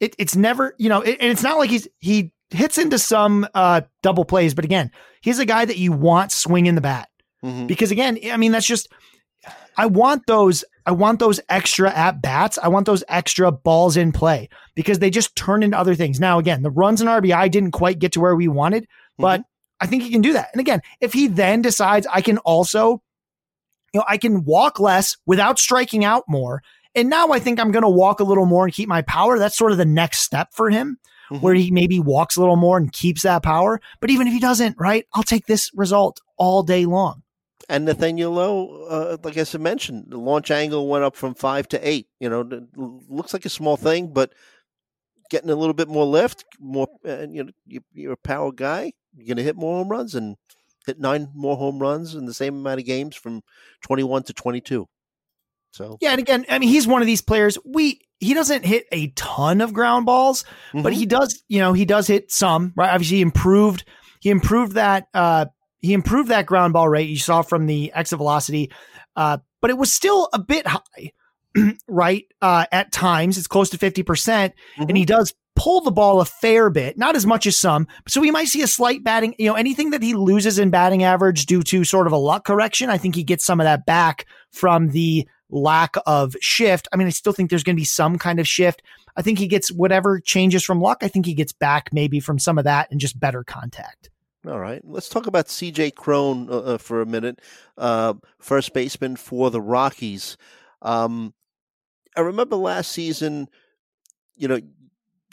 it, 0.00 0.14
it's 0.18 0.36
never, 0.36 0.74
you 0.78 0.88
know, 0.88 1.00
it, 1.02 1.18
and 1.20 1.30
it's 1.30 1.42
not 1.42 1.58
like 1.58 1.70
he's 1.70 1.86
he 1.98 2.32
hits 2.50 2.78
into 2.78 2.98
some 2.98 3.46
uh, 3.54 3.82
double 4.02 4.24
plays, 4.24 4.54
but 4.54 4.64
again, 4.64 4.90
he's 5.20 5.38
a 5.38 5.46
guy 5.46 5.64
that 5.64 5.78
you 5.78 5.92
want 5.92 6.32
swinging 6.32 6.74
the 6.74 6.80
bat 6.80 7.08
Mhm. 7.44 7.66
because 7.66 7.90
again, 7.90 8.18
I 8.30 8.36
mean, 8.36 8.52
that's 8.52 8.66
just 8.66 8.88
I 9.76 9.86
want 9.86 10.26
those 10.26 10.64
I 10.86 10.92
want 10.92 11.18
those 11.18 11.40
extra 11.48 11.92
at 11.92 12.22
bats. 12.22 12.58
I 12.62 12.68
want 12.68 12.86
those 12.86 13.02
extra 13.08 13.50
balls 13.50 13.96
in 13.96 14.12
play 14.12 14.48
because 14.76 15.00
they 15.00 15.10
just 15.10 15.34
turn 15.34 15.62
into 15.64 15.76
other 15.76 15.94
things. 15.96 16.20
Now, 16.20 16.38
again, 16.38 16.62
the 16.62 16.70
runs 16.70 17.00
and 17.00 17.10
RBI 17.10 17.50
didn't 17.50 17.72
quite 17.72 17.98
get 17.98 18.12
to 18.12 18.20
where 18.20 18.36
we 18.36 18.46
wanted, 18.48 18.86
but 19.18 19.42
I 19.80 19.86
think 19.86 20.04
he 20.04 20.10
can 20.10 20.22
do 20.22 20.32
that. 20.34 20.48
And 20.52 20.60
again, 20.60 20.80
if 21.00 21.12
he 21.12 21.26
then 21.26 21.60
decides 21.60 22.06
I 22.12 22.20
can 22.20 22.38
also, 22.38 23.02
you 23.92 24.00
know, 24.00 24.04
I 24.08 24.16
can 24.16 24.44
walk 24.44 24.78
less 24.78 25.16
without 25.26 25.58
striking 25.58 26.04
out 26.04 26.22
more. 26.28 26.62
And 26.94 27.10
now 27.10 27.28
I 27.32 27.40
think 27.40 27.58
I'm 27.60 27.72
going 27.72 27.82
to 27.82 27.88
walk 27.90 28.20
a 28.20 28.24
little 28.24 28.46
more 28.46 28.64
and 28.64 28.72
keep 28.72 28.88
my 28.88 29.02
power. 29.02 29.38
That's 29.38 29.56
sort 29.58 29.72
of 29.72 29.78
the 29.78 29.84
next 29.84 30.20
step 30.20 30.48
for 30.52 30.70
him, 30.70 30.98
Mhm. 31.30 31.40
where 31.40 31.54
he 31.54 31.70
maybe 31.70 31.98
walks 31.98 32.36
a 32.36 32.40
little 32.40 32.56
more 32.56 32.76
and 32.78 32.92
keeps 32.92 33.22
that 33.22 33.42
power. 33.42 33.80
But 34.00 34.10
even 34.10 34.26
if 34.26 34.32
he 34.32 34.40
doesn't, 34.40 34.76
right, 34.78 35.06
I'll 35.14 35.22
take 35.22 35.46
this 35.46 35.70
result 35.74 36.20
all 36.36 36.62
day 36.62 36.86
long. 36.86 37.22
And 37.68 37.84
Nathaniel 37.84 38.32
Lowe, 38.32 38.86
uh, 38.88 39.16
like 39.24 39.36
I 39.36 39.42
said, 39.42 39.60
mentioned 39.60 40.06
the 40.08 40.18
launch 40.18 40.50
angle 40.50 40.86
went 40.88 41.02
up 41.04 41.16
from 41.16 41.34
five 41.34 41.66
to 41.68 41.88
eight. 41.88 42.06
You 42.20 42.28
know, 42.28 42.40
it 42.42 42.62
looks 42.76 43.32
like 43.32 43.44
a 43.44 43.48
small 43.48 43.76
thing, 43.76 44.12
but 44.12 44.32
getting 45.30 45.50
a 45.50 45.56
little 45.56 45.74
bit 45.74 45.88
more 45.88 46.04
lift, 46.04 46.44
more, 46.60 46.86
uh, 47.04 47.26
you 47.28 47.42
know, 47.44 47.50
you, 47.66 47.80
you're 47.92 48.12
a 48.12 48.16
power 48.16 48.52
guy. 48.52 48.92
You're 49.16 49.26
going 49.26 49.38
to 49.38 49.42
hit 49.42 49.56
more 49.56 49.78
home 49.78 49.88
runs 49.88 50.14
and 50.14 50.36
hit 50.86 51.00
nine 51.00 51.30
more 51.34 51.56
home 51.56 51.80
runs 51.80 52.14
in 52.14 52.26
the 52.26 52.34
same 52.34 52.54
amount 52.54 52.78
of 52.78 52.86
games 52.86 53.16
from 53.16 53.42
21 53.82 54.22
to 54.24 54.32
22. 54.32 54.86
So, 55.72 55.98
Yeah, 56.00 56.10
and 56.12 56.20
again, 56.20 56.46
I 56.48 56.58
mean, 56.60 56.68
he's 56.68 56.86
one 56.86 57.02
of 57.02 57.06
these 57.06 57.22
players. 57.22 57.58
We 57.64 58.00
he 58.20 58.34
doesn't 58.34 58.64
hit 58.64 58.86
a 58.92 59.08
ton 59.08 59.60
of 59.60 59.72
ground 59.72 60.06
balls, 60.06 60.44
but 60.72 60.92
Mhm. 60.92 60.96
he 60.96 61.06
does, 61.06 61.42
you 61.48 61.58
know, 61.60 61.72
he 61.72 61.84
does 61.84 62.06
hit 62.06 62.30
some, 62.32 62.72
right? 62.76 62.90
Obviously, 62.92 63.16
he 63.18 63.22
improved. 63.22 63.84
He 64.20 64.30
improved 64.30 64.72
that. 64.72 65.06
Uh, 65.14 65.46
he 65.80 65.92
improved 65.92 66.30
that 66.30 66.46
ground 66.46 66.72
ball 66.72 66.88
rate 66.88 67.08
you 67.08 67.18
saw 67.18 67.42
from 67.42 67.66
the 67.66 67.92
exit 67.92 68.16
velocity, 68.16 68.70
uh, 69.16 69.38
but 69.60 69.70
it 69.70 69.78
was 69.78 69.92
still 69.92 70.28
a 70.32 70.38
bit 70.38 70.66
high, 70.66 71.12
right? 71.88 72.24
Uh, 72.40 72.64
at 72.72 72.92
times, 72.92 73.38
it's 73.38 73.46
close 73.46 73.70
to 73.70 73.78
fifty 73.78 74.02
percent, 74.02 74.54
and 74.76 74.96
he 74.96 75.04
does 75.04 75.34
pull 75.54 75.80
the 75.80 75.90
ball 75.90 76.20
a 76.20 76.24
fair 76.26 76.68
bit, 76.68 76.98
not 76.98 77.16
as 77.16 77.24
much 77.24 77.46
as 77.46 77.56
some. 77.56 77.86
So 78.08 78.20
we 78.20 78.30
might 78.30 78.48
see 78.48 78.60
a 78.62 78.66
slight 78.66 79.02
batting. 79.04 79.34
You 79.38 79.46
know, 79.48 79.54
anything 79.54 79.90
that 79.90 80.02
he 80.02 80.14
loses 80.14 80.58
in 80.58 80.70
batting 80.70 81.02
average 81.02 81.46
due 81.46 81.62
to 81.64 81.82
sort 81.84 82.06
of 82.06 82.12
a 82.12 82.18
luck 82.18 82.44
correction, 82.44 82.90
I 82.90 82.98
think 82.98 83.14
he 83.14 83.22
gets 83.24 83.44
some 83.46 83.58
of 83.60 83.64
that 83.64 83.86
back 83.86 84.26
from 84.52 84.88
the 84.90 85.26
lack 85.50 85.94
of 86.06 86.34
shift. 86.40 86.88
I 86.92 86.96
mean, 86.96 87.06
I 87.06 87.10
still 87.10 87.32
think 87.32 87.50
there's 87.50 87.62
going 87.62 87.76
to 87.76 87.80
be 87.80 87.84
some 87.84 88.18
kind 88.18 88.40
of 88.40 88.48
shift. 88.48 88.82
I 89.16 89.22
think 89.22 89.38
he 89.38 89.46
gets 89.46 89.70
whatever 89.70 90.20
changes 90.20 90.64
from 90.64 90.80
luck. 90.80 90.98
I 91.02 91.08
think 91.08 91.26
he 91.26 91.34
gets 91.34 91.52
back 91.52 91.90
maybe 91.92 92.20
from 92.20 92.38
some 92.38 92.58
of 92.58 92.64
that 92.64 92.90
and 92.90 93.00
just 93.00 93.18
better 93.18 93.44
contact. 93.44 94.10
All 94.46 94.60
right, 94.60 94.80
let's 94.84 95.08
talk 95.08 95.26
about 95.26 95.48
C.J. 95.48 95.92
Cron 95.92 96.48
uh, 96.48 96.58
uh, 96.58 96.78
for 96.78 97.00
a 97.00 97.06
minute. 97.06 97.40
Uh, 97.76 98.14
first 98.38 98.72
baseman 98.72 99.16
for 99.16 99.50
the 99.50 99.60
Rockies. 99.60 100.36
Um, 100.82 101.34
I 102.16 102.20
remember 102.20 102.54
last 102.54 102.92
season, 102.92 103.48
you 104.36 104.46
know, 104.46 104.60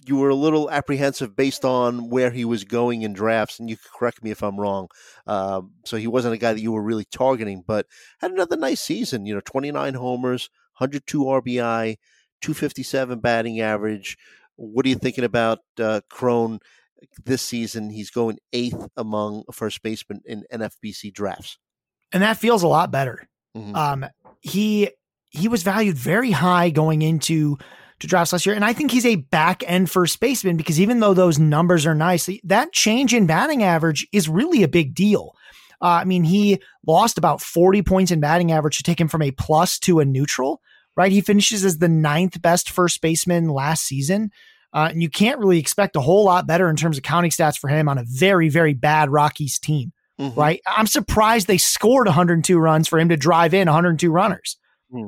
you 0.06 0.18
were 0.18 0.30
a 0.30 0.36
little 0.36 0.70
apprehensive 0.70 1.36
based 1.36 1.66
on 1.66 2.10
where 2.10 2.32
he 2.32 2.46
was 2.46 2.64
going 2.64 3.02
in 3.02 3.14
drafts, 3.14 3.60
and 3.60 3.70
you 3.70 3.78
could 3.78 3.92
correct 3.92 4.24
me 4.24 4.32
if 4.32 4.44
I'm 4.44 4.60
wrong. 4.60 4.88
Uh, 5.26 5.62
so 5.86 5.98
he 5.98 6.08
wasn't 6.08 6.34
a 6.34 6.38
guy 6.38 6.54
that 6.54 6.62
you 6.62 6.72
were 6.72 6.82
really 6.84 7.06
targeting, 7.06 7.64
but 7.66 7.88
had 8.20 8.32
another 8.32 8.56
nice 8.58 8.82
season. 8.82 9.26
You 9.26 9.36
know, 9.36 9.42
29 9.42 9.94
homers, 9.94 10.50
102 10.78 11.20
RBI, 11.24 11.98
257 12.42 13.20
batting 13.20 13.62
average. 13.62 14.18
What 14.56 14.86
are 14.86 14.90
you 14.90 14.96
thinking 14.96 15.24
about 15.24 15.60
uh, 15.80 16.02
Cron 16.10 16.60
this 17.24 17.42
season? 17.42 17.90
He's 17.90 18.12
going 18.12 18.40
eighth 18.52 18.88
among 18.98 19.44
first 19.52 19.82
basemen 19.82 20.22
in 20.26 20.46
NFBC 20.52 21.14
drafts. 21.14 21.58
And 22.12 22.22
that 22.22 22.38
feels 22.38 22.64
a 22.64 22.68
lot 22.68 22.92
better. 22.92 23.28
Mhm. 23.56 23.76
Um, 23.76 24.06
he 24.42 24.90
he 25.32 25.48
was 25.48 25.64
valued 25.64 25.98
very 25.98 26.32
high 26.32 26.70
going 26.70 27.02
into 27.02 27.58
to 28.00 28.08
drafts 28.08 28.34
last 28.34 28.46
year, 28.46 28.56
and 28.56 28.66
I 28.66 28.74
think 28.74 28.92
he's 28.92 29.06
a 29.06 29.16
back 29.16 29.64
end 29.68 29.90
first 29.90 30.20
baseman 30.20 30.58
because 30.58 30.80
even 30.80 31.00
though 31.00 31.14
those 31.14 31.40
numbers 31.40 31.86
are 31.86 31.96
nice, 31.96 32.30
that 32.44 32.74
change 32.74 33.14
in 33.14 33.26
batting 33.26 33.64
average 33.64 34.08
is 34.12 34.28
really 34.30 34.64
a 34.64 34.68
big 34.68 34.94
deal. 34.96 35.36
Uh, 35.82 35.88
I 36.02 36.04
mean, 36.06 36.24
he 36.24 36.60
lost 36.88 37.18
about 37.18 37.42
forty 37.42 37.82
points 37.82 38.12
in 38.12 38.20
batting 38.20 38.52
average 38.52 38.78
to 38.78 38.84
take 38.84 39.00
him 39.00 39.08
from 39.08 39.22
a 39.22 39.32
plus 39.32 39.80
to 39.80 40.00
a 40.00 40.06
neutral. 40.06 40.62
Right, 40.96 41.12
he 41.12 41.22
finishes 41.22 41.66
as 41.66 41.80
the 41.80 41.90
ninth 41.90 42.40
best 42.42 42.70
first 42.70 43.02
baseman 43.02 43.48
last 43.50 43.84
season. 43.86 44.32
Uh, 44.74 44.88
and 44.92 45.02
you 45.02 45.10
can't 45.10 45.40
really 45.40 45.60
expect 45.60 45.96
a 45.96 46.02
whole 46.02 46.26
lot 46.26 46.48
better 46.48 46.68
in 46.70 46.76
terms 46.76 46.98
of 46.98 47.04
counting 47.04 47.30
stats 47.32 47.58
for 47.58 47.68
him 47.68 47.88
on 47.88 47.98
a 48.00 48.04
very, 48.08 48.50
very 48.50 48.74
bad 48.74 49.10
Rockies 49.12 49.60
team 49.60 49.92
Mhm. 50.20 50.36
right? 50.38 50.62
I'm 50.68 50.86
surprised 50.88 51.48
they 51.48 51.58
scored 51.58 52.08
102 52.08 52.58
runs 52.60 52.88
for 52.88 53.00
him 53.00 53.10
to 53.10 53.18
drive 53.18 53.54
in 53.56 53.68
102 53.68 54.12
runners. 54.12 54.58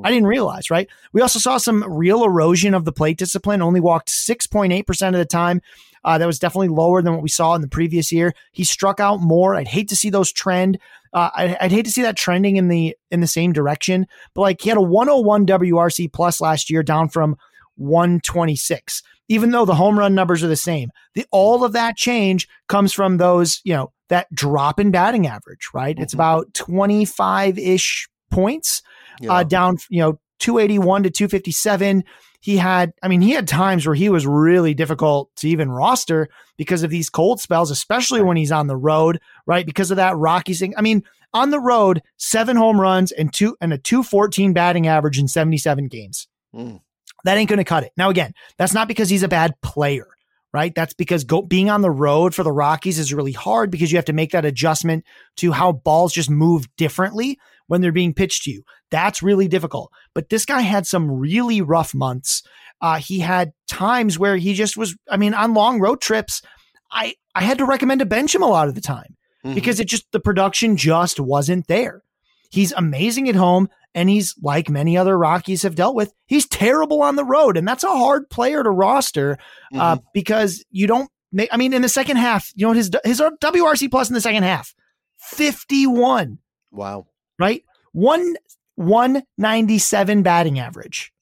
I 0.04 0.10
didn't 0.10 0.26
realize, 0.26 0.70
right? 0.70 0.88
We 1.12 1.20
also 1.20 1.38
saw 1.38 1.58
some 1.58 1.84
real 1.86 2.24
erosion 2.24 2.74
of 2.74 2.84
the 2.84 2.92
plate 2.92 3.18
discipline, 3.18 3.62
only 3.62 3.80
walked 3.80 4.08
6.8% 4.08 5.08
of 5.08 5.14
the 5.14 5.24
time. 5.24 5.60
Uh, 6.04 6.18
that 6.18 6.26
was 6.26 6.38
definitely 6.38 6.68
lower 6.68 7.02
than 7.02 7.12
what 7.12 7.22
we 7.22 7.28
saw 7.28 7.54
in 7.54 7.62
the 7.62 7.68
previous 7.68 8.12
year. 8.12 8.32
He 8.52 8.62
struck 8.64 9.00
out 9.00 9.20
more. 9.20 9.56
I'd 9.56 9.66
hate 9.68 9.88
to 9.88 9.96
see 9.96 10.08
those 10.10 10.30
trend. 10.32 10.78
Uh, 11.12 11.30
I, 11.34 11.56
I'd 11.60 11.72
hate 11.72 11.84
to 11.86 11.90
see 11.90 12.02
that 12.02 12.16
trending 12.16 12.56
in 12.56 12.68
the 12.68 12.96
in 13.10 13.20
the 13.20 13.26
same 13.26 13.52
direction. 13.52 14.06
But 14.34 14.42
like 14.42 14.60
he 14.60 14.68
had 14.68 14.78
a 14.78 14.82
101 14.82 15.46
WRC 15.46 16.12
plus 16.12 16.40
last 16.40 16.70
year, 16.70 16.82
down 16.84 17.08
from 17.08 17.36
126. 17.76 19.02
Even 19.28 19.50
though 19.50 19.64
the 19.64 19.74
home 19.74 19.98
run 19.98 20.14
numbers 20.14 20.44
are 20.44 20.48
the 20.48 20.54
same, 20.56 20.90
the 21.14 21.26
all 21.32 21.64
of 21.64 21.72
that 21.72 21.96
change 21.96 22.46
comes 22.68 22.92
from 22.92 23.16
those, 23.16 23.60
you 23.64 23.74
know, 23.74 23.92
that 24.08 24.32
drop 24.32 24.78
in 24.78 24.92
batting 24.92 25.26
average, 25.26 25.68
right? 25.74 25.98
It's 25.98 26.14
Mhm. 26.14 26.18
about 26.18 26.54
25 26.54 27.58
ish 27.58 28.08
points 28.30 28.82
Yeah. 29.20 29.32
uh, 29.32 29.42
down, 29.44 29.78
you 29.88 30.00
know, 30.00 30.18
281 30.40 31.04
to 31.04 31.10
257. 31.10 32.04
He 32.40 32.56
had, 32.56 32.92
I 33.02 33.08
mean, 33.08 33.20
he 33.20 33.32
had 33.32 33.48
times 33.48 33.86
where 33.86 33.94
he 33.94 34.08
was 34.08 34.26
really 34.26 34.74
difficult 34.74 35.34
to 35.36 35.48
even 35.48 35.70
roster 35.70 36.28
because 36.56 36.82
of 36.82 36.90
these 36.90 37.10
cold 37.10 37.40
spells, 37.40 37.70
especially 37.70 38.22
when 38.22 38.36
he's 38.36 38.52
on 38.52 38.66
the 38.66 38.76
road, 38.76 39.20
right? 39.46 39.66
Because 39.66 39.90
of 39.90 39.96
that 39.96 40.16
Rockies 40.16 40.60
thing. 40.60 40.74
I 40.76 40.82
mean, 40.82 41.02
on 41.34 41.50
the 41.50 41.60
road, 41.60 42.02
seven 42.18 42.56
home 42.56 42.80
runs 42.80 43.12
and 43.12 43.32
two 43.32 43.56
and 43.60 43.72
a 43.72 43.78
214 43.78 44.52
batting 44.52 44.86
average 44.86 45.18
in 45.18 45.28
77 45.28 45.88
games. 45.88 46.28
Mm. 46.54 46.80
That 47.24 47.38
ain't 47.38 47.48
going 47.48 47.58
to 47.58 47.64
cut 47.64 47.84
it. 47.84 47.92
Now, 47.96 48.10
again, 48.10 48.32
that's 48.58 48.74
not 48.74 48.88
because 48.88 49.10
he's 49.10 49.22
a 49.22 49.28
bad 49.28 49.60
player, 49.60 50.06
right? 50.52 50.74
That's 50.74 50.94
because 50.94 51.24
go, 51.24 51.42
being 51.42 51.68
on 51.68 51.82
the 51.82 51.90
road 51.90 52.34
for 52.34 52.42
the 52.42 52.52
Rockies 52.52 52.98
is 52.98 53.12
really 53.12 53.32
hard 53.32 53.70
because 53.70 53.90
you 53.90 53.98
have 53.98 54.04
to 54.04 54.12
make 54.12 54.30
that 54.30 54.44
adjustment 54.44 55.04
to 55.38 55.52
how 55.52 55.72
balls 55.72 56.12
just 56.12 56.30
move 56.30 56.68
differently 56.76 57.38
when 57.66 57.80
they're 57.80 57.92
being 57.92 58.14
pitched 58.14 58.44
to 58.44 58.50
you. 58.50 58.62
That's 58.90 59.22
really 59.22 59.48
difficult. 59.48 59.90
But 60.14 60.28
this 60.28 60.44
guy 60.44 60.60
had 60.60 60.86
some 60.86 61.10
really 61.10 61.60
rough 61.60 61.94
months. 61.94 62.42
Uh, 62.80 62.98
he 62.98 63.20
had 63.20 63.52
times 63.68 64.18
where 64.18 64.36
he 64.36 64.54
just 64.54 64.76
was, 64.76 64.96
I 65.10 65.16
mean, 65.16 65.34
on 65.34 65.54
long 65.54 65.80
road 65.80 66.00
trips, 66.00 66.42
I, 66.90 67.14
I 67.34 67.42
had 67.42 67.58
to 67.58 67.64
recommend 67.64 68.00
to 68.00 68.06
bench 68.06 68.34
him 68.34 68.42
a 68.42 68.48
lot 68.48 68.68
of 68.68 68.74
the 68.74 68.80
time 68.80 69.16
mm-hmm. 69.44 69.54
because 69.54 69.80
it 69.80 69.88
just, 69.88 70.10
the 70.12 70.20
production 70.20 70.76
just 70.76 71.18
wasn't 71.18 71.66
there. 71.66 72.02
He's 72.50 72.72
amazing 72.72 73.28
at 73.28 73.34
home. 73.34 73.68
And 73.94 74.10
he's 74.10 74.34
like 74.42 74.68
many 74.68 74.98
other 74.98 75.16
Rockies 75.16 75.62
have 75.62 75.74
dealt 75.74 75.96
with. 75.96 76.12
He's 76.26 76.46
terrible 76.46 77.00
on 77.00 77.16
the 77.16 77.24
road. 77.24 77.56
And 77.56 77.66
that's 77.66 77.82
a 77.82 77.88
hard 77.88 78.28
player 78.28 78.62
to 78.62 78.70
roster 78.70 79.38
uh, 79.74 79.96
mm-hmm. 79.96 80.04
because 80.12 80.62
you 80.70 80.86
don't 80.86 81.08
make, 81.32 81.48
I 81.50 81.56
mean, 81.56 81.72
in 81.72 81.80
the 81.80 81.88
second 81.88 82.18
half, 82.18 82.52
you 82.54 82.66
know, 82.66 82.74
his, 82.74 82.90
his 83.04 83.20
WRC 83.20 83.90
plus 83.90 84.10
in 84.10 84.14
the 84.14 84.20
second 84.20 84.42
half, 84.42 84.74
51. 85.16 86.38
Wow. 86.70 87.06
Right? 87.38 87.62
One, 87.92 88.36
197 88.76 90.22
batting 90.22 90.58
average 90.58 91.12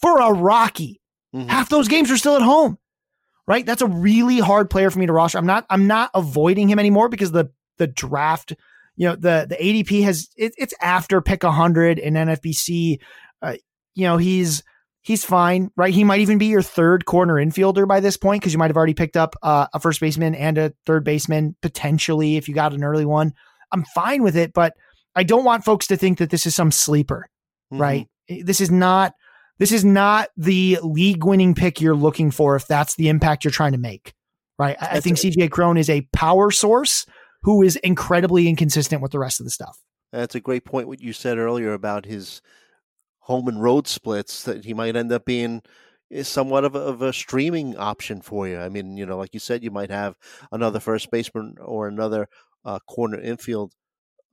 for 0.00 0.20
a 0.20 0.32
Rocky. 0.32 1.00
Mm-hmm. 1.34 1.48
Half 1.48 1.68
those 1.68 1.88
games 1.88 2.10
are 2.10 2.16
still 2.16 2.36
at 2.36 2.42
home. 2.42 2.78
Right? 3.46 3.64
That's 3.64 3.82
a 3.82 3.86
really 3.86 4.38
hard 4.38 4.70
player 4.70 4.90
for 4.90 4.98
me 4.98 5.06
to 5.06 5.12
roster. 5.12 5.38
I'm 5.38 5.46
not 5.46 5.66
I'm 5.70 5.86
not 5.86 6.10
avoiding 6.14 6.68
him 6.68 6.78
anymore 6.78 7.08
because 7.08 7.30
the 7.30 7.50
the 7.78 7.86
draft 7.86 8.54
you 8.96 9.06
know 9.06 9.14
the 9.14 9.46
the 9.48 9.56
ADP 9.56 10.02
has 10.02 10.28
it, 10.36 10.54
it's 10.58 10.74
after 10.80 11.20
pick 11.20 11.42
100 11.42 11.98
in 11.98 12.14
NFBC. 12.14 12.98
Uh, 13.40 13.54
you 13.94 14.04
know 14.04 14.16
he's 14.16 14.64
he's 15.02 15.24
fine, 15.24 15.70
right? 15.76 15.94
He 15.94 16.02
might 16.02 16.20
even 16.20 16.38
be 16.38 16.46
your 16.46 16.62
third 16.62 17.04
corner 17.04 17.34
infielder 17.34 17.86
by 17.86 18.00
this 18.00 18.16
point 18.16 18.40
because 18.40 18.52
you 18.52 18.58
might 18.58 18.70
have 18.70 18.76
already 18.76 18.94
picked 18.94 19.16
up 19.16 19.36
uh, 19.42 19.68
a 19.72 19.78
first 19.78 20.00
baseman 20.00 20.34
and 20.34 20.58
a 20.58 20.72
third 20.84 21.04
baseman 21.04 21.54
potentially 21.62 22.36
if 22.36 22.48
you 22.48 22.54
got 22.54 22.72
an 22.72 22.82
early 22.82 23.04
one. 23.04 23.32
I'm 23.70 23.84
fine 23.94 24.22
with 24.22 24.36
it, 24.36 24.52
but 24.52 24.74
I 25.16 25.22
don't 25.22 25.44
want 25.44 25.64
folks 25.64 25.86
to 25.88 25.96
think 25.96 26.18
that 26.18 26.30
this 26.30 26.46
is 26.46 26.54
some 26.54 26.70
sleeper, 26.70 27.28
mm-hmm. 27.72 27.80
right? 27.80 28.08
This 28.28 28.60
is 28.60 28.70
not 28.70 29.14
this 29.58 29.72
is 29.72 29.84
not 29.84 30.28
the 30.36 30.78
league 30.82 31.24
winning 31.24 31.54
pick 31.54 31.80
you're 31.80 31.96
looking 31.96 32.30
for 32.30 32.56
if 32.56 32.66
that's 32.66 32.94
the 32.96 33.08
impact 33.08 33.42
you're 33.42 33.50
trying 33.50 33.72
to 33.72 33.78
make, 33.78 34.12
right? 34.58 34.76
I, 34.80 34.96
I 34.96 35.00
think 35.00 35.16
CJ 35.16 35.50
Cron 35.50 35.78
is 35.78 35.88
a 35.88 36.02
power 36.12 36.50
source 36.50 37.06
who 37.42 37.62
is 37.62 37.76
incredibly 37.76 38.48
inconsistent 38.48 39.00
with 39.00 39.12
the 39.12 39.18
rest 39.18 39.40
of 39.40 39.44
the 39.44 39.50
stuff. 39.50 39.78
That's 40.12 40.34
a 40.34 40.40
great 40.40 40.64
point. 40.64 40.88
What 40.88 41.00
you 41.00 41.12
said 41.12 41.38
earlier 41.38 41.72
about 41.72 42.04
his 42.04 42.42
home 43.20 43.48
and 43.48 43.62
road 43.62 43.86
splits 43.86 44.42
that 44.44 44.64
he 44.64 44.74
might 44.74 44.94
end 44.94 45.10
up 45.10 45.24
being 45.24 45.62
is 46.10 46.28
somewhat 46.28 46.64
of 46.64 46.74
a, 46.74 46.78
of 46.78 47.02
a, 47.02 47.12
streaming 47.12 47.76
option 47.76 48.20
for 48.20 48.46
you. 48.46 48.58
I 48.58 48.68
mean, 48.68 48.96
you 48.96 49.06
know, 49.06 49.16
like 49.16 49.34
you 49.34 49.40
said, 49.40 49.64
you 49.64 49.72
might 49.72 49.90
have 49.90 50.16
another 50.52 50.78
first 50.78 51.10
baseman 51.10 51.56
or 51.60 51.88
another 51.88 52.28
uh, 52.64 52.78
corner 52.86 53.20
infield 53.20 53.72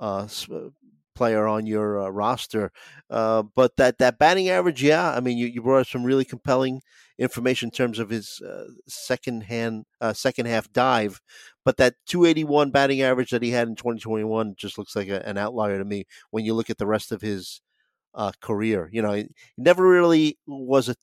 uh, 0.04 0.28
uh 0.52 0.70
player 1.16 1.48
on 1.48 1.66
your 1.66 2.02
uh, 2.02 2.10
roster. 2.10 2.72
Uh, 3.10 3.44
but 3.56 3.76
that, 3.78 3.98
that 4.00 4.18
batting 4.18 4.50
average, 4.50 4.84
yeah, 4.84 5.12
I 5.12 5.20
mean, 5.20 5.38
you, 5.38 5.48
you 5.48 5.62
brought 5.62 5.82
up 5.82 5.88
some 5.88 6.04
really 6.04 6.26
compelling 6.26 6.82
information 7.18 7.68
in 7.68 7.72
terms 7.72 8.00
of 8.00 8.10
his 8.10 8.42
uh, 8.42 8.66
second 8.88 9.44
hand, 9.44 9.86
uh, 10.02 10.14
second 10.14 10.48
half 10.48 10.72
dive. 10.72 11.22
But 11.64 11.78
that 11.78 11.96
281 12.08 12.72
batting 12.72 13.02
average 13.02 13.30
that 13.32 13.44
he 13.44 13.52
had 13.52 13.68
in 13.68 13.76
2021 13.76 14.56
just 14.58 14.78
looks 14.78 14.96
like 14.96 15.08
a, 15.08 15.26
an 15.28 15.38
outlier 15.38 15.78
to 15.78 15.86
me 15.86 16.06
when 16.32 16.46
you 16.46 16.54
look 16.54 16.70
at 16.70 16.78
the 16.78 16.88
rest 16.88 17.12
of 17.12 17.22
his 17.22 17.62
uh, 18.14 18.32
career. 18.42 18.90
You 18.92 19.02
know, 19.02 19.14
he 19.14 19.28
never 19.58 19.88
really 19.88 20.38
was 20.46 20.90
a, 20.90 20.96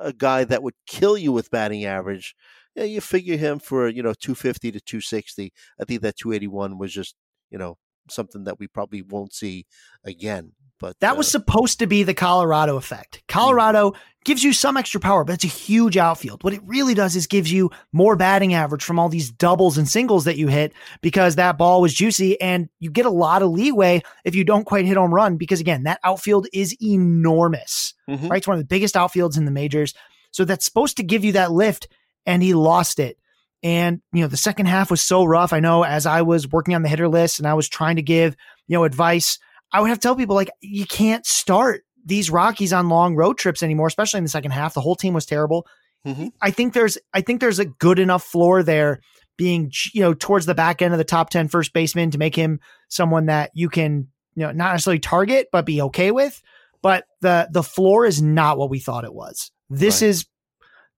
a 0.00 0.12
guy 0.12 0.44
that 0.44 0.62
would 0.62 0.74
kill 0.86 1.16
you 1.16 1.32
with 1.32 1.50
batting 1.50 1.84
average. 1.84 2.34
Yeah, 2.74 2.84
you 2.84 3.00
figure 3.00 3.36
him 3.36 3.58
for 3.58 3.88
you 3.88 4.02
know 4.02 4.14
250 4.14 4.72
to 4.72 4.80
260. 4.80 5.52
I 5.80 5.84
think 5.84 6.02
that 6.02 6.16
281 6.16 6.78
was 6.78 6.92
just 6.92 7.14
you 7.50 7.58
know 7.58 7.76
something 8.10 8.44
that 8.44 8.58
we 8.58 8.66
probably 8.66 9.02
won't 9.02 9.32
see 9.32 9.66
again. 10.04 10.52
But 10.78 11.00
that 11.00 11.14
uh, 11.14 11.16
was 11.16 11.30
supposed 11.30 11.80
to 11.80 11.86
be 11.86 12.02
the 12.02 12.14
Colorado 12.14 12.76
effect. 12.76 13.22
Colorado 13.26 13.90
mm-hmm. 13.90 14.00
gives 14.24 14.44
you 14.44 14.52
some 14.52 14.76
extra 14.76 15.00
power, 15.00 15.24
but 15.24 15.34
it's 15.34 15.44
a 15.44 15.48
huge 15.48 15.96
outfield. 15.96 16.44
What 16.44 16.52
it 16.52 16.60
really 16.64 16.94
does 16.94 17.16
is 17.16 17.26
gives 17.26 17.50
you 17.50 17.70
more 17.92 18.16
batting 18.16 18.54
average 18.54 18.84
from 18.84 18.98
all 18.98 19.08
these 19.08 19.30
doubles 19.30 19.76
and 19.76 19.88
singles 19.88 20.24
that 20.24 20.36
you 20.36 20.48
hit 20.48 20.72
because 21.00 21.36
that 21.36 21.58
ball 21.58 21.80
was 21.80 21.94
juicy 21.94 22.40
and 22.40 22.68
you 22.78 22.90
get 22.90 23.06
a 23.06 23.10
lot 23.10 23.42
of 23.42 23.50
leeway 23.50 24.02
if 24.24 24.34
you 24.34 24.44
don't 24.44 24.64
quite 24.64 24.86
hit 24.86 24.96
home 24.96 25.12
run 25.12 25.36
because 25.36 25.60
again, 25.60 25.82
that 25.84 26.00
outfield 26.04 26.46
is 26.52 26.76
enormous. 26.80 27.94
Mm-hmm. 28.08 28.28
Right? 28.28 28.38
It's 28.38 28.48
one 28.48 28.56
of 28.56 28.62
the 28.62 28.66
biggest 28.66 28.94
outfields 28.94 29.36
in 29.36 29.44
the 29.44 29.50
majors. 29.50 29.94
So 30.30 30.44
that's 30.44 30.64
supposed 30.64 30.98
to 30.98 31.02
give 31.02 31.24
you 31.24 31.32
that 31.32 31.50
lift 31.50 31.88
and 32.24 32.42
he 32.42 32.54
lost 32.54 33.00
it. 33.00 33.18
And, 33.62 34.00
you 34.12 34.20
know, 34.20 34.28
the 34.28 34.36
second 34.36 34.66
half 34.66 34.90
was 34.90 35.00
so 35.00 35.24
rough. 35.24 35.52
I 35.52 35.60
know 35.60 35.84
as 35.84 36.06
I 36.06 36.22
was 36.22 36.48
working 36.48 36.74
on 36.74 36.82
the 36.82 36.88
hitter 36.88 37.08
list 37.08 37.38
and 37.38 37.48
I 37.48 37.54
was 37.54 37.68
trying 37.68 37.96
to 37.96 38.02
give, 38.02 38.36
you 38.68 38.76
know, 38.76 38.84
advice, 38.84 39.38
I 39.72 39.80
would 39.80 39.88
have 39.88 39.98
to 39.98 40.02
tell 40.02 40.16
people 40.16 40.36
like, 40.36 40.50
you 40.60 40.86
can't 40.86 41.26
start 41.26 41.82
these 42.04 42.30
Rockies 42.30 42.72
on 42.72 42.88
long 42.88 43.16
road 43.16 43.36
trips 43.36 43.62
anymore, 43.62 43.88
especially 43.88 44.18
in 44.18 44.24
the 44.24 44.30
second 44.30 44.52
half. 44.52 44.74
The 44.74 44.80
whole 44.80 44.94
team 44.94 45.12
was 45.12 45.26
terrible. 45.26 45.66
Mm-hmm. 46.06 46.28
I 46.40 46.50
think 46.50 46.72
there's, 46.72 46.96
I 47.12 47.20
think 47.20 47.40
there's 47.40 47.58
a 47.58 47.64
good 47.64 47.98
enough 47.98 48.22
floor 48.22 48.62
there 48.62 49.00
being, 49.36 49.72
you 49.92 50.02
know, 50.02 50.14
towards 50.14 50.46
the 50.46 50.54
back 50.54 50.80
end 50.80 50.94
of 50.94 50.98
the 50.98 51.04
top 51.04 51.30
10 51.30 51.48
first 51.48 51.72
baseman 51.72 52.10
to 52.12 52.18
make 52.18 52.34
him 52.34 52.60
someone 52.88 53.26
that 53.26 53.50
you 53.54 53.68
can, 53.68 54.08
you 54.34 54.44
know, 54.44 54.52
not 54.52 54.72
necessarily 54.72 55.00
target, 55.00 55.48
but 55.50 55.66
be 55.66 55.82
okay 55.82 56.10
with. 56.10 56.40
But 56.80 57.04
the, 57.20 57.48
the 57.50 57.62
floor 57.64 58.06
is 58.06 58.22
not 58.22 58.56
what 58.56 58.70
we 58.70 58.78
thought 58.78 59.04
it 59.04 59.14
was. 59.14 59.50
This 59.68 60.00
right. 60.00 60.08
is, 60.08 60.26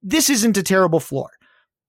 this 0.02 0.28
isn't 0.28 0.58
a 0.58 0.62
terrible 0.62 1.00
floor, 1.00 1.30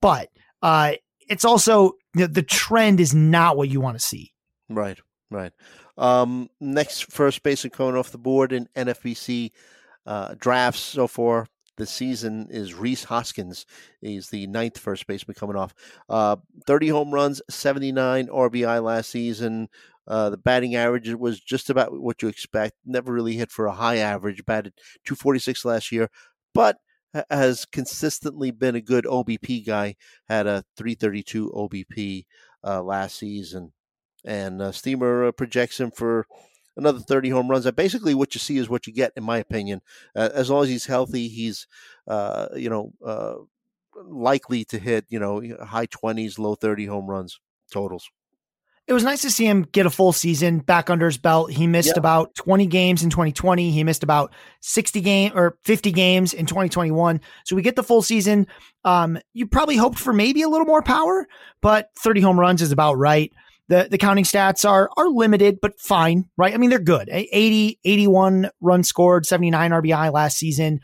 but 0.01 0.29
uh, 0.61 0.93
it's 1.29 1.45
also 1.45 1.93
you 2.15 2.21
know, 2.21 2.27
the 2.27 2.43
trend 2.43 2.99
is 2.99 3.13
not 3.13 3.57
what 3.57 3.69
you 3.69 3.81
want 3.81 3.97
to 3.97 4.03
see. 4.03 4.33
Right, 4.69 4.99
right. 5.29 5.53
Um, 5.97 6.49
next 6.59 7.11
first 7.11 7.43
baseman 7.43 7.71
coming 7.71 7.95
off 7.95 8.11
the 8.11 8.17
board 8.17 8.53
in 8.53 8.67
NFBC 8.75 9.51
uh, 10.05 10.35
drafts 10.37 10.81
so 10.81 11.07
far 11.07 11.47
the 11.81 11.85
season 11.87 12.47
is 12.49 12.73
Rhys 12.73 13.03
Hoskins. 13.05 13.65
He's 14.01 14.29
the 14.29 14.47
ninth 14.47 14.77
first 14.77 15.07
baseman 15.07 15.35
coming 15.35 15.55
off. 15.55 15.73
Uh, 16.07 16.37
30 16.67 16.89
home 16.89 17.11
runs, 17.11 17.41
79 17.49 18.27
RBI 18.27 18.83
last 18.83 19.09
season. 19.09 19.67
Uh, 20.07 20.29
the 20.29 20.37
batting 20.37 20.75
average 20.75 21.13
was 21.15 21.39
just 21.39 21.69
about 21.69 21.99
what 21.99 22.21
you 22.21 22.27
expect. 22.27 22.75
Never 22.85 23.11
really 23.11 23.33
hit 23.33 23.51
for 23.51 23.65
a 23.65 23.71
high 23.71 23.97
average. 23.97 24.45
Batted 24.45 24.73
246 25.05 25.65
last 25.65 25.91
year, 25.91 26.09
but 26.53 26.77
has 27.29 27.65
consistently 27.65 28.51
been 28.51 28.75
a 28.75 28.81
good 28.81 29.05
OBP 29.05 29.65
guy. 29.65 29.95
Had 30.27 30.47
a 30.47 30.63
332 30.77 31.51
OBP 31.51 32.25
uh, 32.63 32.81
last 32.81 33.17
season, 33.17 33.73
and 34.25 34.61
uh, 34.61 34.71
Steamer 34.71 35.27
uh, 35.27 35.31
projects 35.31 35.79
him 35.79 35.91
for 35.91 36.25
another 36.77 36.99
30 36.99 37.29
home 37.29 37.49
runs. 37.49 37.65
And 37.65 37.75
basically, 37.75 38.13
what 38.13 38.33
you 38.35 38.39
see 38.39 38.57
is 38.57 38.69
what 38.69 38.87
you 38.87 38.93
get, 38.93 39.13
in 39.15 39.23
my 39.23 39.37
opinion. 39.37 39.81
Uh, 40.15 40.29
as 40.33 40.49
long 40.49 40.63
as 40.63 40.69
he's 40.69 40.85
healthy, 40.85 41.27
he's 41.27 41.67
uh, 42.07 42.47
you 42.55 42.69
know 42.69 42.93
uh, 43.05 43.35
likely 43.95 44.63
to 44.65 44.79
hit 44.79 45.05
you 45.09 45.19
know 45.19 45.41
high 45.65 45.87
20s, 45.87 46.39
low 46.39 46.55
30 46.55 46.85
home 46.85 47.07
runs 47.07 47.39
totals 47.71 48.09
it 48.87 48.93
was 48.93 49.03
nice 49.03 49.21
to 49.21 49.31
see 49.31 49.45
him 49.45 49.63
get 49.71 49.85
a 49.85 49.89
full 49.89 50.11
season 50.11 50.59
back 50.59 50.89
under 50.89 51.05
his 51.05 51.17
belt. 51.17 51.51
He 51.51 51.67
missed 51.67 51.93
yeah. 51.95 51.99
about 51.99 52.33
20 52.35 52.65
games 52.65 53.03
in 53.03 53.09
2020. 53.09 53.71
He 53.71 53.83
missed 53.83 54.03
about 54.03 54.33
60 54.61 55.01
game 55.01 55.31
or 55.35 55.57
50 55.63 55.91
games 55.91 56.33
in 56.33 56.45
2021. 56.45 57.21
So 57.45 57.55
we 57.55 57.61
get 57.61 57.75
the 57.75 57.83
full 57.83 58.01
season. 58.01 58.47
Um, 58.83 59.19
you 59.33 59.47
probably 59.47 59.77
hoped 59.77 59.99
for 59.99 60.13
maybe 60.13 60.41
a 60.41 60.49
little 60.49 60.65
more 60.65 60.81
power, 60.81 61.27
but 61.61 61.89
30 61.99 62.21
home 62.21 62.39
runs 62.39 62.61
is 62.61 62.71
about 62.71 62.97
right. 62.97 63.31
The, 63.67 63.87
the 63.89 63.97
counting 63.97 64.25
stats 64.25 64.67
are 64.67 64.89
are 64.97 65.07
limited, 65.07 65.59
but 65.61 65.79
fine, 65.79 66.25
right? 66.35 66.53
I 66.53 66.57
mean, 66.57 66.69
they're 66.69 66.79
good. 66.79 67.07
80, 67.09 67.79
81 67.85 68.49
runs 68.59 68.89
scored, 68.89 69.25
79 69.25 69.71
RBI 69.71 70.11
last 70.11 70.37
season. 70.37 70.81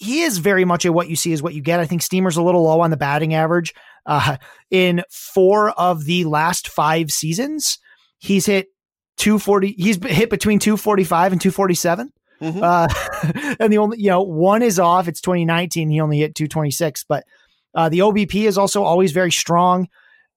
He, 0.00 0.22
is 0.22 0.38
very 0.38 0.64
much 0.64 0.84
a 0.84 0.92
what 0.92 1.08
you 1.08 1.16
see 1.16 1.32
is 1.32 1.42
what 1.42 1.54
you 1.54 1.60
get. 1.60 1.80
I 1.80 1.86
think 1.86 2.02
Steamer's 2.02 2.36
a 2.36 2.42
little 2.42 2.62
low 2.62 2.80
on 2.80 2.90
the 2.90 2.96
batting 2.96 3.34
average. 3.34 3.74
Uh, 4.06 4.38
in 4.70 5.02
four 5.10 5.70
of 5.70 6.04
the 6.04 6.24
last 6.24 6.68
five 6.68 7.10
seasons, 7.10 7.78
he's 8.18 8.46
hit 8.46 8.68
240. 9.18 9.74
He's 9.78 10.02
hit 10.02 10.30
between 10.30 10.58
245 10.58 11.32
and 11.32 11.40
247. 11.40 12.12
Mm-hmm. 12.40 12.62
Uh, 12.62 13.56
and 13.60 13.72
the 13.72 13.78
only, 13.78 14.00
you 14.00 14.08
know, 14.08 14.22
one 14.22 14.62
is 14.62 14.78
off. 14.78 15.06
It's 15.06 15.20
2019. 15.20 15.90
He 15.90 16.00
only 16.00 16.18
hit 16.18 16.34
226, 16.34 17.04
but 17.04 17.24
uh, 17.74 17.88
the 17.88 17.98
OBP 18.00 18.46
is 18.46 18.58
also 18.58 18.82
always 18.82 19.12
very 19.12 19.30
strong. 19.30 19.88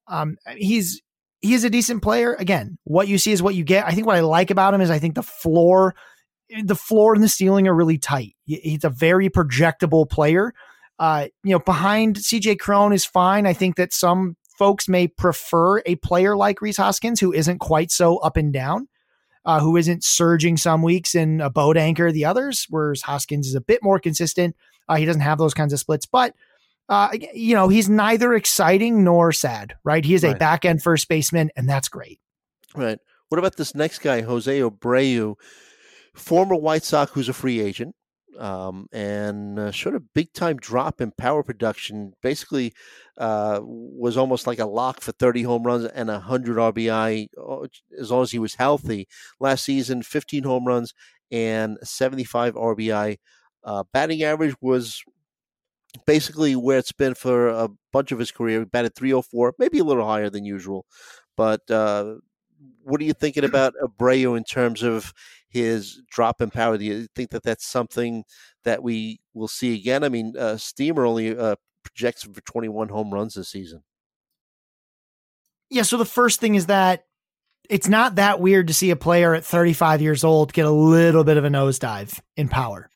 Um, 0.07 0.37
he's 0.57 1.01
he 1.41 1.53
is 1.53 1.63
a 1.63 1.69
decent 1.69 2.01
player. 2.01 2.35
Again, 2.35 2.77
what 2.83 3.07
you 3.07 3.17
see 3.17 3.31
is 3.31 3.43
what 3.43 3.55
you 3.55 3.63
get. 3.63 3.85
I 3.85 3.91
think 3.91 4.07
what 4.07 4.15
I 4.15 4.21
like 4.21 4.49
about 4.49 4.73
him 4.73 4.81
is 4.81 4.89
I 4.89 4.99
think 4.99 5.15
the 5.15 5.23
floor, 5.23 5.93
the 6.63 6.75
floor 6.75 7.13
and 7.15 7.23
the 7.23 7.29
ceiling 7.29 7.67
are 7.67 7.73
really 7.75 7.97
tight. 7.97 8.35
He's 8.45 8.83
a 8.83 8.89
very 8.89 9.29
projectable 9.29 10.09
player. 10.09 10.53
Uh, 10.99 11.27
you 11.43 11.51
know, 11.51 11.59
behind 11.59 12.17
CJ 12.17 12.59
Cron 12.59 12.93
is 12.93 13.05
fine. 13.05 13.47
I 13.47 13.53
think 13.53 13.75
that 13.77 13.93
some 13.93 14.35
folks 14.57 14.87
may 14.87 15.07
prefer 15.07 15.79
a 15.85 15.95
player 15.95 16.35
like 16.37 16.61
Rhys 16.61 16.77
Hoskins 16.77 17.19
who 17.19 17.33
isn't 17.33 17.59
quite 17.59 17.91
so 17.91 18.17
up 18.17 18.37
and 18.37 18.53
down. 18.53 18.87
uh, 19.45 19.59
who 19.59 19.75
isn't 19.75 20.05
surging 20.05 20.55
some 20.55 20.81
weeks 20.81 21.13
and 21.15 21.41
a 21.41 21.49
boat 21.49 21.75
anchor 21.75 22.13
the 22.13 22.23
others, 22.23 22.65
whereas 22.69 23.01
Hoskins 23.01 23.45
is 23.45 23.55
a 23.55 23.59
bit 23.61 23.83
more 23.83 23.99
consistent. 23.99 24.55
Uh, 24.87 24.95
he 24.95 25.03
doesn't 25.05 25.21
have 25.21 25.37
those 25.37 25.53
kinds 25.53 25.73
of 25.73 25.79
splits, 25.79 26.05
but 26.05 26.33
uh, 26.87 27.09
you 27.33 27.53
know, 27.53 27.67
he's 27.67 27.89
neither 27.89 28.33
exciting 28.35 29.03
nor 29.03 29.33
sad, 29.33 29.73
right? 29.83 30.05
He 30.05 30.13
is 30.13 30.23
Right. 30.23 30.35
a 30.35 30.39
back 30.39 30.63
end 30.63 30.81
first 30.81 31.09
baseman, 31.09 31.49
and 31.57 31.67
that's 31.67 31.89
great. 31.89 32.21
Right. 32.73 32.99
What 33.27 33.37
about 33.39 33.57
this 33.57 33.75
next 33.75 33.99
guy, 33.99 34.21
Jose 34.21 34.59
Abreu, 34.59 35.35
former 36.13 36.55
White 36.55 36.83
Sox, 36.83 37.11
who's 37.11 37.29
a 37.29 37.33
free 37.33 37.59
agent, 37.59 37.95
um, 38.39 38.87
and 38.91 39.59
uh, 39.59 39.71
showed 39.71 39.95
a 39.95 39.99
big 39.99 40.33
time 40.33 40.57
drop 40.57 41.01
in 41.01 41.11
power 41.11 41.43
production. 41.43 42.13
Basically, 42.21 42.73
uh, 43.17 43.59
was 43.63 44.17
almost 44.17 44.47
like 44.47 44.59
a 44.59 44.65
lock 44.65 45.01
for 45.01 45.11
30 45.11 45.43
home 45.43 45.63
runs 45.63 45.85
and 45.85 46.09
100 46.09 46.57
RBI 46.57 47.27
as 47.99 48.11
long 48.11 48.23
as 48.23 48.31
he 48.31 48.39
was 48.39 48.55
healthy. 48.55 49.07
Last 49.39 49.63
season, 49.63 50.03
15 50.03 50.43
home 50.43 50.65
runs 50.65 50.93
and 51.31 51.77
75 51.83 52.55
RBI. 52.55 53.17
Uh, 53.63 53.83
batting 53.93 54.23
average 54.23 54.55
was 54.61 55.03
basically 56.05 56.55
where 56.55 56.77
it's 56.77 56.91
been 56.91 57.13
for 57.13 57.47
a 57.47 57.69
bunch 57.91 58.11
of 58.11 58.19
his 58.19 58.31
career. 58.31 58.59
He 58.59 58.65
batted 58.65 58.95
304, 58.95 59.55
maybe 59.59 59.79
a 59.79 59.83
little 59.83 60.05
higher 60.05 60.29
than 60.29 60.45
usual. 60.45 60.85
But 61.37 61.69
uh, 61.69 62.15
what 62.83 63.01
are 63.01 63.05
you 63.05 63.13
thinking 63.13 63.43
about 63.45 63.73
Abreu 63.81 64.37
in 64.37 64.43
terms 64.43 64.83
of 64.83 65.13
his 65.53 66.01
drop 66.09 66.41
in 66.41 66.49
power? 66.49 66.77
Do 66.77 66.85
you 66.85 67.07
think 67.15 67.29
that 67.29 67.43
that's 67.43 67.65
something 67.65 68.23
that 68.63 68.81
we 68.83 69.19
will 69.33 69.47
see 69.47 69.75
again? 69.75 70.03
I 70.03 70.09
mean, 70.09 70.33
uh, 70.37 70.57
Steamer 70.57 71.05
only 71.05 71.37
uh, 71.37 71.55
projects 71.83 72.23
for 72.23 72.41
21 72.41 72.89
home 72.89 73.13
runs 73.13 73.35
this 73.35 73.49
season. 73.49 73.83
Yeah. 75.69 75.83
So 75.83 75.97
the 75.97 76.05
first 76.05 76.39
thing 76.39 76.55
is 76.55 76.67
that 76.67 77.05
it's 77.69 77.87
not 77.87 78.15
that 78.15 78.39
weird 78.39 78.67
to 78.67 78.73
see 78.73 78.89
a 78.91 78.95
player 78.95 79.33
at 79.33 79.45
35 79.45 80.01
years 80.01 80.23
old 80.23 80.53
get 80.53 80.65
a 80.65 80.71
little 80.71 81.23
bit 81.23 81.37
of 81.37 81.45
a 81.45 81.49
nosedive 81.49 82.19
in 82.35 82.47
power. 82.49 82.89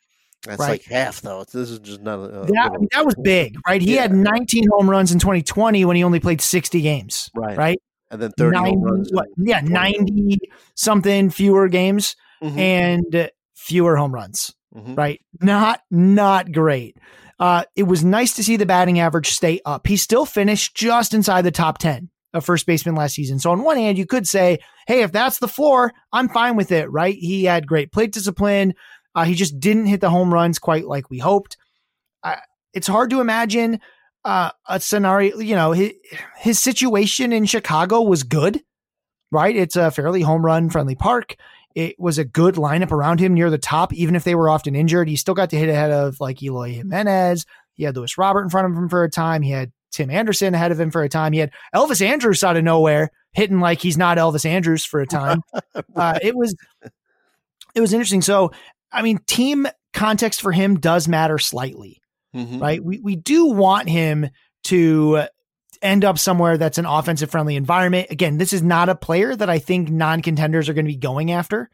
That's 0.46 0.60
Right. 0.60 0.68
like 0.70 0.84
half, 0.84 1.20
though. 1.20 1.42
This 1.44 1.70
is 1.70 1.80
just 1.80 2.00
not. 2.00 2.20
A, 2.20 2.28
That, 2.28 2.70
little- 2.72 2.86
that 2.92 3.04
was 3.04 3.16
big, 3.22 3.56
right? 3.66 3.82
He 3.82 3.94
Yeah. 3.96 4.02
had 4.02 4.14
19 4.14 4.64
home 4.70 4.88
runs 4.88 5.10
in 5.10 5.18
2020 5.18 5.84
when 5.84 5.96
he 5.96 6.04
only 6.04 6.20
played 6.20 6.40
60 6.40 6.80
games, 6.80 7.28
right. 7.34 7.56
right? 7.56 7.82
And 8.10 8.22
then 8.22 8.30
30 8.38 8.56
home 8.56 8.64
90 8.66 8.84
runs. 8.84 9.08
what- 9.12 9.26
yeah, 9.36 9.60
20. 9.60 9.74
90 9.74 10.38
something 10.76 11.30
fewer 11.30 11.68
games 11.68 12.14
Mhm, 12.42 12.58
and 12.58 13.30
fewer 13.54 13.96
home 13.96 14.12
runs. 14.14 14.54
mhm. 14.74 14.96
right? 14.96 15.20
Not 15.40 15.80
not 15.90 16.52
great. 16.52 16.96
Uh, 17.40 17.64
it 17.76 17.84
was 17.84 18.04
nice 18.04 18.34
to 18.34 18.44
see 18.44 18.56
the 18.56 18.66
batting 18.66 19.00
average 19.00 19.30
stay 19.30 19.60
up. 19.64 19.86
He 19.86 19.96
still 19.96 20.26
finished 20.26 20.74
just 20.76 21.14
inside 21.14 21.42
the 21.42 21.50
top 21.50 21.78
10 21.78 22.10
of 22.34 22.44
first 22.44 22.66
baseman 22.66 22.94
last 22.94 23.14
season. 23.14 23.38
So 23.38 23.50
on 23.50 23.62
one 23.62 23.76
hand, 23.78 23.96
you 23.96 24.04
could 24.06 24.26
say, 24.28 24.58
hey, 24.86 25.02
if 25.02 25.10
that's 25.12 25.38
the 25.38 25.48
floor, 25.48 25.92
I'm 26.12 26.28
fine 26.28 26.54
with 26.56 26.70
it, 26.72 26.90
right? 26.90 27.14
He 27.14 27.44
had 27.44 27.66
great 27.66 27.92
plate 27.92 28.12
discipline. 28.12 28.74
Uh, 29.14 29.24
he 29.24 29.34
just 29.34 29.58
didn't 29.58 29.86
hit 29.86 30.00
the 30.02 30.10
home 30.10 30.34
runs 30.34 30.58
quite 30.58 30.84
like 30.86 31.08
we 31.10 31.18
hoped. 31.18 31.56
Uh, 32.22 32.36
it's 32.74 32.86
hard 32.88 33.08
to 33.10 33.20
imagine 33.20 33.80
uh, 34.24 34.50
a 34.68 34.78
scenario, 34.80 35.38
you 35.38 35.54
know, 35.56 35.72
his, 35.72 35.92
his 36.36 36.58
situation 36.58 37.32
in 37.32 37.46
Chicago 37.46 38.02
was 38.02 38.22
good, 38.24 38.60
right? 39.32 39.56
It's 39.56 39.76
a 39.76 39.90
fairly 39.90 40.20
home 40.20 40.44
run 40.44 40.68
friendly 40.68 40.94
park. 40.96 41.36
It 41.74 41.98
was 41.98 42.18
a 42.18 42.24
good 42.24 42.54
lineup 42.56 42.90
around 42.92 43.20
him 43.20 43.34
near 43.34 43.50
the 43.50 43.58
top, 43.58 43.92
even 43.92 44.16
if 44.16 44.24
they 44.24 44.34
were 44.34 44.48
often 44.50 44.74
injured. 44.74 45.08
He 45.08 45.16
still 45.16 45.34
got 45.34 45.50
to 45.50 45.58
hit 45.58 45.68
ahead 45.68 45.90
of 45.90 46.18
like 46.20 46.42
Eloy 46.42 46.72
Jimenez. 46.74 47.46
He 47.74 47.84
had 47.84 47.96
Luis 47.96 48.18
Robert 48.18 48.42
in 48.42 48.50
front 48.50 48.70
of 48.70 48.76
him 48.76 48.88
for 48.88 49.04
a 49.04 49.10
time. 49.10 49.42
He 49.42 49.50
had 49.50 49.70
Tim 49.92 50.10
Anderson 50.10 50.54
ahead 50.54 50.72
of 50.72 50.80
him 50.80 50.90
for 50.90 51.02
a 51.02 51.08
time. 51.08 51.32
He 51.32 51.38
had 51.38 51.52
Elvis 51.74 52.04
Andrus 52.04 52.42
out 52.42 52.56
of 52.56 52.64
nowhere 52.64 53.10
hitting 53.32 53.60
like 53.60 53.80
he's 53.80 53.96
not 53.98 54.18
Elvis 54.18 54.44
Andrus 54.44 54.84
for 54.84 55.00
a 55.00 55.06
time. 55.06 55.42
uh, 55.94 56.18
it 56.22 56.34
was 56.34 56.54
it 57.74 57.80
was 57.80 57.92
interesting. 57.92 58.22
So, 58.22 58.50
I 58.90 59.02
mean, 59.02 59.18
team 59.26 59.66
context 59.92 60.40
for 60.42 60.52
him 60.52 60.80
does 60.80 61.06
matter 61.08 61.38
slightly 61.38 62.00
Mhm. 62.34 62.60
right? 62.60 62.82
We 62.82 62.98
we 63.00 63.16
do 63.16 63.46
want 63.46 63.88
him 63.88 64.28
to 64.64 65.22
end 65.82 66.04
up 66.04 66.18
somewhere 66.18 66.56
that's 66.58 66.78
an 66.78 66.86
offensive 66.86 67.30
friendly 67.30 67.56
environment. 67.56 68.08
Again, 68.10 68.38
this 68.38 68.52
is 68.52 68.62
not 68.62 68.88
a 68.88 68.94
player 68.94 69.34
that 69.34 69.50
I 69.50 69.58
think 69.58 69.90
non 69.90 70.22
contenders 70.22 70.68
are 70.68 70.74
going 70.74 70.84
to 70.86 70.92
be 70.92 70.96
going 70.96 71.30
after, 71.32 71.70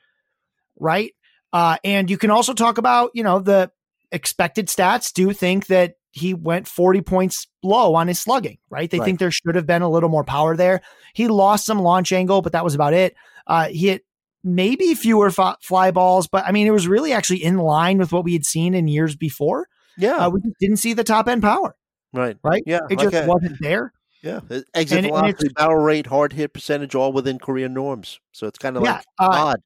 right? 0.79 1.13
Uh, 1.53 1.77
and 1.85 2.11
you 2.11 2.19
can 2.19 2.31
also 2.31 2.53
talk 2.55 2.79
about 2.79 3.11
you 3.15 3.23
know 3.23 3.39
the 3.41 3.71
expected 4.13 4.69
stats. 4.69 5.13
Do 5.13 5.33
think 5.33 5.67
that 5.67 5.95
he 6.11 6.33
went 6.35 6.69
40 6.69 7.01
points 7.03 7.49
low 7.63 7.95
on 7.97 8.07
his 8.07 8.21
slugging, 8.21 8.59
right? 8.71 8.89
They 8.89 8.99
Right. 9.01 9.05
think 9.05 9.19
there 9.19 9.33
should 9.33 9.57
have 9.57 9.67
been 9.67 9.83
a 9.83 9.91
little 9.91 10.09
more 10.09 10.23
power 10.25 10.57
there. 10.57 10.81
He 11.13 11.27
lost 11.27 11.67
some 11.67 11.81
launch 11.81 12.13
angle, 12.13 12.41
but 12.41 12.53
that 12.53 12.63
was 12.65 12.75
about 12.77 12.95
it. 12.95 13.17
Uh, 13.49 13.67
he 13.69 13.89
hit 13.89 14.05
maybe 14.45 14.95
fewer 14.95 15.33
f- 15.37 15.57
fly 15.61 15.91
balls, 15.91 16.29
but 16.29 16.45
I 16.47 16.53
mean, 16.53 16.67
it 16.69 16.71
was 16.73 16.87
really 16.87 17.13
actually 17.13 17.43
in 17.43 17.57
line 17.59 17.99
with 17.99 18.13
what 18.13 18.23
we 18.25 18.33
had 18.33 18.45
seen 18.45 18.75
in 18.75 18.87
years 18.87 19.17
before. 19.17 19.67
Yeah. 19.97 20.27
Uh, 20.27 20.31
we 20.31 20.41
didn't 20.61 20.77
see 20.77 20.93
the 20.93 21.03
top 21.05 21.27
end 21.29 21.43
power, 21.43 21.75
right. 22.15 22.37
right? 22.43 22.63
Yeah. 22.67 22.81
It 22.89 22.99
just 22.99 23.15
a- 23.15 23.27
wasn't 23.27 23.59
there. 23.61 23.93
yeah. 24.23 24.41
Exit 24.49 24.67
and 24.75 24.75
it- 24.75 24.95
and 24.95 25.07
velocity, 25.09 25.49
barrel 25.55 25.83
rate, 25.83 26.07
hard 26.07 26.33
hit 26.33 26.53
percentage, 26.55 26.95
all 26.95 27.13
within 27.13 27.39
Korean 27.39 27.75
norms. 27.75 28.21
So 28.33 28.47
it's 28.47 28.59
kind 28.59 28.77
of 28.77 28.85
yeah. 28.85 28.93
like 28.95 29.05
Uh, 29.19 29.29
odd. 29.31 29.61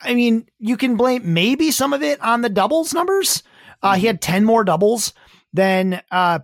I 0.00 0.14
mean, 0.14 0.46
you 0.58 0.76
can 0.76 0.96
blame 0.96 1.34
maybe 1.34 1.70
some 1.70 1.92
of 1.92 2.02
it 2.02 2.20
on 2.20 2.40
the 2.42 2.48
doubles 2.48 2.94
numbers. 2.94 3.42
Uh, 3.82 3.92
Mm-hmm. 3.92 4.00
he 4.00 4.06
had 4.06 4.20
10 4.22 4.44
more 4.44 4.64
doubles 4.64 5.12
than, 5.52 6.00
uh, 6.10 6.38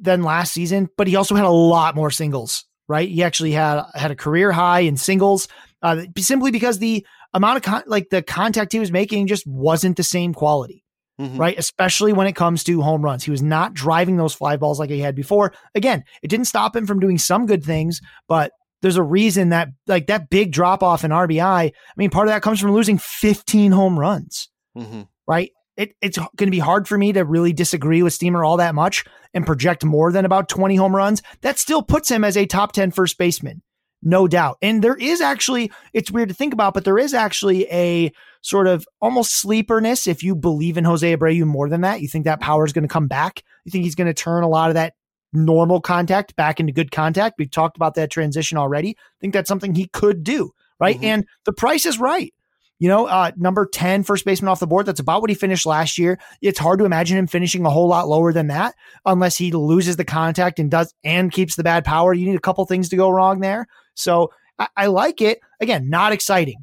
than 0.00 0.22
last 0.22 0.52
season, 0.52 0.88
but 0.96 1.06
he 1.06 1.16
also 1.16 1.34
had 1.34 1.44
a 1.44 1.50
lot 1.50 1.94
more 1.96 2.10
singles, 2.10 2.64
right? 2.88 3.08
He 3.08 3.22
actually 3.22 3.52
had, 3.52 3.82
had 3.94 4.10
a 4.10 4.16
career 4.16 4.52
high 4.52 4.80
in 4.80 4.96
singles, 4.96 5.48
uh, 5.82 6.02
simply 6.18 6.50
because 6.50 6.78
the 6.78 7.06
amount 7.32 7.56
of 7.58 7.62
con- 7.62 7.82
like 7.86 8.10
the 8.10 8.22
contact 8.22 8.72
he 8.72 8.78
was 8.80 8.92
making 8.92 9.26
just 9.26 9.46
wasn't 9.46 9.96
the 9.96 10.02
same 10.04 10.32
quality. 10.34 10.83
Mhm. 11.20 11.38
right? 11.38 11.58
Especially 11.58 12.12
when 12.12 12.26
it 12.26 12.34
comes 12.34 12.64
to 12.64 12.82
home 12.82 13.02
runs. 13.02 13.22
He 13.24 13.30
was 13.30 13.42
not 13.42 13.72
driving 13.74 14.16
those 14.16 14.34
fly 14.34 14.56
balls 14.56 14.78
like 14.80 14.90
he 14.90 14.98
had 15.00 15.14
before. 15.14 15.52
Again, 15.74 16.02
it 16.22 16.28
didn't 16.28 16.46
stop 16.46 16.74
him 16.74 16.86
from 16.86 16.98
doing 17.00 17.18
some 17.18 17.46
good 17.46 17.62
things, 17.64 18.00
but 18.28 18.50
there's 18.82 18.96
a 18.96 19.02
reason 19.02 19.50
that 19.50 19.68
like 19.86 20.08
that 20.08 20.28
big 20.28 20.50
drop 20.52 20.82
off 20.82 21.04
in 21.04 21.10
RBI. 21.12 21.40
I 21.66 21.72
mean, 21.96 22.10
part 22.10 22.26
of 22.28 22.34
that 22.34 22.42
comes 22.42 22.60
from 22.60 22.72
losing 22.72 22.98
15 22.98 23.72
home 23.72 23.98
runs, 23.98 24.48
Mhm. 24.76 25.06
right? 25.28 25.50
It, 25.76 25.94
it's 26.02 26.18
going 26.18 26.46
to 26.46 26.50
be 26.50 26.58
hard 26.58 26.86
for 26.86 26.98
me 26.98 27.12
to 27.12 27.24
really 27.24 27.52
disagree 27.52 28.02
with 28.02 28.12
Steamer 28.12 28.44
all 28.44 28.56
that 28.58 28.74
much 28.74 29.04
and 29.32 29.46
project 29.46 29.84
more 29.84 30.12
than 30.12 30.24
about 30.24 30.48
20 30.48 30.76
home 30.76 30.94
runs. 30.94 31.22
That 31.42 31.58
still 31.58 31.82
puts 31.82 32.10
him 32.10 32.22
as 32.24 32.36
a 32.36 32.46
top 32.46 32.72
10 32.72 32.90
first 32.92 33.18
baseman, 33.18 33.62
no 34.02 34.28
doubt. 34.28 34.58
And 34.62 34.84
there 34.84 34.94
is 34.96 35.20
actually, 35.20 35.72
it's 35.92 36.10
weird 36.12 36.28
to 36.28 36.34
think 36.34 36.52
about, 36.52 36.74
but 36.74 36.84
there 36.84 36.98
is 36.98 37.14
actually 37.14 37.66
a 37.72 38.12
sort 38.44 38.66
of 38.66 38.86
almost 39.00 39.40
sleeperness 39.40 40.06
if 40.06 40.22
you 40.22 40.36
believe 40.36 40.76
in 40.76 40.84
Jose 40.84 41.16
Abreu 41.16 41.46
more 41.46 41.70
than 41.70 41.80
that. 41.80 42.02
You 42.02 42.08
think 42.08 42.26
that 42.26 42.40
power 42.40 42.66
is 42.66 42.74
going 42.74 42.82
to 42.82 42.92
come 42.92 43.08
back. 43.08 43.42
You 43.64 43.72
think 43.72 43.84
he's 43.84 43.94
going 43.94 44.06
to 44.06 44.14
turn 44.14 44.42
a 44.44 44.48
lot 44.48 44.68
of 44.68 44.74
that 44.74 44.92
normal 45.32 45.80
contact 45.80 46.36
back 46.36 46.60
into 46.60 46.70
good 46.72 46.90
contact. 46.90 47.36
We've 47.38 47.50
talked 47.50 47.76
about 47.76 47.94
that 47.94 48.10
transition 48.10 48.58
already. 48.58 48.90
I 48.90 49.18
think 49.20 49.32
that's 49.32 49.48
something 49.48 49.74
he 49.74 49.88
could 49.88 50.22
do, 50.22 50.50
right? 50.78 51.00
Mhm. 51.00 51.04
And 51.04 51.24
the 51.46 51.54
price 51.54 51.86
is 51.86 51.98
right. 51.98 52.34
You 52.78 52.88
know, 52.88 53.06
uh, 53.06 53.30
number 53.36 53.64
10 53.64 54.02
first 54.02 54.26
baseman 54.26 54.50
off 54.50 54.60
the 54.60 54.66
board. 54.66 54.84
That's 54.84 55.00
about 55.00 55.22
what 55.22 55.30
he 55.30 55.34
finished 55.34 55.64
last 55.64 55.96
year. 55.96 56.18
It's 56.42 56.58
hard 56.58 56.80
to 56.80 56.84
imagine 56.84 57.16
him 57.16 57.26
finishing 57.26 57.64
a 57.64 57.70
whole 57.70 57.88
lot 57.88 58.08
lower 58.08 58.30
than 58.30 58.48
that 58.48 58.74
unless 59.06 59.38
he 59.38 59.52
loses 59.52 59.96
the 59.96 60.04
contact 60.04 60.58
and 60.58 60.70
does 60.70 60.92
and 61.02 61.32
keeps 61.32 61.56
the 61.56 61.62
bad 61.62 61.84
power. 61.84 62.12
You 62.12 62.26
need 62.26 62.36
a 62.36 62.40
couple 62.40 62.64
things 62.66 62.90
to 62.90 62.96
go 62.96 63.08
wrong 63.08 63.40
there. 63.40 63.66
So 63.94 64.32
I, 64.58 64.68
I 64.76 64.86
like 64.88 65.22
it. 65.22 65.38
Again, 65.60 65.88
not 65.88 66.12
exciting, 66.12 66.56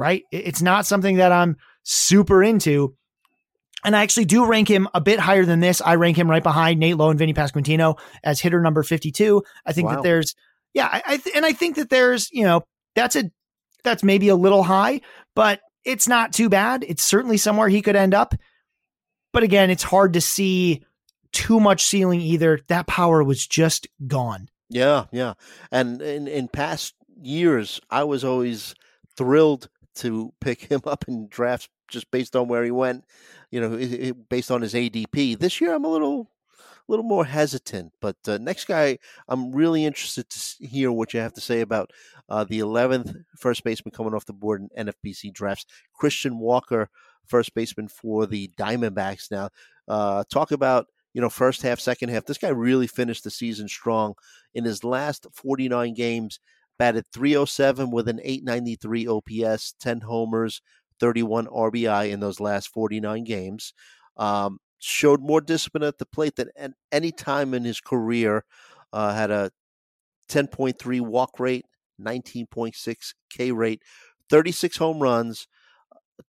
right? 0.00 0.24
It's 0.32 0.62
not 0.62 0.86
something 0.86 1.16
that 1.16 1.32
I'm 1.32 1.56
super 1.82 2.42
into. 2.42 2.96
And 3.84 3.96
I 3.96 4.02
actually 4.02 4.26
do 4.26 4.44
rank 4.46 4.68
him 4.68 4.88
a 4.92 5.00
bit 5.00 5.18
higher 5.18 5.44
than 5.46 5.60
this. 5.60 5.80
I 5.80 5.94
rank 5.94 6.18
him 6.18 6.28
right 6.30 6.42
behind 6.42 6.80
Nate 6.80 6.96
Lowe 6.96 7.10
and 7.10 7.18
Vinny 7.18 7.32
Pasquantino 7.32 7.98
as 8.22 8.40
hitter 8.40 8.60
number 8.60 8.82
52. 8.82 9.42
I 9.64 9.72
think 9.72 9.88
Wow. 9.88 9.94
that 9.96 10.02
there's, 10.02 10.34
yeah, 10.74 10.86
I, 10.86 11.02
I 11.06 11.16
th- 11.16 11.34
and 11.34 11.46
I 11.46 11.52
think 11.52 11.76
that 11.76 11.88
there's, 11.88 12.30
you 12.30 12.44
know, 12.44 12.62
that's 12.94 13.16
a, 13.16 13.30
that's 13.82 14.02
maybe 14.02 14.28
a 14.28 14.36
little 14.36 14.62
high, 14.62 15.00
but 15.34 15.60
it's 15.84 16.06
not 16.06 16.34
too 16.34 16.50
bad. 16.50 16.84
It's 16.86 17.02
certainly 17.02 17.38
somewhere 17.38 17.68
he 17.68 17.80
could 17.80 17.96
end 17.96 18.12
up. 18.12 18.34
But 19.32 19.44
again, 19.44 19.70
it's 19.70 19.82
hard 19.82 20.12
to 20.12 20.20
see 20.20 20.84
too 21.32 21.58
much 21.60 21.84
ceiling 21.86 22.20
either. 22.20 22.60
That 22.68 22.86
power 22.86 23.22
was 23.24 23.46
just 23.46 23.86
gone. 24.06 24.48
Yeah, 24.68 25.06
yeah. 25.10 25.34
And 25.72 26.02
in, 26.02 26.28
in 26.28 26.48
past 26.48 26.94
years, 27.22 27.80
I 27.90 28.04
was 28.04 28.24
always 28.24 28.74
thrilled 29.16 29.68
to 29.96 30.32
pick 30.40 30.62
him 30.62 30.80
up 30.86 31.04
in 31.08 31.28
drafts 31.28 31.68
just 31.88 32.10
based 32.10 32.36
on 32.36 32.48
where 32.48 32.64
he 32.64 32.70
went, 32.70 33.04
you 33.50 33.60
know, 33.60 33.74
i- 33.76 34.08
i- 34.08 34.12
based 34.30 34.50
on 34.50 34.62
his 34.62 34.74
ADP. 34.74 35.34
This 35.34 35.60
year, 35.60 35.74
I'm 35.74 35.84
a 35.84 35.88
little, 35.88 36.30
little 36.88 37.04
more 37.04 37.24
hesitant. 37.24 37.92
But 38.00 38.16
uh, 38.26 38.38
next 38.38 38.66
guy, 38.66 38.98
I'm 39.28 39.52
really 39.52 39.84
interested 39.84 40.28
to 40.30 40.66
hear 40.66 40.92
what 40.92 41.14
you 41.14 41.20
have 41.20 41.34
to 41.34 41.40
say 41.40 41.60
about 41.60 41.90
uh, 42.28 42.44
the 42.44 42.60
11th 42.60 43.16
first 43.36 43.64
baseman 43.64 43.92
coming 43.92 44.14
off 44.14 44.26
the 44.26 44.32
board 44.32 44.62
in 44.62 44.86
NFBC 44.86 45.30
drafts, 45.30 45.66
Christian 45.94 46.38
Walker, 46.38 46.88
first 47.26 47.54
baseman 47.54 47.88
for 47.88 48.26
the 48.26 48.48
Diamondbacks. 48.58 49.30
Now, 49.30 49.50
uh, 49.88 50.24
talk 50.30 50.50
about 50.52 50.86
you 51.12 51.20
know 51.20 51.28
first 51.30 51.62
half, 51.62 51.80
second 51.80 52.10
half. 52.10 52.24
This 52.24 52.38
guy 52.38 52.48
really 52.50 52.86
finished 52.86 53.24
the 53.24 53.30
season 53.30 53.68
strong 53.68 54.14
in 54.54 54.64
his 54.64 54.84
last 54.84 55.26
49 55.32 55.94
games. 55.94 56.38
Batted 56.80 57.04
307 57.12 57.90
with 57.90 58.08
an 58.08 58.20
893 58.24 59.06
OPS, 59.06 59.74
10 59.78 60.00
homers, 60.00 60.62
31 60.98 61.46
RBI 61.46 62.10
in 62.10 62.20
those 62.20 62.40
last 62.40 62.68
49 62.68 63.22
games. 63.24 63.74
Um, 64.16 64.60
showed 64.78 65.20
more 65.20 65.42
discipline 65.42 65.82
at 65.82 65.98
the 65.98 66.06
plate 66.06 66.36
than 66.36 66.48
at 66.56 66.72
any 66.90 67.12
time 67.12 67.52
in 67.52 67.64
his 67.64 67.82
career. 67.82 68.44
Uh, 68.94 69.12
had 69.12 69.30
a 69.30 69.50
10.3 70.30 71.02
walk 71.02 71.38
rate, 71.38 71.66
19.6 72.00 73.14
K 73.28 73.52
rate, 73.52 73.82
36 74.30 74.78
home 74.78 75.00
runs, 75.00 75.48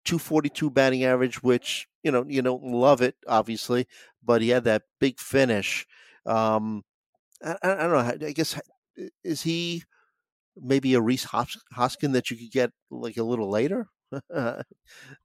242 0.05 0.69
batting 0.69 1.05
average, 1.05 1.45
which 1.45 1.87
you 2.03 2.11
know 2.11 2.25
you 2.27 2.43
don't 2.43 2.65
love 2.65 3.03
it 3.03 3.15
obviously, 3.29 3.87
but 4.25 4.43
he 4.43 4.49
had 4.49 4.65
that 4.65 4.83
big 4.99 5.21
finish. 5.21 5.87
Um, 6.27 6.83
I, 7.41 7.55
I 7.63 7.69
don't 7.69 7.93
know. 7.93 8.27
I 8.27 8.33
guess 8.33 8.61
is 9.23 9.43
he 9.43 9.85
maybe 10.57 10.95
a 10.95 11.01
Rhys 11.01 11.25
Hoskin 11.25 12.13
that 12.13 12.31
you 12.31 12.37
could 12.37 12.51
get 12.51 12.73
like 12.91 13.17
a 13.17 13.23
little 13.23 13.51
later? 13.51 13.89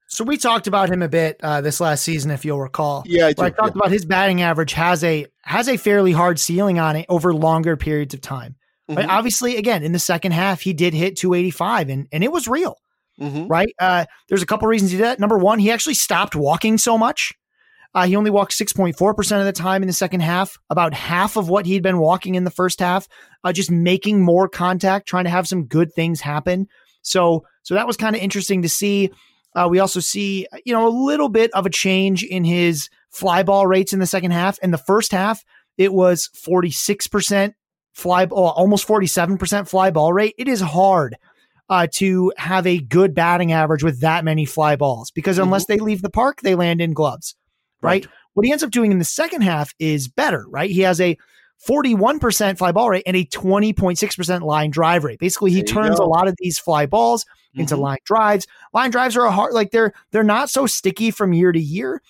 so 0.08 0.24
we 0.24 0.38
talked 0.38 0.68
about 0.68 0.90
him 0.90 1.02
a 1.02 1.10
bit 1.10 1.38
uh, 1.42 1.62
this 1.62 1.80
last 1.80 2.04
season, 2.04 2.32
if 2.32 2.46
you'll 2.46 2.60
recall. 2.60 3.04
Yeah, 3.06 3.26
I, 3.26 3.30
I 3.30 3.34
talked 3.34 3.58
yeah. 3.60 3.80
about 3.80 3.92
his 3.92 4.06
batting 4.06 4.42
average 4.42 4.74
has 4.74 5.04
a 5.04 5.26
has 5.44 5.68
a 5.68 5.78
fairly 5.78 6.12
hard 6.12 6.40
ceiling 6.40 6.80
on 6.80 6.96
it 6.96 7.06
over 7.10 7.34
longer 7.34 7.78
periods 7.78 8.14
of 8.14 8.22
time. 8.22 8.56
Mm-hmm. 8.90 8.96
But 8.96 9.10
obviously, 9.10 9.58
again, 9.58 9.84
in 9.84 9.92
the 9.92 10.00
second 10.00 10.34
half, 10.34 10.62
he 10.62 10.74
did 10.74 10.94
hit 10.94 11.18
285, 11.18 11.90
and 11.90 12.08
and 12.12 12.24
it 12.24 12.32
was 12.32 12.48
real. 12.48 12.78
Mm-hmm. 13.20 13.48
Right? 13.48 13.74
Uh, 13.80 14.06
there's 14.28 14.44
a 14.44 14.46
couple 14.46 14.68
reasons 14.68 14.92
he 14.92 14.98
did 14.98 15.06
that. 15.06 15.20
Number 15.20 15.38
one, 15.38 15.58
he 15.60 15.72
actually 15.72 15.94
stopped 15.94 16.36
walking 16.36 16.78
so 16.78 16.98
much. 16.98 17.34
Uh, 17.96 18.06
he 18.06 18.16
only 18.18 18.30
walked 18.30 18.52
6.4% 18.52 19.40
of 19.40 19.46
the 19.46 19.54
time 19.54 19.82
in 19.82 19.88
the 19.88 19.94
second 19.94 20.20
half, 20.20 20.58
about 20.70 20.94
half 20.94 21.38
of 21.38 21.48
what 21.48 21.66
he'd 21.66 21.82
been 21.82 21.98
walking 21.98 22.36
in 22.36 22.44
the 22.44 22.52
first 22.52 22.82
half, 22.82 23.08
uh, 23.46 23.54
just 23.54 23.72
making 23.72 24.22
more 24.22 24.50
contact, 24.50 25.08
trying 25.08 25.24
to 25.24 25.30
have 25.30 25.48
some 25.48 25.66
good 25.66 25.94
things 25.94 26.20
happen. 26.20 26.68
So, 27.02 27.46
so 27.64 27.74
that 27.74 27.88
was 27.88 27.96
kind 27.96 28.14
of 28.14 28.22
interesting 28.22 28.62
to 28.64 28.70
see. 28.70 29.12
Uh, 29.56 29.68
we 29.72 29.80
also 29.80 30.02
see, 30.02 30.46
you 30.66 30.74
know, 30.74 30.86
a 30.86 30.90
little 30.90 31.30
bit 31.30 31.52
of 31.54 31.66
a 31.66 31.70
change 31.70 32.24
in 32.24 32.44
his 32.44 32.90
fly 33.12 33.44
ball 33.44 33.66
rates 33.66 33.94
in 33.94 34.00
the 34.00 34.06
second 34.06 34.32
half. 34.32 34.60
In 34.60 34.72
the 34.72 34.78
first 34.78 35.14
half, 35.14 35.46
it 35.78 35.94
was 35.94 36.30
46% 36.36 37.54
fly, 37.94 38.28
oh, 38.30 38.48
almost 38.48 38.86
47% 38.86 39.70
fly 39.70 39.90
ball 39.92 40.12
rate. 40.12 40.36
It 40.38 40.50
is 40.50 40.60
hard 40.60 41.16
uh, 41.70 41.88
to 41.94 42.34
have 42.38 42.68
a 42.68 42.80
good 42.82 43.16
batting 43.16 43.54
average 43.54 43.84
with 43.84 44.02
that 44.02 44.26
many 44.26 44.44
fly 44.46 44.76
balls 44.76 45.12
because 45.12 45.38
unless 45.38 45.64
mm-hmm. 45.64 45.74
they 45.74 45.80
leave 45.80 46.02
the 46.02 46.10
park, 46.10 46.42
they 46.42 46.56
land 46.56 46.82
in 46.82 46.94
gloves, 46.94 47.36
right? 47.86 48.06
right? 48.06 48.14
What 48.34 48.46
he 48.46 48.52
ends 48.52 48.64
up 48.64 48.72
doing 48.72 48.92
in 48.92 49.00
the 49.00 49.06
second 49.06 49.42
half 49.42 49.74
is 49.80 50.08
better, 50.08 50.46
right? 50.50 50.70
He 50.70 50.82
has 50.82 51.00
a 51.00 51.18
41% 51.68 52.58
fly 52.58 52.72
ball 52.72 52.90
rate 52.90 53.04
and 53.06 53.16
a 53.16 53.26
20.6% 53.26 54.42
line 54.42 54.70
drive 54.70 55.04
rate. 55.04 55.20
Basically, 55.20 55.52
he 55.52 55.64
turns 55.64 55.98
go. 55.98 56.06
a 56.06 56.08
lot 56.08 56.28
of 56.28 56.36
these 56.40 56.60
fly 56.60 56.86
balls 56.86 57.24
mm-hmm. 57.24 57.62
into 57.62 57.78
line 57.78 58.00
drives. 58.06 58.46
Line 58.74 58.92
drives 58.92 59.16
are 59.16 59.26
a 59.26 59.32
hard 59.32 59.54
like 59.54 59.72
they're 59.72 59.94
they're 60.12 60.24
not 60.24 60.50
so 60.50 60.68
sticky 60.68 61.12
from 61.12 61.34
year 61.34 61.52
to 61.52 61.60
year, 61.60 62.02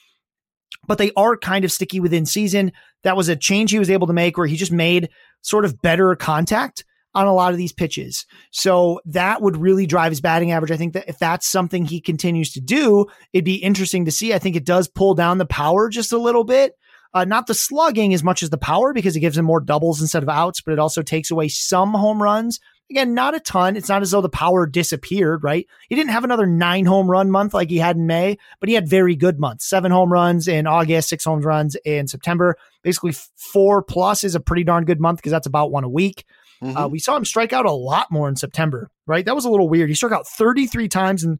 but 0.87 0.97
they 0.97 1.11
are 1.15 1.37
kind 1.37 1.63
of 1.63 1.71
sticky 1.71 1.99
within 1.99 2.25
season. 2.25 2.71
That 3.03 3.15
was 3.15 3.29
a 3.29 3.35
change 3.35 3.71
he 3.71 3.79
was 3.79 3.91
able 3.91 4.07
to 4.07 4.13
make 4.13 4.37
where 4.37 4.47
he 4.47 4.57
just 4.57 4.71
made 4.71 5.09
sort 5.41 5.63
of 5.63 5.81
better 5.81 6.15
contact 6.15 6.83
on 7.15 7.27
a 7.27 7.33
lot 7.33 7.53
of 7.53 7.57
these 7.57 7.71
pitches. 7.71 8.25
So 8.51 8.99
that 9.05 9.41
would 9.41 9.57
really 9.57 9.87
drive 9.87 10.11
his 10.11 10.21
batting 10.21 10.51
average. 10.51 10.71
I 10.71 10.77
think 10.77 10.93
that 10.93 11.07
if 11.07 11.17
that's 11.17 11.47
something 11.47 11.85
he 11.85 12.01
continues 12.01 12.51
to 12.53 12.61
do, 12.61 13.07
it'd 13.33 13.45
be 13.45 13.55
interesting 13.55 14.05
to 14.05 14.11
see. 14.11 14.33
I 14.33 14.39
think 14.39 14.57
it 14.57 14.65
does 14.65 14.89
pull 14.89 15.15
down 15.15 15.37
the 15.37 15.45
power 15.45 15.89
just 15.89 16.11
a 16.11 16.17
little 16.17 16.43
bit. 16.43 16.77
Uh, 17.13 17.23
not 17.23 17.47
the 17.47 17.53
slugging 17.53 18.13
as 18.13 18.25
much 18.25 18.43
as 18.43 18.49
the 18.49 18.57
power 18.57 18.91
because 18.91 19.15
it 19.15 19.21
gives 19.21 19.37
him 19.37 19.45
more 19.45 19.61
doubles 19.61 20.01
instead 20.01 20.21
of 20.21 20.27
outs, 20.27 20.59
but 20.59 20.73
it 20.73 20.79
also 20.79 21.01
takes 21.01 21.31
away 21.31 21.47
some 21.47 21.93
home 21.93 22.21
runs. 22.21 22.59
Again, 22.91 23.13
not 23.13 23.33
a 23.33 23.39
ton. 23.39 23.77
It's 23.77 23.87
not 23.87 24.01
as 24.01 24.11
though 24.11 24.21
the 24.21 24.29
power 24.29 24.67
disappeared, 24.67 25.43
right? 25.43 25.65
He 25.87 25.95
didn't 25.95 26.11
have 26.11 26.25
another 26.25 26.45
nine 26.45 26.85
home 26.85 27.09
run 27.09 27.31
month 27.31 27.53
like 27.53 27.69
he 27.69 27.77
had 27.77 27.95
in 27.95 28.05
May, 28.05 28.37
but 28.59 28.67
he 28.67 28.75
had 28.75 28.87
very 28.87 29.15
good 29.15 29.39
months. 29.39 29.65
Seven 29.65 29.91
home 29.91 30.11
runs 30.11 30.47
in 30.47 30.67
August, 30.67 31.09
six 31.09 31.23
home 31.23 31.39
runs 31.39 31.77
in 31.85 32.07
September. 32.07 32.57
Basically, 32.83 33.13
four 33.37 33.81
plus 33.81 34.25
is 34.25 34.35
a 34.35 34.41
pretty 34.41 34.65
darn 34.65 34.83
good 34.83 34.99
month 34.99 35.17
because 35.19 35.31
that's 35.31 35.47
about 35.47 35.71
one 35.71 35.85
a 35.85 35.89
week. 35.89 36.25
Uh, 36.61 36.65
mm-hmm. 36.65 36.77
Uh, 36.77 36.87
we 36.87 36.99
saw 36.99 37.15
him 37.15 37.25
strike 37.25 37.53
out 37.53 37.65
a 37.65 37.71
lot 37.71 38.11
more 38.11 38.29
in 38.29 38.35
September, 38.35 38.89
right? 39.07 39.25
That 39.25 39.35
was 39.35 39.45
a 39.45 39.49
little 39.49 39.69
weird. 39.69 39.89
He 39.89 39.95
struck 39.95 40.11
out 40.11 40.27
33 40.27 40.87
times 40.87 41.23
in 41.23 41.39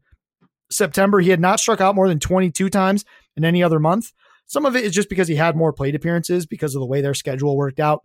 September. 0.70 1.20
He 1.20 1.30
had 1.30 1.40
not 1.40 1.60
struck 1.60 1.80
out 1.80 1.94
more 1.94 2.08
than 2.08 2.20
22 2.20 2.68
times 2.68 3.04
in 3.36 3.44
any 3.44 3.62
other 3.62 3.78
month. 3.78 4.12
Some 4.46 4.64
of 4.64 4.76
it 4.76 4.84
is 4.84 4.92
just 4.92 5.08
because 5.08 5.28
he 5.28 5.34
had 5.34 5.56
more 5.56 5.72
plate 5.72 5.94
appearances 5.94 6.46
because 6.46 6.74
of 6.74 6.80
the 6.80 6.86
way 6.86 7.00
their 7.00 7.14
schedule 7.14 7.56
worked 7.56 7.80
out. 7.80 8.02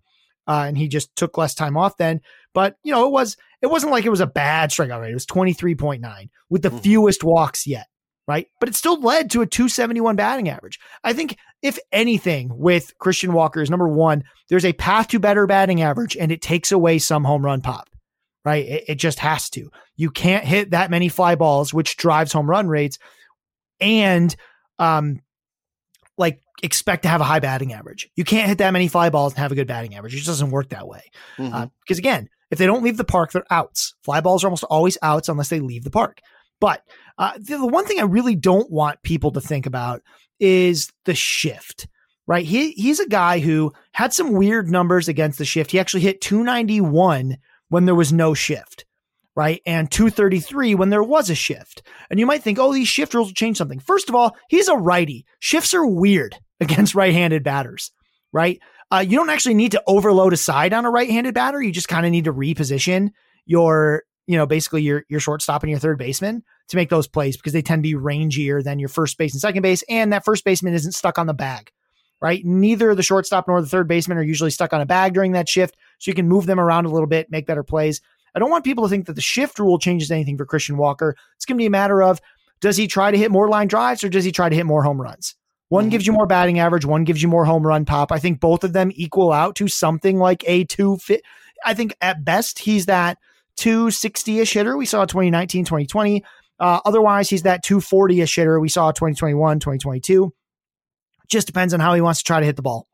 Uh, 0.47 0.65
and 0.67 0.77
he 0.77 0.87
just 0.87 1.15
took 1.15 1.37
less 1.37 1.53
time 1.53 1.77
off 1.77 1.97
then. 1.97 2.19
But 2.53 2.75
you 2.83 2.91
know, 2.91 3.05
it 3.05 3.11
was 3.11 3.37
it 3.61 3.67
wasn't 3.67 3.91
like 3.91 4.05
it 4.05 4.09
was 4.09 4.21
a 4.21 4.27
bad 4.27 4.71
strikeout 4.71 5.01
rate. 5.01 5.11
It 5.11 5.13
was 5.13 5.27
23.9 5.27 6.29
with 6.49 6.63
the 6.63 6.69
mm-hmm. 6.69 6.77
fewest 6.79 7.23
walks 7.23 7.67
yet 7.67 7.85
right? 8.31 8.47
But 8.61 8.69
it 8.69 8.75
still 8.75 8.99
led 9.01 9.29
to 9.31 9.41
a 9.41 9.45
271 9.45 10.15
batting 10.15 10.47
average. 10.47 10.79
I 11.03 11.11
think, 11.11 11.37
if 11.61 11.77
anything, 11.91 12.49
with 12.57 12.97
Christian 12.97 13.33
Walker 13.33 13.61
is 13.61 13.69
number 13.69 13.89
one, 13.89 14.23
there's 14.47 14.63
a 14.63 14.71
path 14.71 15.09
to 15.09 15.19
better 15.19 15.45
batting 15.45 15.81
average 15.81 16.15
and 16.15 16.31
it 16.31 16.41
takes 16.41 16.71
away 16.71 16.97
some 16.97 17.25
home 17.25 17.43
run 17.43 17.59
pop, 17.59 17.89
right? 18.45 18.65
It, 18.65 18.83
it 18.87 18.95
just 18.95 19.19
has 19.19 19.49
to. 19.49 19.69
You 19.97 20.11
can't 20.11 20.45
hit 20.45 20.71
that 20.71 20.89
many 20.89 21.09
fly 21.09 21.35
balls, 21.35 21.73
which 21.73 21.97
drives 21.97 22.31
home 22.31 22.49
run 22.49 22.69
rates, 22.69 22.97
and, 23.81 24.33
um, 24.79 25.19
like 26.17 26.39
expect 26.63 27.03
to 27.03 27.09
have 27.09 27.19
a 27.19 27.25
high 27.25 27.39
batting 27.39 27.73
average. 27.73 28.09
You 28.15 28.23
can't 28.23 28.47
hit 28.47 28.59
that 28.59 28.71
many 28.71 28.87
fly 28.87 29.09
balls 29.09 29.33
and 29.33 29.39
have 29.39 29.51
a 29.51 29.55
good 29.55 29.67
batting 29.67 29.95
average. 29.95 30.13
It 30.13 30.17
just 30.17 30.27
doesn't 30.27 30.51
work 30.51 30.69
that 30.69 30.87
way. 30.87 31.01
Mm-hmm. 31.37 31.53
Uh, 31.53 31.67
because 31.81 31.97
again, 31.97 32.29
if 32.49 32.59
they 32.59 32.65
don't 32.65 32.83
leave 32.83 32.97
the 32.97 33.03
park, 33.03 33.31
they're 33.31 33.43
outs. 33.49 33.95
Fly 34.03 34.21
balls 34.21 34.43
are 34.43 34.47
almost 34.47 34.63
always 34.65 34.97
outs 35.01 35.27
unless 35.27 35.49
they 35.49 35.59
leave 35.59 35.83
the 35.83 35.91
park. 35.91 36.19
But 36.61 36.81
uh, 37.17 37.33
the, 37.37 37.57
the 37.57 37.67
one 37.67 37.85
thing 37.85 37.99
I 37.99 38.03
really 38.03 38.35
don't 38.35 38.71
want 38.71 39.03
people 39.03 39.31
to 39.31 39.41
think 39.41 39.65
about 39.65 40.01
is 40.39 40.89
the 41.03 41.13
shift 41.13 41.87
right? 42.27 42.45
He 42.45 42.71
he's 42.71 43.01
a 43.01 43.09
guy 43.09 43.39
who 43.39 43.73
had 43.91 44.13
some 44.13 44.31
weird 44.31 44.69
numbers 44.69 45.09
against 45.09 45.37
the 45.37 45.43
shift. 45.43 45.71
He 45.71 45.81
actually 45.81 46.01
hit 46.01 46.21
291 46.21 47.37
when 47.67 47.85
there 47.85 47.95
was 47.95 48.13
no 48.13 48.33
shift, 48.33 48.85
right? 49.35 49.61
And 49.65 49.91
233 49.91 50.75
when 50.75 50.89
there 50.89 51.03
was 51.03 51.29
a 51.29 51.35
shift. 51.35 51.81
And 52.09 52.19
you 52.19 52.25
might 52.25 52.41
think, 52.43 52.59
oh, 52.59 52.73
these 52.73 52.87
shift 52.87 53.13
rules 53.13 53.27
will 53.27 53.33
change 53.33 53.57
something. 53.57 53.79
First 53.79 54.07
of 54.07 54.15
all, 54.15 54.35
he's 54.49 54.67
a 54.67 54.75
righty. 54.75 55.25
Shifts 55.39 55.73
are 55.73 55.85
weird 55.85 56.37
against 56.61 56.95
right-handed 56.95 57.43
batters, 57.43 57.91
right? 58.31 58.61
Uh, 58.91 59.03
you 59.05 59.17
don't 59.17 59.29
actually 59.29 59.55
need 59.55 59.71
to 59.71 59.83
overload 59.87 60.33
a 60.33 60.37
side 60.37 60.73
on 60.73 60.85
a 60.85 60.91
right-handed 60.91 61.33
batter. 61.33 61.61
You 61.61 61.71
just 61.71 61.87
kind 61.87 62.05
of 62.05 62.11
need 62.13 62.25
to 62.25 62.33
reposition 62.33 63.09
your 63.45 64.03
you 64.31 64.37
know, 64.37 64.45
basically 64.45 64.81
your 64.81 65.03
your 65.09 65.19
shortstop 65.19 65.61
and 65.61 65.69
your 65.69 65.79
third 65.79 65.97
baseman 65.97 66.41
to 66.69 66.77
make 66.77 66.89
those 66.89 67.05
plays 67.05 67.35
because 67.35 67.51
they 67.51 67.61
tend 67.61 67.83
to 67.83 67.89
be 67.89 67.95
rangier 67.95 68.63
than 68.63 68.79
your 68.79 68.87
first 68.87 69.17
base 69.17 69.33
and 69.33 69.41
second 69.41 69.61
base, 69.61 69.83
and 69.89 70.13
that 70.13 70.23
first 70.23 70.45
baseman 70.45 70.73
isn't 70.73 70.93
stuck 70.93 71.19
on 71.19 71.27
the 71.27 71.33
bag, 71.33 71.69
right? 72.21 72.45
Neither 72.45 72.95
the 72.95 73.03
shortstop 73.03 73.45
nor 73.49 73.61
the 73.61 73.67
third 73.67 73.89
baseman 73.89 74.17
are 74.17 74.23
usually 74.23 74.51
stuck 74.51 74.71
on 74.71 74.79
a 74.79 74.85
bag 74.85 75.13
during 75.13 75.33
that 75.33 75.49
shift, 75.49 75.75
so 75.99 76.09
you 76.09 76.15
can 76.15 76.29
move 76.29 76.45
them 76.45 76.61
around 76.61 76.85
a 76.85 76.89
little 76.89 77.07
bit, 77.07 77.29
make 77.29 77.45
better 77.45 77.63
plays. 77.63 77.99
I 78.33 78.39
don't 78.39 78.49
want 78.49 78.63
people 78.63 78.85
to 78.85 78.89
think 78.89 79.07
that 79.07 79.13
the 79.13 79.21
shift 79.21 79.59
rule 79.59 79.77
changes 79.77 80.11
anything 80.11 80.37
for 80.37 80.45
Christian 80.45 80.77
Walker. 80.77 81.17
It's 81.35 81.43
going 81.43 81.57
to 81.57 81.61
be 81.61 81.65
a 81.65 81.71
matter 81.71 82.01
of 82.01 82.21
does 82.61 82.77
he 82.77 82.87
try 82.87 83.11
to 83.11 83.17
hit 83.17 83.31
more 83.31 83.49
line 83.49 83.67
drives 83.67 84.01
or 84.03 84.09
does 84.09 84.23
he 84.23 84.31
try 84.31 84.47
to 84.47 84.55
hit 84.55 84.65
more 84.65 84.83
home 84.83 85.01
runs? 85.01 85.35
One 85.67 85.83
mm-hmm. 85.83 85.89
gives 85.89 86.07
you 86.07 86.13
more 86.13 86.27
batting 86.27 86.59
average, 86.59 86.85
one 86.85 87.03
gives 87.03 87.21
you 87.21 87.27
more 87.27 87.43
home 87.43 87.67
run 87.67 87.83
pop. 87.83 88.11
I 88.11 88.19
think 88.19 88.39
both 88.39 88.63
of 88.63 88.71
them 88.71 88.91
equal 88.93 89.33
out 89.33 89.55
to 89.57 89.67
something 89.67 90.17
like 90.17 90.43
a 90.47 90.63
two 90.63 90.97
fit. 90.97 91.23
I 91.65 91.73
think 91.73 91.95
at 92.01 92.23
best 92.23 92.59
he's 92.59 92.85
that 92.85 93.17
260 93.61 94.39
ish 94.39 94.53
hitter 94.53 94.75
we 94.75 94.87
saw 94.87 95.05
2019, 95.05 95.65
2020. 95.65 96.23
Uh, 96.59 96.79
otherwise, 96.83 97.29
he's 97.29 97.43
that 97.43 97.63
240 97.63 98.21
ish 98.21 98.35
hitter 98.35 98.59
we 98.59 98.69
saw 98.69 98.91
2021, 98.91 99.59
2022. 99.59 100.33
Just 101.29 101.45
depends 101.45 101.71
on 101.71 101.79
how 101.79 101.93
he 101.93 102.01
wants 102.01 102.21
to 102.21 102.25
try 102.25 102.39
to 102.39 102.45
hit 102.45 102.55
the 102.55 102.63
ball. 102.63 102.87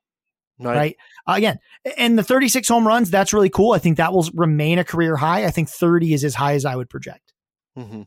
Right. 0.60 0.76
right? 0.76 0.98
Uh, 1.26 1.34
again, 1.38 1.60
and 1.98 2.20
the 2.20 2.24
36 2.24 2.68
home 2.68 2.86
runs, 2.86 3.10
that's 3.10 3.32
really 3.32 3.50
cool. 3.50 3.72
I 3.72 3.80
think 3.80 3.96
that 3.96 4.12
will 4.12 4.28
remain 4.34 4.78
a 4.78 4.84
career 4.84 5.16
high. 5.16 5.46
I 5.46 5.52
think 5.52 5.70
30 5.70 6.14
is 6.14 6.26
as 6.26 6.36
high 6.36 6.56
as 6.56 6.66
I 6.66 6.76
would 6.76 6.90
project. 6.90 7.34
Mm-hmm. 7.78 8.02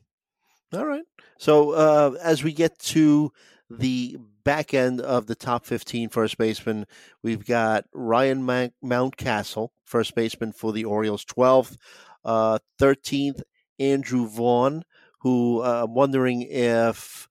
All 0.77 0.87
right. 0.87 1.05
So 1.39 1.71
uh, 1.71 2.19
as 2.23 2.45
we 2.45 2.53
get 2.53 2.79
to 2.81 3.33
the 3.71 4.19
back 4.45 4.75
end 4.75 5.01
of 5.01 5.27
the 5.27 5.35
top 5.35 5.65
15 5.65 6.11
first 6.11 6.37
baseman, 6.37 6.87
we've 7.23 7.47
got 7.47 7.87
Ryan 7.95 8.43
Mountcastle, 8.85 9.69
first 9.87 10.15
baseman 10.15 10.53
for 10.53 10.73
the 10.73 10.85
Orioles, 10.85 11.25
12th. 11.25 11.77
Uh, 12.25 12.59
13th, 12.81 13.43
Andrew 13.79 14.27
Vaughn, 14.27 14.85
who 15.21 15.61
uh, 15.61 15.85
I'm 15.85 15.95
wondering 15.95 16.43
if 16.43 17.29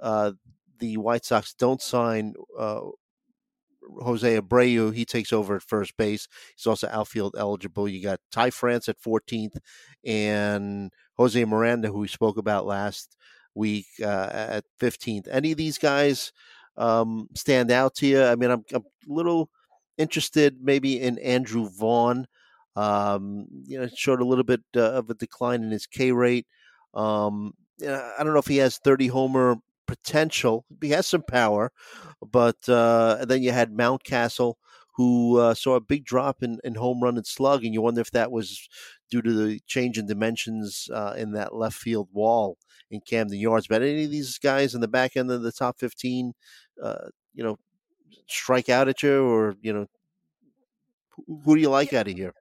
uh, 0.00 0.32
the 0.78 0.96
White 0.96 1.24
Sox 1.24 1.52
don't 1.54 1.82
sign 1.82 2.34
uh, 2.58 2.80
Jose 3.98 4.40
Abreu, 4.40 4.94
he 4.94 5.04
takes 5.04 5.32
over 5.32 5.56
at 5.56 5.62
first 5.62 5.96
base. 5.96 6.28
He's 6.56 6.66
also 6.66 6.88
outfield 6.88 7.34
eligible. 7.36 7.88
You 7.88 8.02
got 8.02 8.20
Ty 8.30 8.50
France 8.50 8.88
at 8.88 9.00
14th 9.00 9.56
and 10.04 10.92
Jose 11.16 11.44
Miranda, 11.44 11.88
who 11.88 11.98
we 11.98 12.08
spoke 12.08 12.38
about 12.38 12.66
last 12.66 13.16
week 13.54 13.86
uh, 14.02 14.28
at 14.32 14.64
15th. 14.80 15.28
Any 15.30 15.52
of 15.52 15.58
these 15.58 15.78
guys 15.78 16.32
um, 16.76 17.28
stand 17.34 17.70
out 17.70 17.94
to 17.96 18.06
you? 18.06 18.22
I 18.22 18.36
mean, 18.36 18.50
I'm, 18.50 18.64
I'm, 18.72 18.82
a 18.82 19.12
little 19.12 19.50
interested 19.98 20.58
maybe 20.62 21.00
in 21.00 21.18
Andrew 21.18 21.68
Vaughn. 21.68 22.26
Um, 22.76 23.46
you 23.66 23.78
know, 23.80 23.88
showed 23.94 24.20
a 24.20 24.24
little 24.26 24.44
bit 24.44 24.62
uh, 24.76 24.92
of 24.92 25.10
a 25.10 25.14
decline 25.14 25.62
in 25.62 25.70
his 25.70 25.86
K 25.86 26.12
rate. 26.12 26.46
Um, 26.94 27.54
I 27.82 28.22
don't 28.22 28.32
know 28.32 28.38
if 28.38 28.46
he 28.46 28.58
has 28.58 28.78
30 28.78 29.08
homer 29.08 29.56
potential. 29.86 30.64
He 30.80 30.90
has 30.90 31.06
some 31.06 31.22
power, 31.22 31.72
but 32.20 32.68
uh, 32.68 33.24
then 33.24 33.42
you 33.42 33.52
had 33.52 33.72
Mountcastle, 33.72 34.54
who 34.94 35.38
uh, 35.38 35.54
saw 35.54 35.76
a 35.76 35.80
big 35.80 36.04
drop 36.04 36.42
in, 36.42 36.58
in 36.62 36.74
home 36.74 37.02
run 37.02 37.16
and 37.16 37.26
slug, 37.26 37.64
and 37.64 37.72
you 37.72 37.80
wonder 37.80 38.00
if 38.00 38.10
that 38.12 38.30
was 38.30 38.68
due 39.10 39.22
to 39.22 39.32
the 39.32 39.60
change 39.66 39.98
in 39.98 40.06
dimensions 40.06 40.88
uh, 40.92 41.14
in 41.16 41.32
that 41.32 41.54
left 41.54 41.76
field 41.76 42.08
wall 42.12 42.58
in 42.90 43.00
Camden 43.00 43.38
Yards. 43.38 43.66
But 43.66 43.82
any 43.82 44.04
of 44.04 44.10
these 44.10 44.38
guys 44.38 44.74
in 44.74 44.80
the 44.80 44.88
back 44.88 45.16
end 45.16 45.30
of 45.30 45.42
the 45.42 45.52
top 45.52 45.78
15, 45.78 46.34
uh, 46.82 47.08
you 47.34 47.42
know, 47.42 47.58
strike 48.28 48.68
out 48.68 48.88
at 48.88 49.02
you, 49.02 49.24
or 49.24 49.56
you 49.62 49.72
know, 49.72 49.86
who 51.44 51.54
do 51.54 51.60
you 51.60 51.70
like 51.70 51.92
out 51.92 52.08
of 52.08 52.14
here? 52.14 52.34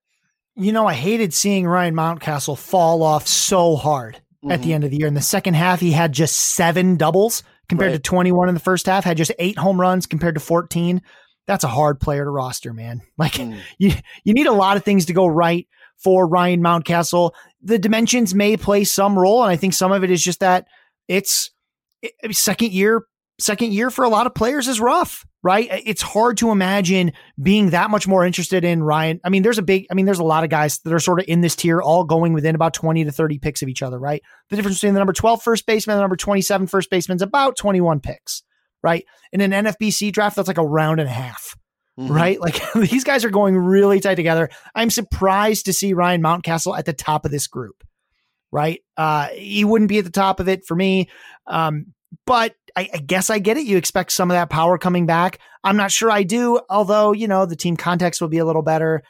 You 0.60 0.74
know, 0.74 0.86
I 0.86 0.94
hated 0.94 1.34
seeing 1.34 1.66
Ryan 1.66 1.96
Mountcastle 1.96 2.58
fall 2.58 3.02
off 3.02 3.28
so 3.28 3.78
hard 3.78 4.16
mm-hmm. 4.16 4.52
at 4.52 4.60
the 4.60 4.66
mm-hmm. 4.66 4.74
end 4.74 4.84
of 4.84 4.92
the 4.92 4.98
year. 4.98 5.08
In 5.08 5.14
the 5.14 5.22
second 5.22 5.54
half, 5.54 5.80
he 5.80 5.92
had 5.92 6.12
just 6.12 6.36
seven 6.36 6.98
doubles 6.98 7.44
compared 7.70 7.92
right. 7.92 7.98
to 7.98 8.02
21 8.02 8.50
in 8.50 8.56
the 8.56 8.60
first 8.60 8.86
half, 8.86 9.06
had 9.06 9.16
just 9.16 9.32
eight 9.40 9.58
home 9.58 9.80
runs 9.80 10.06
compared 10.06 10.36
to 10.36 10.42
14. 10.42 11.02
That's 11.48 11.64
a 11.64 11.70
hard 11.70 12.00
player 12.02 12.26
to 12.26 12.30
roster, 12.30 12.74
man. 12.74 13.02
Like 13.18 13.34
mm. 13.34 13.60
you, 13.78 13.92
you 14.24 14.34
need 14.34 14.48
a 14.48 14.54
lot 14.54 14.76
of 14.76 14.84
things 14.84 15.06
to 15.06 15.14
go 15.14 15.28
right 15.28 15.68
for 15.98 16.28
Ryan 16.28 16.62
Mountcastle. 16.62 17.32
The 17.62 17.80
dimensions 17.80 18.36
may 18.36 18.58
play 18.58 18.84
some 18.84 19.18
role, 19.18 19.44
and 19.44 19.52
I 19.52 19.56
think 19.56 19.74
some 19.74 19.92
of 19.92 20.04
it 20.04 20.12
is 20.12 20.24
just 20.24 20.42
that 20.42 20.68
it's 21.08 21.52
it, 22.02 22.14
second 22.36 22.72
year. 22.72 23.06
Second 23.40 23.74
year 23.74 23.90
for 23.90 24.04
a 24.04 24.10
lot 24.10 24.28
of 24.28 24.36
players 24.36 24.68
is 24.68 24.82
rough 24.82 25.26
right? 25.42 25.68
It's 25.86 26.02
hard 26.02 26.38
to 26.38 26.52
imagine 26.52 27.14
being 27.42 27.70
that 27.70 27.90
much 27.90 28.08
more 28.08 28.26
interested 28.26 28.66
in 28.66 28.84
Ryan. 28.84 29.22
I 29.24 29.30
mean, 29.30 29.44
there's 29.44 29.58
a 29.58 29.64
big, 29.64 29.86
I 29.90 29.94
mean, 29.94 30.06
there's 30.06 30.20
a 30.20 30.24
lot 30.24 30.44
of 30.44 30.50
guys 30.50 30.80
that 30.80 30.94
are 30.94 31.00
sort 31.00 31.20
of 31.20 31.26
in 31.28 31.42
this 31.42 31.56
tier, 31.56 31.82
all 31.82 32.04
going 32.04 32.34
within 32.34 32.56
about 32.56 32.74
20 32.74 33.06
to 33.06 33.12
30 33.12 33.40
picks 33.40 33.62
of 33.62 33.70
each 33.70 33.82
other, 33.82 33.98
right? 33.98 34.22
The 34.50 34.58
difference 34.58 34.78
between 34.78 34.94
the 34.94 35.00
number 35.00 35.14
12 35.14 35.42
first 35.42 35.66
baseman 35.66 35.94
and 35.94 36.00
the 36.00 36.04
number 36.04 36.18
27 36.18 36.68
first 36.68 36.90
baseman 36.90 37.16
is 37.16 37.22
about 37.22 37.56
21 37.56 38.02
picks, 38.02 38.44
right? 38.84 39.06
In 39.32 39.40
an 39.42 39.52
NFBC 39.52 40.12
draft, 40.12 40.36
that's 40.36 40.48
like 40.48 40.58
a 40.58 40.66
round 40.66 41.00
and 41.00 41.10
a 41.10 41.14
half. 41.14 41.56
Mm-hmm. 41.98 42.14
Right? 42.14 42.40
Like 42.42 42.62
these 42.76 43.04
guys 43.04 43.24
are 43.24 43.30
going 43.30 43.58
really 43.58 44.00
tight 44.00 44.16
together. 44.16 44.50
I'm 44.76 44.90
surprised 44.90 45.66
to 45.66 45.74
see 45.74 45.94
Ryan 45.94 46.22
Mountcastle 46.22 46.78
at 46.78 46.86
the 46.86 46.94
top 46.94 47.26
of 47.26 47.32
this 47.32 47.48
group. 47.48 47.84
Right? 48.52 48.82
Uh, 48.98 49.28
he 49.28 49.64
wouldn't 49.64 49.90
be 49.90 50.00
at 50.00 50.06
the 50.06 50.12
top 50.12 50.40
of 50.40 50.50
it 50.50 50.66
for 50.66 50.76
me. 50.76 51.10
Um, 51.46 51.94
but 52.26 52.56
I, 52.76 52.90
I, 52.94 52.98
guess 52.98 53.30
I 53.30 53.40
get 53.40 53.58
it. 53.58 53.66
You 53.66 53.78
expect 53.78 54.12
some 54.12 54.32
of 54.32 54.36
that 54.36 54.50
power 54.50 54.78
coming 54.78 55.06
back. 55.06 55.40
I'm 55.64 55.78
not 55.78 55.92
sure 55.92 56.12
I 56.12 56.24
do, 56.24 56.60
although, 56.70 57.12
you 57.12 57.28
know, 57.28 57.46
the 57.46 57.56
team 57.56 57.78
context 57.78 58.22
will 58.22 58.30
be 58.30 58.38
a 58.38 58.46
little 58.46 58.62
better. 58.62 59.04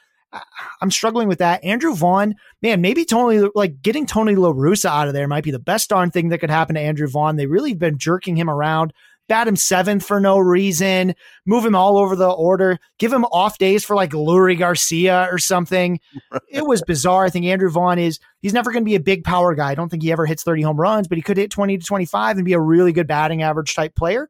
I'm 0.81 0.91
struggling 0.91 1.27
with 1.27 1.39
that. 1.39 1.63
Andrew 1.63 1.95
Vaughn, 1.95 2.35
man, 2.61 2.81
maybe 2.81 3.05
Tony, 3.05 3.49
like 3.55 3.81
getting 3.81 4.05
Tony 4.05 4.35
La 4.35 4.51
Russa 4.51 4.89
out 4.89 5.07
of 5.07 5.13
there 5.13 5.27
might 5.27 5.43
be 5.43 5.51
the 5.51 5.59
best 5.59 5.89
darn 5.89 6.11
thing 6.11 6.29
that 6.29 6.39
could 6.39 6.51
happen 6.51 6.75
to 6.75 6.81
Andrew 6.81 7.07
Vaughn. 7.07 7.35
They 7.35 7.47
really 7.47 7.71
have 7.71 7.79
been 7.79 7.97
jerking 7.97 8.35
him 8.35 8.49
around 8.49 8.93
bat 9.29 9.47
him 9.47 9.55
seventh 9.55 10.05
for 10.05 10.19
no 10.19 10.37
reason, 10.37 11.15
move 11.45 11.63
him 11.63 11.75
all 11.75 11.97
over 11.97 12.17
the 12.17 12.29
order, 12.29 12.79
give 12.97 13.13
him 13.13 13.23
off 13.25 13.57
days 13.57 13.85
for 13.85 13.95
like 13.95 14.09
Leury 14.09 14.57
Garcia 14.57 15.29
or 15.31 15.37
something. 15.37 16.01
it 16.49 16.65
was 16.65 16.81
bizarre. 16.81 17.25
I 17.25 17.29
think 17.29 17.45
Andrew 17.45 17.69
Vaughn 17.69 17.99
is, 17.99 18.19
he's 18.41 18.53
never 18.53 18.73
going 18.73 18.83
to 18.83 18.89
be 18.89 18.95
a 18.95 18.99
big 18.99 19.23
power 19.23 19.55
guy. 19.55 19.69
I 19.69 19.75
don't 19.75 19.87
think 19.87 20.03
he 20.03 20.11
ever 20.11 20.25
hits 20.25 20.43
30 20.43 20.63
home 20.63 20.77
runs, 20.77 21.07
but 21.07 21.17
he 21.17 21.21
could 21.21 21.37
hit 21.37 21.51
20 21.51 21.77
to 21.77 21.85
25 21.85 22.37
and 22.37 22.45
be 22.45 22.53
a 22.53 22.59
really 22.59 22.91
good 22.91 23.07
batting 23.07 23.41
average 23.41 23.73
type 23.73 23.95
player. 23.95 24.29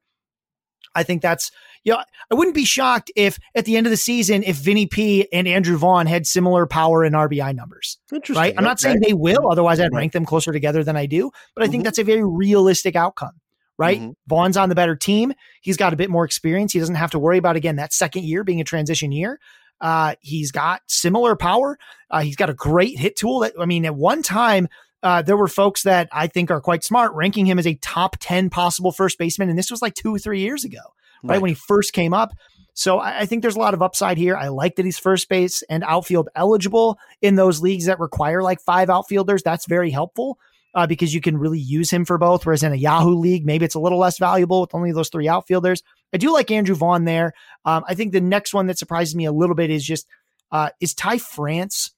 I 0.93 1.03
think 1.03 1.21
that's, 1.21 1.51
you 1.83 1.93
know, 1.93 2.03
I 2.31 2.35
wouldn't 2.35 2.55
be 2.55 2.65
shocked 2.65 3.11
if 3.15 3.39
at 3.55 3.65
the 3.65 3.77
end 3.77 3.87
of 3.87 3.91
the 3.91 3.97
season, 3.97 4.43
if 4.43 4.57
Vinny 4.57 4.85
P 4.85 5.31
and 5.31 5.47
Andrew 5.47 5.77
Vaughn 5.77 6.07
had 6.07 6.27
similar 6.27 6.65
power 6.65 7.03
and 7.03 7.15
RBI 7.15 7.55
numbers. 7.55 7.99
Right. 8.29 8.53
I'm 8.57 8.63
not 8.63 8.83
okay. 8.83 8.89
saying 8.89 9.01
they 9.01 9.13
will, 9.13 9.49
otherwise 9.49 9.79
I'd 9.79 9.93
rank 9.93 10.11
them 10.11 10.25
closer 10.25 10.51
together 10.51 10.83
than 10.83 10.97
I 10.97 11.05
do, 11.05 11.31
but 11.55 11.63
I 11.63 11.67
think 11.67 11.81
mm-hmm. 11.81 11.85
that's 11.85 11.99
a 11.99 12.03
very 12.03 12.25
realistic 12.25 12.95
outcome 12.95 13.39
right? 13.79 13.99
Mm-hmm. 13.99 14.11
Vaughn's 14.27 14.57
on 14.57 14.67
the 14.67 14.75
better 14.75 14.95
team. 14.95 15.33
He's 15.61 15.77
got 15.77 15.93
a 15.93 15.95
bit 15.95 16.09
more 16.09 16.25
experience. 16.25 16.73
He 16.73 16.79
doesn't 16.79 16.95
have 16.95 17.11
to 17.11 17.19
worry 17.19 17.37
about, 17.37 17.55
again, 17.55 17.77
that 17.77 17.93
second 17.93 18.25
year 18.25 18.43
being 18.43 18.59
a 18.59 18.65
transition 18.65 19.13
year. 19.13 19.39
Uh, 19.79 20.15
he's 20.19 20.51
got 20.51 20.81
similar 20.87 21.37
power. 21.37 21.79
Uh, 22.11 22.19
he's 22.19 22.35
got 22.35 22.49
a 22.49 22.53
great 22.53 22.99
hit 22.99 23.15
tool 23.15 23.39
that, 23.39 23.53
I 23.57 23.65
mean, 23.65 23.85
at 23.85 23.95
one 23.95 24.21
time, 24.21 24.67
uh, 25.01 25.21
there 25.21 25.37
were 25.37 25.47
folks 25.47 25.83
that 25.83 26.09
I 26.11 26.27
think 26.27 26.51
are 26.51 26.59
quite 26.59 26.83
smart 26.83 27.13
ranking 27.13 27.45
him 27.45 27.57
as 27.57 27.65
a 27.65 27.75
top 27.75 28.17
10 28.19 28.49
possible 28.49 28.91
first 28.91 29.17
baseman. 29.17 29.47
And 29.47 29.57
this 29.57 29.71
was 29.71 29.81
like 29.81 29.93
two 29.93 30.13
or 30.13 30.19
three 30.19 30.41
years 30.41 30.65
ago, 30.65 30.81
right? 31.23 31.35
right. 31.35 31.41
When 31.41 31.49
he 31.49 31.55
first 31.55 31.93
came 31.93 32.13
up. 32.13 32.31
So 32.73 32.99
I, 32.99 33.19
I 33.19 33.25
think 33.25 33.41
there's 33.41 33.55
a 33.55 33.59
lot 33.59 33.73
of 33.73 33.81
upside 33.81 34.17
here. 34.17 34.35
I 34.35 34.49
like 34.49 34.75
that 34.75 34.83
he's 34.83 34.99
first 34.99 35.29
base 35.29 35.63
and 35.69 35.85
outfield 35.85 36.27
eligible 36.35 36.99
in 37.21 37.35
those 37.35 37.61
leagues 37.61 37.85
that 37.85 38.01
require 38.01 38.43
like 38.43 38.59
five 38.59 38.89
outfielders. 38.89 39.41
That's 39.41 39.65
very 39.65 39.89
helpful 39.89 40.37
uh, 40.75 40.87
because 40.87 41.13
you 41.13 41.21
can 41.21 41.37
really 41.37 41.59
use 41.59 41.91
him 41.91 42.05
for 42.05 42.17
both. 42.17 42.45
Whereas 42.45 42.63
in 42.63 42.71
a 42.71 42.77
Yahoo 42.77 43.15
league, 43.15 43.45
maybe 43.45 43.65
it's 43.65 43.75
a 43.75 43.79
little 43.79 43.99
less 43.99 44.17
valuable 44.17 44.61
with 44.61 44.75
only 44.75 44.91
those 44.91 45.09
three 45.09 45.27
outfielders. 45.27 45.83
I 46.13 46.17
do 46.17 46.31
like 46.31 46.51
Andrew 46.51 46.75
Vaughn 46.75 47.05
there. 47.05 47.33
Um, 47.65 47.83
I 47.87 47.95
think 47.95 48.11
the 48.11 48.21
next 48.21 48.53
one 48.53 48.67
that 48.67 48.77
surprises 48.77 49.15
me 49.15 49.25
a 49.25 49.31
little 49.31 49.55
bit 49.55 49.69
is 49.69 49.85
just 49.85 50.07
uh, 50.51 50.69
is 50.79 50.93
Ty 50.93 51.19
France. 51.19 51.91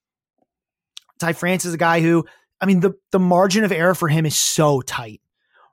Ty 1.19 1.33
France 1.33 1.65
is 1.65 1.73
a 1.73 1.77
guy 1.77 2.01
who, 2.01 2.25
I 2.59 2.65
mean, 2.65 2.79
the 2.79 2.93
the 3.11 3.19
margin 3.19 3.63
of 3.63 3.71
error 3.71 3.95
for 3.95 4.07
him 4.07 4.25
is 4.25 4.37
so 4.37 4.81
tight, 4.81 5.21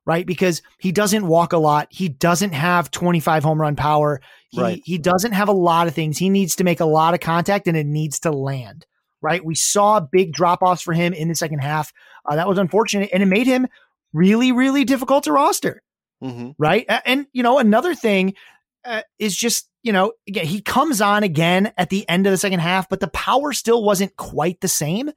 right? 0.04 0.26
Because 0.26 0.62
he 0.78 0.92
doesn't 0.92 1.26
walk 1.26 1.52
a 1.52 1.58
lot. 1.58 1.88
He 1.90 2.08
doesn't 2.08 2.52
have 2.52 2.90
25 2.90 3.44
home 3.44 3.60
run 3.60 3.76
power. 3.76 4.20
He, 4.50 4.60
right. 4.60 4.82
he 4.84 4.98
doesn't 4.98 5.32
have 5.32 5.48
a 5.48 5.52
lot 5.52 5.88
of 5.88 5.94
things. 5.94 6.18
He 6.18 6.30
needs 6.30 6.56
to 6.56 6.64
make 6.64 6.80
a 6.80 6.86
lot 6.86 7.14
of 7.14 7.20
contact 7.20 7.66
and 7.66 7.76
it 7.76 7.86
needs 7.86 8.20
to 8.20 8.30
land 8.30 8.86
right? 9.20 9.44
We 9.44 9.54
saw 9.54 10.00
big 10.00 10.32
drop 10.32 10.62
offs 10.62 10.82
for 10.82 10.92
him 10.92 11.12
in 11.12 11.28
the 11.28 11.34
second 11.34 11.60
half. 11.60 11.92
Uh, 12.24 12.36
that 12.36 12.48
was 12.48 12.58
unfortunate, 12.58 13.10
and 13.12 13.22
it 13.22 13.26
made 13.26 13.46
him 13.46 13.66
really, 14.12 14.52
really 14.52 14.84
difficult 14.84 15.24
to 15.24 15.32
roster, 15.32 15.82
mm-hmm. 16.22 16.50
right? 16.58 16.86
And, 17.04 17.26
you 17.32 17.42
know, 17.42 17.58
another 17.58 17.94
thing 17.94 18.34
uh, 18.84 19.02
is 19.18 19.36
just, 19.36 19.68
you 19.82 19.92
know, 19.92 20.12
again, 20.26 20.46
he 20.46 20.60
comes 20.60 21.00
on 21.00 21.22
again 21.22 21.72
at 21.76 21.90
the 21.90 22.08
end 22.08 22.26
of 22.26 22.30
the 22.30 22.38
second 22.38 22.60
half, 22.60 22.88
but 22.88 23.00
the 23.00 23.08
power 23.08 23.52
still 23.52 23.82
wasn't 23.84 24.16
quite 24.16 24.60
the 24.60 24.68
same. 24.68 25.10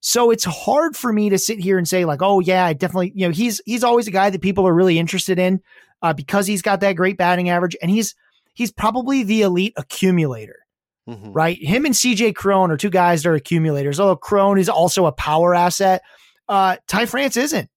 So 0.00 0.30
it's 0.30 0.44
hard 0.44 0.96
for 0.96 1.12
me 1.12 1.30
to 1.30 1.38
sit 1.38 1.58
here 1.58 1.76
and 1.76 1.88
say 1.88 2.04
like, 2.04 2.22
oh 2.22 2.40
yeah, 2.40 2.64
I 2.64 2.72
definitely, 2.72 3.12
you 3.14 3.26
know, 3.26 3.32
he's 3.32 3.60
he's 3.66 3.82
always 3.82 4.06
a 4.06 4.12
guy 4.12 4.30
that 4.30 4.42
people 4.42 4.66
are 4.68 4.74
really 4.74 4.98
interested 4.98 5.38
in 5.38 5.60
uh, 6.02 6.12
because 6.12 6.46
he's 6.46 6.62
got 6.62 6.80
that 6.80 6.94
great 6.94 7.16
batting 7.16 7.48
average, 7.48 7.76
and 7.82 7.90
he's 7.90 8.14
he's 8.54 8.70
probably 8.70 9.24
the 9.24 9.42
elite 9.42 9.72
accumulator 9.76 10.60
mm-hmm. 11.08 11.32
right? 11.32 11.58
Him 11.60 11.86
and 11.86 11.94
CJ 11.94 12.34
Cron 12.34 12.70
are 12.70 12.76
two 12.76 12.90
guys 12.90 13.22
that 13.22 13.30
are 13.30 13.34
accumulators. 13.34 13.98
Although 13.98 14.16
Cron 14.16 14.58
is 14.58 14.68
also 14.68 15.06
a 15.06 15.12
power 15.12 15.54
asset, 15.54 16.02
uh, 16.48 16.76
Ty 16.86 17.06
France 17.06 17.36
isn't, 17.36 17.70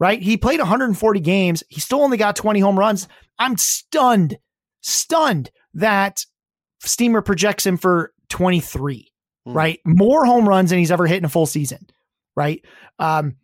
right? 0.00 0.20
He 0.20 0.36
played 0.36 0.58
140 0.58 1.20
games. 1.20 1.62
He 1.68 1.80
still 1.80 2.02
only 2.02 2.16
got 2.16 2.36
20 2.36 2.60
home 2.60 2.78
runs. 2.78 3.08
I'm 3.38 3.56
stunned, 3.56 4.38
stunned 4.80 5.50
that 5.74 6.24
Steamer 6.80 7.22
projects 7.22 7.64
him 7.64 7.76
for 7.76 8.12
23, 8.28 9.12
mm-hmm. 9.46 9.56
right? 9.56 9.78
More 9.84 10.24
home 10.24 10.48
runs 10.48 10.70
than 10.70 10.78
he's 10.78 10.90
ever 10.90 11.06
hit 11.06 11.18
in 11.18 11.24
a 11.24 11.28
full 11.28 11.46
season, 11.46 11.86
right? 12.34 12.64
Um, 12.98 13.36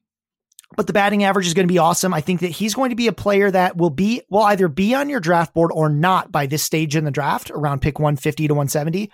but 0.76 0.86
the 0.86 0.92
batting 0.92 1.24
average 1.24 1.46
is 1.46 1.54
going 1.54 1.66
to 1.66 1.72
be 1.72 1.78
awesome. 1.78 2.12
I 2.12 2.20
think 2.20 2.40
that 2.40 2.48
he's 2.48 2.74
going 2.74 2.90
to 2.90 2.96
be 2.96 3.06
a 3.06 3.12
player 3.12 3.50
that 3.50 3.78
will 3.78 3.90
be 3.90 4.20
will 4.28 4.42
either 4.42 4.68
be 4.68 4.94
on 4.94 5.08
your 5.08 5.18
draft 5.18 5.54
board 5.54 5.70
or 5.72 5.88
not 5.88 6.30
by 6.30 6.44
this 6.44 6.62
stage 6.62 6.94
in 6.94 7.04
the 7.04 7.10
draft, 7.10 7.50
around 7.50 7.80
pick 7.80 7.98
150 7.98 8.48
to 8.48 8.54
170 8.54 9.10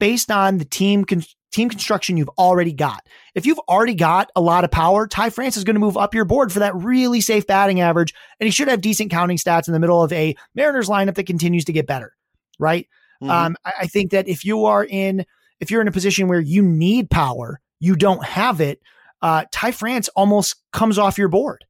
based 0.00 0.32
on 0.32 0.58
the 0.58 0.64
team 0.64 1.04
con- 1.04 1.22
team 1.52 1.68
construction 1.68 2.16
you've 2.16 2.30
already 2.30 2.72
got. 2.72 3.06
If 3.34 3.46
you've 3.46 3.60
already 3.60 3.94
got 3.94 4.30
a 4.34 4.40
lot 4.40 4.64
of 4.64 4.70
power, 4.70 5.06
Ty 5.06 5.30
France 5.30 5.56
is 5.56 5.64
going 5.64 5.74
to 5.74 5.80
move 5.80 5.96
up 5.96 6.14
your 6.14 6.24
board 6.24 6.52
for 6.52 6.60
that 6.60 6.74
really 6.74 7.20
safe 7.20 7.46
batting 7.46 7.80
average, 7.80 8.14
and 8.40 8.46
he 8.46 8.50
should 8.50 8.68
have 8.68 8.80
decent 8.80 9.10
counting 9.10 9.36
stats 9.36 9.68
in 9.68 9.72
the 9.72 9.80
middle 9.80 10.02
of 10.02 10.12
a 10.12 10.34
Mariners 10.56 10.88
lineup 10.88 11.14
that 11.14 11.26
continues 11.26 11.64
to 11.66 11.72
get 11.72 11.86
better. 11.86 12.14
Right? 12.58 12.88
Mm-hmm. 13.22 13.30
Um, 13.30 13.56
I, 13.64 13.72
I 13.82 13.86
think 13.86 14.10
that 14.10 14.28
if 14.28 14.44
you 14.44 14.64
are 14.64 14.84
in 14.84 15.24
if 15.60 15.70
you're 15.70 15.82
in 15.82 15.88
a 15.88 15.92
position 15.92 16.26
where 16.26 16.40
you 16.40 16.62
need 16.62 17.10
power, 17.10 17.60
you 17.78 17.94
don't 17.94 18.24
have 18.24 18.60
it. 18.60 18.80
Uh, 19.22 19.44
Ty 19.52 19.72
France 19.72 20.08
almost 20.16 20.56
comes 20.72 20.98
off 20.98 21.18
your 21.18 21.28
board, 21.28 21.64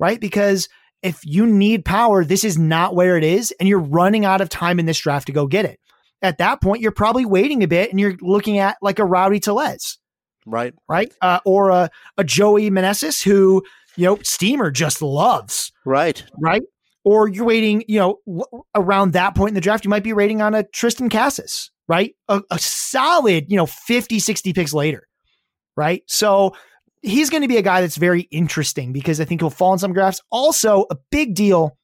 right? 0.00 0.20
Because 0.20 0.68
if 1.02 1.20
you 1.24 1.46
need 1.46 1.84
power, 1.84 2.24
this 2.24 2.42
is 2.42 2.58
not 2.58 2.96
where 2.96 3.16
it 3.16 3.22
is, 3.22 3.54
and 3.60 3.68
you're 3.68 3.78
running 3.78 4.24
out 4.24 4.40
of 4.40 4.48
time 4.48 4.80
in 4.80 4.86
this 4.86 4.98
draft 4.98 5.26
to 5.26 5.32
go 5.32 5.46
get 5.46 5.64
it 5.64 5.78
at 6.26 6.38
that 6.38 6.60
point, 6.60 6.82
you're 6.82 6.92
probably 6.92 7.24
waiting 7.24 7.62
a 7.62 7.68
bit 7.68 7.90
and 7.90 8.00
you're 8.00 8.16
looking 8.20 8.58
at 8.58 8.76
like 8.82 8.98
a 8.98 9.04
Rowdy 9.04 9.40
Tellez. 9.40 9.98
Right. 10.46 10.74
Right. 10.88 11.12
Uh, 11.20 11.40
or 11.44 11.70
a, 11.70 11.90
a 12.16 12.24
Joey 12.24 12.70
Meneses 12.70 13.22
who, 13.22 13.62
you 13.96 14.04
know, 14.04 14.18
Steamer 14.22 14.70
just 14.70 15.02
loves. 15.02 15.72
Right. 15.84 16.24
Right. 16.40 16.62
Or 17.04 17.28
you're 17.28 17.44
waiting, 17.44 17.84
you 17.88 17.98
know, 17.98 18.18
w- 18.26 18.64
around 18.74 19.12
that 19.12 19.34
point 19.34 19.50
in 19.50 19.54
the 19.54 19.60
draft, 19.60 19.84
you 19.84 19.90
might 19.90 20.02
be 20.02 20.12
rating 20.12 20.42
on 20.42 20.54
a 20.54 20.64
Triston 20.64 21.10
Casas, 21.10 21.70
right? 21.88 22.14
A, 22.28 22.42
a 22.50 22.58
solid, 22.58 23.46
you 23.48 23.56
know, 23.56 23.66
50, 23.66 24.18
60 24.18 24.52
picks 24.52 24.72
later. 24.72 25.06
Right. 25.76 26.02
So 26.06 26.56
he's 27.02 27.30
going 27.30 27.42
to 27.42 27.48
be 27.48 27.58
a 27.58 27.62
guy 27.62 27.80
that's 27.80 27.96
very 27.96 28.22
interesting 28.22 28.92
because 28.92 29.20
I 29.20 29.24
think 29.24 29.40
he'll 29.40 29.50
fall 29.50 29.72
in 29.72 29.78
some 29.78 29.92
drafts. 29.92 30.20
Also, 30.30 30.86
a 30.90 30.96
big 31.10 31.34
deal 31.34 31.76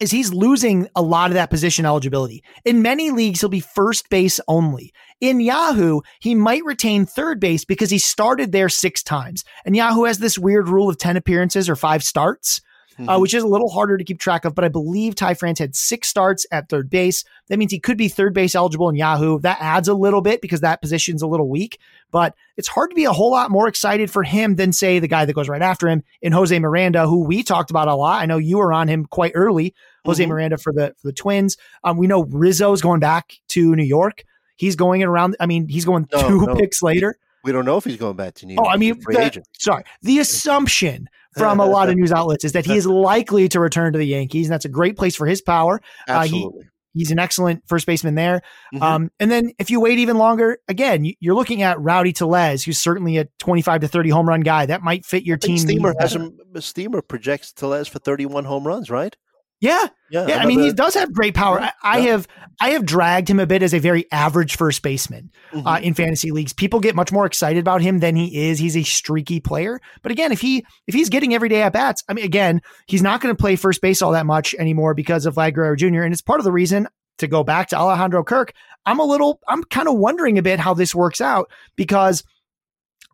is 0.00 0.10
he's 0.10 0.32
losing 0.32 0.88
a 0.94 1.02
lot 1.02 1.30
of 1.30 1.34
that 1.34 1.50
position 1.50 1.86
eligibility. 1.86 2.42
In 2.64 2.82
many 2.82 3.10
leagues, 3.10 3.40
he'll 3.40 3.48
be 3.48 3.60
first 3.60 4.08
base 4.10 4.40
only. 4.48 4.92
In 5.20 5.40
Yahoo, 5.40 6.00
he 6.20 6.34
might 6.34 6.64
retain 6.64 7.06
third 7.06 7.40
base 7.40 7.64
because 7.64 7.90
he 7.90 7.98
started 7.98 8.52
there 8.52 8.68
six 8.68 9.02
times. 9.02 9.44
And 9.64 9.74
Yahoo 9.74 10.04
has 10.04 10.18
this 10.18 10.38
weird 10.38 10.68
rule 10.68 10.90
of 10.90 10.98
10 10.98 11.16
appearances 11.16 11.68
or 11.68 11.76
five 11.76 12.02
starts 12.02 12.60
mm-hmm. 12.98 13.08
uh, 13.08 13.18
which 13.18 13.34
is 13.34 13.42
a 13.42 13.48
little 13.48 13.68
harder 13.68 13.96
to 13.96 14.04
keep 14.04 14.18
track 14.18 14.44
of. 14.44 14.54
But 14.54 14.64
I 14.64 14.68
believe 14.68 15.14
Ty 15.14 15.34
France 15.34 15.58
had 15.58 15.74
six 15.74 16.08
starts 16.08 16.46
at 16.50 16.68
third 16.68 16.90
base. 16.90 17.24
That 17.48 17.58
means 17.58 17.72
he 17.72 17.80
could 17.80 17.96
be 17.96 18.08
third 18.08 18.34
base 18.34 18.54
eligible 18.54 18.88
in 18.88 18.96
Yahoo. 18.96 19.40
That 19.40 19.58
adds 19.60 19.88
a 19.88 19.94
little 19.94 20.20
bit 20.20 20.40
because 20.40 20.60
that 20.60 20.80
position's 20.80 21.22
a 21.22 21.26
little 21.26 21.48
weak. 21.48 21.78
But 22.10 22.34
it's 22.56 22.68
hard 22.68 22.90
to 22.90 22.94
be 22.94 23.04
a 23.04 23.12
whole 23.12 23.30
lot 23.30 23.50
more 23.50 23.68
excited 23.68 24.10
for 24.10 24.22
him 24.22 24.56
than 24.56 24.72
say 24.72 24.98
the 24.98 25.08
guy 25.08 25.24
that 25.24 25.32
goes 25.32 25.48
right 25.48 25.62
after 25.62 25.88
him 25.88 26.02
in 26.22 26.32
Jose 26.32 26.58
Miranda, 26.58 27.06
who 27.06 27.24
we 27.24 27.42
talked 27.42 27.70
about 27.70 27.88
a 27.88 27.94
lot. 27.94 28.22
I 28.22 28.26
know 28.26 28.38
you 28.38 28.58
were 28.58 28.72
on 28.72 28.88
him 28.88 29.06
quite 29.06 29.32
early, 29.34 29.74
Jose 30.04 30.22
mm-hmm. 30.22 30.30
Miranda 30.30 30.58
for 30.58 30.72
the 30.72 30.94
for 31.00 31.08
the 31.08 31.12
Twins. 31.12 31.56
Um, 31.84 31.96
we 31.96 32.06
know 32.06 32.24
Rizzo's 32.24 32.80
going 32.80 33.00
back 33.00 33.34
to 33.48 33.74
New 33.74 33.84
York. 33.84 34.24
He's 34.56 34.76
going 34.76 35.02
around. 35.02 35.36
I 35.38 35.46
mean, 35.46 35.68
he's 35.68 35.84
going 35.84 36.08
no, 36.12 36.28
two 36.28 36.46
no. 36.46 36.54
picks 36.54 36.82
later. 36.82 37.18
We 37.44 37.52
don't 37.52 37.64
know 37.64 37.76
if 37.76 37.84
he's 37.84 37.96
going 37.96 38.16
back 38.16 38.34
to 38.34 38.46
New 38.46 38.54
York. 38.54 38.66
Oh, 38.66 38.70
I 38.70 38.76
mean, 38.76 38.98
the, 38.98 39.44
sorry. 39.56 39.84
The 40.02 40.18
assumption 40.18 41.08
from 41.36 41.60
a 41.60 41.66
lot 41.76 41.88
of 41.88 41.96
news 41.96 42.12
outlets 42.12 42.44
is 42.44 42.52
that 42.52 42.66
he 42.66 42.76
is 42.76 42.86
likely 42.86 43.48
to 43.48 43.60
return 43.60 43.92
to 43.92 43.98
the 43.98 44.06
Yankees, 44.06 44.46
and 44.46 44.52
that's 44.52 44.64
a 44.64 44.70
great 44.70 44.96
place 44.96 45.16
for 45.16 45.26
his 45.26 45.40
power. 45.40 45.80
Absolutely. 46.08 46.60
Uh, 46.60 46.62
he, 46.62 46.68
He's 46.96 47.10
an 47.10 47.18
excellent 47.18 47.62
first 47.68 47.86
baseman 47.86 48.14
there. 48.14 48.40
Mm-hmm. 48.72 48.82
Um, 48.82 49.10
and 49.20 49.30
then 49.30 49.52
if 49.58 49.70
you 49.70 49.80
wait 49.80 49.98
even 49.98 50.16
longer, 50.16 50.58
again, 50.66 51.06
you're 51.20 51.34
looking 51.34 51.60
at 51.60 51.78
Rowdy 51.78 52.14
Tellez, 52.14 52.64
who's 52.64 52.78
certainly 52.78 53.18
a 53.18 53.26
25 53.38 53.82
to 53.82 53.88
30 53.88 54.08
home 54.08 54.26
run 54.26 54.40
guy. 54.40 54.64
That 54.64 54.80
might 54.80 55.04
fit 55.04 55.22
your 55.22 55.36
team. 55.36 55.58
Steamer 55.58 55.94
has 56.00 56.14
him, 56.14 56.38
Steamer 56.58 57.02
projects 57.02 57.52
Tellez 57.52 57.86
for 57.86 57.98
31 57.98 58.46
home 58.46 58.66
runs, 58.66 58.90
right? 58.90 59.14
Yeah, 59.60 59.86
yeah. 60.10 60.26
yeah 60.26 60.38
I 60.38 60.46
mean, 60.46 60.60
he 60.60 60.72
does 60.72 60.94
have 60.94 61.12
great 61.12 61.34
power. 61.34 61.60
I, 61.60 61.72
I 61.82 61.98
yeah. 61.98 62.04
have 62.10 62.28
I 62.60 62.70
have 62.70 62.84
dragged 62.84 63.28
him 63.28 63.38
a 63.38 63.46
bit 63.46 63.62
as 63.62 63.74
a 63.74 63.78
very 63.78 64.10
average 64.12 64.56
first 64.56 64.82
baseman 64.82 65.30
uh, 65.52 65.56
mm-hmm. 65.56 65.66
uh, 65.66 65.78
in 65.78 65.94
fantasy 65.94 66.30
leagues. 66.30 66.52
People 66.52 66.80
get 66.80 66.94
much 66.94 67.12
more 67.12 67.26
excited 67.26 67.60
about 67.60 67.82
him 67.82 67.98
than 67.98 68.16
he 68.16 68.48
is. 68.48 68.58
He's 68.58 68.76
a 68.76 68.82
streaky 68.82 69.40
player. 69.40 69.80
But 70.02 70.12
again, 70.12 70.32
if 70.32 70.40
he 70.40 70.64
if 70.86 70.94
he's 70.94 71.08
getting 71.08 71.34
everyday 71.34 71.62
at 71.62 71.72
bats, 71.72 72.02
I 72.08 72.14
mean, 72.14 72.24
again, 72.24 72.60
he's 72.86 73.02
not 73.02 73.20
going 73.20 73.34
to 73.34 73.40
play 73.40 73.56
first 73.56 73.80
base 73.80 74.02
all 74.02 74.12
that 74.12 74.26
much 74.26 74.54
anymore 74.54 74.94
because 74.94 75.26
of 75.26 75.34
Vlad 75.34 75.54
Guerrero 75.54 75.76
Jr. 75.76 76.02
And 76.02 76.12
it's 76.12 76.22
part 76.22 76.40
of 76.40 76.44
the 76.44 76.52
reason 76.52 76.88
to 77.18 77.26
go 77.26 77.42
back 77.42 77.68
to 77.68 77.76
Alejandro 77.76 78.24
Kirk. 78.24 78.52
I'm 78.84 79.00
a 79.00 79.04
little, 79.04 79.40
I'm 79.48 79.64
kind 79.64 79.88
of 79.88 79.96
wondering 79.96 80.38
a 80.38 80.42
bit 80.42 80.60
how 80.60 80.74
this 80.74 80.94
works 80.94 81.20
out 81.20 81.50
because 81.76 82.22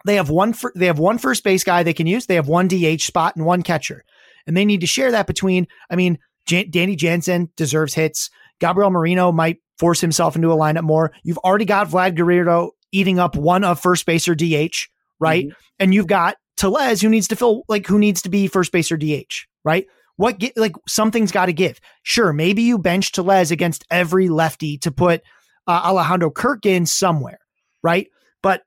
they 0.04 0.16
have 0.16 0.30
one 0.30 0.54
they 0.74 0.86
have 0.86 0.98
one 0.98 1.18
first 1.18 1.44
base 1.44 1.64
guy 1.64 1.82
they 1.82 1.94
can 1.94 2.06
use. 2.06 2.26
They 2.26 2.34
have 2.34 2.48
one 2.48 2.68
DH 2.68 3.02
spot 3.02 3.36
and 3.36 3.44
one 3.44 3.62
catcher, 3.62 4.04
and 4.46 4.56
they 4.56 4.64
need 4.64 4.80
to 4.80 4.86
share 4.86 5.12
that 5.12 5.26
between. 5.26 5.66
I 5.90 5.96
mean, 5.96 6.18
Jan- 6.46 6.70
Danny 6.70 6.96
Jansen 6.96 7.50
deserves 7.56 7.94
hits. 7.94 8.30
Gabriel 8.60 8.90
Moreno 8.90 9.32
might 9.32 9.58
force 9.78 10.00
himself 10.00 10.36
into 10.36 10.52
a 10.52 10.56
lineup 10.56 10.84
more. 10.84 11.12
You've 11.24 11.38
already 11.38 11.64
got 11.64 11.88
Vlad 11.88 12.16
Guerrero 12.16 12.72
eating 12.92 13.18
up 13.18 13.36
one 13.36 13.64
of 13.64 13.80
first 13.80 14.06
base 14.06 14.28
or 14.28 14.34
DH, 14.34 14.88
right? 15.18 15.46
Mm-hmm. 15.46 15.54
And 15.80 15.94
you've 15.94 16.06
got 16.06 16.36
Tellez 16.56 17.00
who 17.00 17.08
needs 17.08 17.28
to 17.28 17.36
fill 17.36 17.64
like 17.68 17.86
who 17.86 17.98
needs 17.98 18.22
to 18.22 18.28
be 18.28 18.46
first 18.46 18.70
base 18.70 18.92
or 18.92 18.96
DH, 18.96 19.46
right? 19.64 19.86
What 20.16 20.38
get 20.38 20.56
like 20.56 20.76
something's 20.86 21.32
got 21.32 21.46
to 21.46 21.52
give. 21.52 21.80
Sure, 22.02 22.32
maybe 22.32 22.62
you 22.62 22.78
bench 22.78 23.12
Tellez 23.12 23.50
against 23.50 23.84
every 23.90 24.28
lefty 24.28 24.78
to 24.78 24.92
put 24.92 25.22
uh, 25.66 25.82
Alejandro 25.84 26.30
Kirk 26.30 26.66
in 26.66 26.86
somewhere, 26.86 27.40
right? 27.82 28.08
But 28.42 28.62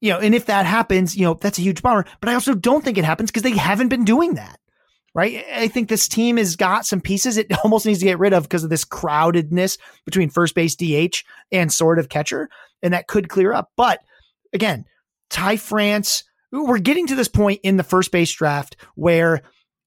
you 0.00 0.12
know, 0.12 0.20
and 0.20 0.34
if 0.34 0.46
that 0.46 0.66
happens, 0.66 1.16
you 1.16 1.24
know, 1.24 1.34
that's 1.34 1.58
a 1.58 1.62
huge 1.62 1.82
bummer. 1.82 2.04
But 2.20 2.28
I 2.28 2.34
also 2.34 2.54
don't 2.54 2.84
think 2.84 2.98
it 2.98 3.04
happens 3.04 3.30
because 3.30 3.42
they 3.42 3.56
haven't 3.56 3.88
been 3.88 4.04
doing 4.04 4.34
that 4.34 4.59
right? 5.14 5.44
I 5.52 5.68
think 5.68 5.88
this 5.88 6.08
team 6.08 6.36
has 6.36 6.56
got 6.56 6.86
some 6.86 7.00
pieces 7.00 7.36
it 7.36 7.46
almost 7.64 7.86
needs 7.86 7.98
to 8.00 8.04
get 8.04 8.18
rid 8.18 8.32
of 8.32 8.44
because 8.44 8.64
of 8.64 8.70
this 8.70 8.84
crowdedness 8.84 9.78
between 10.04 10.30
first 10.30 10.54
base 10.54 10.76
DH 10.76 11.24
and 11.52 11.72
sort 11.72 11.98
of 11.98 12.08
catcher, 12.08 12.48
and 12.82 12.92
that 12.94 13.06
could 13.06 13.28
clear 13.28 13.52
up. 13.52 13.70
But 13.76 14.00
again, 14.52 14.84
Ty 15.30 15.56
France, 15.56 16.24
we're 16.52 16.78
getting 16.78 17.06
to 17.08 17.14
this 17.14 17.28
point 17.28 17.60
in 17.62 17.76
the 17.76 17.84
first 17.84 18.12
base 18.12 18.32
draft 18.32 18.76
where 18.94 19.42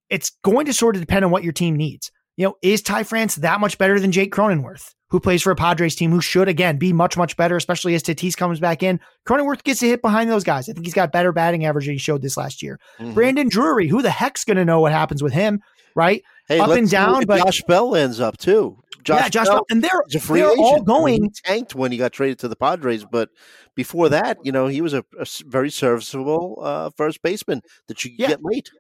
it's 0.10 0.32
going 0.44 0.66
to 0.66 0.74
sort 0.74 0.95
of 0.95 1.02
depend 1.02 1.26
on 1.26 1.32
what 1.32 1.44
your 1.44 1.54
team 1.54 1.76
needs. 1.76 2.12
You 2.38 2.48
know, 2.48 2.56
is 2.62 2.82
Ty 2.82 3.04
France 3.04 3.36
that 3.36 3.60
much 3.60 3.78
better 3.78 4.00
than 4.00 4.12
Jake 4.12 4.34
Cronenworth? 4.34 4.94
Who 5.14 5.19
plays 5.19 5.44
for 5.44 5.52
a 5.52 5.56
Padres 5.56 5.94
team 5.94 6.10
who 6.10 6.19
should 6.19 6.48
again 6.48 6.77
be 6.77 6.91
much 6.91 7.15
much 7.15 7.38
better, 7.38 7.56
especially 7.56 7.94
as 7.94 8.02
Tatis 8.02 8.35
comes 8.35 8.60
back 8.60 8.81
in. 8.81 8.99
Cronenworth 9.27 9.64
gets 9.64 9.84
a 9.84 9.85
hit 9.85 10.02
behind 10.02 10.27
those 10.27 10.44
guys. 10.44 10.68
I 10.68 10.73
think 10.73 10.88
he's 10.88 10.95
got 10.95 11.11
better 11.11 11.31
batting 11.31 11.65
average 11.65 11.85
than 11.85 11.94
he 11.94 11.99
showed 11.99 12.23
this 12.23 12.35
last 12.35 12.64
year. 12.64 12.80
Mm-hmm. 12.98 13.14
Brandon 13.14 13.48
Drury, 13.48 13.88
who 13.88 14.02
the 14.02 14.10
heck's 14.10 14.44
going 14.44 14.57
to 14.57 14.65
know 14.65 14.80
what 14.80 14.91
happens 14.91 15.22
with 15.22 15.31
him, 15.31 15.61
right? 15.95 16.23
Hey, 16.48 16.60
up 16.60 16.72
and 16.72 16.90
down, 16.90 17.26
but 17.27 17.44
Josh 17.44 17.61
Bell 17.68 17.95
ends 17.95 18.19
up 18.19 18.40
too. 18.40 18.81
Josh 19.03 19.22
yeah, 19.22 19.30
Josh 19.30 19.45
Bell, 19.45 19.56
Bell 19.57 19.65
and 19.69 19.84
they're 19.84 20.03
they're 20.10 20.48
agent. 20.48 20.60
all 20.60 20.81
going 20.81 21.26
he 21.26 21.30
tanked 21.30 21.76
when 21.76 21.91
he 21.91 21.99
got 21.99 22.11
traded 22.11 22.40
to 22.40 22.48
the 22.48 22.56
Padres, 22.56 23.06
but 23.06 23.30
before 23.76 24.10
that, 24.10 24.40
you 24.44 24.52
know, 24.52 24.65
he 24.65 24.81
was 24.81 24.95
a, 24.95 25.06
a 25.19 25.27
very 25.45 25.69
serviceable 25.69 26.57
uh, 26.60 26.90
first 26.98 27.22
baseman 27.22 27.61
that 27.88 28.03
you 28.03 28.15
yeah. 28.18 28.30
get 28.30 28.44
late. 28.44 28.72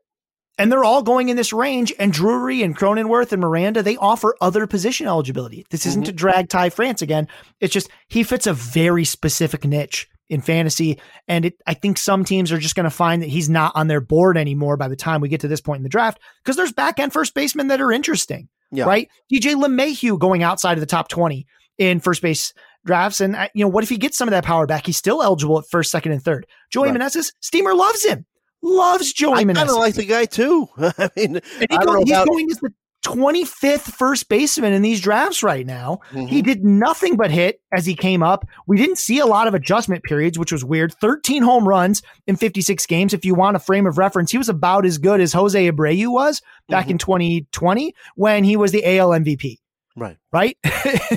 And 0.57 0.71
they're 0.71 0.83
all 0.83 1.01
going 1.01 1.29
in 1.29 1.37
this 1.37 1.51
range. 1.51 1.91
And 1.97 2.13
Drury 2.13 2.61
and 2.61 2.77
Cronenworth 2.77 3.31
and 3.31 3.41
Miranda, 3.41 3.81
they 3.81 3.97
offer 3.97 4.35
other 4.39 4.67
position 4.67 5.07
eligibility. 5.07 5.65
This 5.71 5.85
isn't 5.85 6.03
mm-hmm. 6.03 6.07
to 6.07 6.13
drag 6.13 6.49
Ty 6.49 6.69
France 6.69 7.01
again. 7.01 7.27
It's 7.59 7.73
just 7.73 7.89
he 8.07 8.23
fits 8.23 8.45
a 8.45 8.53
very 8.53 9.03
specific 9.03 9.65
niche 9.65 10.07
in 10.29 10.41
fantasy. 10.41 10.99
And 11.27 11.45
it, 11.45 11.55
I 11.67 11.73
think 11.73 11.97
some 11.97 12.23
teams 12.23 12.51
are 12.51 12.57
just 12.57 12.75
going 12.75 12.85
to 12.85 12.89
find 12.89 13.21
that 13.21 13.29
he's 13.29 13.49
not 13.49 13.71
on 13.75 13.87
their 13.87 14.01
board 14.01 14.37
anymore 14.37 14.77
by 14.77 14.87
the 14.87 14.95
time 14.95 15.21
we 15.21 15.29
get 15.29 15.41
to 15.41 15.47
this 15.47 15.61
point 15.61 15.79
in 15.79 15.83
the 15.83 15.89
draft 15.89 16.19
because 16.43 16.55
there's 16.55 16.71
back 16.71 16.99
end 16.99 17.13
first 17.13 17.33
basemen 17.33 17.67
that 17.67 17.81
are 17.81 17.91
interesting, 17.91 18.47
yeah. 18.71 18.85
right? 18.85 19.09
DJ 19.31 19.55
LeMahieu 19.55 20.19
going 20.19 20.43
outside 20.43 20.73
of 20.73 20.79
the 20.79 20.85
top 20.85 21.07
20 21.07 21.45
in 21.77 21.99
first 21.99 22.21
base 22.21 22.53
drafts. 22.85 23.21
And, 23.21 23.35
uh, 23.35 23.47
you 23.53 23.63
know, 23.65 23.69
what 23.69 23.83
if 23.83 23.89
he 23.89 23.97
gets 23.97 24.17
some 24.17 24.27
of 24.27 24.31
that 24.31 24.45
power 24.45 24.67
back? 24.67 24.85
He's 24.85 24.97
still 24.97 25.21
eligible 25.21 25.59
at 25.59 25.65
first, 25.69 25.91
second, 25.91 26.11
and 26.11 26.23
third. 26.23 26.45
Joey 26.69 26.89
right. 26.89 26.99
Meneses, 26.99 27.33
Steamer 27.39 27.73
loves 27.73 28.03
him 28.03 28.25
loves 28.63 29.13
Joey 29.13 29.33
I. 29.33 29.41
I 29.41 29.53
kind 29.53 29.69
of 29.69 29.75
like 29.75 29.95
the 29.95 30.05
guy 30.05 30.25
too. 30.25 30.69
I 30.77 31.09
mean, 31.15 31.41
he 31.59 31.67
I 31.69 31.99
he's 31.99 32.11
about- 32.11 32.27
going 32.27 32.49
as 32.49 32.57
the 32.57 32.73
25th 33.03 33.91
first 33.91 34.29
baseman 34.29 34.73
in 34.73 34.81
these 34.81 35.01
drafts 35.01 35.43
right 35.43 35.65
now. 35.65 35.99
Mm-hmm. 36.11 36.27
He 36.27 36.41
did 36.41 36.63
nothing 36.63 37.17
but 37.17 37.31
hit 37.31 37.61
as 37.71 37.85
he 37.85 37.95
came 37.95 38.23
up. 38.23 38.47
We 38.65 38.77
didn't 38.77 38.97
see 38.97 39.19
a 39.19 39.25
lot 39.25 39.47
of 39.47 39.53
adjustment 39.53 40.03
periods, 40.03 40.39
which 40.39 40.51
was 40.51 40.63
weird. 40.63 40.93
13 40.93 41.43
home 41.43 41.67
runs 41.67 42.01
in 42.27 42.37
56 42.37 42.85
games. 42.85 43.13
If 43.13 43.25
you 43.25 43.35
want 43.35 43.57
a 43.57 43.59
frame 43.59 43.85
of 43.85 43.97
reference, 43.97 44.31
he 44.31 44.37
was 44.37 44.49
about 44.49 44.85
as 44.85 44.97
good 44.97 45.19
as 45.19 45.33
Jose 45.33 45.69
Abreu 45.69 46.11
was 46.11 46.41
back 46.69 46.85
mm-hmm. 46.85 46.91
in 46.91 46.97
2020 46.97 47.93
when 48.15 48.43
he 48.43 48.55
was 48.55 48.71
the 48.71 48.97
AL 48.97 49.09
MVP. 49.09 49.57
Right. 49.95 50.17
Right? 50.31 50.57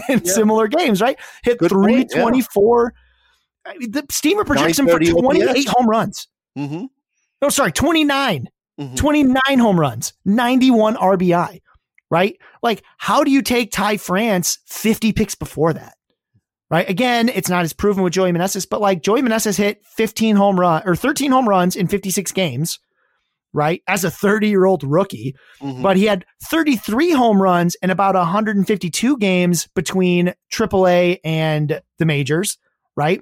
in 0.08 0.20
yeah. 0.24 0.32
similar 0.32 0.66
games, 0.68 1.00
right? 1.00 1.18
Hit 1.44 1.58
good 1.58 1.70
324. 1.70 2.82
Point, 2.82 2.94
yeah. 3.80 3.86
The 3.88 4.06
Steamer 4.10 4.44
projects 4.44 4.78
him 4.78 4.86
for 4.86 4.98
28 4.98 5.48
OPS. 5.48 5.64
home 5.68 5.88
runs. 5.88 6.28
Mm-hmm. 6.58 6.86
No, 7.42 7.48
sorry, 7.48 7.72
29. 7.72 8.48
Mm-hmm. 8.78 8.94
29 8.94 9.58
home 9.58 9.80
runs, 9.80 10.12
91 10.26 10.96
RBI, 10.96 11.60
right? 12.10 12.36
Like, 12.62 12.82
how 12.98 13.24
do 13.24 13.30
you 13.30 13.40
take 13.40 13.70
Ty 13.70 13.96
France 13.96 14.58
50 14.66 15.12
picks 15.12 15.34
before 15.34 15.72
that? 15.72 15.94
Right. 16.68 16.88
Again, 16.90 17.28
it's 17.28 17.48
not 17.48 17.62
as 17.62 17.72
proven 17.72 18.02
with 18.02 18.12
Joey 18.12 18.32
Meneses, 18.32 18.68
but 18.68 18.80
like 18.80 19.00
Joey 19.00 19.22
Meneses 19.22 19.56
hit 19.56 19.86
15 19.86 20.34
home 20.34 20.58
run 20.58 20.82
or 20.84 20.96
13 20.96 21.30
home 21.30 21.48
runs 21.48 21.76
in 21.76 21.86
56 21.86 22.32
games, 22.32 22.80
right? 23.52 23.82
As 23.86 24.02
a 24.02 24.10
30 24.10 24.48
year 24.48 24.64
old 24.64 24.82
rookie, 24.82 25.36
mm-hmm. 25.62 25.80
but 25.80 25.96
he 25.96 26.06
had 26.06 26.26
33 26.50 27.12
home 27.12 27.40
runs 27.40 27.76
in 27.82 27.90
about 27.90 28.16
152 28.16 29.16
games 29.18 29.68
between 29.76 30.34
AAA 30.52 31.20
and 31.22 31.80
the 31.98 32.04
majors, 32.04 32.58
right? 32.96 33.20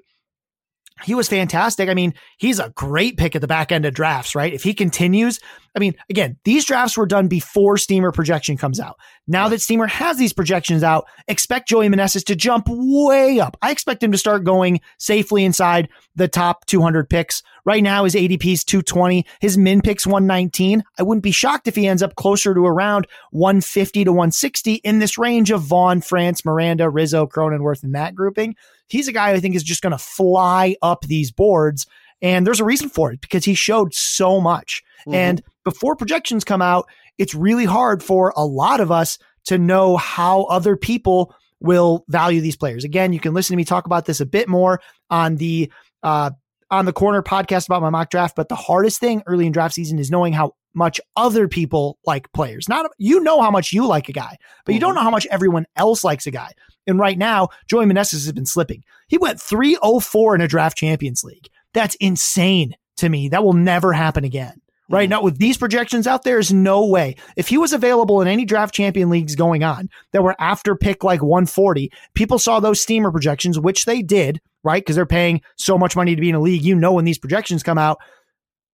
He 1.02 1.14
was 1.14 1.28
fantastic. 1.28 1.88
I 1.88 1.94
mean, 1.94 2.14
he's 2.38 2.60
a 2.60 2.70
great 2.70 3.16
pick 3.16 3.34
at 3.34 3.40
the 3.40 3.48
back 3.48 3.72
end 3.72 3.84
of 3.84 3.94
drafts, 3.94 4.34
right? 4.34 4.52
If 4.52 4.62
he 4.62 4.72
continues, 4.72 5.40
I 5.74 5.80
mean, 5.80 5.94
again, 6.08 6.38
these 6.44 6.64
drafts 6.64 6.96
were 6.96 7.06
done 7.06 7.26
before 7.26 7.76
Steamer 7.78 8.12
projection 8.12 8.56
comes 8.56 8.78
out. 8.78 8.96
Now 9.26 9.48
that 9.48 9.60
Steamer 9.60 9.88
has 9.88 10.18
these 10.18 10.32
projections 10.32 10.84
out, 10.84 11.06
expect 11.26 11.68
Joey 11.68 11.88
Meneses 11.88 12.24
to 12.26 12.36
jump 12.36 12.66
way 12.68 13.40
up. 13.40 13.56
I 13.60 13.72
expect 13.72 14.04
him 14.04 14.12
to 14.12 14.18
start 14.18 14.44
going 14.44 14.80
safely 14.98 15.44
inside 15.44 15.88
the 16.14 16.28
top 16.28 16.64
200 16.66 17.10
picks. 17.10 17.42
Right 17.64 17.82
now, 17.82 18.04
his 18.04 18.14
ADP 18.14 18.52
is 18.52 18.62
220. 18.62 19.26
His 19.40 19.58
min 19.58 19.80
pick's 19.80 20.06
119. 20.06 20.84
I 20.98 21.02
wouldn't 21.02 21.24
be 21.24 21.32
shocked 21.32 21.66
if 21.66 21.74
he 21.74 21.88
ends 21.88 22.04
up 22.04 22.14
closer 22.14 22.54
to 22.54 22.66
around 22.66 23.08
150 23.32 24.04
to 24.04 24.12
160 24.12 24.74
in 24.74 25.00
this 25.00 25.18
range 25.18 25.50
of 25.50 25.62
Vaughn, 25.62 26.02
France, 26.02 26.44
Miranda, 26.44 26.88
Rizzo, 26.88 27.26
Cronenworth, 27.26 27.82
and 27.82 27.96
that 27.96 28.14
grouping. 28.14 28.54
He's 28.88 29.08
a 29.08 29.12
guy 29.12 29.30
I 29.30 29.40
think 29.40 29.54
is 29.54 29.62
just 29.62 29.82
going 29.82 29.92
to 29.92 29.98
fly 29.98 30.76
up 30.82 31.02
these 31.02 31.30
boards. 31.30 31.86
And 32.22 32.46
there's 32.46 32.60
a 32.60 32.64
reason 32.64 32.88
for 32.88 33.12
it 33.12 33.20
because 33.20 33.44
he 33.44 33.54
showed 33.54 33.94
so 33.94 34.40
much. 34.40 34.82
Mm-hmm. 35.00 35.14
And 35.14 35.42
before 35.64 35.96
projections 35.96 36.44
come 36.44 36.62
out, 36.62 36.86
it's 37.18 37.34
really 37.34 37.64
hard 37.64 38.02
for 38.02 38.32
a 38.36 38.44
lot 38.44 38.80
of 38.80 38.90
us 38.90 39.18
to 39.46 39.58
know 39.58 39.96
how 39.96 40.44
other 40.44 40.76
people 40.76 41.34
will 41.60 42.04
value 42.08 42.40
these 42.40 42.56
players. 42.56 42.84
Again, 42.84 43.12
you 43.12 43.20
can 43.20 43.34
listen 43.34 43.54
to 43.54 43.56
me 43.56 43.64
talk 43.64 43.86
about 43.86 44.04
this 44.06 44.20
a 44.20 44.26
bit 44.26 44.48
more 44.48 44.80
on 45.10 45.36
the 45.36 45.72
uh, 46.02 46.30
on 46.70 46.84
the 46.84 46.92
corner 46.92 47.22
podcast 47.22 47.66
about 47.66 47.82
my 47.82 47.90
mock 47.90 48.10
draft. 48.10 48.36
But 48.36 48.48
the 48.48 48.56
hardest 48.56 49.00
thing 49.00 49.22
early 49.26 49.46
in 49.46 49.52
draft 49.52 49.74
season 49.74 49.98
is 49.98 50.10
knowing 50.10 50.32
how 50.32 50.52
much 50.74 51.00
other 51.16 51.48
people 51.48 51.98
like 52.04 52.32
players. 52.32 52.68
Not 52.68 52.90
you 52.98 53.20
know 53.20 53.40
how 53.40 53.50
much 53.50 53.72
you 53.72 53.86
like 53.86 54.08
a 54.08 54.12
guy, 54.12 54.36
but 54.64 54.74
you 54.74 54.80
don't 54.80 54.94
know 54.94 55.02
how 55.02 55.10
much 55.10 55.26
everyone 55.30 55.66
else 55.76 56.04
likes 56.04 56.26
a 56.26 56.30
guy. 56.30 56.52
And 56.86 56.98
right 56.98 57.18
now, 57.18 57.48
Joey 57.68 57.86
Meneses 57.86 58.24
has 58.24 58.32
been 58.32 58.46
slipping. 58.46 58.84
He 59.08 59.18
went 59.18 59.40
304 59.40 60.34
in 60.34 60.40
a 60.40 60.48
draft 60.48 60.76
champions 60.76 61.24
league. 61.24 61.48
That's 61.72 61.94
insane 61.96 62.76
to 62.98 63.08
me. 63.08 63.28
That 63.28 63.44
will 63.44 63.52
never 63.52 63.92
happen 63.92 64.24
again. 64.24 64.60
Right 64.90 65.06
mm. 65.06 65.10
now, 65.10 65.22
with 65.22 65.38
these 65.38 65.56
projections 65.56 66.06
out 66.06 66.24
there, 66.24 66.38
is 66.38 66.52
no 66.52 66.84
way. 66.84 67.16
If 67.36 67.48
he 67.48 67.58
was 67.58 67.72
available 67.72 68.20
in 68.20 68.28
any 68.28 68.44
draft 68.44 68.74
champion 68.74 69.08
leagues 69.08 69.34
going 69.34 69.64
on 69.64 69.88
that 70.12 70.22
were 70.22 70.36
after 70.38 70.76
pick 70.76 71.02
like 71.02 71.22
140, 71.22 71.90
people 72.14 72.38
saw 72.38 72.60
those 72.60 72.80
steamer 72.80 73.10
projections, 73.10 73.58
which 73.58 73.86
they 73.86 74.02
did, 74.02 74.40
right? 74.62 74.82
Because 74.82 74.96
they're 74.96 75.06
paying 75.06 75.40
so 75.56 75.78
much 75.78 75.96
money 75.96 76.14
to 76.14 76.20
be 76.20 76.28
in 76.28 76.34
a 76.34 76.40
league. 76.40 76.62
You 76.62 76.74
know, 76.74 76.92
when 76.92 77.06
these 77.06 77.18
projections 77.18 77.62
come 77.62 77.78
out, 77.78 77.98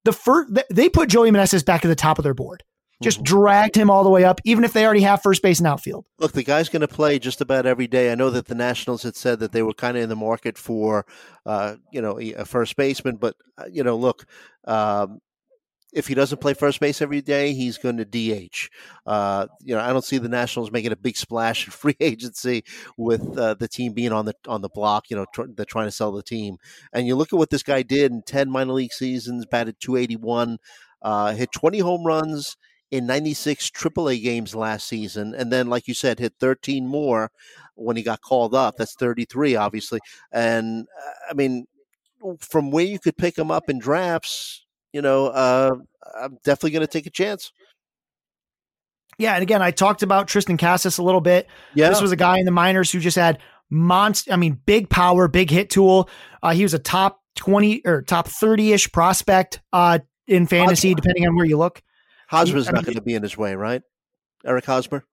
the 0.04 0.12
first 0.12 0.50
they 0.70 0.88
put 0.88 1.08
Joey 1.08 1.30
Meneses 1.30 1.64
back 1.64 1.84
at 1.84 1.88
the 1.88 1.94
top 1.94 2.18
of 2.18 2.24
their 2.24 2.34
board. 2.34 2.64
Just 3.02 3.20
Mhm. 3.20 3.24
dragged 3.24 3.76
him 3.76 3.90
all 3.90 4.04
the 4.04 4.10
way 4.10 4.24
up, 4.24 4.40
even 4.44 4.62
if 4.62 4.72
they 4.72 4.84
already 4.84 5.00
have 5.00 5.22
first 5.22 5.42
base 5.42 5.58
and 5.58 5.66
outfield. 5.66 6.04
Look, 6.18 6.32
the 6.32 6.42
guy's 6.42 6.68
going 6.68 6.82
to 6.82 6.88
play 6.88 7.18
just 7.18 7.40
about 7.40 7.64
every 7.64 7.86
day. 7.86 8.12
I 8.12 8.14
know 8.14 8.28
that 8.30 8.46
the 8.46 8.54
Nationals 8.54 9.02
had 9.02 9.16
said 9.16 9.40
that 9.40 9.52
they 9.52 9.62
were 9.62 9.72
kind 9.72 9.96
of 9.96 10.02
in 10.02 10.08
the 10.10 10.16
market 10.16 10.58
for, 10.58 11.06
uh, 11.46 11.76
you 11.92 12.02
know, 12.02 12.18
a 12.20 12.44
first 12.44 12.76
baseman. 12.76 13.16
But 13.16 13.36
uh, 13.56 13.64
you 13.72 13.82
know, 13.82 13.96
look, 13.96 14.26
um, 14.66 15.20
if 15.92 16.06
he 16.06 16.14
doesn't 16.14 16.40
play 16.40 16.54
first 16.54 16.78
base 16.78 17.02
every 17.02 17.20
day, 17.20 17.52
he's 17.52 17.76
going 17.78 17.96
to 17.96 18.04
DH. 18.04 18.68
Uh, 19.06 19.46
you 19.60 19.74
know, 19.74 19.80
I 19.80 19.92
don't 19.92 20.04
see 20.04 20.18
the 20.18 20.28
Nationals 20.28 20.70
making 20.70 20.92
a 20.92 20.96
big 20.96 21.16
splash 21.16 21.66
in 21.66 21.72
free 21.72 21.96
agency 22.00 22.64
with 22.96 23.36
uh, 23.38 23.54
the 23.54 23.66
team 23.66 23.92
being 23.92 24.12
on 24.12 24.26
the 24.26 24.34
on 24.46 24.60
the 24.60 24.68
block. 24.68 25.10
You 25.10 25.16
know, 25.16 25.26
tr- 25.34 25.46
they're 25.56 25.64
trying 25.64 25.88
to 25.88 25.90
sell 25.90 26.12
the 26.12 26.22
team. 26.22 26.58
And 26.92 27.06
you 27.06 27.16
look 27.16 27.32
at 27.32 27.38
what 27.38 27.50
this 27.50 27.62
guy 27.62 27.82
did 27.82 28.12
in 28.12 28.22
ten 28.22 28.50
minor 28.50 28.74
league 28.74 28.92
seasons, 28.92 29.46
batted 29.46 29.76
two 29.80 29.96
eighty 29.96 30.16
one, 30.16 30.58
uh, 31.02 31.32
hit 31.32 31.50
twenty 31.50 31.78
home 31.78 32.04
runs 32.04 32.56
in 32.90 33.06
96 33.06 33.70
AAA 33.70 34.22
games 34.22 34.54
last 34.54 34.88
season. 34.88 35.34
And 35.34 35.52
then, 35.52 35.68
like 35.68 35.86
you 35.86 35.94
said, 35.94 36.18
hit 36.18 36.34
13 36.40 36.86
more 36.86 37.30
when 37.74 37.96
he 37.96 38.02
got 38.02 38.20
called 38.20 38.54
up. 38.54 38.76
That's 38.76 38.94
33, 38.94 39.56
obviously. 39.56 40.00
And 40.32 40.86
uh, 40.96 41.12
I 41.30 41.34
mean, 41.34 41.66
from 42.38 42.70
where 42.70 42.84
you 42.84 42.98
could 42.98 43.16
pick 43.16 43.38
him 43.38 43.50
up 43.50 43.68
in 43.68 43.78
drafts, 43.78 44.66
you 44.92 45.02
know, 45.02 45.28
uh, 45.28 45.76
I'm 46.20 46.38
definitely 46.44 46.72
going 46.72 46.86
to 46.86 46.92
take 46.92 47.06
a 47.06 47.10
chance. 47.10 47.52
Yeah, 49.18 49.34
and 49.34 49.42
again, 49.42 49.60
I 49.60 49.70
talked 49.70 50.02
about 50.02 50.28
Triston 50.28 50.58
Casas 50.58 50.98
a 50.98 51.02
little 51.02 51.20
bit. 51.20 51.46
Yeah. 51.74 51.90
This 51.90 52.00
was 52.00 52.12
a 52.12 52.16
guy 52.16 52.38
in 52.38 52.46
the 52.46 52.50
minors 52.50 52.90
who 52.90 53.00
just 53.00 53.16
had 53.16 53.38
monster. 53.68 54.32
I 54.32 54.36
mean, 54.36 54.58
big 54.64 54.88
power, 54.88 55.28
big 55.28 55.50
hit 55.50 55.68
tool. 55.68 56.08
Uh, 56.42 56.52
he 56.52 56.62
was 56.62 56.72
a 56.72 56.78
top 56.78 57.20
twenty 57.36 57.82
or 57.84 58.00
top 58.00 58.28
thirty 58.28 58.72
ish 58.72 58.90
prospect 58.90 59.60
uh, 59.74 59.98
in 60.26 60.46
fantasy, 60.46 60.94
depending 60.94 61.26
on 61.26 61.36
where 61.36 61.44
you 61.44 61.58
look. 61.58 61.82
Hosmer's 62.30 62.68
I 62.68 62.72
not 62.72 62.84
going 62.84 62.94
to 62.94 63.02
be 63.02 63.14
in 63.14 63.22
his 63.22 63.36
way, 63.36 63.56
right? 63.56 63.82
Eric 64.44 64.64
Hosmer? 64.64 65.04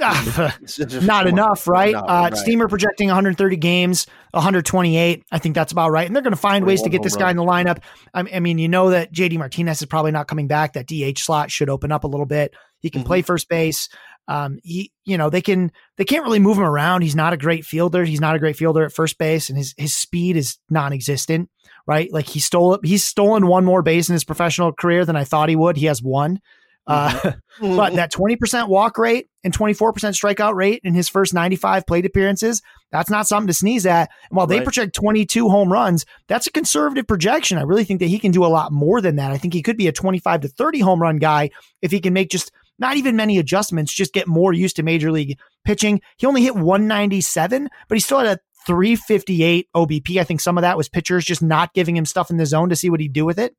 Ah, 0.00 0.56
Not 1.02 1.26
enough, 1.26 1.68
right? 1.68 1.92
No, 1.92 2.00
uh, 2.00 2.28
right. 2.32 2.36
Steamer 2.36 2.66
projecting 2.66 3.08
130 3.08 3.56
games, 3.56 4.06
128. 4.30 5.22
I 5.30 5.38
think 5.38 5.54
that's 5.54 5.70
about 5.70 5.90
right. 5.90 6.06
And 6.06 6.16
they're 6.16 6.22
going 6.22 6.32
to 6.32 6.36
find 6.36 6.64
ways 6.64 6.82
to 6.82 6.88
get 6.88 7.02
this 7.02 7.14
guy 7.14 7.30
in 7.30 7.36
the 7.36 7.44
lineup. 7.44 7.82
I, 8.14 8.24
I 8.34 8.40
mean, 8.40 8.58
you 8.58 8.68
know 8.68 8.90
that 8.90 9.12
JD 9.12 9.38
Martinez 9.38 9.82
is 9.82 9.86
probably 9.86 10.10
not 10.10 10.28
coming 10.28 10.48
back. 10.48 10.72
That 10.72 10.86
DH 10.86 11.18
slot 11.18 11.50
should 11.50 11.68
open 11.68 11.92
up 11.92 12.04
a 12.04 12.08
little 12.08 12.26
bit. 12.26 12.54
He 12.80 12.90
can 12.90 13.02
Mhm. 13.02 13.06
play 13.06 13.22
first 13.22 13.48
base. 13.48 13.88
Um, 14.28 14.58
he, 14.62 14.92
you 15.04 15.18
know, 15.18 15.30
they 15.30 15.42
can 15.42 15.72
they 15.96 16.04
can't 16.04 16.24
really 16.24 16.38
move 16.38 16.56
him 16.56 16.64
around. 16.64 17.02
He's 17.02 17.16
not 17.16 17.32
a 17.32 17.36
great 17.36 17.64
fielder. 17.64 18.04
He's 18.04 18.20
not 18.20 18.36
a 18.36 18.38
great 18.38 18.56
fielder 18.56 18.84
at 18.84 18.92
first 18.92 19.18
base, 19.18 19.48
and 19.48 19.58
his 19.58 19.74
his 19.76 19.96
speed 19.96 20.36
is 20.36 20.58
non-existent. 20.70 21.50
Right? 21.86 22.12
Like 22.12 22.28
he 22.28 22.38
stole 22.40 22.78
he's 22.84 23.04
stolen 23.04 23.46
one 23.46 23.64
more 23.64 23.82
base 23.82 24.08
in 24.08 24.12
his 24.12 24.24
professional 24.24 24.72
career 24.72 25.04
than 25.04 25.16
I 25.16 25.24
thought 25.24 25.48
he 25.48 25.56
would. 25.56 25.76
He 25.76 25.86
has 25.86 26.02
one. 26.02 26.40
Uh, 26.86 27.32
but 27.60 27.94
that 27.94 28.12
20% 28.12 28.68
walk 28.68 28.98
rate 28.98 29.28
and 29.44 29.56
24% 29.56 29.92
strikeout 29.92 30.54
rate 30.54 30.80
in 30.82 30.94
his 30.94 31.08
first 31.08 31.32
95 31.32 31.86
plate 31.86 32.04
appearances, 32.04 32.60
that's 32.90 33.10
not 33.10 33.28
something 33.28 33.46
to 33.46 33.52
sneeze 33.52 33.86
at. 33.86 34.10
And 34.30 34.36
while 34.36 34.46
they 34.46 34.56
Right. 34.56 34.64
project 34.64 34.94
22 34.94 35.48
home 35.48 35.72
runs, 35.72 36.04
that's 36.26 36.46
a 36.46 36.52
conservative 36.52 37.06
projection. 37.06 37.58
I 37.58 37.62
really 37.62 37.84
think 37.84 38.00
that 38.00 38.06
he 38.06 38.18
can 38.18 38.32
do 38.32 38.44
a 38.44 38.48
lot 38.48 38.72
more 38.72 39.00
than 39.00 39.16
that. 39.16 39.30
I 39.30 39.38
think 39.38 39.54
he 39.54 39.62
could 39.62 39.76
be 39.76 39.86
a 39.86 39.92
25 39.92 40.40
to 40.40 40.48
30 40.48 40.80
home 40.80 41.00
run 41.00 41.18
guy 41.18 41.50
if 41.82 41.90
he 41.90 42.00
can 42.00 42.12
make 42.12 42.30
just 42.30 42.50
not 42.82 42.98
even 42.98 43.16
many 43.16 43.38
adjustments, 43.38 43.94
just 43.94 44.12
get 44.12 44.26
more 44.28 44.52
used 44.52 44.76
to 44.76 44.82
major 44.82 45.10
league 45.10 45.38
pitching. 45.64 46.02
He 46.18 46.26
only 46.26 46.42
hit 46.42 46.56
197, 46.56 47.70
but 47.88 47.94
he 47.94 48.00
still 48.00 48.18
had 48.18 48.26
a 48.26 48.40
358 48.66 49.68
OBP. 49.74 50.18
I 50.18 50.24
think 50.24 50.40
some 50.40 50.58
of 50.58 50.62
that 50.62 50.76
was 50.76 50.88
pitchers 50.88 51.24
just 51.24 51.42
not 51.42 51.72
giving 51.72 51.96
him 51.96 52.04
stuff 52.04 52.30
in 52.30 52.36
the 52.36 52.44
zone 52.44 52.68
to 52.68 52.76
see 52.76 52.90
what 52.90 53.00
he'd 53.00 53.12
do 53.12 53.24
with 53.24 53.38
it. 53.38 53.56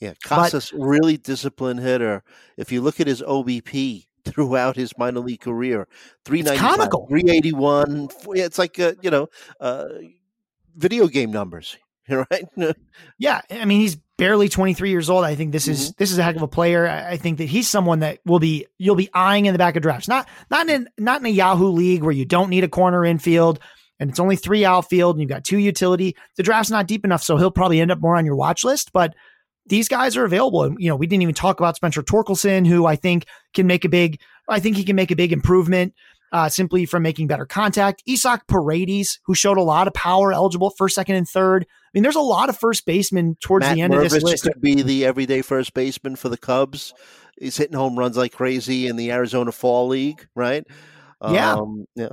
Yeah, 0.00 0.14
Casas, 0.24 0.72
really 0.72 1.16
disciplined 1.16 1.80
hitter. 1.80 2.24
If 2.56 2.72
you 2.72 2.80
look 2.80 3.00
at 3.00 3.06
his 3.06 3.22
OBP 3.22 4.06
throughout 4.24 4.76
his 4.76 4.96
minor 4.98 5.20
league 5.20 5.40
career, 5.40 5.86
395, 6.24 6.90
381, 7.08 8.08
It's 8.30 8.58
like, 8.58 8.80
uh, 8.80 8.94
you 9.02 9.10
know, 9.10 9.28
uh, 9.60 9.84
video 10.74 11.06
game 11.06 11.30
numbers, 11.30 11.76
right? 12.08 12.44
Yeah, 13.18 13.42
I 13.50 13.64
mean 13.66 13.80
he's 13.80 13.98
barely 14.16 14.48
23 14.48 14.90
years 14.90 15.10
old. 15.10 15.24
I 15.24 15.34
think 15.34 15.52
this 15.52 15.68
is 15.68 15.86
mm-hmm. 15.86 15.94
this 15.98 16.12
is 16.12 16.18
a 16.18 16.22
heck 16.22 16.36
of 16.36 16.42
a 16.42 16.48
player. 16.48 16.86
I 16.86 17.12
I 17.12 17.16
think 17.16 17.38
that 17.38 17.46
he's 17.46 17.68
someone 17.68 18.00
that 18.00 18.20
will 18.24 18.38
be 18.38 18.66
you'll 18.78 18.94
be 18.94 19.10
eyeing 19.12 19.46
in 19.46 19.52
the 19.52 19.58
back 19.58 19.76
of 19.76 19.82
drafts. 19.82 20.08
Not 20.08 20.28
not 20.50 20.68
in 20.68 20.88
not 20.98 21.20
in 21.20 21.26
a 21.26 21.30
Yahoo 21.30 21.68
league 21.68 22.02
where 22.02 22.12
you 22.12 22.24
don't 22.24 22.50
need 22.50 22.64
a 22.64 22.68
corner 22.68 23.04
infield 23.04 23.60
and 24.00 24.10
it's 24.10 24.20
only 24.20 24.36
three 24.36 24.64
outfield 24.64 25.16
and 25.16 25.22
you've 25.22 25.30
got 25.30 25.44
two 25.44 25.58
utility. 25.58 26.16
The 26.36 26.42
draft's 26.42 26.70
not 26.70 26.86
deep 26.86 27.04
enough, 27.04 27.22
so 27.22 27.36
he'll 27.36 27.50
probably 27.50 27.80
end 27.80 27.92
up 27.92 28.00
more 28.00 28.16
on 28.16 28.26
your 28.26 28.36
watch 28.36 28.64
list. 28.64 28.92
But 28.92 29.14
these 29.66 29.88
guys 29.88 30.16
are 30.16 30.24
available. 30.24 30.64
And 30.64 30.76
you 30.78 30.88
know, 30.88 30.96
we 30.96 31.06
didn't 31.06 31.22
even 31.22 31.34
talk 31.34 31.60
about 31.60 31.76
Spencer 31.76 32.02
Torkelson, 32.02 32.66
who 32.66 32.86
I 32.86 32.96
think 32.96 33.26
can 33.54 33.66
make 33.66 33.84
a 33.84 33.88
big. 33.88 34.20
I 34.48 34.60
think 34.60 34.76
he 34.76 34.84
can 34.84 34.96
make 34.96 35.10
a 35.10 35.16
big 35.16 35.32
improvement. 35.32 35.94
Uh, 36.34 36.48
simply 36.48 36.84
from 36.84 37.04
making 37.04 37.28
better 37.28 37.46
contact. 37.46 38.02
Isaac 38.10 38.40
Paredes, 38.48 39.20
who 39.22 39.36
showed 39.36 39.56
a 39.56 39.62
lot 39.62 39.86
of 39.86 39.94
power, 39.94 40.32
eligible 40.32 40.70
first, 40.70 40.96
second, 40.96 41.14
and 41.14 41.28
third. 41.28 41.64
I 41.64 41.86
mean, 41.94 42.02
there's 42.02 42.16
a 42.16 42.20
lot 42.20 42.48
of 42.48 42.58
first 42.58 42.84
basemen 42.86 43.36
towards 43.40 43.62
Matt 43.62 43.76
the 43.76 43.82
end 43.82 43.94
of 43.94 44.00
this 44.00 44.14
Mervis 44.14 44.22
list. 44.24 44.42
could 44.42 44.60
be 44.60 44.82
the 44.82 45.04
everyday 45.04 45.42
first 45.42 45.74
baseman 45.74 46.16
for 46.16 46.28
the 46.28 46.36
Cubs. 46.36 46.92
He's 47.38 47.56
hitting 47.56 47.76
home 47.76 47.96
runs 47.96 48.16
like 48.16 48.32
crazy 48.32 48.88
in 48.88 48.96
the 48.96 49.12
Arizona 49.12 49.52
Fall 49.52 49.86
League, 49.86 50.26
right? 50.34 50.64
Yeah. 51.22 51.54
Um, 51.54 51.86
yeah. 51.94 52.08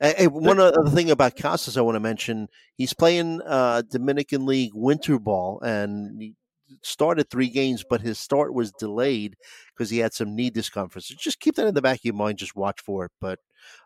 Hey, 0.00 0.28
one 0.28 0.60
other 0.60 0.88
thing 0.88 1.10
about 1.10 1.36
Casas 1.36 1.76
I 1.76 1.82
want 1.82 1.96
to 1.96 2.00
mention: 2.00 2.48
he's 2.74 2.94
playing 2.94 3.42
uh, 3.44 3.82
Dominican 3.82 4.46
League 4.46 4.72
winter 4.72 5.18
ball, 5.18 5.60
and 5.60 6.34
started 6.82 7.30
three 7.30 7.48
games, 7.48 7.84
but 7.88 8.00
his 8.00 8.18
start 8.18 8.54
was 8.54 8.72
delayed 8.72 9.36
because 9.74 9.90
he 9.90 9.98
had 9.98 10.12
some 10.12 10.34
knee 10.34 10.50
discomfort. 10.50 11.04
So 11.04 11.14
just 11.18 11.40
keep 11.40 11.56
that 11.56 11.66
in 11.66 11.74
the 11.74 11.82
back 11.82 11.98
of 11.98 12.04
your 12.04 12.14
mind. 12.14 12.38
Just 12.38 12.56
watch 12.56 12.80
for 12.80 13.06
it. 13.06 13.12
But 13.20 13.38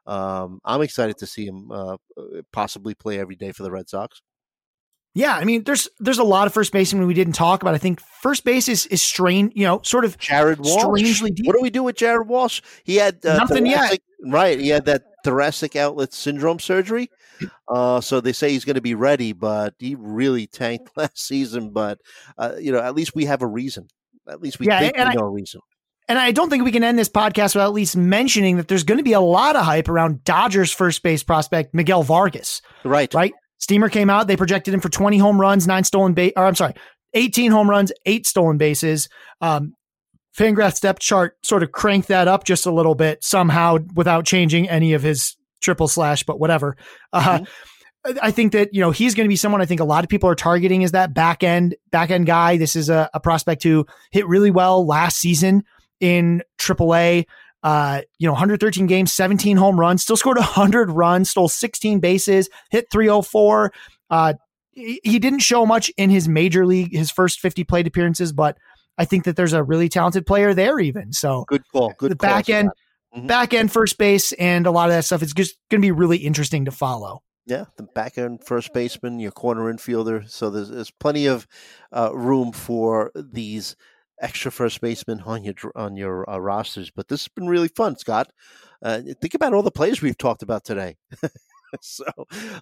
um, 0.06 0.60
I'm 0.64 0.82
excited 0.82 1.18
to 1.18 1.26
see 1.26 1.46
him 1.46 1.70
uh, 1.70 1.96
possibly 2.52 2.94
play 2.94 3.18
every 3.18 3.36
day 3.36 3.52
for 3.52 3.62
the 3.62 3.70
Red 3.70 3.88
Sox. 3.88 4.22
Yeah, 5.14 5.36
I 5.36 5.44
mean, 5.44 5.64
there's 5.64 5.88
there's 5.98 6.18
a 6.18 6.24
lot 6.24 6.46
of 6.46 6.54
first 6.54 6.72
basemen 6.72 7.06
we 7.06 7.12
didn't 7.12 7.34
talk 7.34 7.60
about. 7.60 7.74
I 7.74 7.78
think 7.78 8.00
first 8.00 8.44
base 8.44 8.66
is 8.66 8.86
is 8.86 9.02
strange, 9.02 9.52
you 9.54 9.66
know, 9.66 9.82
sort 9.84 10.06
of 10.06 10.16
Jared 10.16 10.60
Walsh. 10.60 10.80
strangely 10.82 11.30
deep. 11.30 11.46
What 11.46 11.54
do 11.54 11.60
we 11.60 11.68
do 11.68 11.82
with 11.82 11.96
Jared 11.96 12.28
Walsh? 12.28 12.62
He 12.84 12.96
had 12.96 13.24
uh, 13.26 13.36
Nothing 13.36 13.66
yet. 13.66 13.98
Right, 14.24 14.58
he 14.58 14.68
had 14.68 14.86
that 14.86 15.02
thoracic 15.24 15.76
outlet 15.76 16.12
syndrome 16.12 16.58
surgery. 16.58 17.10
Uh, 17.68 18.00
so 18.00 18.20
they 18.20 18.32
say 18.32 18.50
he's 18.50 18.64
going 18.64 18.76
to 18.76 18.80
be 18.82 18.94
ready, 18.94 19.32
but 19.32 19.74
he 19.78 19.94
really 19.98 20.46
tanked 20.46 20.90
last 20.96 21.18
season. 21.18 21.70
But 21.70 21.98
uh, 22.38 22.54
you 22.60 22.72
know, 22.72 22.80
at 22.80 22.94
least 22.94 23.14
we 23.14 23.24
have 23.26 23.42
a 23.42 23.46
reason. 23.46 23.88
At 24.28 24.40
least 24.40 24.58
we 24.60 24.66
Yeah, 24.66 24.78
think 24.80 24.96
we 24.96 25.02
I- 25.02 25.14
know 25.14 25.24
a 25.26 25.30
reason. 25.30 25.60
And 26.08 26.18
I 26.18 26.32
don't 26.32 26.50
think 26.50 26.64
we 26.64 26.72
can 26.72 26.82
end 26.82 26.98
this 26.98 27.08
podcast 27.08 27.54
without 27.54 27.68
at 27.68 27.72
least 27.72 27.96
mentioning 27.96 28.56
that 28.56 28.66
there's 28.66 28.82
going 28.82 28.98
to 28.98 29.04
be 29.04 29.12
a 29.12 29.20
lot 29.20 29.54
of 29.54 29.64
hype 29.64 29.88
around 29.88 30.24
Dodgers 30.24 30.72
first 30.72 31.02
base 31.04 31.22
prospect 31.22 31.72
Miguel 31.74 32.02
Vargas. 32.02 32.60
Right, 32.84 33.12
Right? 33.14 33.32
Steamer 33.58 33.88
came 33.88 34.10
out, 34.10 34.26
they 34.26 34.36
projected 34.36 34.74
him 34.74 34.80
for 34.80 34.88
20 34.88 35.16
home 35.18 35.40
runs, 35.40 35.68
nine 35.68 35.84
stolen 35.84 36.12
base, 36.12 36.32
or 36.36 36.44
I'm 36.44 36.56
sorry, 36.56 36.74
18 37.14 37.52
home 37.52 37.70
runs, 37.70 37.92
eight 38.04 38.26
stolen 38.26 38.58
bases. 38.58 39.08
Um, 39.40 39.74
Fangraph 40.36 40.80
depth 40.80 41.00
chart 41.00 41.36
sort 41.42 41.62
of 41.62 41.72
cranked 41.72 42.08
that 42.08 42.28
up 42.28 42.44
just 42.44 42.66
a 42.66 42.70
little 42.70 42.94
bit 42.94 43.22
somehow 43.22 43.78
without 43.94 44.24
changing 44.24 44.68
any 44.68 44.94
of 44.94 45.02
his 45.02 45.36
triple 45.60 45.88
slash, 45.88 46.22
but 46.22 46.40
whatever. 46.40 46.76
Uh, 47.12 47.40
I 48.20 48.32
think 48.32 48.52
that 48.52 48.74
you 48.74 48.80
know 48.80 48.90
he's 48.90 49.14
going 49.14 49.26
to 49.26 49.28
be 49.28 49.36
someone 49.36 49.60
I 49.60 49.66
think 49.66 49.80
a 49.80 49.84
lot 49.84 50.02
of 50.02 50.10
people 50.10 50.28
are 50.28 50.34
targeting 50.34 50.82
is 50.82 50.92
that 50.92 51.14
back 51.14 51.44
end 51.44 51.76
back 51.90 52.10
end 52.10 52.26
guy. 52.26 52.56
This 52.56 52.74
is 52.74 52.88
a, 52.88 53.08
a 53.14 53.20
prospect 53.20 53.62
who 53.62 53.86
hit 54.10 54.26
really 54.26 54.50
well 54.50 54.84
last 54.84 55.18
season 55.18 55.64
in 56.00 56.42
AAA. 56.58 57.26
Uh, 57.62 58.00
you 58.18 58.26
know, 58.26 58.32
113 58.32 58.88
games, 58.88 59.12
17 59.12 59.56
home 59.56 59.78
runs, 59.78 60.02
still 60.02 60.16
scored 60.16 60.36
100 60.36 60.90
runs, 60.90 61.30
stole 61.30 61.48
16 61.48 62.00
bases, 62.00 62.50
hit 62.70 62.86
304. 62.90 63.72
Uh, 64.10 64.34
he, 64.72 65.00
he 65.04 65.18
didn't 65.20 65.38
show 65.38 65.64
much 65.64 65.88
in 65.96 66.10
his 66.10 66.26
major 66.26 66.66
league, 66.66 66.92
his 66.92 67.12
first 67.12 67.38
50 67.38 67.62
plate 67.62 67.86
appearances, 67.86 68.32
but 68.32 68.58
I 68.98 69.04
think 69.04 69.24
that 69.24 69.36
there's 69.36 69.52
a 69.52 69.62
really 69.62 69.88
talented 69.88 70.26
player 70.26 70.54
there 70.54 70.78
even. 70.78 71.12
So 71.12 71.44
good 71.48 71.62
call. 71.72 71.94
Good 71.98 72.12
the 72.12 72.16
call, 72.16 72.30
back 72.30 72.48
end. 72.48 72.70
Mhm. 73.14 73.26
back 73.26 73.52
end 73.52 73.70
first 73.70 73.98
base 73.98 74.32
and 74.32 74.66
a 74.66 74.70
lot 74.70 74.88
of 74.88 74.94
that 74.94 75.04
stuff 75.04 75.22
is 75.22 75.34
just 75.34 75.56
going 75.70 75.82
to 75.82 75.86
be 75.86 75.90
really 75.90 76.16
interesting 76.16 76.64
to 76.64 76.70
follow. 76.70 77.22
Yeah, 77.44 77.64
the 77.76 77.82
back 77.82 78.16
end 78.16 78.44
first 78.44 78.72
baseman, 78.72 79.18
your 79.20 79.32
corner 79.32 79.72
infielder. 79.72 80.28
So 80.30 80.48
there's 80.48 80.70
there's 80.70 80.90
plenty 80.90 81.26
of 81.26 81.46
uh, 81.92 82.10
room 82.14 82.52
for 82.52 83.10
these 83.14 83.76
extra 84.20 84.50
first 84.52 84.80
baseman 84.80 85.20
on 85.26 85.42
your 85.44 85.54
on 85.74 85.96
your 85.96 86.28
uh, 86.30 86.38
rosters. 86.38 86.90
But 86.90 87.08
this 87.08 87.22
has 87.22 87.28
been 87.28 87.48
really 87.48 87.68
fun, 87.68 87.96
Scott. 87.98 88.32
Uh, 88.80 89.00
think 89.20 89.34
about 89.34 89.54
all 89.54 89.62
the 89.62 89.70
players 89.70 90.00
we've 90.00 90.16
talked 90.16 90.42
about 90.42 90.64
today. 90.64 90.96
so, 91.80 92.04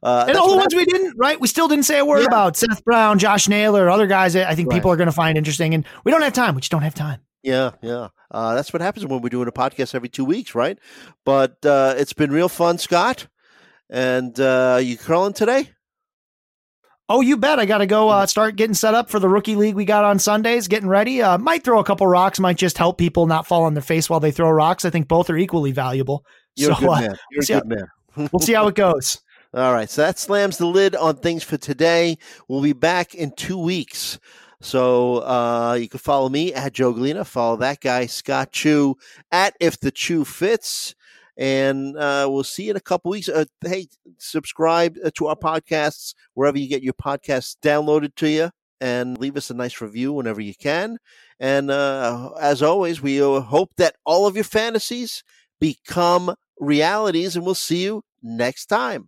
uh, 0.03 0.25
and 0.29 0.37
all 0.37 0.51
the 0.51 0.57
ones 0.57 0.75
we 0.75 0.85
didn't, 0.85 1.15
right? 1.17 1.41
We 1.41 1.49
still 1.49 1.69
didn't 1.69 1.85
say 1.85 1.99
a 1.99 2.05
word 2.05 2.21
yeah. 2.21 2.27
about 2.27 2.57
Seth 2.57 2.85
Brown, 2.85 3.19
Josh 3.19 3.49
Naylor, 3.49 3.91
other 3.91 4.07
guys 4.07 4.35
that 4.35 4.49
I 4.49 4.55
think 4.55 4.71
right. 4.71 4.77
people 4.77 4.91
are 4.91 4.97
going 4.97 5.07
to 5.09 5.13
find 5.13 5.37
interesting. 5.37 5.75
And 5.75 5.85
we 6.05 6.13
don't 6.13 6.23
have 6.23 6.33
time. 6.33 6.55
We 6.55 6.61
just 6.61 6.73
don't 6.73 6.83
have 6.83 6.95
time. 6.95 7.21
Yeah, 7.43 7.73
yeah. 7.83 8.09
Uh, 8.31 8.55
that's 8.55 8.73
what 8.73 8.83
happens 8.83 9.07
when 9.07 9.23
we're 9.23 9.29
doing 9.31 9.49
a 9.49 9.53
podcast 9.53 9.95
every 9.95 10.09
two 10.09 10.25
weeks, 10.25 10.55
right? 10.55 10.79
But 11.25 11.65
uh, 11.65 11.95
it's 11.97 12.13
been 12.13 12.31
real 12.31 12.49
fun, 12.49 12.79
Scott. 12.79 13.27
And 13.89 14.39
uh, 14.39 14.79
you 14.83 14.97
curling 14.97 15.33
today? 15.33 15.71
Oh, 17.09 17.21
you 17.21 17.37
bet. 17.37 17.59
I 17.59 17.67
got 17.67 17.79
to 17.79 17.87
go 17.87 18.09
uh, 18.09 18.25
start 18.27 18.55
getting 18.55 18.75
set 18.75 18.95
up 18.95 19.11
for 19.11 19.19
the 19.19 19.29
rookie 19.29 19.57
league 19.57 19.75
we 19.75 19.85
got 19.85 20.05
on 20.05 20.21
Sundays, 20.21 20.69
getting 20.69 20.89
ready. 20.89 21.21
Uh, 21.21 21.39
might 21.39 21.65
throw 21.65 21.81
a 21.81 21.85
couple 21.85 22.07
rocks, 22.07 22.39
might 22.39 22.57
just 22.57 22.79
help 22.79 22.99
people 22.99 23.27
not 23.27 23.49
fall 23.49 23.65
on 23.65 23.75
their 23.75 23.83
face 23.83 24.09
while 24.09 24.21
they 24.21 24.31
throw 24.31 24.49
rocks. 24.49 24.85
I 24.85 24.91
think 24.91 25.09
both 25.09 25.29
are 25.29 25.37
equally 25.37 25.73
valuable. 25.73 26.25
You're 26.55 26.73
so, 26.73 26.77
a 26.77 26.81
good 26.81 26.89
uh, 26.89 27.01
man. 27.01 27.17
You're 27.33 27.43
a 27.43 27.61
good 27.61 27.69
man. 27.69 27.89
We'll 28.17 28.41
see 28.41 28.55
how 28.55 28.69
it 28.69 28.75
goes. 28.75 29.21
All 29.55 29.73
right. 29.73 29.91
So 29.91 30.03
that 30.03 30.19
slams 30.19 30.59
the 30.59 30.67
lid 30.67 30.95
on 30.95 31.17
things 31.17 31.43
for 31.43 31.57
today. 31.57 32.19
We'll 32.49 32.63
be 32.63 32.73
back 32.73 33.15
in 33.15 33.33
two 33.33 33.59
weeks. 33.59 34.21
So 34.61 35.19
uh, 35.25 35.75
you 35.81 35.89
can 35.89 35.99
follow 35.99 36.29
me 36.29 36.55
at 36.55 36.75
Joe 36.75 36.93
Gallina. 36.93 37.27
Follow 37.27 37.57
that 37.57 37.81
guy, 37.81 38.07
Scott 38.07 38.53
Chu, 38.53 38.97
at 39.33 39.57
If 39.59 39.81
the 39.81 39.91
Chu 39.91 40.25
Fits. 40.25 40.95
And 41.37 41.97
uh, 41.97 42.29
we'll 42.31 42.45
see 42.45 42.65
you 42.65 42.71
in 42.73 42.77
a 42.77 42.81
couple 42.81 43.11
weeks. 43.11 43.29
Uh, 43.29 43.47
hey, 43.65 43.89
subscribe 44.19 44.97
uh, 45.03 45.11
to 45.17 45.29
our 45.29 45.37
podcasts 45.37 46.15
wherever 46.35 46.59
you 46.59 46.69
get 46.69 46.83
your 46.83 46.93
podcasts 46.93 47.57
downloaded 47.63 48.15
to 48.17 48.29
you 48.29 48.51
and 48.81 49.19
leave 49.19 49.37
us 49.37 49.51
a 49.51 49.55
nice 49.55 49.81
review 49.81 50.13
whenever 50.13 50.41
you 50.41 50.55
can. 50.55 50.99
And 51.39 51.71
uh, 51.71 52.31
as 52.41 52.63
always, 52.63 53.01
we 53.01 53.23
uh, 53.23 53.41
hope 53.41 53.73
that 53.79 53.97
all 54.05 54.27
of 54.27 54.35
your 54.35 54.45
fantasies 54.45 55.23
become 55.61 56.35
realities, 56.59 57.37
and 57.37 57.45
we'll 57.45 57.55
see 57.55 57.85
you 57.85 58.03
next 58.23 58.67
time. 58.67 59.07